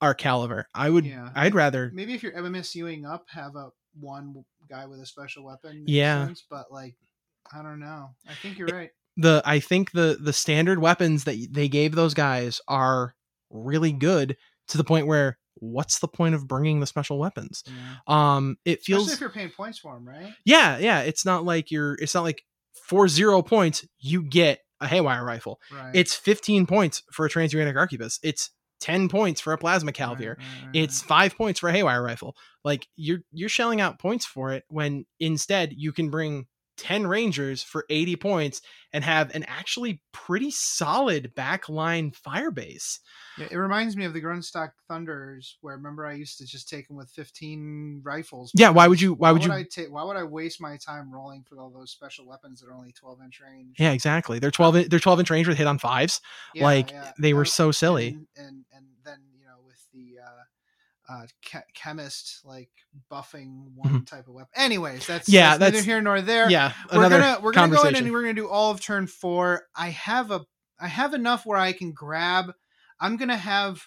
or 0.02 0.14
caliver. 0.14 0.68
I 0.74 0.90
would 0.90 1.06
Yeah. 1.06 1.30
I'd 1.36 1.56
rather 1.56 1.92
Maybe 1.94 2.14
if 2.14 2.24
you're 2.24 2.34
MMSUing 2.34 3.06
up, 3.06 3.26
have 3.30 3.56
a 3.56 3.70
one 4.00 4.44
guy 4.70 4.86
with 4.86 5.00
a 5.00 5.06
special 5.06 5.46
weapon. 5.46 5.84
Yeah. 5.88 6.26
sense, 6.26 6.44
but 6.50 6.72
like, 6.72 6.96
I 7.54 7.62
don't 7.62 7.80
know. 7.80 8.10
I 8.30 8.34
think 8.42 8.58
you're 8.58 8.68
right. 8.68 8.90
the 9.18 9.42
I 9.46 9.60
think 9.60 9.92
the 9.92 10.18
the 10.22 10.34
standard 10.34 10.80
weapons 10.80 11.26
that 11.26 11.36
they 11.52 11.68
gave 11.68 11.96
those 11.96 12.14
guys 12.14 12.62
are 12.68 13.14
really 13.50 13.92
good 13.92 14.38
to 14.70 14.78
the 14.78 14.84
point 14.84 15.08
where 15.08 15.38
what's 15.56 16.00
the 16.00 16.08
point 16.08 16.34
of 16.34 16.48
bringing 16.48 16.80
the 16.80 16.88
special 16.88 17.20
weapons? 17.20 17.64
Yeah. 17.66 17.74
Um 18.08 18.58
it 18.66 18.82
feels 18.82 19.08
Especially 19.08 19.14
if 19.16 19.20
you're 19.22 19.30
paying 19.30 19.50
points 19.56 19.78
for 19.80 19.94
them, 19.94 20.08
right? 20.08 20.34
Yeah, 20.46 20.78
yeah. 20.78 21.02
It's 21.02 21.26
not 21.26 21.44
like 21.44 21.70
you're. 21.72 21.96
It's 21.96 22.16
not 22.16 22.24
like 22.24 22.44
for 22.88 23.08
zero 23.08 23.42
points 23.42 23.86
you 24.00 24.24
get 24.24 24.60
a 24.80 24.88
haywire 24.88 25.24
rifle. 25.24 25.60
Right. 25.72 25.92
It's 25.94 26.16
15 26.16 26.66
points 26.66 27.04
for 27.12 27.26
a 27.26 27.30
transuranic 27.30 27.76
arquebus. 27.76 28.20
It's 28.24 28.50
10 28.82 29.10
points 29.10 29.40
for 29.40 29.54
a 29.54 29.58
plasma 29.58 29.94
Right, 30.38 30.46
right, 30.46 30.66
right, 30.66 30.76
It's 30.76 31.00
mm-hmm. 31.00 31.08
five 31.08 31.38
points 31.38 31.60
for 31.60 31.70
a 31.70 31.74
haywire 31.74 32.04
rifle. 32.04 32.36
Like 32.64 32.88
you're 32.96 33.20
you're 33.32 33.50
shelling 33.50 33.80
out 33.80 34.00
points 34.00 34.26
for 34.26 34.52
it 34.52 34.64
when 34.68 35.06
instead 35.20 35.74
you 35.76 35.94
can 35.94 36.10
bring 36.10 36.48
10 36.82 37.06
rangers 37.06 37.62
for 37.62 37.86
80 37.90 38.16
points 38.16 38.62
and 38.92 39.04
have 39.04 39.34
an 39.36 39.46
actually 39.48 40.02
pretty 40.12 40.50
solid 40.52 41.32
backline 41.36 42.14
fire 42.16 42.50
base. 42.50 43.00
Yeah, 43.38 43.48
it 43.52 43.56
reminds 43.56 43.96
me 43.96 44.06
of 44.06 44.14
the 44.14 44.22
Grundstok 44.22 44.72
Thunders, 44.90 45.58
where 45.62 45.78
remember 45.78 46.06
I 46.06 46.14
used 46.14 46.40
to 46.40 46.46
just 46.46 46.68
take 46.68 46.88
them 46.88 46.98
with 46.98 47.10
15 47.12 48.02
rifles. 48.04 48.52
Yeah, 48.56 48.70
why 48.70 48.88
would 48.88 49.00
you- 49.00 49.14
why 49.14 49.32
would 49.32 49.46
you- 49.46 49.52
I 49.52 49.64
take? 49.64 49.92
Why 49.92 50.04
would 50.04 50.18
I 50.18 50.24
waste 50.24 50.60
my 50.60 50.76
time 50.78 51.14
rolling 51.14 51.44
for 51.44 51.60
all 51.60 51.70
those 51.70 51.92
special 51.92 52.26
weapons 52.28 52.60
that 52.60 52.68
are 52.68 52.74
only 52.74 52.92
12 52.92 53.22
inch 53.22 53.40
range? 53.40 53.76
Yeah, 53.80 53.92
exactly. 53.92 54.40
They're 54.40 54.52
12 54.52 54.76
in- 54.76 54.90
they're 54.90 55.00
12 55.00 55.20
inch 55.20 55.30
range 55.30 55.48
with 55.48 55.58
hit 55.58 55.68
on 55.68 55.78
fives. 55.78 56.20
Yeah, 56.54 56.64
like 56.64 56.92
yeah. 56.92 57.12
they 57.20 57.34
were 57.34 57.46
so 57.46 57.72
silly. 57.72 58.10
And, 58.10 58.28
and 58.36 58.66
and 58.74 58.86
then 59.06 59.20
you 59.38 59.46
know 59.46 59.60
with 59.66 59.80
the 59.94 60.20
uh, 60.20 60.44
uh, 61.12 61.26
che- 61.42 61.60
chemist 61.74 62.40
like 62.46 62.70
buffing 63.12 63.66
one 63.76 64.06
type 64.06 64.28
of 64.28 64.34
weapon. 64.34 64.50
Anyways, 64.56 65.06
that's 65.08 65.28
Mm-hmm. 65.28 65.36
Yeah, 65.36 65.58
that's 65.58 65.74
neither 65.74 65.86
here 65.86 66.02
nor 66.02 66.22
there. 66.22 66.50
yeah, 66.50 66.74
we're 66.94 67.10
gonna 67.10 67.40
we're 67.42 67.52
gonna 67.52 67.76
go 67.76 67.84
in 67.84 67.96
and 67.96 68.12
we're 68.12 68.22
gonna 68.22 68.34
do 68.34 68.48
all 68.50 68.72
of 68.72 68.80
turn 68.82 69.08
four. 69.08 69.64
I 69.76 69.90
have 69.90 70.32
a 70.32 70.42
I 70.80 70.88
have 70.88 71.14
enough 71.14 71.46
where 71.46 71.58
I 71.60 71.74
can 71.74 71.92
grab. 71.92 72.52
I'm 73.00 73.18
gonna 73.18 73.38
have 73.38 73.82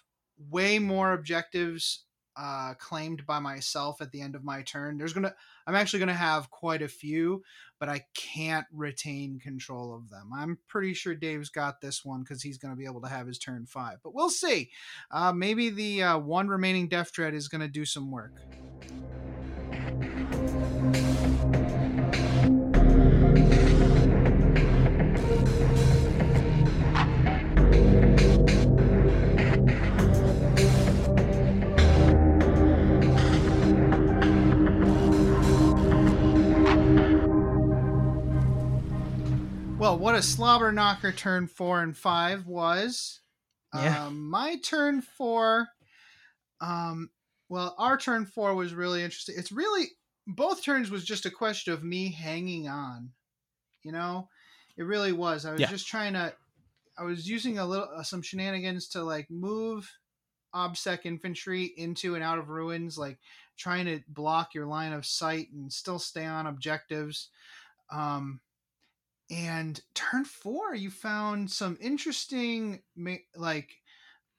way 0.50 0.78
more 0.78 1.12
objectives 1.12 2.04
uh 2.36 2.74
claimed 2.74 3.26
by 3.26 3.38
myself 3.38 4.00
at 4.00 4.10
the 4.12 4.20
end 4.20 4.34
of 4.34 4.44
my 4.44 4.62
turn. 4.62 4.98
There's 4.98 5.12
gonna 5.12 5.34
I'm 5.66 5.74
actually 5.74 6.00
gonna 6.00 6.14
have 6.14 6.50
quite 6.50 6.82
a 6.82 6.88
few, 6.88 7.42
but 7.78 7.88
I 7.88 8.04
can't 8.14 8.66
retain 8.72 9.38
control 9.38 9.94
of 9.94 10.10
them. 10.10 10.30
I'm 10.34 10.58
pretty 10.68 10.94
sure 10.94 11.14
Dave's 11.14 11.50
got 11.50 11.80
this 11.80 12.04
one 12.04 12.20
because 12.20 12.42
he's 12.42 12.58
gonna 12.58 12.76
be 12.76 12.86
able 12.86 13.02
to 13.02 13.08
have 13.08 13.26
his 13.26 13.38
turn 13.38 13.66
five. 13.66 13.98
But 14.02 14.14
we'll 14.14 14.30
see. 14.30 14.70
Uh 15.10 15.32
maybe 15.32 15.70
the 15.70 16.02
uh, 16.02 16.18
one 16.18 16.48
remaining 16.48 16.88
Deff 16.88 17.12
Dread 17.12 17.34
is 17.34 17.48
gonna 17.48 17.68
do 17.68 17.84
some 17.84 18.10
work. 18.10 18.32
Well, 39.84 39.98
what 39.98 40.14
a 40.14 40.22
slobber 40.22 40.72
knocker 40.72 41.12
turn 41.12 41.46
four 41.46 41.82
and 41.82 41.94
five 41.94 42.46
was. 42.46 43.20
Yeah. 43.74 44.06
Um, 44.06 44.30
my 44.30 44.56
turn 44.56 45.02
four. 45.02 45.68
Um, 46.62 47.10
well, 47.50 47.74
our 47.76 47.98
turn 47.98 48.24
four 48.24 48.54
was 48.54 48.72
really 48.72 49.02
interesting. 49.02 49.34
It's 49.36 49.52
really 49.52 49.88
both 50.26 50.64
turns 50.64 50.90
was 50.90 51.04
just 51.04 51.26
a 51.26 51.30
question 51.30 51.74
of 51.74 51.84
me 51.84 52.10
hanging 52.10 52.66
on. 52.66 53.10
You 53.82 53.92
know, 53.92 54.30
it 54.78 54.84
really 54.84 55.12
was. 55.12 55.44
I 55.44 55.52
was 55.52 55.60
Yeah. 55.60 55.68
just 55.68 55.86
trying 55.86 56.14
to. 56.14 56.34
I 56.96 57.02
was 57.02 57.28
using 57.28 57.58
a 57.58 57.66
little 57.66 57.90
uh, 57.94 58.04
some 58.04 58.22
shenanigans 58.22 58.88
to 58.88 59.04
like 59.04 59.30
move 59.30 59.92
obsec 60.54 61.00
infantry 61.04 61.74
into 61.76 62.14
and 62.14 62.24
out 62.24 62.38
of 62.38 62.48
ruins, 62.48 62.96
like 62.96 63.18
trying 63.58 63.84
to 63.84 64.00
block 64.08 64.54
your 64.54 64.64
line 64.64 64.94
of 64.94 65.04
sight 65.04 65.52
and 65.52 65.70
still 65.70 65.98
stay 65.98 66.24
on 66.24 66.46
objectives. 66.46 67.28
Um, 67.92 68.40
and 69.30 69.80
turn 69.94 70.24
four, 70.24 70.74
you 70.74 70.90
found 70.90 71.50
some 71.50 71.76
interesting, 71.80 72.82
like, 73.36 73.70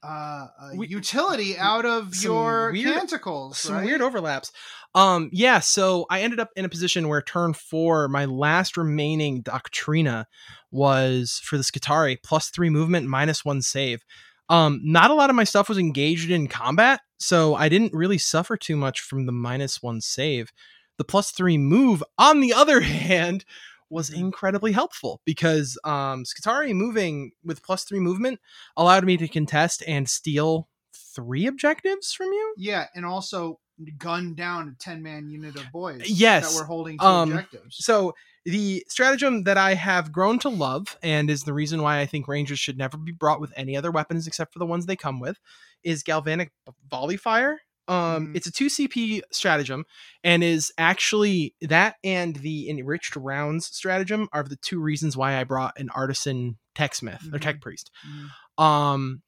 uh, 0.04 0.48
uh 0.60 0.70
We- 0.76 0.88
utility 0.88 1.58
out 1.58 1.86
of 1.86 2.16
your 2.22 2.72
weird- 2.72 2.94
canticles. 2.96 3.58
some 3.58 3.76
right? 3.76 3.86
weird 3.86 4.02
overlaps. 4.02 4.52
Um, 4.94 5.30
yeah, 5.34 5.60
so 5.60 6.06
I 6.10 6.22
ended 6.22 6.40
up 6.40 6.50
in 6.56 6.64
a 6.64 6.70
position 6.70 7.08
where 7.10 7.22
turn 7.22 7.54
four, 7.54 8.08
my 8.08 8.26
last 8.26 8.78
remaining 8.78 9.42
Doctrina 9.44 10.26
was 10.72 11.42
for 11.44 11.58
the 11.58 11.64
Skitarii, 11.64 12.18
plus 12.24 12.50
three 12.50 12.70
movement, 12.70 13.08
minus 13.08 13.44
one 13.44 13.62
save. 13.62 14.04
Um, 14.48 14.80
not 14.84 15.10
a 15.10 15.16
lot 15.16 15.30
of 15.32 15.36
my 15.36 15.44
stuff 15.44 15.68
was 15.68 15.80
engaged 15.80 16.30
in 16.30 16.48
combat, 16.48 17.02
so 17.18 17.56
I 17.56 17.68
didn't 17.68 17.94
really 17.94 18.20
suffer 18.20 18.56
too 18.56 18.76
much 18.78 19.02
from 19.02 19.26
the 19.26 19.32
minus 19.32 19.82
one 19.82 20.02
save. 20.02 20.52
The 20.98 21.04
plus 21.04 21.32
three 21.32 21.58
move, 21.58 22.04
on 22.18 22.40
the 22.42 22.54
other 22.62 22.82
hand, 22.82 23.44
was 23.90 24.10
incredibly 24.10 24.72
helpful 24.72 25.22
because 25.26 25.78
um 25.84 26.24
Skitarii 26.24 26.74
moving 26.74 27.32
with 27.44 27.64
plus 27.64 27.84
three 27.84 28.00
movement 28.00 28.40
allowed 28.76 29.06
me 29.06 29.18
to 29.18 29.28
contest 29.28 29.84
and 29.88 30.10
steal 30.10 30.68
three 31.16 31.46
objectives 31.48 32.14
from 32.14 32.28
you. 32.28 32.54
Yeah, 32.58 32.88
and 32.96 33.06
also 33.06 33.60
gun 33.98 34.36
down 34.36 34.70
a 34.70 34.84
ten 34.84 35.04
man 35.04 35.30
unit 35.30 35.56
of 35.56 35.72
boys. 35.72 36.04
Yes, 36.06 36.54
that 36.54 36.60
were 36.60 36.66
holding 36.66 36.98
two 36.98 37.06
um, 37.06 37.32
objectives. 37.32 37.78
So 37.78 38.14
the 38.46 38.86
stratagem 38.88 39.44
that 39.44 39.58
I 39.58 39.74
have 39.74 40.12
grown 40.12 40.40
to 40.40 40.50
love, 40.50 40.98
and 41.02 41.30
is 41.30 41.44
the 41.44 41.54
reason 41.54 41.82
why 41.82 42.00
I 42.00 42.06
think 42.06 42.28
Rangers 42.28 42.60
should 42.60 42.78
never 42.78 42.98
be 42.98 43.12
brought 43.12 43.42
with 43.42 43.52
any 43.56 43.76
other 43.76 43.92
weapons 43.92 44.28
except 44.28 44.54
for 44.54 44.60
the 44.60 44.66
ones 44.66 44.86
they 44.86 44.96
come 44.96 45.20
with, 45.20 45.40
is 45.84 46.04
Galvanic 46.04 46.52
Volley 46.90 47.18
Fire. 47.18 47.62
Um, 47.88 48.28
Mhm. 48.28 48.36
It's 48.36 48.48
a 48.48 48.52
two 48.52 48.68
CP 48.70 49.22
stratagem, 49.32 49.86
and 50.24 50.44
is 50.44 50.72
actually 50.78 51.56
that 51.62 51.96
and 52.04 52.36
the 52.38 52.70
enriched 52.70 53.16
rounds 53.16 53.68
stratagem 53.68 54.28
are 54.34 54.44
the 54.44 54.56
two 54.56 54.80
reasons 54.80 55.16
why 55.16 55.40
I 55.40 55.44
brought 55.44 55.80
an 55.80 55.90
artisan 55.92 56.58
tech 56.74 56.96
smith 56.96 57.30
or 57.32 57.40
tech 57.40 57.62
priest. 57.62 57.92
Mhm. 58.08 58.64
Um, 58.64 59.22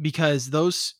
because 0.00 0.50
those 0.50 0.94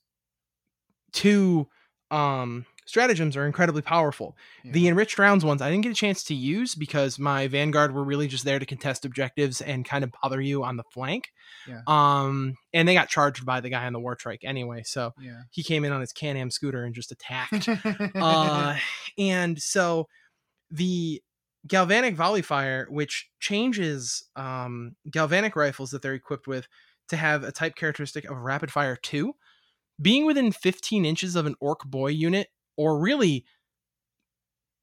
two 1.12 1.68
um 2.10 2.66
stratagems 2.88 3.36
are 3.36 3.44
incredibly 3.44 3.82
powerful. 3.82 4.34
The 4.64 4.88
enriched 4.88 5.18
rounds 5.18 5.44
ones 5.44 5.60
I 5.60 5.70
didn't 5.70 5.82
get 5.82 5.92
a 5.92 5.94
chance 5.94 6.24
to 6.24 6.34
use 6.34 6.74
because 6.74 7.18
my 7.18 7.46
vanguard 7.46 7.92
were 7.92 8.02
really 8.02 8.28
just 8.28 8.46
there 8.46 8.58
to 8.58 8.64
contest 8.64 9.04
objectives 9.04 9.60
and 9.60 9.84
kind 9.84 10.02
of 10.04 10.10
bother 10.22 10.40
you 10.40 10.64
on 10.64 10.78
the 10.78 10.84
flank. 10.90 11.28
Yeah. 11.68 11.82
Um, 11.86 12.54
and 12.72 12.88
they 12.88 12.94
got 12.94 13.10
charged 13.10 13.44
by 13.44 13.60
the 13.60 13.68
guy 13.68 13.84
on 13.84 13.92
the 13.92 14.00
war 14.00 14.16
trike 14.16 14.40
anyway, 14.42 14.84
so 14.86 15.12
yeah. 15.20 15.42
he 15.50 15.62
came 15.62 15.84
in 15.84 15.92
on 15.92 16.00
his 16.00 16.14
Can-Am 16.14 16.50
scooter 16.50 16.82
and 16.82 16.94
just 16.94 17.12
attacked. 17.12 17.68
uh, 18.14 18.76
and 19.18 19.60
so 19.60 20.08
the 20.70 21.22
galvanic 21.66 22.16
volley 22.16 22.40
fire, 22.40 22.86
which 22.88 23.28
changes 23.38 24.24
um, 24.34 24.96
galvanic 25.10 25.56
rifles 25.56 25.90
that 25.90 26.00
they're 26.00 26.14
equipped 26.14 26.46
with 26.46 26.66
to 27.10 27.18
have 27.18 27.44
a 27.44 27.52
type 27.52 27.74
characteristic 27.74 28.24
of 28.24 28.38
rapid 28.38 28.72
fire 28.72 28.96
two, 28.96 29.34
being 30.00 30.24
within 30.24 30.52
15 30.52 31.04
inches 31.04 31.36
of 31.36 31.44
an 31.44 31.54
orc 31.60 31.84
boy 31.84 32.08
unit, 32.08 32.48
or 32.78 32.98
really 32.98 33.44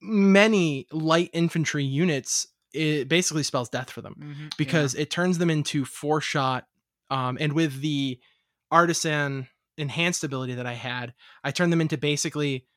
many 0.01 0.87
light 0.91 1.29
infantry 1.33 1.83
units, 1.83 2.47
it 2.73 3.07
basically 3.07 3.43
spells 3.43 3.69
death 3.69 3.89
for 3.89 4.01
them 4.01 4.15
Mhm, 4.19 4.39
yeah. 4.43 4.49
because 4.57 4.93
it 4.95 5.09
turns 5.09 5.37
them 5.37 5.49
into 5.49 5.85
four 5.85 6.21
shot. 6.21 6.67
Um, 7.09 7.37
and 7.39 7.53
with 7.53 7.81
the 7.81 8.19
artisan 8.71 9.47
enhanced 9.77 10.23
ability 10.23 10.55
that 10.55 10.65
I 10.65 10.73
had, 10.73 11.13
I 11.43 11.51
turned 11.51 11.71
them 11.71 11.81
into 11.81 11.97
basically 11.97 12.67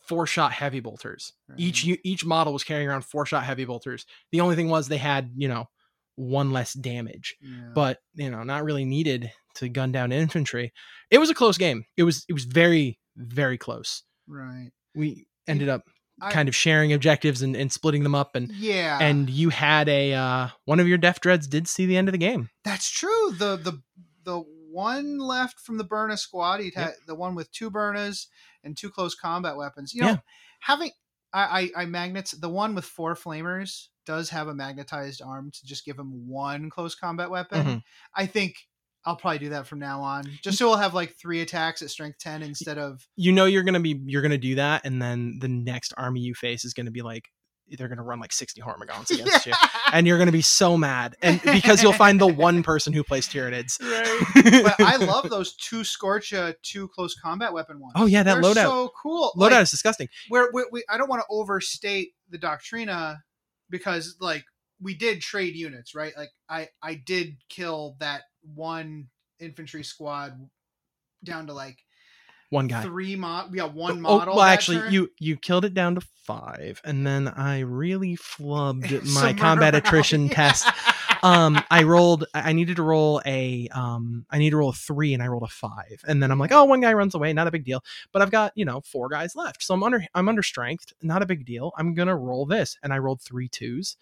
four 0.00 0.26
shot 0.26 0.52
heavy 0.52 0.80
bolters. 0.80 1.32
Each 1.56 1.82
Right. 1.82 1.88
u- 1.90 1.98
each 2.04 2.24
model 2.24 2.52
was 2.52 2.64
carrying 2.64 2.88
around 2.88 3.02
four 3.02 3.26
shot 3.26 3.44
heavy 3.44 3.64
bolters. 3.64 4.06
The 4.32 4.40
only 4.40 4.56
thing 4.56 4.68
was 4.68 4.88
they 4.88 4.98
had 4.98 5.32
you 5.36 5.48
know 5.48 5.66
one 6.16 6.50
less 6.50 6.72
damage, 6.72 7.36
Yeah. 7.40 7.70
but 7.74 8.00
you 8.14 8.30
know 8.30 8.42
not 8.42 8.64
really 8.64 8.84
needed 8.84 9.30
to 9.56 9.68
gun 9.68 9.92
down 9.92 10.12
infantry. 10.12 10.72
It 11.10 11.18
was 11.18 11.30
a 11.30 11.34
close 11.34 11.58
game. 11.58 11.84
It 11.96 12.02
was 12.04 12.24
it 12.28 12.32
was 12.32 12.44
very 12.44 12.98
very 13.16 13.58
close. 13.58 14.02
Right. 14.28 14.70
We 14.94 15.26
ended 15.46 15.68
up 15.68 15.84
I- 16.20 16.30
kind 16.30 16.48
of 16.48 16.54
sharing 16.54 16.92
objectives 16.92 17.42
and, 17.42 17.56
and 17.56 17.72
splitting 17.72 18.02
them 18.02 18.14
up 18.14 18.34
and 18.36 18.50
Yeah. 18.52 18.98
and 19.00 19.28
you 19.30 19.48
had 19.50 19.88
a 19.88 20.12
uh, 20.14 20.48
one 20.64 20.80
of 20.80 20.86
your 20.88 20.98
deff 20.98 21.20
dreads 21.20 21.46
did 21.46 21.66
see 21.68 21.86
the 21.86 21.96
end 21.96 22.08
of 22.08 22.12
the 22.12 22.18
game. 22.18 22.50
That's 22.64 22.90
true. 22.90 23.30
The 23.32 23.56
the 23.56 23.82
the 24.24 24.38
one 24.70 25.18
left 25.18 25.58
from 25.60 25.78
the 25.78 25.84
Burna 25.84 26.18
squad. 26.18 26.60
He'd 26.60 26.74
Yep. 26.76 26.84
had 26.84 26.94
the 27.06 27.14
one 27.14 27.34
with 27.34 27.50
two 27.52 27.70
Burnas 27.70 28.26
and 28.62 28.76
two 28.76 28.90
close 28.90 29.14
combat 29.14 29.56
weapons. 29.56 29.94
You 29.94 30.02
know, 30.02 30.08
Yeah. 30.08 30.16
having 30.60 30.90
I, 31.32 31.70
I 31.76 31.82
I 31.82 31.84
magnets 31.86 32.32
the 32.32 32.48
one 32.48 32.74
with 32.74 32.84
four 32.84 33.14
flamers 33.14 33.88
does 34.06 34.30
have 34.30 34.48
a 34.48 34.54
magnetized 34.54 35.20
arm 35.22 35.50
to 35.50 35.66
just 35.66 35.84
give 35.84 35.98
him 35.98 36.26
one 36.28 36.70
close 36.70 36.94
combat 36.94 37.30
weapon. 37.30 37.66
Mhm. 37.66 37.82
I 38.14 38.26
think 38.26 38.56
I'll 39.08 39.16
probably 39.16 39.38
do 39.38 39.48
that 39.50 39.66
from 39.66 39.78
now 39.78 40.02
on, 40.02 40.24
just 40.42 40.58
so 40.58 40.68
we'll 40.68 40.76
have 40.76 40.92
like 40.92 41.16
three 41.16 41.40
attacks 41.40 41.80
at 41.80 41.88
strength 41.88 42.18
ten 42.18 42.42
instead 42.42 42.76
of 42.76 43.06
you 43.16 43.32
know 43.32 43.46
you're 43.46 43.62
gonna 43.62 43.80
be 43.80 43.98
you're 44.04 44.20
gonna 44.20 44.36
do 44.36 44.56
that, 44.56 44.84
and 44.84 45.00
then 45.00 45.38
the 45.40 45.48
next 45.48 45.94
army 45.96 46.20
you 46.20 46.34
face 46.34 46.62
is 46.64 46.74
gonna 46.74 46.90
be 46.90 47.00
like 47.00 47.24
they're 47.76 47.88
gonna 47.88 48.02
run 48.02 48.20
like 48.20 48.32
60 48.32 48.60
Hormagaunts 48.60 49.10
against 49.18 49.46
you, 49.46 49.54
and 49.92 50.06
you're 50.06 50.18
gonna 50.18 50.30
be 50.30 50.42
so 50.42 50.76
mad, 50.76 51.16
and 51.22 51.40
because 51.52 51.82
you'll 51.82 51.92
find 51.94 52.20
the 52.20 52.26
one 52.26 52.62
person 52.62 52.92
who 52.92 53.02
plays 53.02 53.26
Tyranids. 53.28 53.80
Right. 53.82 54.62
but 54.76 54.78
I 54.78 54.96
love 54.96 55.30
those 55.30 55.54
two 55.56 55.80
Skorcha, 55.80 56.54
two 56.62 56.88
close 56.88 57.14
combat 57.14 57.52
weapon 57.54 57.80
ones. 57.80 57.94
Oh, 57.96 58.04
yeah, 58.06 58.22
that 58.22 58.34
They're 58.34 58.42
loadout. 58.42 58.54
so 58.54 58.92
cool. 59.02 59.32
Loadout 59.36 59.50
Like, 59.52 59.62
is 59.62 59.70
disgusting. 59.70 60.08
where 60.28 60.50
we, 60.52 60.64
we, 60.70 60.84
I 60.90 60.98
don't 60.98 61.08
want 61.08 61.20
to 61.22 61.26
overstate 61.30 62.10
the 62.28 62.38
Doctrina 62.38 63.18
because 63.70 64.16
like 64.20 64.44
we 64.80 64.94
did 64.94 65.20
trade 65.20 65.54
units, 65.54 65.94
right? 65.94 66.12
Like 66.16 66.30
I 66.48 66.68
I 66.82 66.94
did 66.94 67.36
kill 67.48 67.96
that 68.00 68.22
one 68.54 69.08
infantry 69.40 69.82
squad 69.82 70.38
down 71.24 71.46
to 71.48 71.52
like 71.52 71.78
One 72.50 72.66
guy. 72.66 72.82
three 72.82 73.14
mod. 73.16 73.54
Yeah, 73.54 73.64
one 73.64 73.98
oh, 73.98 74.18
model. 74.18 74.36
well, 74.36 74.44
actually, 74.44 74.78
turn. 74.78 74.92
you 74.92 75.10
you 75.18 75.36
killed 75.36 75.64
it 75.64 75.74
down 75.74 75.94
to 75.96 76.00
five, 76.24 76.80
and 76.84 77.06
then 77.06 77.28
I 77.28 77.60
really 77.60 78.16
flubbed 78.16 79.04
my 79.14 79.32
combat 79.34 79.74
around- 79.74 79.86
attrition 79.86 80.26
Yeah. 80.28 80.34
test. 80.34 80.68
Um, 81.22 81.62
I 81.70 81.82
rolled. 81.82 82.24
I 82.34 82.52
needed 82.52 82.76
to 82.76 82.82
roll 82.82 83.20
a. 83.26 83.68
Um, 83.72 84.24
I 84.30 84.38
need 84.38 84.50
to 84.50 84.56
roll 84.56 84.70
a 84.70 84.74
three, 84.74 85.14
and 85.14 85.22
I 85.22 85.26
rolled 85.26 85.42
a 85.42 85.48
five, 85.48 86.02
and 86.06 86.22
then 86.22 86.30
I'm 86.30 86.38
like, 86.38 86.52
oh, 86.52 86.64
one 86.64 86.80
guy 86.80 86.92
runs 86.92 87.14
away, 87.14 87.32
not 87.32 87.46
a 87.46 87.50
big 87.50 87.64
deal. 87.64 87.82
But 88.12 88.22
I've 88.22 88.30
got 88.30 88.52
you 88.54 88.64
know 88.64 88.80
four 88.82 89.08
guys 89.08 89.34
left, 89.36 89.62
so 89.62 89.74
I'm 89.74 89.82
under. 89.82 90.04
I'm 90.14 90.28
under 90.28 90.42
strength, 90.42 90.92
not 91.02 91.22
a 91.22 91.26
big 91.26 91.44
deal. 91.44 91.72
I'm 91.76 91.94
gonna 91.94 92.16
roll 92.16 92.46
this, 92.46 92.76
and 92.82 92.92
I 92.92 92.98
rolled 92.98 93.20
three 93.20 93.48
twos, 93.48 93.96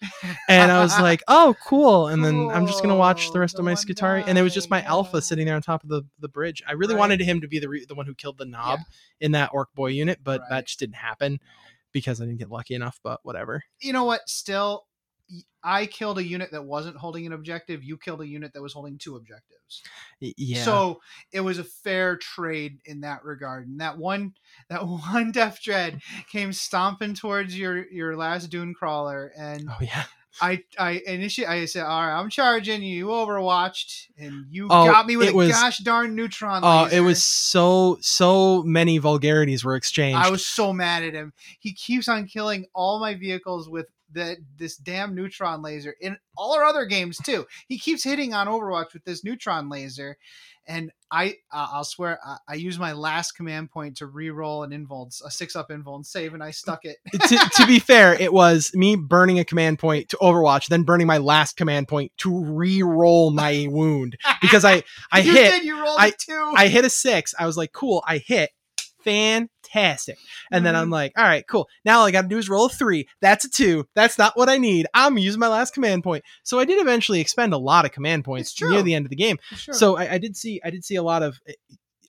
and 0.49 0.71
I 0.71 0.81
was 0.81 0.91
like, 0.99 1.21
oh, 1.27 1.55
cool. 1.65 2.07
And 2.07 2.23
then 2.23 2.49
I'm 2.51 2.67
just 2.67 2.81
gonna 2.81 2.95
watch 2.95 3.31
the 3.31 3.39
rest 3.39 3.55
the 3.55 3.61
of 3.61 3.65
my 3.65 3.73
Skitarii, 3.73 4.23
and 4.27 4.37
it 4.37 4.41
was 4.41 4.53
just 4.53 4.69
my 4.69 4.81
alpha 4.83 5.21
sitting 5.21 5.45
there 5.45 5.55
on 5.55 5.61
top 5.61 5.83
of 5.83 5.89
the 5.89 6.03
the 6.19 6.29
bridge. 6.29 6.63
I 6.67 6.73
really 6.73 6.93
Right. 6.95 6.99
wanted 6.99 7.21
him 7.21 7.41
to 7.41 7.47
be 7.47 7.59
the 7.59 7.69
re- 7.69 7.85
the 7.85 7.95
one 7.95 8.05
who 8.05 8.15
killed 8.15 8.37
the 8.37 8.45
Nob 8.45 8.79
in 9.19 9.33
that 9.33 9.51
orc 9.53 9.73
boy 9.75 9.87
unit, 9.87 10.19
but 10.23 10.41
Right. 10.41 10.49
that 10.49 10.65
just 10.67 10.79
didn't 10.79 10.95
happen 10.95 11.39
because 11.91 12.19
I 12.21 12.25
didn't 12.25 12.39
get 12.39 12.49
lucky 12.49 12.73
enough. 12.75 12.99
But 13.03 13.19
whatever. 13.23 13.63
you 13.81 13.93
know 13.93 14.03
what? 14.03 14.27
Still, 14.27 14.86
I 15.63 15.85
killed 15.85 16.17
a 16.17 16.23
unit 16.23 16.51
that 16.51 16.63
wasn't 16.63 16.95
holding 16.97 17.25
an 17.25 17.33
objective. 17.33 17.83
You 17.83 17.97
killed 17.97 18.21
a 18.21 18.27
unit 18.27 18.53
that 18.53 18.61
was 18.61 18.73
holding 18.73 18.97
two 18.97 19.15
objectives. 19.17 19.83
Yeah. 20.19 20.63
So 20.63 21.01
it 21.33 21.41
was 21.41 21.59
a 21.59 21.63
fair 21.63 22.15
trade 22.15 22.79
in 22.85 23.01
that 23.01 23.25
regard. 23.25 23.67
And 23.67 23.81
that 23.81 23.97
one, 23.97 24.33
that 24.69 24.87
one 24.87 25.31
Deff 25.31 25.61
Dread 25.61 26.01
came 26.31 26.53
stomping 26.53 27.13
towards 27.15 27.57
your 27.57 27.85
your 27.91 28.15
last 28.15 28.47
Dune 28.49 28.73
crawler, 28.73 29.31
and 29.37 29.67
oh 29.69 29.77
yeah. 29.81 30.03
I 30.39 30.63
I 30.77 31.01
initially 31.07 31.47
I 31.47 31.65
said, 31.65 31.83
"All 31.83 31.99
right, 32.05 32.17
I'm 32.17 32.29
charging 32.29 32.83
you. 32.83 32.95
You 32.95 33.07
Overwatched, 33.07 34.09
and 34.17 34.45
you 34.51 34.67
Oh, 34.69 34.85
got 34.85 35.07
me 35.07 35.17
with 35.17 35.29
a 35.29 35.33
was- 35.33 35.49
gosh 35.49 35.79
darn 35.79 36.15
neutron 36.15 36.61
Oh, 36.63 36.83
laser." 36.83 36.97
it 36.97 36.99
was 37.01 37.23
so 37.23 37.97
so 38.01 38.61
many 38.63 38.99
vulgarities 38.99 39.65
were 39.65 39.75
exchanged. 39.75 40.17
I 40.23 40.29
was 40.29 40.45
so 40.45 40.71
mad 40.71 41.03
at 41.03 41.13
him. 41.13 41.33
He 41.59 41.73
keeps 41.73 42.07
on 42.07 42.27
killing 42.27 42.67
all 42.75 42.99
my 42.99 43.15
vehicles 43.15 43.67
with 43.67 43.87
that 44.13 44.37
this 44.57 44.77
damn 44.77 45.15
neutron 45.15 45.61
laser 45.61 45.95
in 45.99 46.17
all 46.37 46.53
our 46.55 46.63
other 46.63 46.85
games 46.85 47.17
too. 47.17 47.45
He 47.67 47.77
keeps 47.77 48.03
hitting 48.03 48.33
on 48.33 48.47
Overwatch 48.47 48.93
with 48.93 49.03
this 49.03 49.23
neutron 49.23 49.69
laser, 49.69 50.17
and 50.65 50.91
I 51.11 51.35
uh, 51.51 51.67
I'll 51.73 51.83
swear 51.83 52.19
I, 52.25 52.37
I 52.49 52.53
used 52.55 52.79
my 52.79 52.93
last 52.93 53.33
command 53.33 53.71
point 53.71 53.97
to 53.97 54.05
re-roll 54.05 54.63
an 54.63 54.71
invuln, 54.71 55.07
a 55.25 55.31
six 55.31 55.55
up 55.55 55.69
invuln 55.69 56.05
save, 56.05 56.33
and 56.33 56.43
I 56.43 56.51
stuck 56.51 56.85
it. 56.85 56.97
to, 57.13 57.49
to 57.55 57.67
be 57.67 57.79
fair, 57.79 58.13
it 58.13 58.31
was 58.33 58.71
me 58.73 58.95
burning 58.95 59.39
a 59.39 59.45
command 59.45 59.79
point 59.79 60.09
to 60.09 60.17
Overwatch, 60.17 60.67
then 60.67 60.83
burning 60.83 61.07
my 61.07 61.17
last 61.17 61.57
command 61.57 61.87
point 61.87 62.11
to 62.17 62.37
re-roll 62.37 63.31
my 63.31 63.67
wound 63.69 64.17
because 64.41 64.63
I 64.65 64.83
I 65.11 65.19
you 65.21 65.33
hit 65.33 65.51
did. 65.51 65.63
You 65.65 65.81
rolled 65.81 65.99
I- 65.99 66.07
a 66.07 66.11
two. 66.11 66.53
I 66.55 66.67
hit 66.67 66.85
a 66.85 66.89
six. 66.89 67.33
I 67.37 67.45
was 67.45 67.57
like, 67.57 67.71
cool. 67.73 68.03
I 68.07 68.17
hit. 68.19 68.49
Fantastic. 69.07 70.17
And 70.51 70.65
then 70.65 70.73
Mm-hmm. 70.73 70.81
I'm 70.83 70.89
like, 70.89 71.13
all 71.17 71.23
right, 71.23 71.45
cool. 71.47 71.67
Now 71.85 71.99
all 71.99 72.05
I 72.05 72.11
got 72.11 72.23
to 72.23 72.27
do 72.27 72.37
is 72.37 72.49
roll 72.49 72.65
a 72.65 72.69
three. 72.69 73.07
That's 73.21 73.45
a 73.45 73.49
two. 73.49 73.87
That's 73.95 74.17
not 74.17 74.37
what 74.37 74.49
I 74.49 74.57
need. 74.57 74.87
I'm 74.93 75.17
using 75.17 75.39
my 75.39 75.47
last 75.47 75.73
command 75.73 76.03
point. 76.03 76.23
So 76.43 76.59
I 76.59 76.65
did 76.65 76.81
eventually 76.81 77.19
expend 77.21 77.53
a 77.53 77.57
lot 77.57 77.85
of 77.85 77.91
command 77.91 78.25
points 78.25 78.53
near 78.61 78.81
the 78.83 78.93
end 78.93 79.05
of 79.05 79.09
the 79.09 79.15
game. 79.15 79.37
So 79.73 79.97
I, 79.97 80.13
I 80.13 80.17
did 80.17 80.35
see, 80.37 80.61
I 80.63 80.69
did 80.69 80.83
see 80.85 80.95
a 80.95 81.03
lot 81.03 81.23
of. 81.23 81.39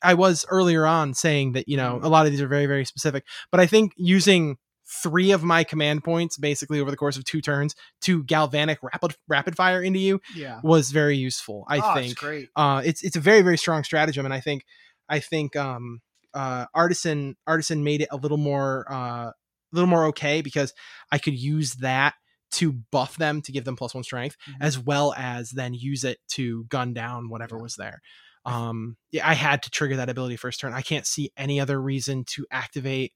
I 0.02 0.14
was 0.14 0.46
earlier 0.48 0.86
on 0.86 1.12
saying 1.14 1.52
that 1.52 1.68
you 1.68 1.76
know 1.76 1.98
Mhm. 2.00 2.04
a 2.04 2.08
lot 2.08 2.24
of 2.26 2.32
these 2.32 2.40
are 2.40 2.46
very 2.48 2.66
very 2.66 2.84
specific, 2.84 3.24
but 3.50 3.58
I 3.60 3.66
think 3.66 3.92
using 3.96 4.56
three 5.02 5.32
of 5.32 5.42
my 5.42 5.64
command 5.64 6.02
points 6.04 6.38
basically 6.38 6.80
over 6.80 6.90
the 6.90 6.96
course 6.96 7.16
of 7.18 7.24
two 7.24 7.40
turns 7.42 7.74
to 8.02 8.22
galvanic 8.24 8.78
rapid 8.82 9.16
rapid 9.26 9.56
fire 9.56 9.82
into 9.82 9.98
you 9.98 10.20
yeah, 10.36 10.60
was 10.62 10.92
very 10.92 11.16
useful. 11.16 11.64
I 11.68 11.80
oh, 11.80 11.94
think 11.94 12.12
it's 12.12 12.20
great. 12.20 12.48
uh, 12.56 12.80
it's 12.84 13.02
it's 13.02 13.16
a 13.16 13.20
very 13.20 13.42
very 13.42 13.58
strong 13.58 13.82
stratagem, 13.84 14.24
and 14.24 14.32
I 14.32 14.38
think 14.40 14.64
I 15.08 15.18
think 15.18 15.56
um, 15.56 16.00
uh, 16.34 16.66
artisan 16.74 17.36
artisan 17.46 17.82
made 17.84 18.00
it 18.02 18.08
a 18.10 18.16
little 18.16 18.36
more 18.38 18.86
uh, 18.90 19.30
a 19.30 19.34
little 19.72 19.88
more 19.88 20.06
okay 20.06 20.40
because 20.42 20.72
I 21.12 21.18
could 21.18 21.34
use 21.38 21.74
that 21.74 22.14
to 22.52 22.72
buff 22.90 23.16
them 23.16 23.42
to 23.42 23.52
give 23.52 23.64
them 23.64 23.76
plus 23.76 23.94
one 23.94 24.02
strength, 24.04 24.36
Mhm. 24.48 24.54
as 24.60 24.78
well 24.78 25.12
as 25.16 25.50
then 25.50 25.74
use 25.74 26.04
it 26.04 26.18
to 26.28 26.64
gun 26.64 26.94
down 26.94 27.28
whatever 27.28 27.56
Yeah. 27.56 27.62
was 27.62 27.76
there. 27.76 28.00
Um, 28.46 28.96
yeah, 29.10 29.28
I 29.28 29.34
had 29.34 29.62
to 29.64 29.70
trigger 29.70 29.96
that 29.96 30.08
ability 30.08 30.36
first 30.36 30.58
turn. 30.60 30.72
I 30.72 30.80
can't 30.80 31.06
see 31.06 31.30
any 31.36 31.60
other 31.60 31.80
reason 31.80 32.24
to 32.28 32.46
activate 32.50 33.12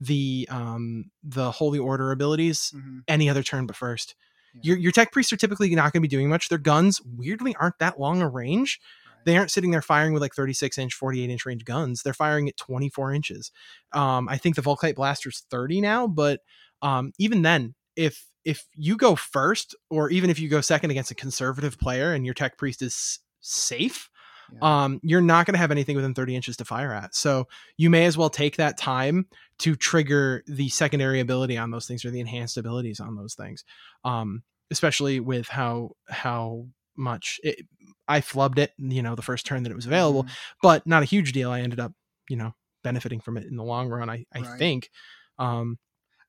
the 0.00 0.46
um 0.50 1.10
the 1.24 1.50
holy 1.50 1.78
order 1.78 2.12
abilities 2.12 2.70
Mhm. 2.76 3.02
any 3.08 3.28
other 3.30 3.42
turn 3.42 3.66
but 3.66 3.74
first. 3.76 4.14
Yeah. 4.54 4.60
Your 4.62 4.76
your 4.78 4.92
tech 4.92 5.10
priests 5.10 5.32
are 5.32 5.36
typically 5.38 5.74
not 5.74 5.92
going 5.92 6.00
to 6.02 6.08
be 6.08 6.14
doing 6.16 6.28
much. 6.28 6.48
Their 6.48 6.58
guns 6.58 7.00
weirdly 7.04 7.56
aren't 7.56 7.78
that 7.80 7.98
long 7.98 8.20
a 8.22 8.28
range. 8.28 8.78
They 9.26 9.36
aren't 9.36 9.50
sitting 9.50 9.70
there 9.72 9.82
firing 9.82 10.14
with 10.14 10.22
like 10.22 10.34
36 10.34 10.78
inch, 10.78 10.94
48 10.94 11.28
inch 11.28 11.44
range 11.44 11.64
guns. 11.66 12.02
They're 12.02 12.14
firing 12.14 12.48
at 12.48 12.56
24 12.56 13.12
inches. 13.12 13.52
Um, 13.92 14.28
I 14.30 14.38
think 14.38 14.56
the 14.56 14.62
Volkite 14.62 14.94
Blaster's 14.94 15.44
30 15.50 15.82
now, 15.82 16.06
but 16.06 16.40
um, 16.80 17.12
even 17.18 17.42
then, 17.42 17.74
if 17.96 18.24
if 18.44 18.64
you 18.74 18.96
go 18.96 19.16
first, 19.16 19.74
or 19.90 20.08
even 20.08 20.30
if 20.30 20.38
you 20.38 20.48
go 20.48 20.60
second 20.62 20.90
against 20.92 21.10
a 21.10 21.14
conservative 21.16 21.78
player 21.78 22.14
and 22.14 22.24
your 22.24 22.34
tech 22.34 22.56
priest 22.56 22.80
is 22.80 23.18
safe, 23.40 24.08
Yeah. 24.52 24.84
um, 24.84 25.00
you're 25.02 25.20
not 25.20 25.46
going 25.46 25.54
to 25.54 25.58
have 25.58 25.72
anything 25.72 25.96
within 25.96 26.14
30 26.14 26.36
inches 26.36 26.56
to 26.58 26.64
fire 26.64 26.92
at. 26.94 27.14
So 27.16 27.48
you 27.76 27.90
may 27.90 28.04
as 28.06 28.16
well 28.16 28.30
take 28.30 28.56
that 28.56 28.78
time 28.78 29.26
to 29.58 29.74
trigger 29.74 30.44
the 30.46 30.68
secondary 30.68 31.18
ability 31.18 31.58
on 31.58 31.72
those 31.72 31.88
things 31.88 32.04
or 32.04 32.10
the 32.10 32.20
enhanced 32.20 32.56
abilities 32.56 33.00
on 33.00 33.16
those 33.16 33.34
things. 33.34 33.64
Um, 34.04 34.44
especially 34.70 35.18
with 35.20 35.48
how 35.48 35.90
how 36.08 36.66
much 36.96 37.38
it, 37.42 37.66
I 38.08 38.20
flubbed 38.20 38.58
it, 38.58 38.72
you 38.78 39.02
know, 39.02 39.14
the 39.14 39.22
first 39.22 39.46
turn 39.46 39.62
that 39.64 39.70
it 39.70 39.76
was 39.76 39.86
available, 39.86 40.24
Mhm. 40.24 40.30
but 40.62 40.86
not 40.86 41.02
a 41.02 41.06
huge 41.06 41.32
deal. 41.32 41.50
I 41.50 41.60
ended 41.60 41.80
up, 41.80 41.92
you 42.28 42.36
know, 42.36 42.54
benefiting 42.84 43.20
from 43.20 43.36
it 43.36 43.44
in 43.44 43.56
the 43.56 43.64
long 43.64 43.88
run. 43.88 44.08
I 44.10 44.24
I 44.32 44.40
Right. 44.40 44.58
think. 44.58 44.90
Um, 45.38 45.78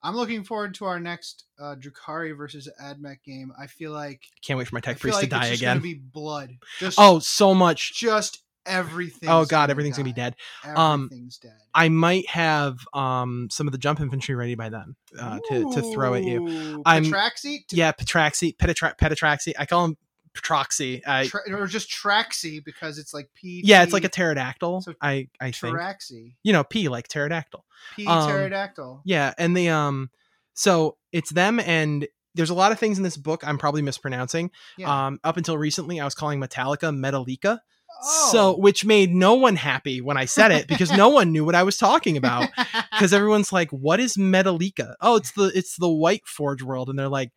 I'm 0.03 0.15
looking 0.15 0.43
forward 0.43 0.73
to 0.75 0.85
our 0.85 0.99
next 0.99 1.45
uh, 1.59 1.75
Drukari 1.75 2.35
versus 2.37 2.69
Admech 2.81 3.23
game. 3.25 3.51
I 3.59 3.67
feel 3.67 3.91
like 3.91 4.21
can't 4.43 4.57
wait 4.57 4.67
for 4.67 4.75
my 4.75 4.79
tech 4.81 4.99
priest 4.99 5.15
like 5.15 5.23
to 5.25 5.29
die 5.29 5.41
gonna 5.43 5.53
again. 5.53 5.79
Be 5.79 5.95
blood. 5.95 6.51
Just 6.79 6.97
oh, 6.99 7.19
so 7.19 7.53
much. 7.55 7.93
just 7.99 8.43
everything. 8.65 9.29
Oh 9.29 9.45
god, 9.45 9.69
everything's 9.71 9.95
gonna 9.97 10.03
be 10.09 10.13
dead. 10.13 10.35
Um, 10.63 11.05
Everything's 11.05 11.37
dead. 11.37 11.57
I 11.73 11.89
might 11.89 12.27
have 12.29 12.77
um 12.93 13.47
some 13.51 13.67
of 13.67 13.71
the 13.71 13.77
jump 13.77 13.99
infantry 13.99 14.35
ready 14.35 14.55
by 14.55 14.69
then 14.69 14.95
uh, 15.19 15.39
to 15.49 15.71
to 15.73 15.81
throw 15.93 16.13
at 16.13 16.23
you. 16.23 16.81
I'm- 16.85 17.05
Petraxi? 17.05 17.59
Yeah, 17.71 17.91
Petraxi, 17.91 18.55
Petatra- 18.57 18.97
Petatraxi. 18.97 19.53
I 19.57 19.65
call 19.65 19.85
him 19.85 19.97
Petroxy. 20.41 21.01
I 21.05 21.27
Tra- 21.27 21.41
or 21.51 21.67
just 21.67 21.89
Traxi 21.89 22.63
because 22.63 22.97
it's 22.97 23.13
like 23.13 23.29
P. 23.35 23.61
yeah, 23.65 23.83
it's 23.83 23.93
like 23.93 24.03
a 24.03 24.09
pterodactyl. 24.09 24.81
So 24.81 24.93
I 25.01 25.29
I 25.41 25.51
think 25.51 25.75
Traxi. 25.75 26.35
you 26.43 26.53
know 26.53 26.63
P 26.63 26.87
like 26.89 27.07
pterodactyl. 27.07 27.63
P 27.95 28.05
Um, 28.07 28.27
pterodactyl. 28.27 29.01
Yeah, 29.05 29.33
and 29.37 29.55
the 29.55 29.69
um, 29.69 30.09
so 30.53 30.97
it's 31.11 31.31
them 31.31 31.59
and 31.59 32.07
there's 32.35 32.49
a 32.51 32.55
lot 32.55 32.71
of 32.71 32.77
things 32.79 32.97
in 32.97 33.03
this 33.03 33.17
book 33.17 33.45
I'm 33.47 33.57
probably 33.57 33.81
mispronouncing. 33.81 34.51
Yeah. 34.77 35.07
Um, 35.07 35.19
up 35.23 35.37
until 35.37 35.57
recently, 35.57 35.99
I 35.99 36.05
was 36.05 36.13
calling 36.13 36.39
Metallica 36.39 36.95
Metallica. 36.95 37.59
oh. 38.03 38.29
So, 38.31 38.55
which 38.57 38.85
made 38.85 39.11
no 39.11 39.33
one 39.33 39.55
happy 39.55 40.01
when 40.01 40.17
I 40.17 40.25
said 40.25 40.51
it 40.51 40.67
because 40.67 40.91
no 40.91 41.09
one 41.09 41.31
knew 41.31 41.43
what 41.45 41.55
I 41.55 41.63
was 41.63 41.77
talking 41.77 42.15
about. 42.17 42.49
Because 42.91 43.13
everyone's 43.13 43.53
like, 43.53 43.69
"What 43.69 43.99
is 43.99 44.17
Metallica?" 44.17 44.95
Oh, 45.01 45.17
it's 45.17 45.31
the 45.33 45.51
it's 45.53 45.75
the 45.77 45.87
White 45.89 46.25
Forge 46.25 46.63
world, 46.63 46.89
and 46.89 46.97
they're 46.97 47.07
like, 47.07 47.31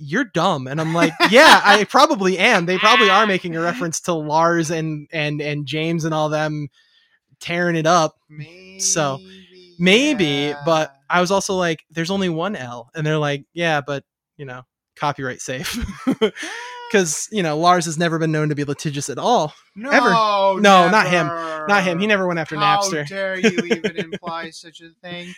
"You're 0.00 0.24
dumb," 0.24 0.66
and 0.66 0.80
I'm 0.80 0.94
like, 0.94 1.12
"Yeah, 1.30 1.60
I 1.64 1.84
probably 1.88 2.38
am. 2.38 2.66
They 2.66 2.78
probably 2.78 3.10
are 3.10 3.24
ah. 3.24 3.26
making 3.26 3.56
a 3.56 3.60
reference 3.60 4.00
to 4.02 4.14
Lars 4.14 4.70
and 4.70 5.08
and 5.12 5.40
and 5.40 5.66
James 5.66 6.04
and 6.04 6.14
all 6.14 6.28
them 6.28 6.68
tearing 7.38 7.76
it 7.76 7.86
up, 7.86 8.16
maybe, 8.28 8.80
so, 8.80 9.20
maybe." 9.78 10.24
yeah. 10.24 10.62
But 10.64 10.94
I 11.08 11.20
was 11.20 11.30
also 11.30 11.54
like, 11.54 11.84
"There's 11.90 12.10
only 12.10 12.28
one 12.28 12.56
L," 12.56 12.90
and 12.94 13.06
they're 13.06 13.18
like, 13.18 13.44
"Yeah, 13.52 13.80
but 13.80 14.04
you 14.36 14.46
know, 14.46 14.62
copyright 14.96 15.40
safe." 15.40 15.78
because 16.90 17.28
you 17.32 17.42
know 17.42 17.58
Lars 17.58 17.84
has 17.84 17.98
never 17.98 18.18
been 18.18 18.32
known 18.32 18.48
to 18.48 18.54
be 18.54 18.64
litigious 18.64 19.08
at 19.08 19.18
all. 19.18 19.54
No, 19.76 19.90
Ever. 19.90 20.10
No, 20.60 20.88
not 20.90 21.08
him. 21.08 21.26
Not 21.26 21.84
him. 21.84 21.98
He 21.98 22.06
never 22.06 22.26
went 22.26 22.38
after 22.38 22.56
How 22.56 22.80
Napster. 22.80 23.06
dare 23.06 23.38
you 23.38 23.58
even 23.64 23.96
imply 24.12 24.50
such 24.50 24.80
a 24.80 24.90
thing? 25.02 25.34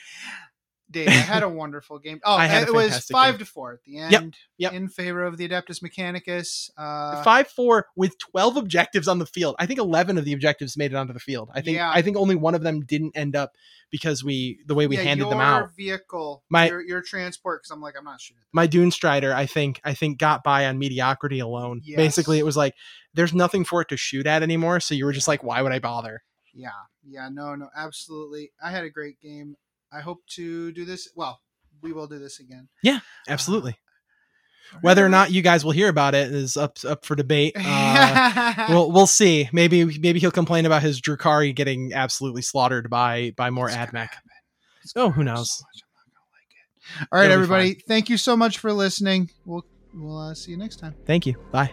Dave, 0.92 1.08
I 1.08 1.12
had 1.12 1.42
a 1.42 1.48
wonderful 1.62 1.98
game. 1.98 2.20
Oh, 2.24 2.38
it 2.40 2.72
was 2.72 3.06
five 3.06 3.34
game. 3.34 3.38
to 3.40 3.44
four 3.44 3.72
at 3.72 3.82
the 3.84 3.98
end. 3.98 4.36
yep. 4.58 4.72
In 4.72 4.88
favor 4.88 5.24
of 5.24 5.36
the 5.38 5.48
Adeptus 5.48 5.82
Mechanicus. 5.82 6.70
Uh, 6.76 7.22
Five 7.22 7.48
four 7.48 7.86
with 7.96 8.18
twelve 8.18 8.56
objectives 8.56 9.08
on 9.08 9.18
the 9.18 9.26
field. 9.26 9.56
I 9.58 9.66
think 9.66 9.78
eleven 9.80 10.18
of 10.18 10.24
the 10.24 10.32
objectives 10.32 10.76
made 10.76 10.92
it 10.92 10.96
onto 10.96 11.12
the 11.12 11.20
field. 11.20 11.50
I 11.54 11.60
think 11.60 11.76
Yeah. 11.76 11.90
I 11.90 12.02
think 12.02 12.16
only 12.16 12.34
one 12.36 12.54
of 12.54 12.62
them 12.62 12.82
didn't 12.82 13.16
end 13.16 13.34
up 13.34 13.52
because 13.90 14.22
we 14.24 14.58
the 14.66 14.74
way 14.74 14.86
we 14.86 14.96
yeah, 14.96 15.02
handed 15.02 15.28
them 15.28 15.40
out. 15.40 15.70
vehicle, 15.76 16.42
My- 16.50 16.68
your, 16.68 16.80
your 16.82 17.02
transport. 17.02 17.62
Because 17.62 17.70
I'm 17.72 17.80
like, 17.80 17.94
I'm 17.98 18.04
not 18.04 18.20
shooting. 18.20 18.42
My 18.52 18.66
Dune 18.66 18.90
Strider, 18.90 19.34
I 19.34 19.46
think 19.46 19.80
I 19.84 19.94
think 19.94 20.18
got 20.18 20.44
by 20.44 20.66
on 20.66 20.78
mediocrity 20.78 21.40
alone. 21.40 21.80
Yes. 21.84 21.96
Basically, 21.96 22.38
it 22.38 22.44
was 22.44 22.56
like 22.56 22.74
there's 23.14 23.34
nothing 23.34 23.64
for 23.64 23.80
it 23.82 23.88
to 23.88 23.96
shoot 23.96 24.26
at 24.26 24.42
anymore. 24.42 24.80
So 24.80 24.94
you 24.94 25.04
were 25.04 25.12
just 25.12 25.28
like, 25.28 25.42
why 25.42 25.62
would 25.62 25.72
I 25.72 25.78
bother? 25.78 26.22
Yeah, 26.54 26.68
yeah, 27.08 27.28
no, 27.32 27.54
no, 27.54 27.68
absolutely. 27.74 28.52
I 28.62 28.70
had 28.70 28.84
a 28.84 28.90
great 28.90 29.18
game. 29.20 29.56
I 29.92 30.00
hope 30.00 30.18
to 30.34 30.72
do 30.72 30.84
this. 30.84 31.08
Well, 31.14 31.40
we 31.82 31.92
will 31.92 32.06
do 32.06 32.18
this 32.18 32.40
again. 32.40 32.68
Yeah, 32.82 33.00
absolutely. 33.28 33.76
Whether 34.80 35.04
or 35.04 35.10
not 35.10 35.30
you 35.30 35.42
guys 35.42 35.64
will 35.64 35.72
hear 35.72 35.88
about 35.88 36.14
it 36.14 36.32
is 36.32 36.56
up 36.56 36.78
up 36.86 37.04
for 37.04 37.14
debate. 37.14 37.56
Uh, 38.44 38.66
we'll 38.68 38.90
we'll 38.90 39.06
see. 39.06 39.48
Maybe 39.52 39.84
maybe 39.84 40.18
he'll 40.18 40.30
complain 40.30 40.66
about 40.66 40.82
his 40.82 41.00
Drukari 41.00 41.54
getting 41.54 41.92
absolutely 41.94 42.42
slaughtered 42.42 42.90
by 42.90 43.32
by 43.36 43.50
more 43.50 43.68
AdMech. 43.68 44.08
Oh, 44.96 45.10
who 45.10 45.24
knows? 45.24 45.50
so 45.58 45.64
much. 45.64 45.82
I'm 45.84 46.12
not 46.12 46.24
gonna 46.98 47.00
like. 47.00 47.12
All 47.12 47.18
right, 47.18 47.24
It'll 47.26 47.34
everybody. 47.34 47.74
Thank 47.86 48.10
you 48.10 48.16
so 48.16 48.36
much 48.36 48.58
for 48.58 48.72
listening. 48.72 49.30
We'll 49.46 49.64
we'll 49.94 50.18
uh, 50.18 50.34
see 50.34 50.50
you 50.50 50.56
next 50.56 50.76
time. 50.76 50.94
Thank 51.06 51.26
you. 51.26 51.36
Bye. 51.50 51.70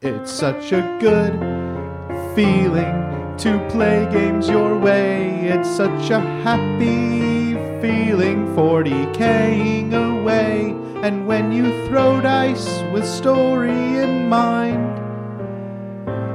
It's 0.00 0.30
such 0.30 0.70
a 0.70 0.96
good 1.00 1.32
feeling 2.36 3.34
to 3.38 3.68
play 3.68 4.06
games 4.12 4.48
your 4.48 4.78
way. 4.78 5.48
It's 5.48 5.68
such 5.68 6.10
a 6.10 6.20
happy 6.20 7.54
feeling 7.82 8.46
40king 8.54 9.92
away. 9.92 10.76
And 11.02 11.26
when 11.26 11.50
you 11.50 11.88
throw 11.88 12.20
dice 12.20 12.80
with 12.92 13.04
story 13.04 13.72
in 13.72 14.28
mind, 14.28 15.00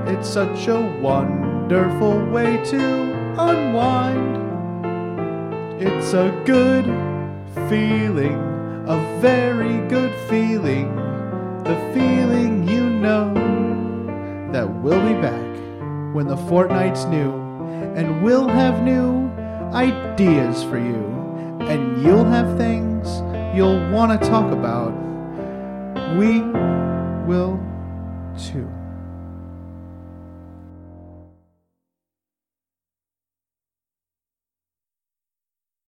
it's 0.09 0.27
such 0.27 0.67
a 0.67 0.81
wonderful 1.01 2.21
way 2.31 2.61
to 2.65 2.83
unwind. 3.37 4.35
It's 5.81 6.11
a 6.11 6.37
good 6.43 6.83
feeling, 7.69 8.35
a 8.89 9.19
very 9.21 9.77
good 9.87 10.13
feeling, 10.27 10.93
the 11.63 11.77
feeling 11.93 12.67
you 12.67 12.89
know 12.89 13.42
that 14.53 14.69
we'll 14.81 15.01
be 15.01 15.19
back 15.19 16.13
when 16.13 16.27
the 16.27 16.37
fortnight's 16.37 17.05
new, 17.05 17.33
and 17.95 18.23
we'll 18.23 18.47
have 18.47 18.83
new 18.83 19.27
ideas 19.73 20.63
for 20.63 20.77
you, 20.77 21.03
and 21.61 22.01
you'll 22.03 22.23
have 22.23 22.55
things 22.55 23.07
you'll 23.55 23.89
want 23.91 24.11
to 24.21 24.29
talk 24.29 24.51
about. 24.53 24.91
We 26.17 26.41
will 27.27 27.59
too. 28.37 28.69